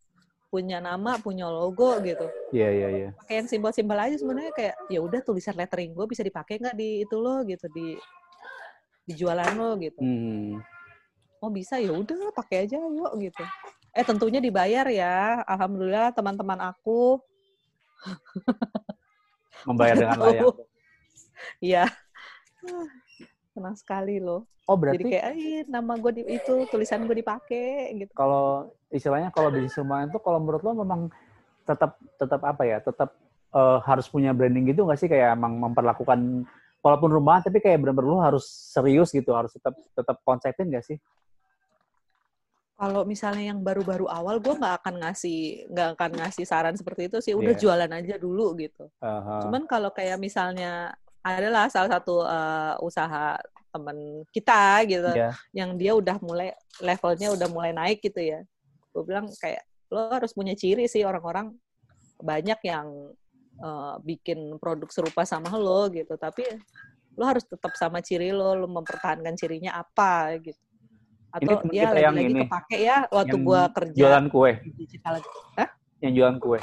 punya 0.46 0.78
nama 0.78 1.18
punya 1.18 1.50
logo 1.50 1.98
gitu 2.00 2.30
Iya, 2.54 2.68
iya, 2.70 2.88
iya. 2.88 3.08
pakai 3.18 3.42
yang 3.42 3.48
simbol-simbol 3.50 3.98
aja 3.98 4.14
sebenarnya 4.14 4.54
kayak 4.54 4.74
ya 4.86 5.02
udah 5.02 5.18
tulisan 5.20 5.58
lettering 5.58 5.90
gue 5.90 6.06
bisa 6.06 6.22
dipakai 6.22 6.62
nggak 6.62 6.76
di 6.78 7.02
itu 7.02 7.16
lo 7.18 7.42
gitu 7.42 7.66
di 7.68 7.98
di 9.02 9.12
jualan 9.12 9.50
lo 9.52 9.74
gitu 9.76 9.98
Hmm. 9.98 10.62
oh 11.42 11.50
bisa 11.50 11.76
ya 11.76 11.90
udah 11.90 12.30
pakai 12.30 12.64
aja 12.64 12.78
yuk 12.78 13.12
gitu 13.18 13.42
eh 13.90 14.02
tentunya 14.02 14.38
dibayar 14.38 14.86
ya 14.86 15.42
alhamdulillah 15.44 16.10
teman-teman 16.10 16.62
aku 16.64 17.18
Membayar 19.64 19.96
dengan 19.96 20.18
layak. 20.20 20.44
Iya. 21.60 21.84
Ah, 22.64 22.86
Senang 23.54 23.76
sekali 23.78 24.18
loh. 24.18 24.50
Oh, 24.64 24.74
Jadi 24.74 24.80
berarti 24.80 25.04
kayak, 25.12 25.26
"Ih, 25.36 25.62
nama 25.68 25.94
gue 26.00 26.12
di 26.16 26.22
itu, 26.26 26.64
tulisan 26.66 27.04
gue 27.04 27.16
dipakai 27.20 27.92
gitu. 28.00 28.12
kalau 28.16 28.72
istilahnya 28.88 29.28
kalau 29.30 29.52
bisnis 29.52 29.76
rumahan 29.76 30.08
itu 30.08 30.18
kalau 30.22 30.38
menurut 30.40 30.62
lo 30.64 30.72
memang 30.80 31.00
tetap 31.68 32.00
tetap 32.16 32.40
apa 32.42 32.62
ya? 32.64 32.78
Tetap 32.80 33.12
eh, 33.54 33.78
harus 33.84 34.06
punya 34.08 34.32
branding 34.34 34.66
gitu 34.72 34.82
nggak 34.88 34.98
sih 34.98 35.06
kayak 35.06 35.36
emang 35.38 35.60
memperlakukan 35.60 36.42
walaupun 36.80 37.10
rumahan 37.12 37.40
tapi 37.44 37.60
kayak 37.62 37.80
benar-benar 37.80 38.08
lo 38.10 38.18
harus 38.24 38.44
serius 38.48 39.12
gitu, 39.14 39.30
harus 39.36 39.52
tetap 39.54 39.76
tetap 39.76 40.16
konsepin 40.24 40.72
nggak 40.72 40.84
sih? 40.84 40.98
Kalau 42.74 43.06
misalnya 43.06 43.54
yang 43.54 43.62
baru-baru 43.62 44.10
awal, 44.10 44.42
gue 44.42 44.50
nggak 44.50 44.82
akan 44.82 44.94
ngasih 45.06 45.70
nggak 45.70 45.88
akan 45.94 46.10
ngasih 46.18 46.42
saran 46.42 46.74
seperti 46.74 47.06
itu 47.06 47.22
sih. 47.22 47.30
Udah 47.38 47.54
Iya. 47.54 47.60
jualan 47.62 47.90
aja 47.92 48.14
dulu 48.18 48.50
gitu. 48.58 48.90
Aha. 48.98 49.46
Cuman 49.46 49.62
kalau 49.70 49.94
kayak 49.94 50.18
misalnya 50.18 50.90
adalah 51.24 51.72
salah 51.72 51.88
satu 51.96 52.20
eh, 52.20 52.74
usaha 52.84 53.40
temen 53.72 54.22
kita 54.30 54.84
gitu, 54.86 55.10
Iya. 55.10 55.32
yang 55.50 55.74
dia 55.74 55.96
udah 55.96 56.20
mulai 56.22 56.54
levelnya 56.78 57.32
udah 57.34 57.48
mulai 57.50 57.72
naik 57.74 58.04
gitu 58.04 58.20
ya. 58.22 58.44
Gue 58.92 59.02
bilang 59.02 59.26
kayak 59.40 59.64
lo 59.90 60.12
harus 60.12 60.30
punya 60.36 60.54
ciri 60.54 60.86
sih 60.86 61.02
orang-orang 61.02 61.56
banyak 62.20 62.60
yang 62.62 63.10
eh, 63.58 63.94
bikin 64.04 64.60
produk 64.60 64.86
serupa 64.92 65.24
sama 65.24 65.50
lo 65.56 65.88
gitu, 65.90 66.14
tapi 66.20 66.44
lo 67.16 67.24
harus 67.24 67.46
tetap 67.46 67.72
sama 67.78 68.02
ciri 68.04 68.30
lo, 68.30 68.54
lo 68.54 68.66
mempertahankan 68.68 69.34
cirinya 69.34 69.80
apa 69.80 70.38
gitu. 70.44 70.60
Atau 71.34 71.66
temen 71.66 71.74
ya 71.74 71.90
kita 71.90 71.98
yang 71.98 72.14
lagi-lagi 72.14 72.30
ini, 72.30 72.40
kepake 72.46 72.76
ya 72.78 72.96
waktu 73.10 73.36
gua 73.42 73.62
kerja 73.74 73.98
Jualan 74.06 74.26
kue, 74.30 74.52
di 74.62 74.70
digital. 74.86 75.18
yang 75.98 76.12
jualan 76.14 76.36
kue. 76.38 76.60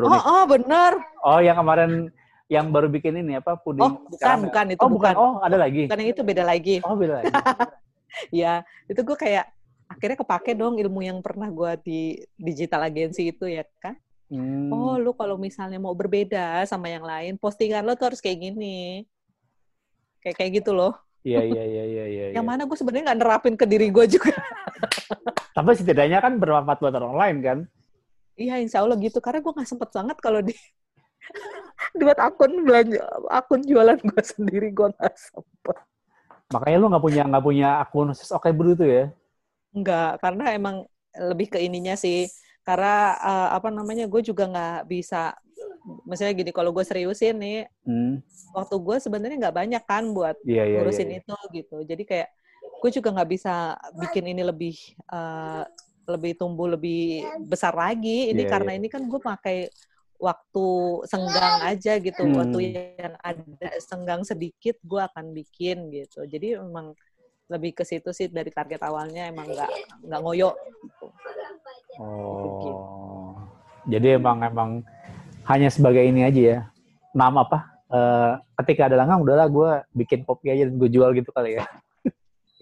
Oh, 0.00 0.22
oh 0.22 0.44
bener. 0.48 0.96
Oh, 1.22 1.38
yang 1.44 1.60
kemarin 1.60 2.08
yang 2.52 2.68
baru 2.68 2.92
bikin 2.92 3.24
ini 3.24 3.40
apa 3.40 3.56
puding 3.56 3.80
Oh, 3.82 4.04
bukan, 4.04 4.20
karamel. 4.20 4.44
bukan 4.48 4.66
itu 4.76 4.82
Oh, 4.84 4.90
bukan. 4.92 5.14
bukan. 5.14 5.14
Oh, 5.16 5.34
ada 5.40 5.56
lagi. 5.56 5.88
Bukan 5.88 6.00
yang 6.04 6.10
itu 6.12 6.22
beda 6.22 6.42
lagi. 6.44 6.76
Oh, 6.84 6.94
beda 6.96 7.14
lagi. 7.22 7.32
Ya, 8.30 8.62
itu 8.86 9.02
gue 9.02 9.18
kayak 9.18 9.50
akhirnya 9.90 10.22
kepake 10.22 10.54
dong 10.54 10.78
ilmu 10.78 11.02
yang 11.02 11.18
pernah 11.18 11.50
gua 11.50 11.74
di 11.74 12.22
digital 12.38 12.86
agency 12.86 13.34
itu 13.34 13.50
ya 13.50 13.66
kan. 13.82 13.98
Hmm. 14.30 14.70
Oh, 14.72 14.96
lu 14.96 15.12
kalau 15.18 15.34
misalnya 15.34 15.82
mau 15.82 15.92
berbeda 15.98 16.62
sama 16.64 16.88
yang 16.94 17.02
lain, 17.02 17.34
postingan 17.36 17.82
lo 17.82 17.98
tuh 17.98 18.14
harus 18.14 18.22
kayak 18.22 18.38
gini. 18.38 19.02
Kayak 20.22 20.36
kayak 20.40 20.50
gitu 20.62 20.70
loh. 20.72 20.94
Iya, 21.26 21.42
iya, 21.42 21.62
iya, 21.66 21.84
iya, 21.84 22.04
iya. 22.06 22.24
Yang 22.38 22.44
iya. 22.46 22.50
mana 22.54 22.62
gue 22.64 22.76
sebenarnya 22.78 23.04
nggak 23.12 23.20
nerapin 23.20 23.54
ke 23.58 23.66
diri 23.66 23.88
gue 23.90 24.04
juga. 24.06 24.30
Tapi 25.56 25.70
setidaknya 25.74 26.18
kan 26.22 26.38
bermanfaat 26.38 26.78
buat 26.80 26.94
orang 26.94 27.16
lain 27.18 27.36
kan? 27.42 27.58
Iya, 28.34 28.62
insya 28.62 28.82
Allah 28.82 28.98
gitu. 28.98 29.18
Karena 29.18 29.42
gue 29.42 29.52
nggak 29.58 29.68
sempet 29.68 29.90
banget 29.90 30.16
kalau 30.18 30.38
di 30.38 30.54
buat 31.94 32.18
akun 32.18 32.66
belanja, 32.66 33.00
akun 33.30 33.62
jualan 33.62 33.98
gue 33.98 34.22
sendiri 34.22 34.68
gue 34.74 34.88
nggak 34.90 35.14
sempet. 35.14 35.76
Makanya 36.52 36.76
lu 36.78 36.86
nggak 36.90 37.04
punya 37.04 37.22
nggak 37.26 37.44
punya 37.44 37.68
akun 37.82 38.10
khusus 38.12 38.30
Oke 38.34 38.50
Bro 38.50 38.74
itu 38.76 38.86
ya? 38.86 39.04
Enggak, 39.74 40.22
karena 40.22 40.54
emang 40.54 40.76
lebih 41.14 41.50
ke 41.50 41.58
ininya 41.62 41.94
sih. 41.98 42.30
Karena 42.64 43.18
eh, 43.18 43.48
apa 43.58 43.68
namanya, 43.68 44.06
gue 44.06 44.22
juga 44.22 44.46
nggak 44.48 44.88
bisa. 44.88 45.34
Misalnya 46.08 46.32
gini, 46.32 46.50
kalau 46.54 46.72
gue 46.72 46.84
seriusin 46.86 47.36
nih, 47.36 47.68
Hmm. 47.84 48.22
waktu 48.56 48.76
gue 48.80 48.96
sebenarnya 49.02 49.36
nggak 49.48 49.56
banyak 49.56 49.82
kan 49.84 50.04
buat 50.16 50.36
iya, 50.48 50.64
iya. 50.64 50.80
ngurusin 50.80 51.10
iya. 51.12 51.20
itu 51.20 51.34
gitu. 51.52 51.76
Jadi 51.84 52.02
kayak 52.08 52.28
gue 52.80 52.90
juga 52.92 53.08
nggak 53.12 53.30
bisa 53.30 53.76
bikin 54.00 54.24
ini 54.32 54.42
lebih 54.44 54.76
uh, 55.12 55.64
lebih 56.08 56.36
tumbuh 56.36 56.68
lebih 56.72 57.24
besar 57.44 57.72
lagi. 57.76 58.32
Ini 58.32 58.44
Iya, 58.44 58.50
karena 58.52 58.72
iya. 58.76 58.78
ini 58.80 58.88
kan 58.88 59.02
gue 59.04 59.20
pakai 59.20 59.68
waktu 60.18 60.66
senggang 61.10 61.60
aja 61.64 61.98
gitu, 61.98 62.22
Hmm. 62.24 62.36
waktu 62.40 62.58
yang 62.96 63.14
ada 63.20 63.68
senggang 63.82 64.22
sedikit 64.22 64.78
gue 64.82 65.02
akan 65.02 65.34
bikin 65.34 65.90
gitu. 65.90 66.24
Jadi 66.24 66.56
memang 66.58 66.94
lebih 67.44 67.76
ke 67.76 67.84
situ 67.84 68.08
sih 68.16 68.32
dari 68.32 68.48
target 68.48 68.80
awalnya 68.80 69.28
emang 69.28 69.44
nggak 69.52 69.70
nggak 70.08 70.20
ngoyo. 70.24 70.56
Gitu. 70.56 71.06
Oh. 72.00 73.36
Jadi 73.84 74.16
emang 74.16 74.40
emang 74.40 74.70
hanya 75.44 75.68
sebagai 75.68 76.00
ini 76.00 76.24
aja 76.24 76.40
ya. 76.40 76.58
Nama 77.12 77.44
apa? 77.44 77.58
Eh, 77.94 78.32
ketika 78.64 78.88
ada 78.88 78.96
langgang 78.96 79.20
udahlah 79.22 79.46
gue 79.46 79.70
bikin 79.92 80.24
kopi 80.24 80.50
aja 80.50 80.66
dan 80.66 80.80
gue 80.80 80.88
jual 80.88 81.12
gitu 81.12 81.30
kali 81.30 81.60
ya. 81.60 81.64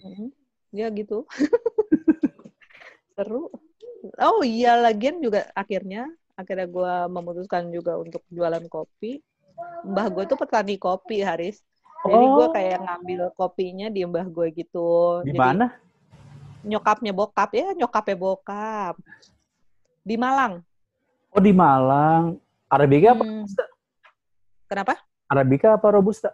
Mhm. 0.02 0.28
Ya 0.74 0.86
gitu. 0.90 1.24
Seru. 3.14 3.48
Oh 4.18 4.42
iya, 4.42 4.74
lagian 4.82 5.22
juga 5.22 5.46
akhirnya 5.54 6.10
akhirnya 6.34 6.66
gue 6.66 6.94
memutuskan 7.12 7.68
juga 7.68 7.98
untuk 8.00 8.24
jualan 8.32 8.64
kopi. 8.66 9.20
Mbah 9.84 10.08
gue 10.08 10.24
tuh 10.26 10.38
petani 10.38 10.80
kopi, 10.80 11.20
Haris. 11.20 11.60
Jadi 12.02 12.24
gue 12.34 12.46
Oh. 12.46 12.50
kayak 12.50 12.82
ngambil 12.82 13.30
kopinya 13.38 13.86
di 13.86 14.02
mbah 14.02 14.26
gue 14.26 14.48
gitu. 14.54 15.22
Di 15.22 15.34
mana? 15.36 15.70
nyokapnya 16.62 17.10
bokap 17.10 17.50
ya, 17.58 17.74
nyokapnya 17.74 18.14
bokap. 18.14 18.94
Di 20.06 20.14
Malang. 20.14 20.62
Oh 21.34 21.42
di 21.42 21.50
Malang. 21.50 22.38
Arabica 22.70 23.18
apa? 23.18 23.24
Hmm. 23.26 23.44
Kenapa? 24.70 24.94
Arabica 25.26 25.74
apa 25.74 25.86
Robusta? 25.90 26.30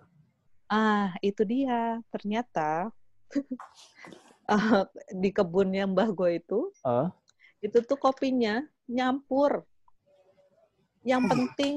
Ah, 0.68 1.16
itu 1.24 1.42
dia. 1.48 1.98
Ternyata 2.12 2.92
eh, 4.52 4.84
di 5.16 5.32
kebunnya 5.32 5.88
mbah 5.88 6.12
gue 6.12 6.38
itu 6.38 6.70
Eh, 6.84 7.08
itu 7.64 7.80
tuh 7.82 7.96
kopinya 7.96 8.60
nyampur. 8.84 9.64
Yang 11.04 11.22
penting 11.30 11.74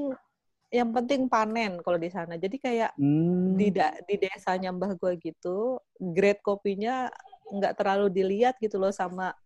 yang 0.72 0.88
penting 0.88 1.28
panen 1.28 1.78
kalau 1.84 2.00
di 2.00 2.08
sana. 2.08 2.40
Jadi 2.40 2.56
kayak 2.56 2.96
hmm. 2.96 3.60
di 3.60 3.68
da- 3.68 4.00
di 4.08 4.16
desanya 4.16 4.72
mbah 4.72 4.96
gue 4.96 5.20
gitu, 5.20 5.76
grade 6.00 6.40
kopinya 6.40 7.12
nggak 7.52 7.76
terlalu 7.76 8.08
dilihat 8.08 8.56
gitu 8.56 8.80
loh 8.80 8.88
sama 8.88 9.36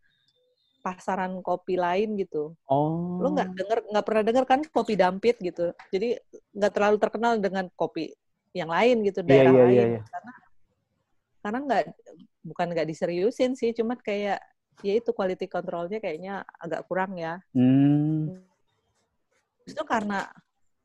pasaran 0.87 1.43
kopi 1.43 1.75
lain 1.75 2.15
gitu. 2.15 2.55
Oh. 2.71 3.19
Lo 3.19 3.35
nggak 3.35 3.49
denger 3.59 3.79
nggak 3.91 4.07
pernah 4.07 4.23
denger 4.23 4.45
kan 4.47 4.61
kopi 4.71 4.95
dampit 4.95 5.37
gitu. 5.43 5.75
Jadi 5.91 6.15
nggak 6.55 6.73
terlalu 6.73 6.97
terkenal 7.03 7.33
dengan 7.43 7.67
kopi 7.75 8.15
yang 8.55 8.71
lain 8.71 9.03
gitu 9.03 9.27
Iya, 9.27 9.29
daerah 9.29 9.53
iya, 9.53 9.63
lain. 9.67 9.75
iya, 9.75 9.85
iya. 9.99 10.03
Karena 10.07 10.35
karena 11.43 11.59
nggak 11.67 11.83
bukan 12.47 12.67
nggak 12.71 12.87
diseriusin 12.87 13.59
sih, 13.59 13.75
cuma 13.75 13.99
kayak 13.99 14.39
ya 14.87 14.93
itu 14.95 15.11
quality 15.11 15.51
controlnya 15.51 15.99
kayaknya 15.99 16.47
agak 16.63 16.87
kurang 16.87 17.19
ya. 17.19 17.43
Hmm. 17.51 18.46
Itu 19.67 19.83
karena 19.83 20.31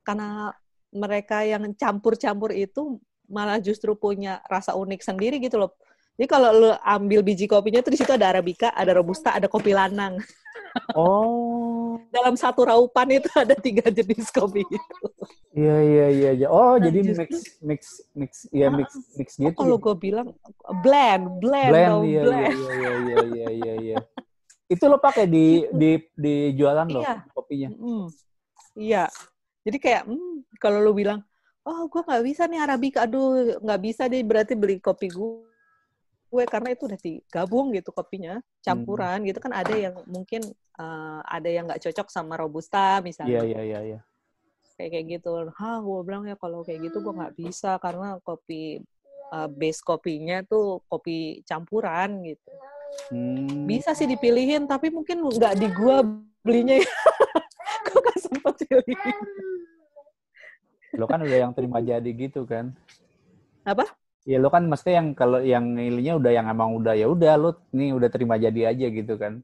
karena 0.02 0.50
mereka 0.92 1.46
yang 1.46 1.64
campur-campur 1.78 2.52
itu 2.52 2.98
malah 3.32 3.62
justru 3.62 3.96
punya 3.96 4.44
rasa 4.46 4.76
unik 4.76 5.02
sendiri 5.02 5.38
gitu 5.40 5.56
loh. 5.56 5.72
Jadi 6.20 6.28
kalau 6.28 6.50
lu 6.52 6.70
ambil 6.84 7.24
biji 7.24 7.48
kopinya 7.48 7.80
tuh 7.80 7.96
di 7.96 8.00
situ 8.02 8.12
ada 8.12 8.28
arabica, 8.28 8.76
ada 8.76 8.92
robusta, 8.92 9.32
ada 9.32 9.48
kopi 9.48 9.72
lanang. 9.72 10.20
Oh. 10.92 11.96
Dalam 12.12 12.36
satu 12.36 12.68
raupan 12.68 13.08
itu 13.10 13.32
ada 13.34 13.56
tiga 13.56 13.88
jenis 13.88 14.28
kopi 14.30 14.68
itu. 14.68 14.98
Iya 15.56 15.76
iya 15.80 16.06
iya. 16.12 16.30
iya. 16.36 16.48
Oh 16.48 16.76
Nah, 16.76 16.84
jadi 16.84 17.00
justru- 17.08 17.24
mix 17.24 17.32
mix 17.64 17.82
mix 18.14 18.32
ya 18.52 18.68
mix 18.68 18.90
mix 19.16 19.30
Oh, 19.32 19.48
gitu. 19.48 19.56
kalau 19.56 19.78
ya. 19.80 19.82
gue 19.82 19.96
bilang 19.98 20.28
blend, 20.84 21.26
blend, 21.40 21.72
blend 21.72 21.88
dong, 21.90 22.04
iya 22.04 22.12
iya 22.12 22.24
blend. 22.24 22.52
iya 22.52 22.52
iya 22.52 22.92
iya 22.92 23.18
iya 23.24 23.48
iya 23.52 23.74
iya. 23.80 23.98
Itu 24.68 24.84
lo 24.88 25.00
pakai 25.00 25.26
di 25.26 25.64
Gitu. 25.64 25.72
di 25.72 25.92
di 26.14 26.34
jualan 26.54 26.88
lo 26.88 27.00
Iya. 27.00 27.16
kopinya. 27.32 27.70
Mm, 27.72 28.06
Iya. 28.76 29.08
Jadi 29.62 29.78
kayak, 29.78 30.04
hmm, 30.10 30.58
kalau 30.58 30.82
lu 30.82 30.92
bilang, 30.98 31.22
oh 31.66 31.86
gue 31.86 32.02
nggak 32.02 32.24
bisa 32.26 32.50
nih 32.50 32.60
Arabica, 32.62 33.06
aduh 33.06 33.62
nggak 33.62 33.82
bisa 33.82 34.10
deh 34.10 34.22
berarti 34.26 34.54
beli 34.58 34.82
kopi 34.82 35.08
gue. 35.12 35.46
Gue 36.32 36.44
karena 36.48 36.72
itu 36.72 36.88
udah 36.88 37.00
digabung 37.00 37.76
gitu 37.76 37.92
kopinya, 37.92 38.40
campuran 38.64 39.20
gitu 39.28 39.44
kan 39.44 39.52
ada 39.52 39.76
yang 39.76 40.00
mungkin 40.08 40.42
eh, 40.80 41.20
ada 41.28 41.50
yang 41.52 41.68
nggak 41.68 41.84
cocok 41.84 42.08
sama 42.08 42.40
robusta 42.40 43.04
misalnya, 43.04 43.44
iya 43.44 43.62
iya 43.62 43.80
iya. 43.84 44.00
kayak 44.80 44.90
kayak 44.96 45.06
gitu. 45.20 45.30
Hah, 45.60 45.84
gue 45.84 46.00
bilang 46.08 46.24
ya 46.24 46.40
kalau 46.40 46.64
kayak 46.64 46.88
gitu 46.88 47.04
gue 47.04 47.14
nggak 47.14 47.36
bisa 47.36 47.76
karena 47.84 48.18
kopi 48.24 48.80
eh, 49.36 49.50
base 49.52 49.84
kopinya 49.84 50.42
tuh 50.48 50.80
kopi 50.88 51.44
campuran 51.44 52.24
gitu. 52.24 52.52
Hmm. 53.12 53.68
Bisa 53.68 53.96
sih 53.96 54.08
dipilihin, 54.08 54.68
tapi 54.68 54.92
mungkin 54.92 55.24
nggak 55.24 55.56
di 55.60 55.68
gua 55.72 56.04
belinya 56.44 56.80
ya. 56.80 56.88
Gue 57.88 58.00
gak 58.04 58.20
sempet 58.22 58.54
pilihin. 58.68 59.18
Lo 61.00 61.06
kan 61.08 61.24
udah 61.24 61.38
yang 61.48 61.54
terima 61.56 61.80
jadi 61.80 62.10
gitu 62.12 62.44
kan. 62.44 62.76
Apa? 63.64 63.88
Ya 64.28 64.38
lo 64.38 64.54
kan 64.54 64.70
mesti 64.70 64.94
yang 64.94 65.18
kalau 65.18 65.42
yang 65.42 65.74
nilainya 65.74 66.20
udah 66.20 66.32
yang 66.36 66.46
emang 66.46 66.78
udah 66.78 66.94
ya 66.94 67.10
udah 67.10 67.34
lo 67.42 67.52
nih 67.74 67.96
udah 67.96 68.10
terima 68.14 68.38
jadi 68.38 68.76
aja 68.76 68.88
gitu 68.92 69.18
kan. 69.18 69.42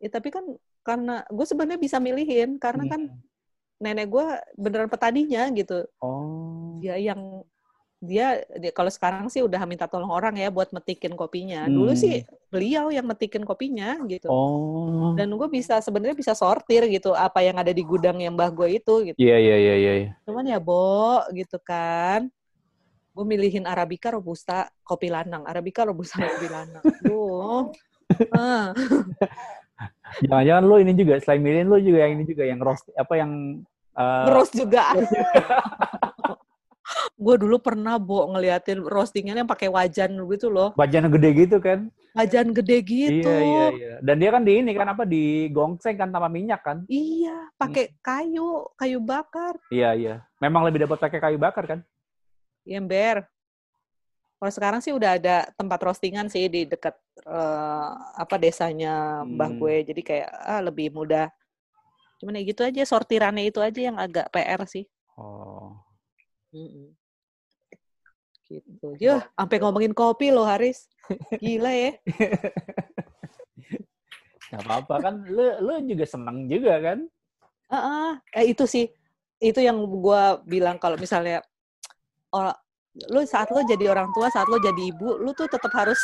Ya 0.00 0.08
tapi 0.08 0.32
kan 0.32 0.44
karena 0.84 1.24
gue 1.28 1.46
sebenarnya 1.48 1.80
bisa 1.80 1.96
milihin 2.00 2.56
karena 2.56 2.84
kan 2.88 3.02
Hmm. 3.08 3.20
nenek 3.80 4.08
gue 4.08 4.26
beneran 4.56 4.88
petaninya 4.88 5.50
gitu. 5.52 5.84
Oh. 6.00 6.80
Dia 6.80 6.96
yang 6.96 7.44
dia, 8.04 8.44
dia 8.60 8.70
kalau 8.70 8.92
sekarang 8.92 9.26
sih 9.32 9.40
udah 9.40 9.58
minta 9.64 9.88
tolong 9.88 10.12
orang 10.12 10.36
ya 10.36 10.52
buat 10.52 10.70
metikin 10.70 11.16
kopinya. 11.16 11.64
Dulu 11.66 11.92
Hmm. 11.92 11.98
sih 11.98 12.14
beliau 12.52 12.92
yang 12.92 13.08
metikin 13.08 13.42
kopinya 13.42 13.96
gitu. 14.06 14.28
Oh. 14.28 15.16
Dan 15.16 15.32
gue 15.34 15.48
bisa 15.48 15.80
sebenarnya 15.80 16.14
bisa 16.14 16.36
sortir 16.36 16.86
gitu 16.92 17.16
apa 17.16 17.40
yang 17.40 17.56
ada 17.58 17.72
di 17.72 17.82
gudang 17.82 18.20
yang 18.20 18.36
mbah 18.36 18.52
gue 18.52 18.78
itu 18.78 18.94
gitu. 19.10 19.16
Iya 19.18 19.36
iya 19.40 19.56
iya 19.56 19.74
iya. 19.74 19.92
iya. 20.04 20.10
Cuman 20.28 20.44
ya 20.44 20.60
Bo 20.60 21.24
gitu 21.32 21.56
kan. 21.58 22.28
Gue 23.14 23.24
milihin 23.24 23.62
Arabica, 23.64 24.10
Robusta, 24.10 24.66
kopi 24.82 25.06
lanang. 25.06 25.46
Arabica, 25.46 25.86
Robusta, 25.86 26.18
kopi 26.18 26.50
lanang. 26.50 26.82
Duh. 27.02 27.70
Ah. 28.34 28.74
Jangan-jangan 30.22 30.64
lo 30.66 30.76
ini 30.78 30.92
juga 30.94 31.18
selain 31.18 31.42
milihin 31.42 31.66
lo 31.66 31.78
juga 31.82 32.06
yang 32.06 32.12
ini 32.18 32.24
juga 32.26 32.42
yang 32.46 32.60
roast 32.62 32.86
apa 32.94 33.14
yang 33.18 33.62
eh, 33.98 34.24
Terus 34.30 34.50
juga. 34.54 34.84
Gue 37.14 37.34
dulu 37.38 37.62
pernah 37.62 37.94
Bo 37.94 38.26
ngeliatin 38.26 38.82
roastingan 38.82 39.38
yang 39.38 39.46
pakai 39.46 39.70
wajan 39.70 40.18
gitu 40.18 40.50
loh. 40.50 40.74
bajan 40.74 41.06
gede 41.06 41.30
gitu 41.46 41.56
kan. 41.62 41.86
Wajan 42.14 42.54
gede 42.54 42.78
gitu. 42.82 43.26
Iya 43.26 43.38
iya 43.42 43.64
iya. 43.74 43.94
Dan 44.02 44.18
dia 44.18 44.30
kan 44.30 44.42
di 44.42 44.62
ini 44.62 44.70
kan 44.70 44.86
apa 44.86 45.02
di 45.02 45.50
gongseng 45.50 45.94
kan 45.94 46.10
tanpa 46.10 46.30
minyak 46.30 46.62
kan? 46.62 46.82
Iya, 46.86 47.50
pakai 47.54 47.94
kayu, 47.98 48.70
kayu 48.74 48.98
bakar. 48.98 49.58
Iya 49.70 49.90
iya. 49.94 50.14
Memang 50.38 50.62
lebih 50.66 50.86
dapat 50.86 50.98
pakai 50.98 51.18
kayu 51.18 51.38
bakar 51.38 51.64
kan? 51.66 51.80
Iya, 52.62 52.78
ember. 52.78 53.26
Kalau 54.34 54.52
sekarang 54.52 54.80
sih 54.82 54.90
udah 54.92 55.18
ada 55.18 55.48
tempat 55.54 55.78
roastingan 55.80 56.26
sih 56.28 56.46
di 56.46 56.66
dekat 56.66 56.94
eh, 57.24 57.88
apa 58.14 58.34
desanya 58.38 59.22
mbah 59.22 59.50
Hmm. 59.50 59.58
gue. 59.58 59.74
Jadi 59.86 60.02
kayak 60.02 60.28
ah, 60.30 60.62
lebih 60.62 60.90
mudah. 60.90 61.30
Cuman 62.22 62.38
ya 62.38 62.42
gitu 62.46 62.62
aja 62.62 62.82
sortirannya 62.82 63.50
itu 63.50 63.58
aja 63.58 63.80
yang 63.80 63.98
agak 63.98 64.30
PR 64.30 64.62
sih. 64.66 64.86
Oh. 65.18 65.78
Gitu. 68.44 68.86
Yuh, 69.00 69.20
sampai 69.34 69.58
ngomongin 69.60 69.96
kopi 69.96 70.28
loh 70.28 70.44
Haris. 70.44 70.88
Gila 71.40 71.72
ya. 71.72 71.92
Gak 74.52 74.62
apa-apa 74.62 74.94
kan 75.02 75.14
lu 75.26 75.44
lu 75.64 75.72
juga 75.88 76.04
seneng 76.06 76.46
juga 76.46 76.78
kan? 76.78 76.98
Heeh. 77.72 78.10
Eh, 78.38 78.44
itu 78.54 78.64
sih. 78.68 78.86
Itu 79.40 79.64
yang 79.64 79.80
gua 79.88 80.38
bilang 80.44 80.78
kalau 80.78 81.00
misalnya 81.00 81.42
oh, 82.30 82.54
lu 83.10 83.26
saat 83.26 83.50
lo 83.50 83.64
jadi 83.66 83.90
orang 83.90 84.14
tua, 84.14 84.30
saat 84.30 84.46
lo 84.46 84.60
jadi 84.60 84.94
ibu, 84.94 85.18
lu 85.18 85.34
tuh 85.34 85.50
tetap 85.50 85.72
harus 85.74 85.98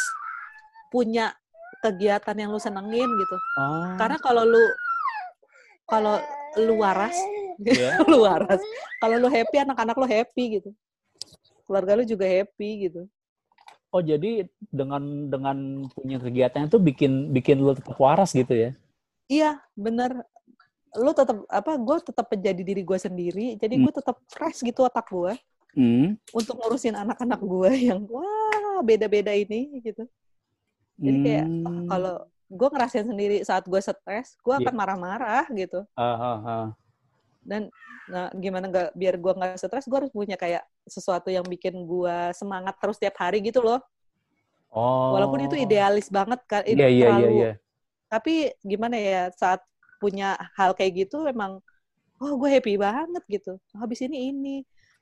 punya 0.90 1.30
kegiatan 1.80 2.34
yang 2.34 2.50
lu 2.50 2.58
senengin 2.58 3.06
gitu. 3.06 3.36
Oh. 3.60 3.94
Karena 3.94 4.18
kalau 4.18 4.42
lu 4.42 4.64
kalau 5.86 6.18
lu 6.58 6.82
waras, 6.82 7.14
Iya. 7.60 8.00
lu 8.10 8.24
waras. 8.24 8.60
Kalau 9.00 9.16
lu 9.20 9.28
happy, 9.28 9.56
anak-anak 9.60 9.96
lu 9.96 10.06
happy 10.08 10.44
gitu. 10.60 10.70
Keluarga 11.70 11.94
lu 11.94 12.02
juga 12.02 12.26
happy 12.26 12.90
gitu. 12.90 13.06
Oh 13.94 14.02
jadi 14.02 14.42
dengan 14.74 15.30
dengan 15.30 15.86
punya 15.94 16.18
kegiatan 16.18 16.66
itu 16.66 16.82
bikin 16.82 17.30
bikin 17.30 17.62
lu 17.62 17.70
tetap 17.78 17.94
waras 17.94 18.34
gitu 18.34 18.50
ya? 18.50 18.70
Iya, 19.30 19.62
bener. 19.78 20.26
Lu 20.98 21.14
tetap 21.14 21.46
apa? 21.46 21.78
Gue 21.78 22.02
tetap 22.02 22.26
menjadi 22.26 22.62
diri 22.66 22.82
gue 22.82 22.98
sendiri. 22.98 23.46
Jadi 23.54 23.78
Hmm. 23.78 23.86
gue 23.86 23.92
tetap 24.02 24.18
fresh 24.26 24.66
gitu 24.66 24.82
otak 24.82 25.06
gue 25.06 25.38
Hmm. 25.78 26.18
untuk 26.34 26.58
ngurusin 26.58 26.98
anak-anak 26.98 27.38
gue 27.38 27.70
yang 27.94 28.02
wah 28.10 28.82
beda-beda 28.82 29.30
ini 29.30 29.78
gitu. 29.78 30.02
Jadi 30.98 31.18
kayak 31.22 31.46
Hmm. 31.46 31.86
kalau 31.86 32.14
gue 32.50 32.68
ngerasain 32.74 33.06
sendiri 33.06 33.46
saat 33.46 33.62
gue 33.62 33.78
stres, 33.78 34.34
gue 34.42 34.54
Iya. 34.58 34.66
akan 34.66 34.74
marah-marah 34.74 35.46
gitu. 35.54 35.86
Ah, 35.94 36.18
ah, 36.18 36.38
ah. 36.42 36.66
Dan 37.40 37.72
nah, 38.06 38.28
gimana 38.36 38.68
nggak 38.68 38.88
biar 38.94 39.14
gue 39.16 39.32
nggak 39.32 39.56
stres, 39.56 39.88
gue 39.88 39.98
harus 39.98 40.12
punya 40.12 40.36
kayak 40.36 40.62
sesuatu 40.84 41.32
yang 41.32 41.44
bikin 41.44 41.88
gue 41.88 42.16
semangat 42.36 42.76
terus 42.78 43.00
tiap 43.00 43.16
hari 43.18 43.40
gitu 43.40 43.64
loh. 43.64 43.80
Oh. 44.70 45.18
Walaupun 45.18 45.50
itu 45.50 45.58
idealis 45.58 46.06
banget 46.12 46.38
kan, 46.46 46.62
itu 46.62 46.78
Iya, 46.78 46.86
iya, 46.86 46.90
iya, 46.90 47.06
terlalu 47.10 47.30
iya. 47.34 47.52
tapi 48.10 48.34
gimana 48.62 48.96
ya 48.98 49.30
saat 49.34 49.62
punya 50.00 50.34
hal 50.56 50.72
kayak 50.74 51.06
gitu 51.06 51.28
emang 51.28 51.60
oh 52.20 52.32
gue 52.40 52.48
happy 52.48 52.80
banget 52.80 53.22
gitu 53.28 53.60
habis 53.76 54.00
ini 54.00 54.32
ini 54.32 54.56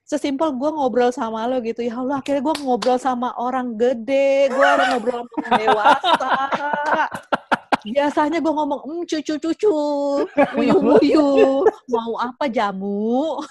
sesimpel 0.09 0.57
gue 0.57 0.71
ngobrol 0.73 1.13
sama 1.13 1.45
lo 1.45 1.61
gitu 1.61 1.85
ya 1.85 2.01
Allah 2.01 2.19
akhirnya 2.19 2.43
gue 2.43 2.57
ngobrol 2.65 2.99
sama 2.99 3.37
orang 3.37 3.77
gede 3.77 4.49
gue 4.49 4.69
ngobrol 4.91 5.23
sama 5.29 5.39
orang 5.47 5.59
dewasa 5.63 6.31
biasanya 7.85 8.39
gue 8.39 8.53
ngomong 8.53 8.81
hmm, 8.83 9.03
cucu 9.07 9.35
cucu 9.39 9.75
uyu 10.57 10.77
uyu 10.99 11.27
mau 11.91 12.13
apa 12.19 12.49
jamu 12.51 13.37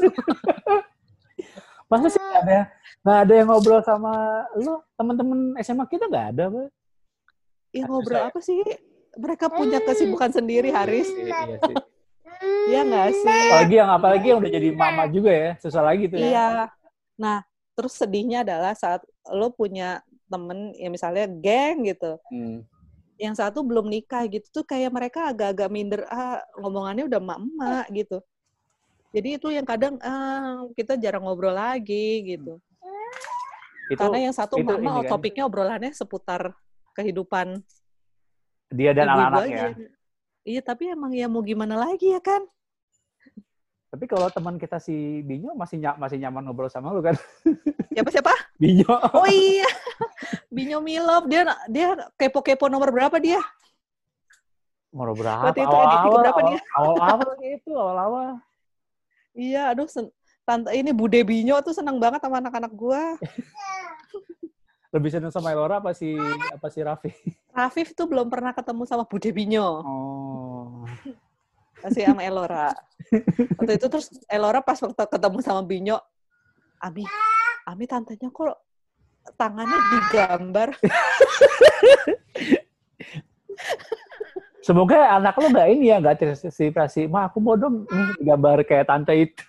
Masa 1.88 2.12
sih 2.12 2.20
nggak 2.20 2.44
ada 2.44 2.60
nggak 3.00 3.18
ada 3.24 3.34
yang 3.40 3.48
ngobrol 3.48 3.80
sama 3.80 4.12
lo 4.60 4.84
teman-teman 5.00 5.56
SMA 5.64 5.88
kita 5.88 6.12
nggak 6.12 6.28
ada, 6.36 6.44
Pak? 6.52 6.68
ya 7.72 7.84
ngobrol 7.88 8.28
apa 8.28 8.40
sih 8.44 8.60
mereka 9.16 9.48
punya 9.48 9.80
kesibukan 9.80 10.32
sendiri 10.36 10.68
Haris 10.76 11.08
Iya 11.08 11.56
sih. 11.64 11.76
ya 12.68 12.80
nggak 12.84 13.08
sih 13.16 13.40
Apalagi 13.48 13.76
yang 13.80 13.90
apalagi 13.90 14.26
yang 14.30 14.40
udah 14.44 14.52
jadi 14.52 14.70
mama 14.76 15.04
juga 15.08 15.32
ya, 15.32 15.52
susah 15.64 15.82
lagi 15.82 16.12
tuh 16.12 16.20
ya. 16.20 16.28
Iya. 16.28 16.48
Nah, 17.18 17.40
terus 17.74 17.96
sedihnya 17.98 18.44
adalah 18.44 18.76
saat 18.76 19.02
lo 19.32 19.50
punya 19.50 20.04
temen, 20.28 20.76
ya 20.76 20.92
misalnya 20.92 21.26
geng 21.26 21.88
gitu, 21.88 22.20
Hmm. 22.30 22.62
Yang 23.18 23.34
satu 23.34 23.66
belum 23.66 23.90
nikah 23.90 24.30
gitu 24.30 24.46
tuh 24.50 24.66
kayak 24.66 24.94
mereka 24.94 25.34
agak-agak 25.34 25.70
minder, 25.74 26.02
ah 26.08 26.38
ngomongannya 26.58 27.10
udah 27.10 27.20
emak-emak 27.20 27.86
gitu. 27.94 28.18
Jadi 29.12 29.30
itu 29.42 29.48
yang 29.50 29.66
kadang 29.66 29.98
ah, 30.06 30.70
kita 30.78 30.94
jarang 31.02 31.26
ngobrol 31.26 31.58
lagi 31.58 32.38
gitu. 32.38 32.62
Itu 33.90 33.98
Karena 33.98 34.30
yang 34.30 34.36
satu 34.36 34.62
itu 34.62 34.68
mama 34.68 35.02
ini 35.02 35.08
kan. 35.08 35.12
topiknya 35.18 35.44
obrolannya 35.50 35.92
seputar 35.96 36.54
kehidupan 36.94 37.64
dia 38.70 38.92
dan 38.94 39.10
anak-anaknya. 39.10 39.80
Iya, 40.48 40.62
tapi 40.64 40.92
emang 40.92 41.12
ya 41.12 41.28
mau 41.28 41.44
gimana 41.44 41.76
lagi 41.76 42.14
ya 42.14 42.22
kan? 42.24 42.44
Tapi 43.88 44.04
kalau 44.06 44.28
teman 44.28 44.60
kita 44.60 44.78
si 44.84 45.24
Binyo 45.24 45.56
masih 45.56 45.80
ny- 45.80 46.00
masih 46.00 46.20
nyaman 46.20 46.44
ngobrol 46.46 46.68
sama 46.68 46.92
lu 46.92 47.00
kan? 47.00 47.16
Siapa-siapa? 47.96 48.32
Binyo. 48.62 48.92
Oh 49.16 49.28
iya, 49.28 49.68
Binyo 50.48 50.80
Milov, 50.80 51.28
dia 51.28 51.44
dia 51.68 51.88
kepo-kepo 52.16 52.72
nomor 52.72 52.88
berapa 52.88 53.20
dia? 53.20 53.44
Mau 54.96 55.12
berapa? 55.12 55.52
Waktu 55.52 55.60
itu 55.62 55.76
edisi 55.76 56.08
keberapa 56.08 56.42
dia? 56.48 56.60
Awal-awal 56.74 57.30
gitu, 57.44 57.72
awal-awal. 57.76 58.30
Iya, 59.36 59.76
aduh, 59.76 59.86
sen- 59.86 60.14
tante 60.48 60.72
ini 60.72 60.96
Bude 60.96 61.20
Binyo 61.22 61.60
tuh 61.60 61.76
seneng 61.76 62.00
banget 62.00 62.24
sama 62.24 62.40
anak-anak 62.40 62.72
gua. 62.72 63.20
Lebih 64.96 65.12
seneng 65.12 65.30
sama 65.36 65.52
Elora 65.52 65.84
apa 65.84 65.92
si 65.92 66.16
apa 66.48 66.68
si 66.72 66.80
Raffi? 66.80 67.12
Rafif 67.52 67.92
tuh 67.92 68.08
belum 68.08 68.32
pernah 68.32 68.56
ketemu 68.56 68.88
sama 68.88 69.04
Bude 69.04 69.30
Binyo, 69.36 69.84
Oh. 69.84 70.88
masih 71.84 72.08
sama 72.08 72.24
Elora. 72.24 72.72
Waktu 73.60 73.76
itu 73.76 73.88
terus 73.92 74.08
Elora 74.32 74.64
pas 74.64 74.80
waktu 74.80 74.96
ketemu 74.96 75.38
sama 75.44 75.62
Binyo, 75.62 76.00
Ami, 76.80 77.04
Ami 77.68 77.84
tantenya 77.84 78.32
kok 78.32 78.56
tangannya 79.36 79.80
digambar. 79.92 80.70
Semoga 84.64 85.16
anak 85.16 85.40
lu 85.40 85.48
nggak 85.48 85.70
ini 85.72 85.92
ya, 85.92 85.98
nggak 86.04 86.18
terinspirasi. 86.20 87.08
Ma, 87.08 87.32
aku 87.32 87.40
mau 87.40 87.56
dong 87.56 87.88
gambar 88.20 88.68
kayak 88.68 88.92
tante 88.92 89.16
itu. 89.16 89.48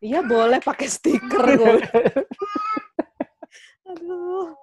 Iya 0.00 0.24
boleh 0.24 0.60
pakai 0.64 0.88
stiker 0.88 1.44
gue. 1.60 1.80
Aduh, 3.88 4.56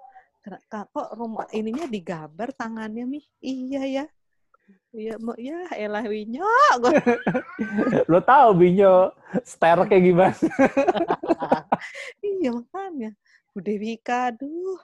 kak, 0.69 0.89
kok 0.93 1.09
rumah 1.14 1.45
ininya 1.53 1.85
digambar 1.85 2.53
tangannya 2.57 3.05
mi? 3.05 3.22
Iya 3.41 3.84
ya. 3.85 4.05
Iya, 4.95 5.15
mau 5.22 5.38
ya 5.38 5.68
elah 5.77 6.03
Binyo. 6.03 6.43
Gua 6.81 6.91
Lo 8.11 8.19
tahu 8.19 8.49
Binyo 8.57 9.14
style 9.45 9.85
kayak 9.85 10.03
gimana? 10.03 10.35
iya 12.26 12.49
makanya. 12.51 13.11
Bude 13.57 13.73
Wika, 13.81 14.29
aduh. 14.29 14.77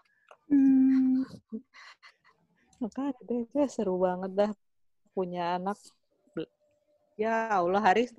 Makanya 2.81 3.13
deh, 3.21 3.45
deh, 3.45 3.69
seru 3.69 4.01
banget 4.01 4.33
dah 4.33 4.51
punya 5.13 5.61
anak. 5.61 5.77
Ya 7.13 7.53
Allah, 7.53 7.77
Haris. 7.85 8.09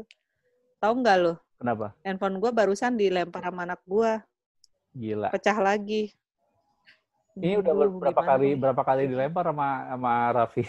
Tahu 0.78 1.02
nggak 1.02 1.16
lo? 1.18 1.34
Kenapa? 1.58 1.90
Handphone 2.06 2.38
gue 2.38 2.54
barusan 2.54 2.94
dilempar 2.94 3.42
sama 3.42 3.66
anak 3.66 3.82
gue. 3.82 4.22
Gila. 4.94 5.34
Pecah 5.34 5.58
lagi. 5.58 6.14
Ini 7.34 7.58
udah 7.58 7.74
berapa 7.74 8.14
gimana 8.14 8.30
kali 8.30 8.46
nih? 8.46 8.54
berapa 8.54 8.82
kali 8.86 9.02
dilempar 9.10 9.50
sama 9.50 9.90
sama 9.90 10.12
Raffi? 10.38 10.62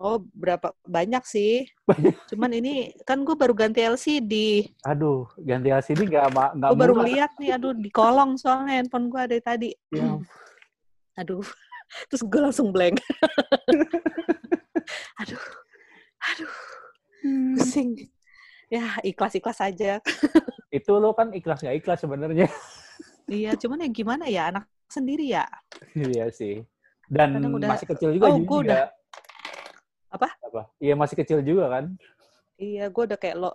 Oh, 0.00 0.16
berapa 0.32 0.72
banyak 0.80 1.20
sih. 1.28 1.68
Cuman 2.26 2.56
ini 2.56 2.96
kan 3.04 3.20
gue 3.20 3.36
baru 3.36 3.52
ganti 3.52 3.84
LCD. 3.84 4.64
Aduh, 4.80 5.28
ganti 5.36 5.68
LCD 5.68 6.08
nggak 6.08 6.26
ma- 6.32 6.52
nggak 6.56 6.70
Gue 6.72 6.80
baru 6.80 6.92
ngeliat 6.96 7.32
nih, 7.36 7.50
aduh 7.52 7.76
di 7.76 7.92
kolong 7.92 8.40
soalnya 8.40 8.80
handphone 8.80 9.06
gue 9.06 9.22
dari 9.28 9.42
tadi. 9.44 9.70
Ya, 9.92 10.16
Aduh, 11.20 11.44
terus 12.08 12.24
gue 12.24 12.40
langsung 12.40 12.72
blank. 12.72 12.96
aduh, 15.20 15.42
aduh, 16.32 16.52
pusing. 17.60 18.08
Ya 18.72 18.96
ikhlas-ikhlas 19.04 19.60
aja. 19.60 20.00
itu 20.72 20.90
lo 20.96 21.12
kan 21.12 21.28
ikhlas 21.36 21.60
nggak 21.60 21.76
ikhlas 21.76 22.00
sebenarnya. 22.00 22.48
Iya, 23.28 23.52
cuman 23.52 23.84
ya 23.84 23.88
gimana 23.92 24.24
ya 24.26 24.48
anak 24.48 24.64
sendiri 24.88 25.28
ya. 25.28 25.44
Iya 25.92 26.32
sih. 26.32 26.64
Dan 27.04 27.36
Kadang 27.36 27.52
udah- 27.52 27.68
masih 27.68 27.86
kecil 27.86 28.10
juga 28.16 28.32
Oh, 28.32 28.40
juga. 28.40 28.56
udah- 28.64 28.90
Apa? 30.10 30.28
Apa? 30.42 30.62
Iya 30.82 30.94
masih 30.98 31.14
kecil 31.14 31.38
juga 31.40 31.70
kan. 31.70 31.84
Iya, 32.60 32.90
gue 32.90 33.02
udah 33.08 33.18
kayak 33.18 33.36
lo, 33.38 33.50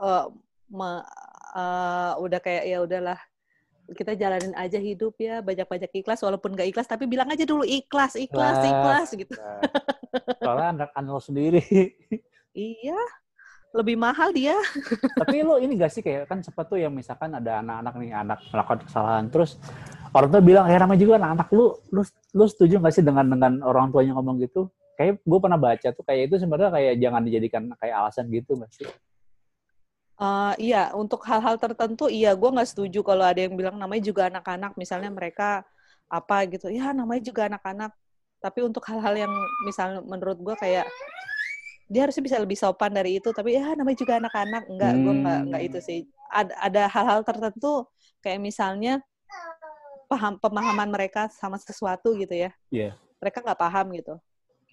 eh, 0.00 0.24
me- 0.72 1.06
eh, 1.54 2.12
udah 2.18 2.40
kayak 2.42 2.64
ya 2.66 2.78
udahlah 2.82 3.18
kita 3.88 4.12
jalanin 4.12 4.52
aja 4.52 4.76
hidup 4.76 5.16
ya 5.16 5.40
banyak-banyak 5.40 5.88
ikhlas 6.04 6.20
walaupun 6.20 6.52
gak 6.52 6.68
ikhlas 6.68 6.84
tapi 6.84 7.08
bilang 7.08 7.24
aja 7.32 7.48
dulu 7.48 7.64
ikhlas 7.64 8.20
ikhlas 8.20 8.60
Ikhlas. 8.60 8.68
ikhlas 8.68 9.08
gitu 9.16 9.32
Nah, 9.32 9.64
soalnya 10.44 10.68
anak 10.76 10.90
anak 10.92 11.08
lo 11.16 11.22
sendiri. 11.24 11.64
iya 12.52 13.00
lebih 13.72 13.96
mahal 13.96 14.28
dia 14.36 14.52
Tapi 15.24 15.40
lo 15.40 15.56
ini 15.56 15.72
gak 15.80 15.88
sih 15.88 16.04
kayak 16.04 16.28
kan 16.28 16.44
sempat 16.44 16.68
tuh 16.68 16.76
yang 16.76 16.92
misalkan 16.92 17.32
ada 17.32 17.64
anak-anak 17.64 17.94
nih 17.96 18.12
anak 18.12 18.38
melakukan 18.52 18.78
kesalahan 18.84 19.24
terus 19.32 19.56
orang 20.12 20.28
tua 20.36 20.42
bilang 20.44 20.68
ya 20.68 20.76
namanya 20.76 21.00
juga 21.00 21.14
anak-anak 21.16 21.48
lu 21.56 21.64
lu 21.88 22.02
lu 22.36 22.44
setuju 22.44 22.84
gak 22.84 22.92
sih 22.92 23.00
dengan 23.00 23.24
dengan 23.24 23.52
orang 23.64 23.88
tuanya 23.88 24.12
ngomong 24.20 24.36
gitu? 24.44 24.68
Kayak 24.98 25.22
gue 25.22 25.38
pernah 25.38 25.54
baca 25.56 25.88
tuh 25.94 26.02
kayak 26.02 26.22
itu 26.26 26.42
sebenarnya 26.42 26.74
kayak 26.74 26.92
jangan 26.98 27.22
dijadikan 27.22 27.62
kayak 27.78 27.94
alasan 28.02 28.26
gitu 28.34 28.58
gak 28.58 28.70
sih? 28.74 28.88
Eh, 30.18 30.52
iya 30.58 30.90
untuk 30.98 31.22
hal-hal 31.30 31.54
tertentu 31.62 32.10
iya 32.10 32.34
gue 32.34 32.50
nggak 32.50 32.66
setuju 32.74 33.06
kalau 33.06 33.22
ada 33.22 33.38
yang 33.38 33.54
bilang 33.54 33.78
namanya 33.78 34.02
juga 34.02 34.26
anak-anak 34.26 34.74
misalnya 34.74 35.14
mereka 35.14 35.62
apa 36.10 36.42
gitu 36.50 36.66
ya 36.74 36.90
namanya 36.90 37.22
juga 37.22 37.46
anak-anak 37.46 37.94
tapi 38.42 38.66
untuk 38.66 38.82
hal-hal 38.90 39.14
yang 39.14 39.32
misalnya 39.62 40.02
menurut 40.02 40.34
gue 40.42 40.54
kayak 40.58 40.90
dia 41.86 42.02
harusnya 42.02 42.26
bisa 42.26 42.36
lebih 42.42 42.58
sopan 42.58 42.90
dari 42.90 43.22
itu 43.22 43.30
tapi 43.30 43.54
ya 43.54 43.78
namanya 43.78 43.94
juga 43.94 44.18
anak-anak 44.18 44.62
enggak 44.66 44.94
gue 44.98 45.14
nggak 45.22 45.40
nggak 45.54 45.62
Hmm. 45.62 45.68
itu 45.70 45.78
sih 45.86 46.00
ada 46.34 46.52
ada 46.66 46.82
hal-hal 46.90 47.20
tertentu 47.22 47.86
kayak 48.18 48.42
misalnya 48.42 48.98
paham 50.10 50.34
pemahaman 50.42 50.90
mereka 50.90 51.30
sama 51.30 51.62
sesuatu 51.62 52.18
gitu 52.18 52.34
ya 52.34 52.50
Iya. 52.74 52.90
mereka 53.22 53.38
nggak 53.46 53.60
paham 53.62 53.86
gitu 53.94 54.18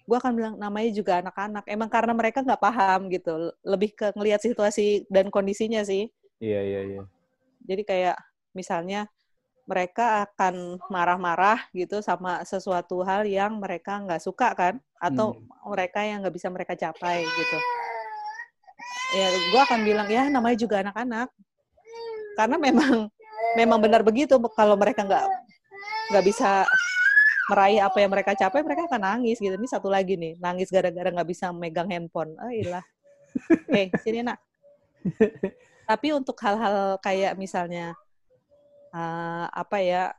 gue 0.06 0.16
akan 0.16 0.32
bilang 0.38 0.54
namanya 0.54 0.90
juga 0.94 1.18
anak-anak. 1.18 1.66
Emang 1.66 1.90
karena 1.90 2.14
mereka 2.14 2.38
nggak 2.46 2.62
paham 2.62 3.10
gitu 3.10 3.50
lebih 3.66 3.90
ke 3.98 4.14
ngelihat 4.14 4.38
situasi 4.38 5.04
dan 5.10 5.28
kondisinya 5.28 5.82
sih. 5.82 6.06
Iya 6.38 6.60
iya 6.62 6.80
iya. 6.84 7.02
jadi 7.66 7.82
kayak 7.82 8.16
misalnya 8.52 9.10
mereka 9.66 10.28
akan 10.30 10.78
marah-marah 10.86 11.66
gitu 11.74 11.98
sama 11.98 12.44
sesuatu 12.46 13.02
hal 13.02 13.26
yang 13.26 13.58
mereka 13.58 13.98
nggak 13.98 14.22
suka 14.22 14.54
kan 14.54 14.78
atau 15.02 15.34
mereka 15.66 16.06
yang 16.06 16.22
nggak 16.22 16.36
bisa 16.38 16.48
mereka 16.52 16.78
capai 16.78 17.26
gitu. 17.26 17.58
Ya 19.18 19.26
gue 19.32 19.60
akan 19.66 19.80
bilang 19.82 20.06
ya 20.06 20.30
namanya 20.30 20.56
juga 20.60 20.86
anak-anak. 20.86 21.28
Karena 22.38 22.56
memang 22.62 23.10
memang 23.58 23.78
benar 23.82 24.06
begitu 24.06 24.38
kalau 24.54 24.78
mereka 24.78 25.02
nggak 25.02 25.26
nggak 26.14 26.24
bisa 26.24 26.62
meraih 27.46 27.78
apa 27.78 27.98
yang 28.02 28.10
mereka 28.10 28.32
capai 28.34 28.60
mereka 28.66 28.90
akan 28.90 29.02
nangis 29.02 29.38
gitu 29.38 29.54
ini 29.54 29.68
satu 29.70 29.86
lagi 29.86 30.18
nih 30.18 30.34
nangis 30.42 30.68
gara-gara 30.70 31.08
nggak 31.14 31.28
bisa 31.30 31.54
megang 31.54 31.86
handphone 31.86 32.34
ah 32.42 32.50
ilah 32.50 32.84
oke 33.70 33.82
sini 34.04 34.26
nak 34.26 34.38
tapi 35.86 36.10
untuk 36.10 36.34
hal-hal 36.42 36.98
kayak 36.98 37.38
misalnya 37.38 37.94
eh, 38.90 39.46
apa 39.54 39.78
ya 39.78 40.10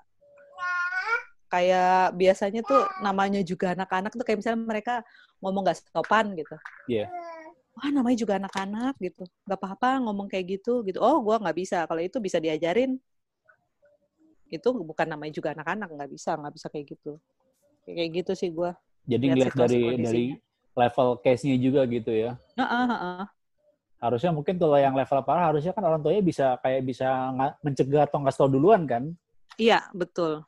kayak 1.48 2.16
biasanya 2.16 2.62
tuh 2.64 2.84
namanya 3.00 3.40
juga 3.44 3.72
anak-anak 3.72 4.12
tuh 4.16 4.24
kayak 4.28 4.40
misalnya 4.44 4.62
mereka 4.68 4.96
ngomong 5.40 5.64
gak 5.68 5.80
sopan 5.80 6.36
gitu. 6.36 6.56
Iya. 6.92 7.08
Wah 7.78 7.90
namanya 7.94 8.18
juga 8.18 8.42
anak-anak 8.42 8.98
gitu, 9.00 9.24
gak 9.46 9.60
apa-apa 9.60 10.02
ngomong 10.04 10.28
kayak 10.28 10.60
gitu 10.60 10.84
gitu. 10.84 11.00
Oh 11.00 11.22
gua 11.24 11.40
nggak 11.40 11.58
bisa, 11.58 11.86
kalau 11.88 12.02
itu 12.04 12.18
bisa 12.20 12.42
diajarin. 12.42 13.00
Itu 14.48 14.70
bukan 14.72 15.08
namanya 15.08 15.34
juga 15.36 15.52
anak-anak 15.52 15.90
nggak 15.92 16.10
bisa 16.12 16.36
nggak 16.40 16.54
bisa 16.56 16.68
kayak 16.72 16.86
gitu 16.96 17.12
kayak 17.84 18.10
gitu 18.24 18.32
sih 18.36 18.50
gue 18.52 18.72
Jadi 19.08 19.26
Lihat 19.32 19.36
ngeliat 19.40 19.56
dari 19.56 19.80
kondisinya. 19.80 20.04
dari 20.04 20.26
level 20.78 21.08
case-nya 21.24 21.56
juga 21.58 21.82
gitu 21.88 22.12
ya. 22.12 22.32
Harusnya 23.98 24.30
mungkin 24.30 24.60
kalau 24.60 24.78
yang 24.78 24.94
level 24.94 25.20
parah 25.24 25.50
harusnya 25.50 25.72
kan 25.72 25.82
orang 25.88 26.04
tuanya 26.04 26.22
bisa 26.22 26.60
kayak 26.60 26.84
bisa 26.84 27.08
mencegah 27.64 28.04
atau 28.06 28.20
nggak 28.22 28.36
tahu 28.36 28.52
duluan 28.52 28.84
kan. 28.86 29.04
iya 29.58 29.82
betul 29.90 30.46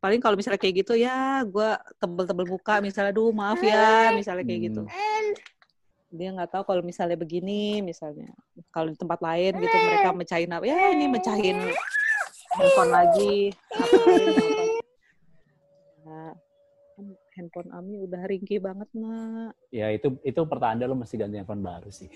paling 0.00 0.20
kalau 0.20 0.36
misalnya 0.36 0.60
kayak 0.60 0.84
gitu 0.84 0.92
ya 0.96 1.40
gue 1.44 1.70
tebel-tebel 1.96 2.46
muka 2.48 2.80
misalnya 2.80 3.12
duh 3.16 3.32
maaf 3.32 3.60
ya 3.60 4.12
misalnya 4.16 4.44
kayak 4.44 4.60
gitu 4.72 4.82
dia 6.10 6.28
nggak 6.34 6.50
tahu 6.52 6.62
kalau 6.68 6.82
misalnya 6.84 7.16
begini 7.16 7.80
misalnya 7.80 8.28
kalau 8.74 8.92
di 8.92 8.98
tempat 8.98 9.20
lain 9.24 9.56
gitu 9.56 9.76
mereka 9.76 10.08
mecahin 10.12 10.50
apa 10.52 10.64
ya 10.68 10.76
ini 10.92 11.04
mecahin 11.06 11.56
handphone 12.54 12.92
lagi 12.92 13.36
apa 13.70 13.98
nah, 16.06 16.32
handphone 17.38 17.70
Ami 17.70 17.94
udah 18.02 18.22
ringkih 18.26 18.58
banget 18.60 18.88
nak 18.94 19.54
Ya 19.70 19.88
itu 19.94 20.18
itu 20.26 20.40
pertanda 20.44 20.84
lo 20.84 20.98
mesti 20.98 21.14
ganti 21.16 21.38
handphone 21.38 21.62
baru 21.62 21.88
sih. 21.88 22.10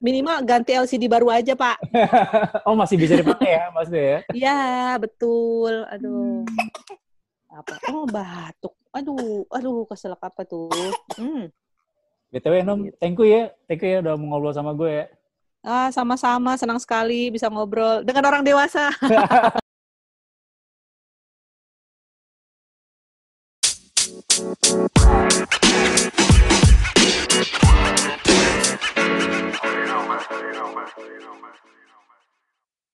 minimal 0.00 0.40
ganti 0.48 0.72
LCD 0.72 1.12
baru 1.12 1.28
aja 1.28 1.52
pak 1.52 1.76
oh 2.66 2.72
masih 2.72 2.96
bisa 2.96 3.20
dipakai 3.20 3.60
ya 3.60 3.64
maksudnya 3.68 4.04
ya? 4.04 4.18
Iya 4.32 4.60
betul 4.96 5.84
aduh 5.92 6.48
apa 7.52 7.74
oh 7.92 8.08
batuk 8.08 8.74
aduh 8.96 9.44
aduh 9.52 9.84
keselak 9.84 10.22
apa 10.24 10.48
tuh 10.48 10.72
hmm. 11.20 11.52
BTW 12.30 12.62
Nom, 12.62 12.86
thank 13.02 13.18
you 13.18 13.26
ya. 13.26 13.50
Thank 13.66 13.82
you 13.82 13.90
ya 13.90 13.98
udah 14.06 14.14
mau 14.14 14.38
ngobrol 14.38 14.54
sama 14.54 14.70
gue 14.70 14.86
ya. 14.86 15.04
Ah 15.60 15.92
sama-sama 15.92 16.56
senang 16.56 16.80
sekali 16.80 17.28
bisa 17.28 17.52
ngobrol 17.52 18.00
dengan 18.00 18.24
orang 18.32 18.42
dewasa 18.42 18.88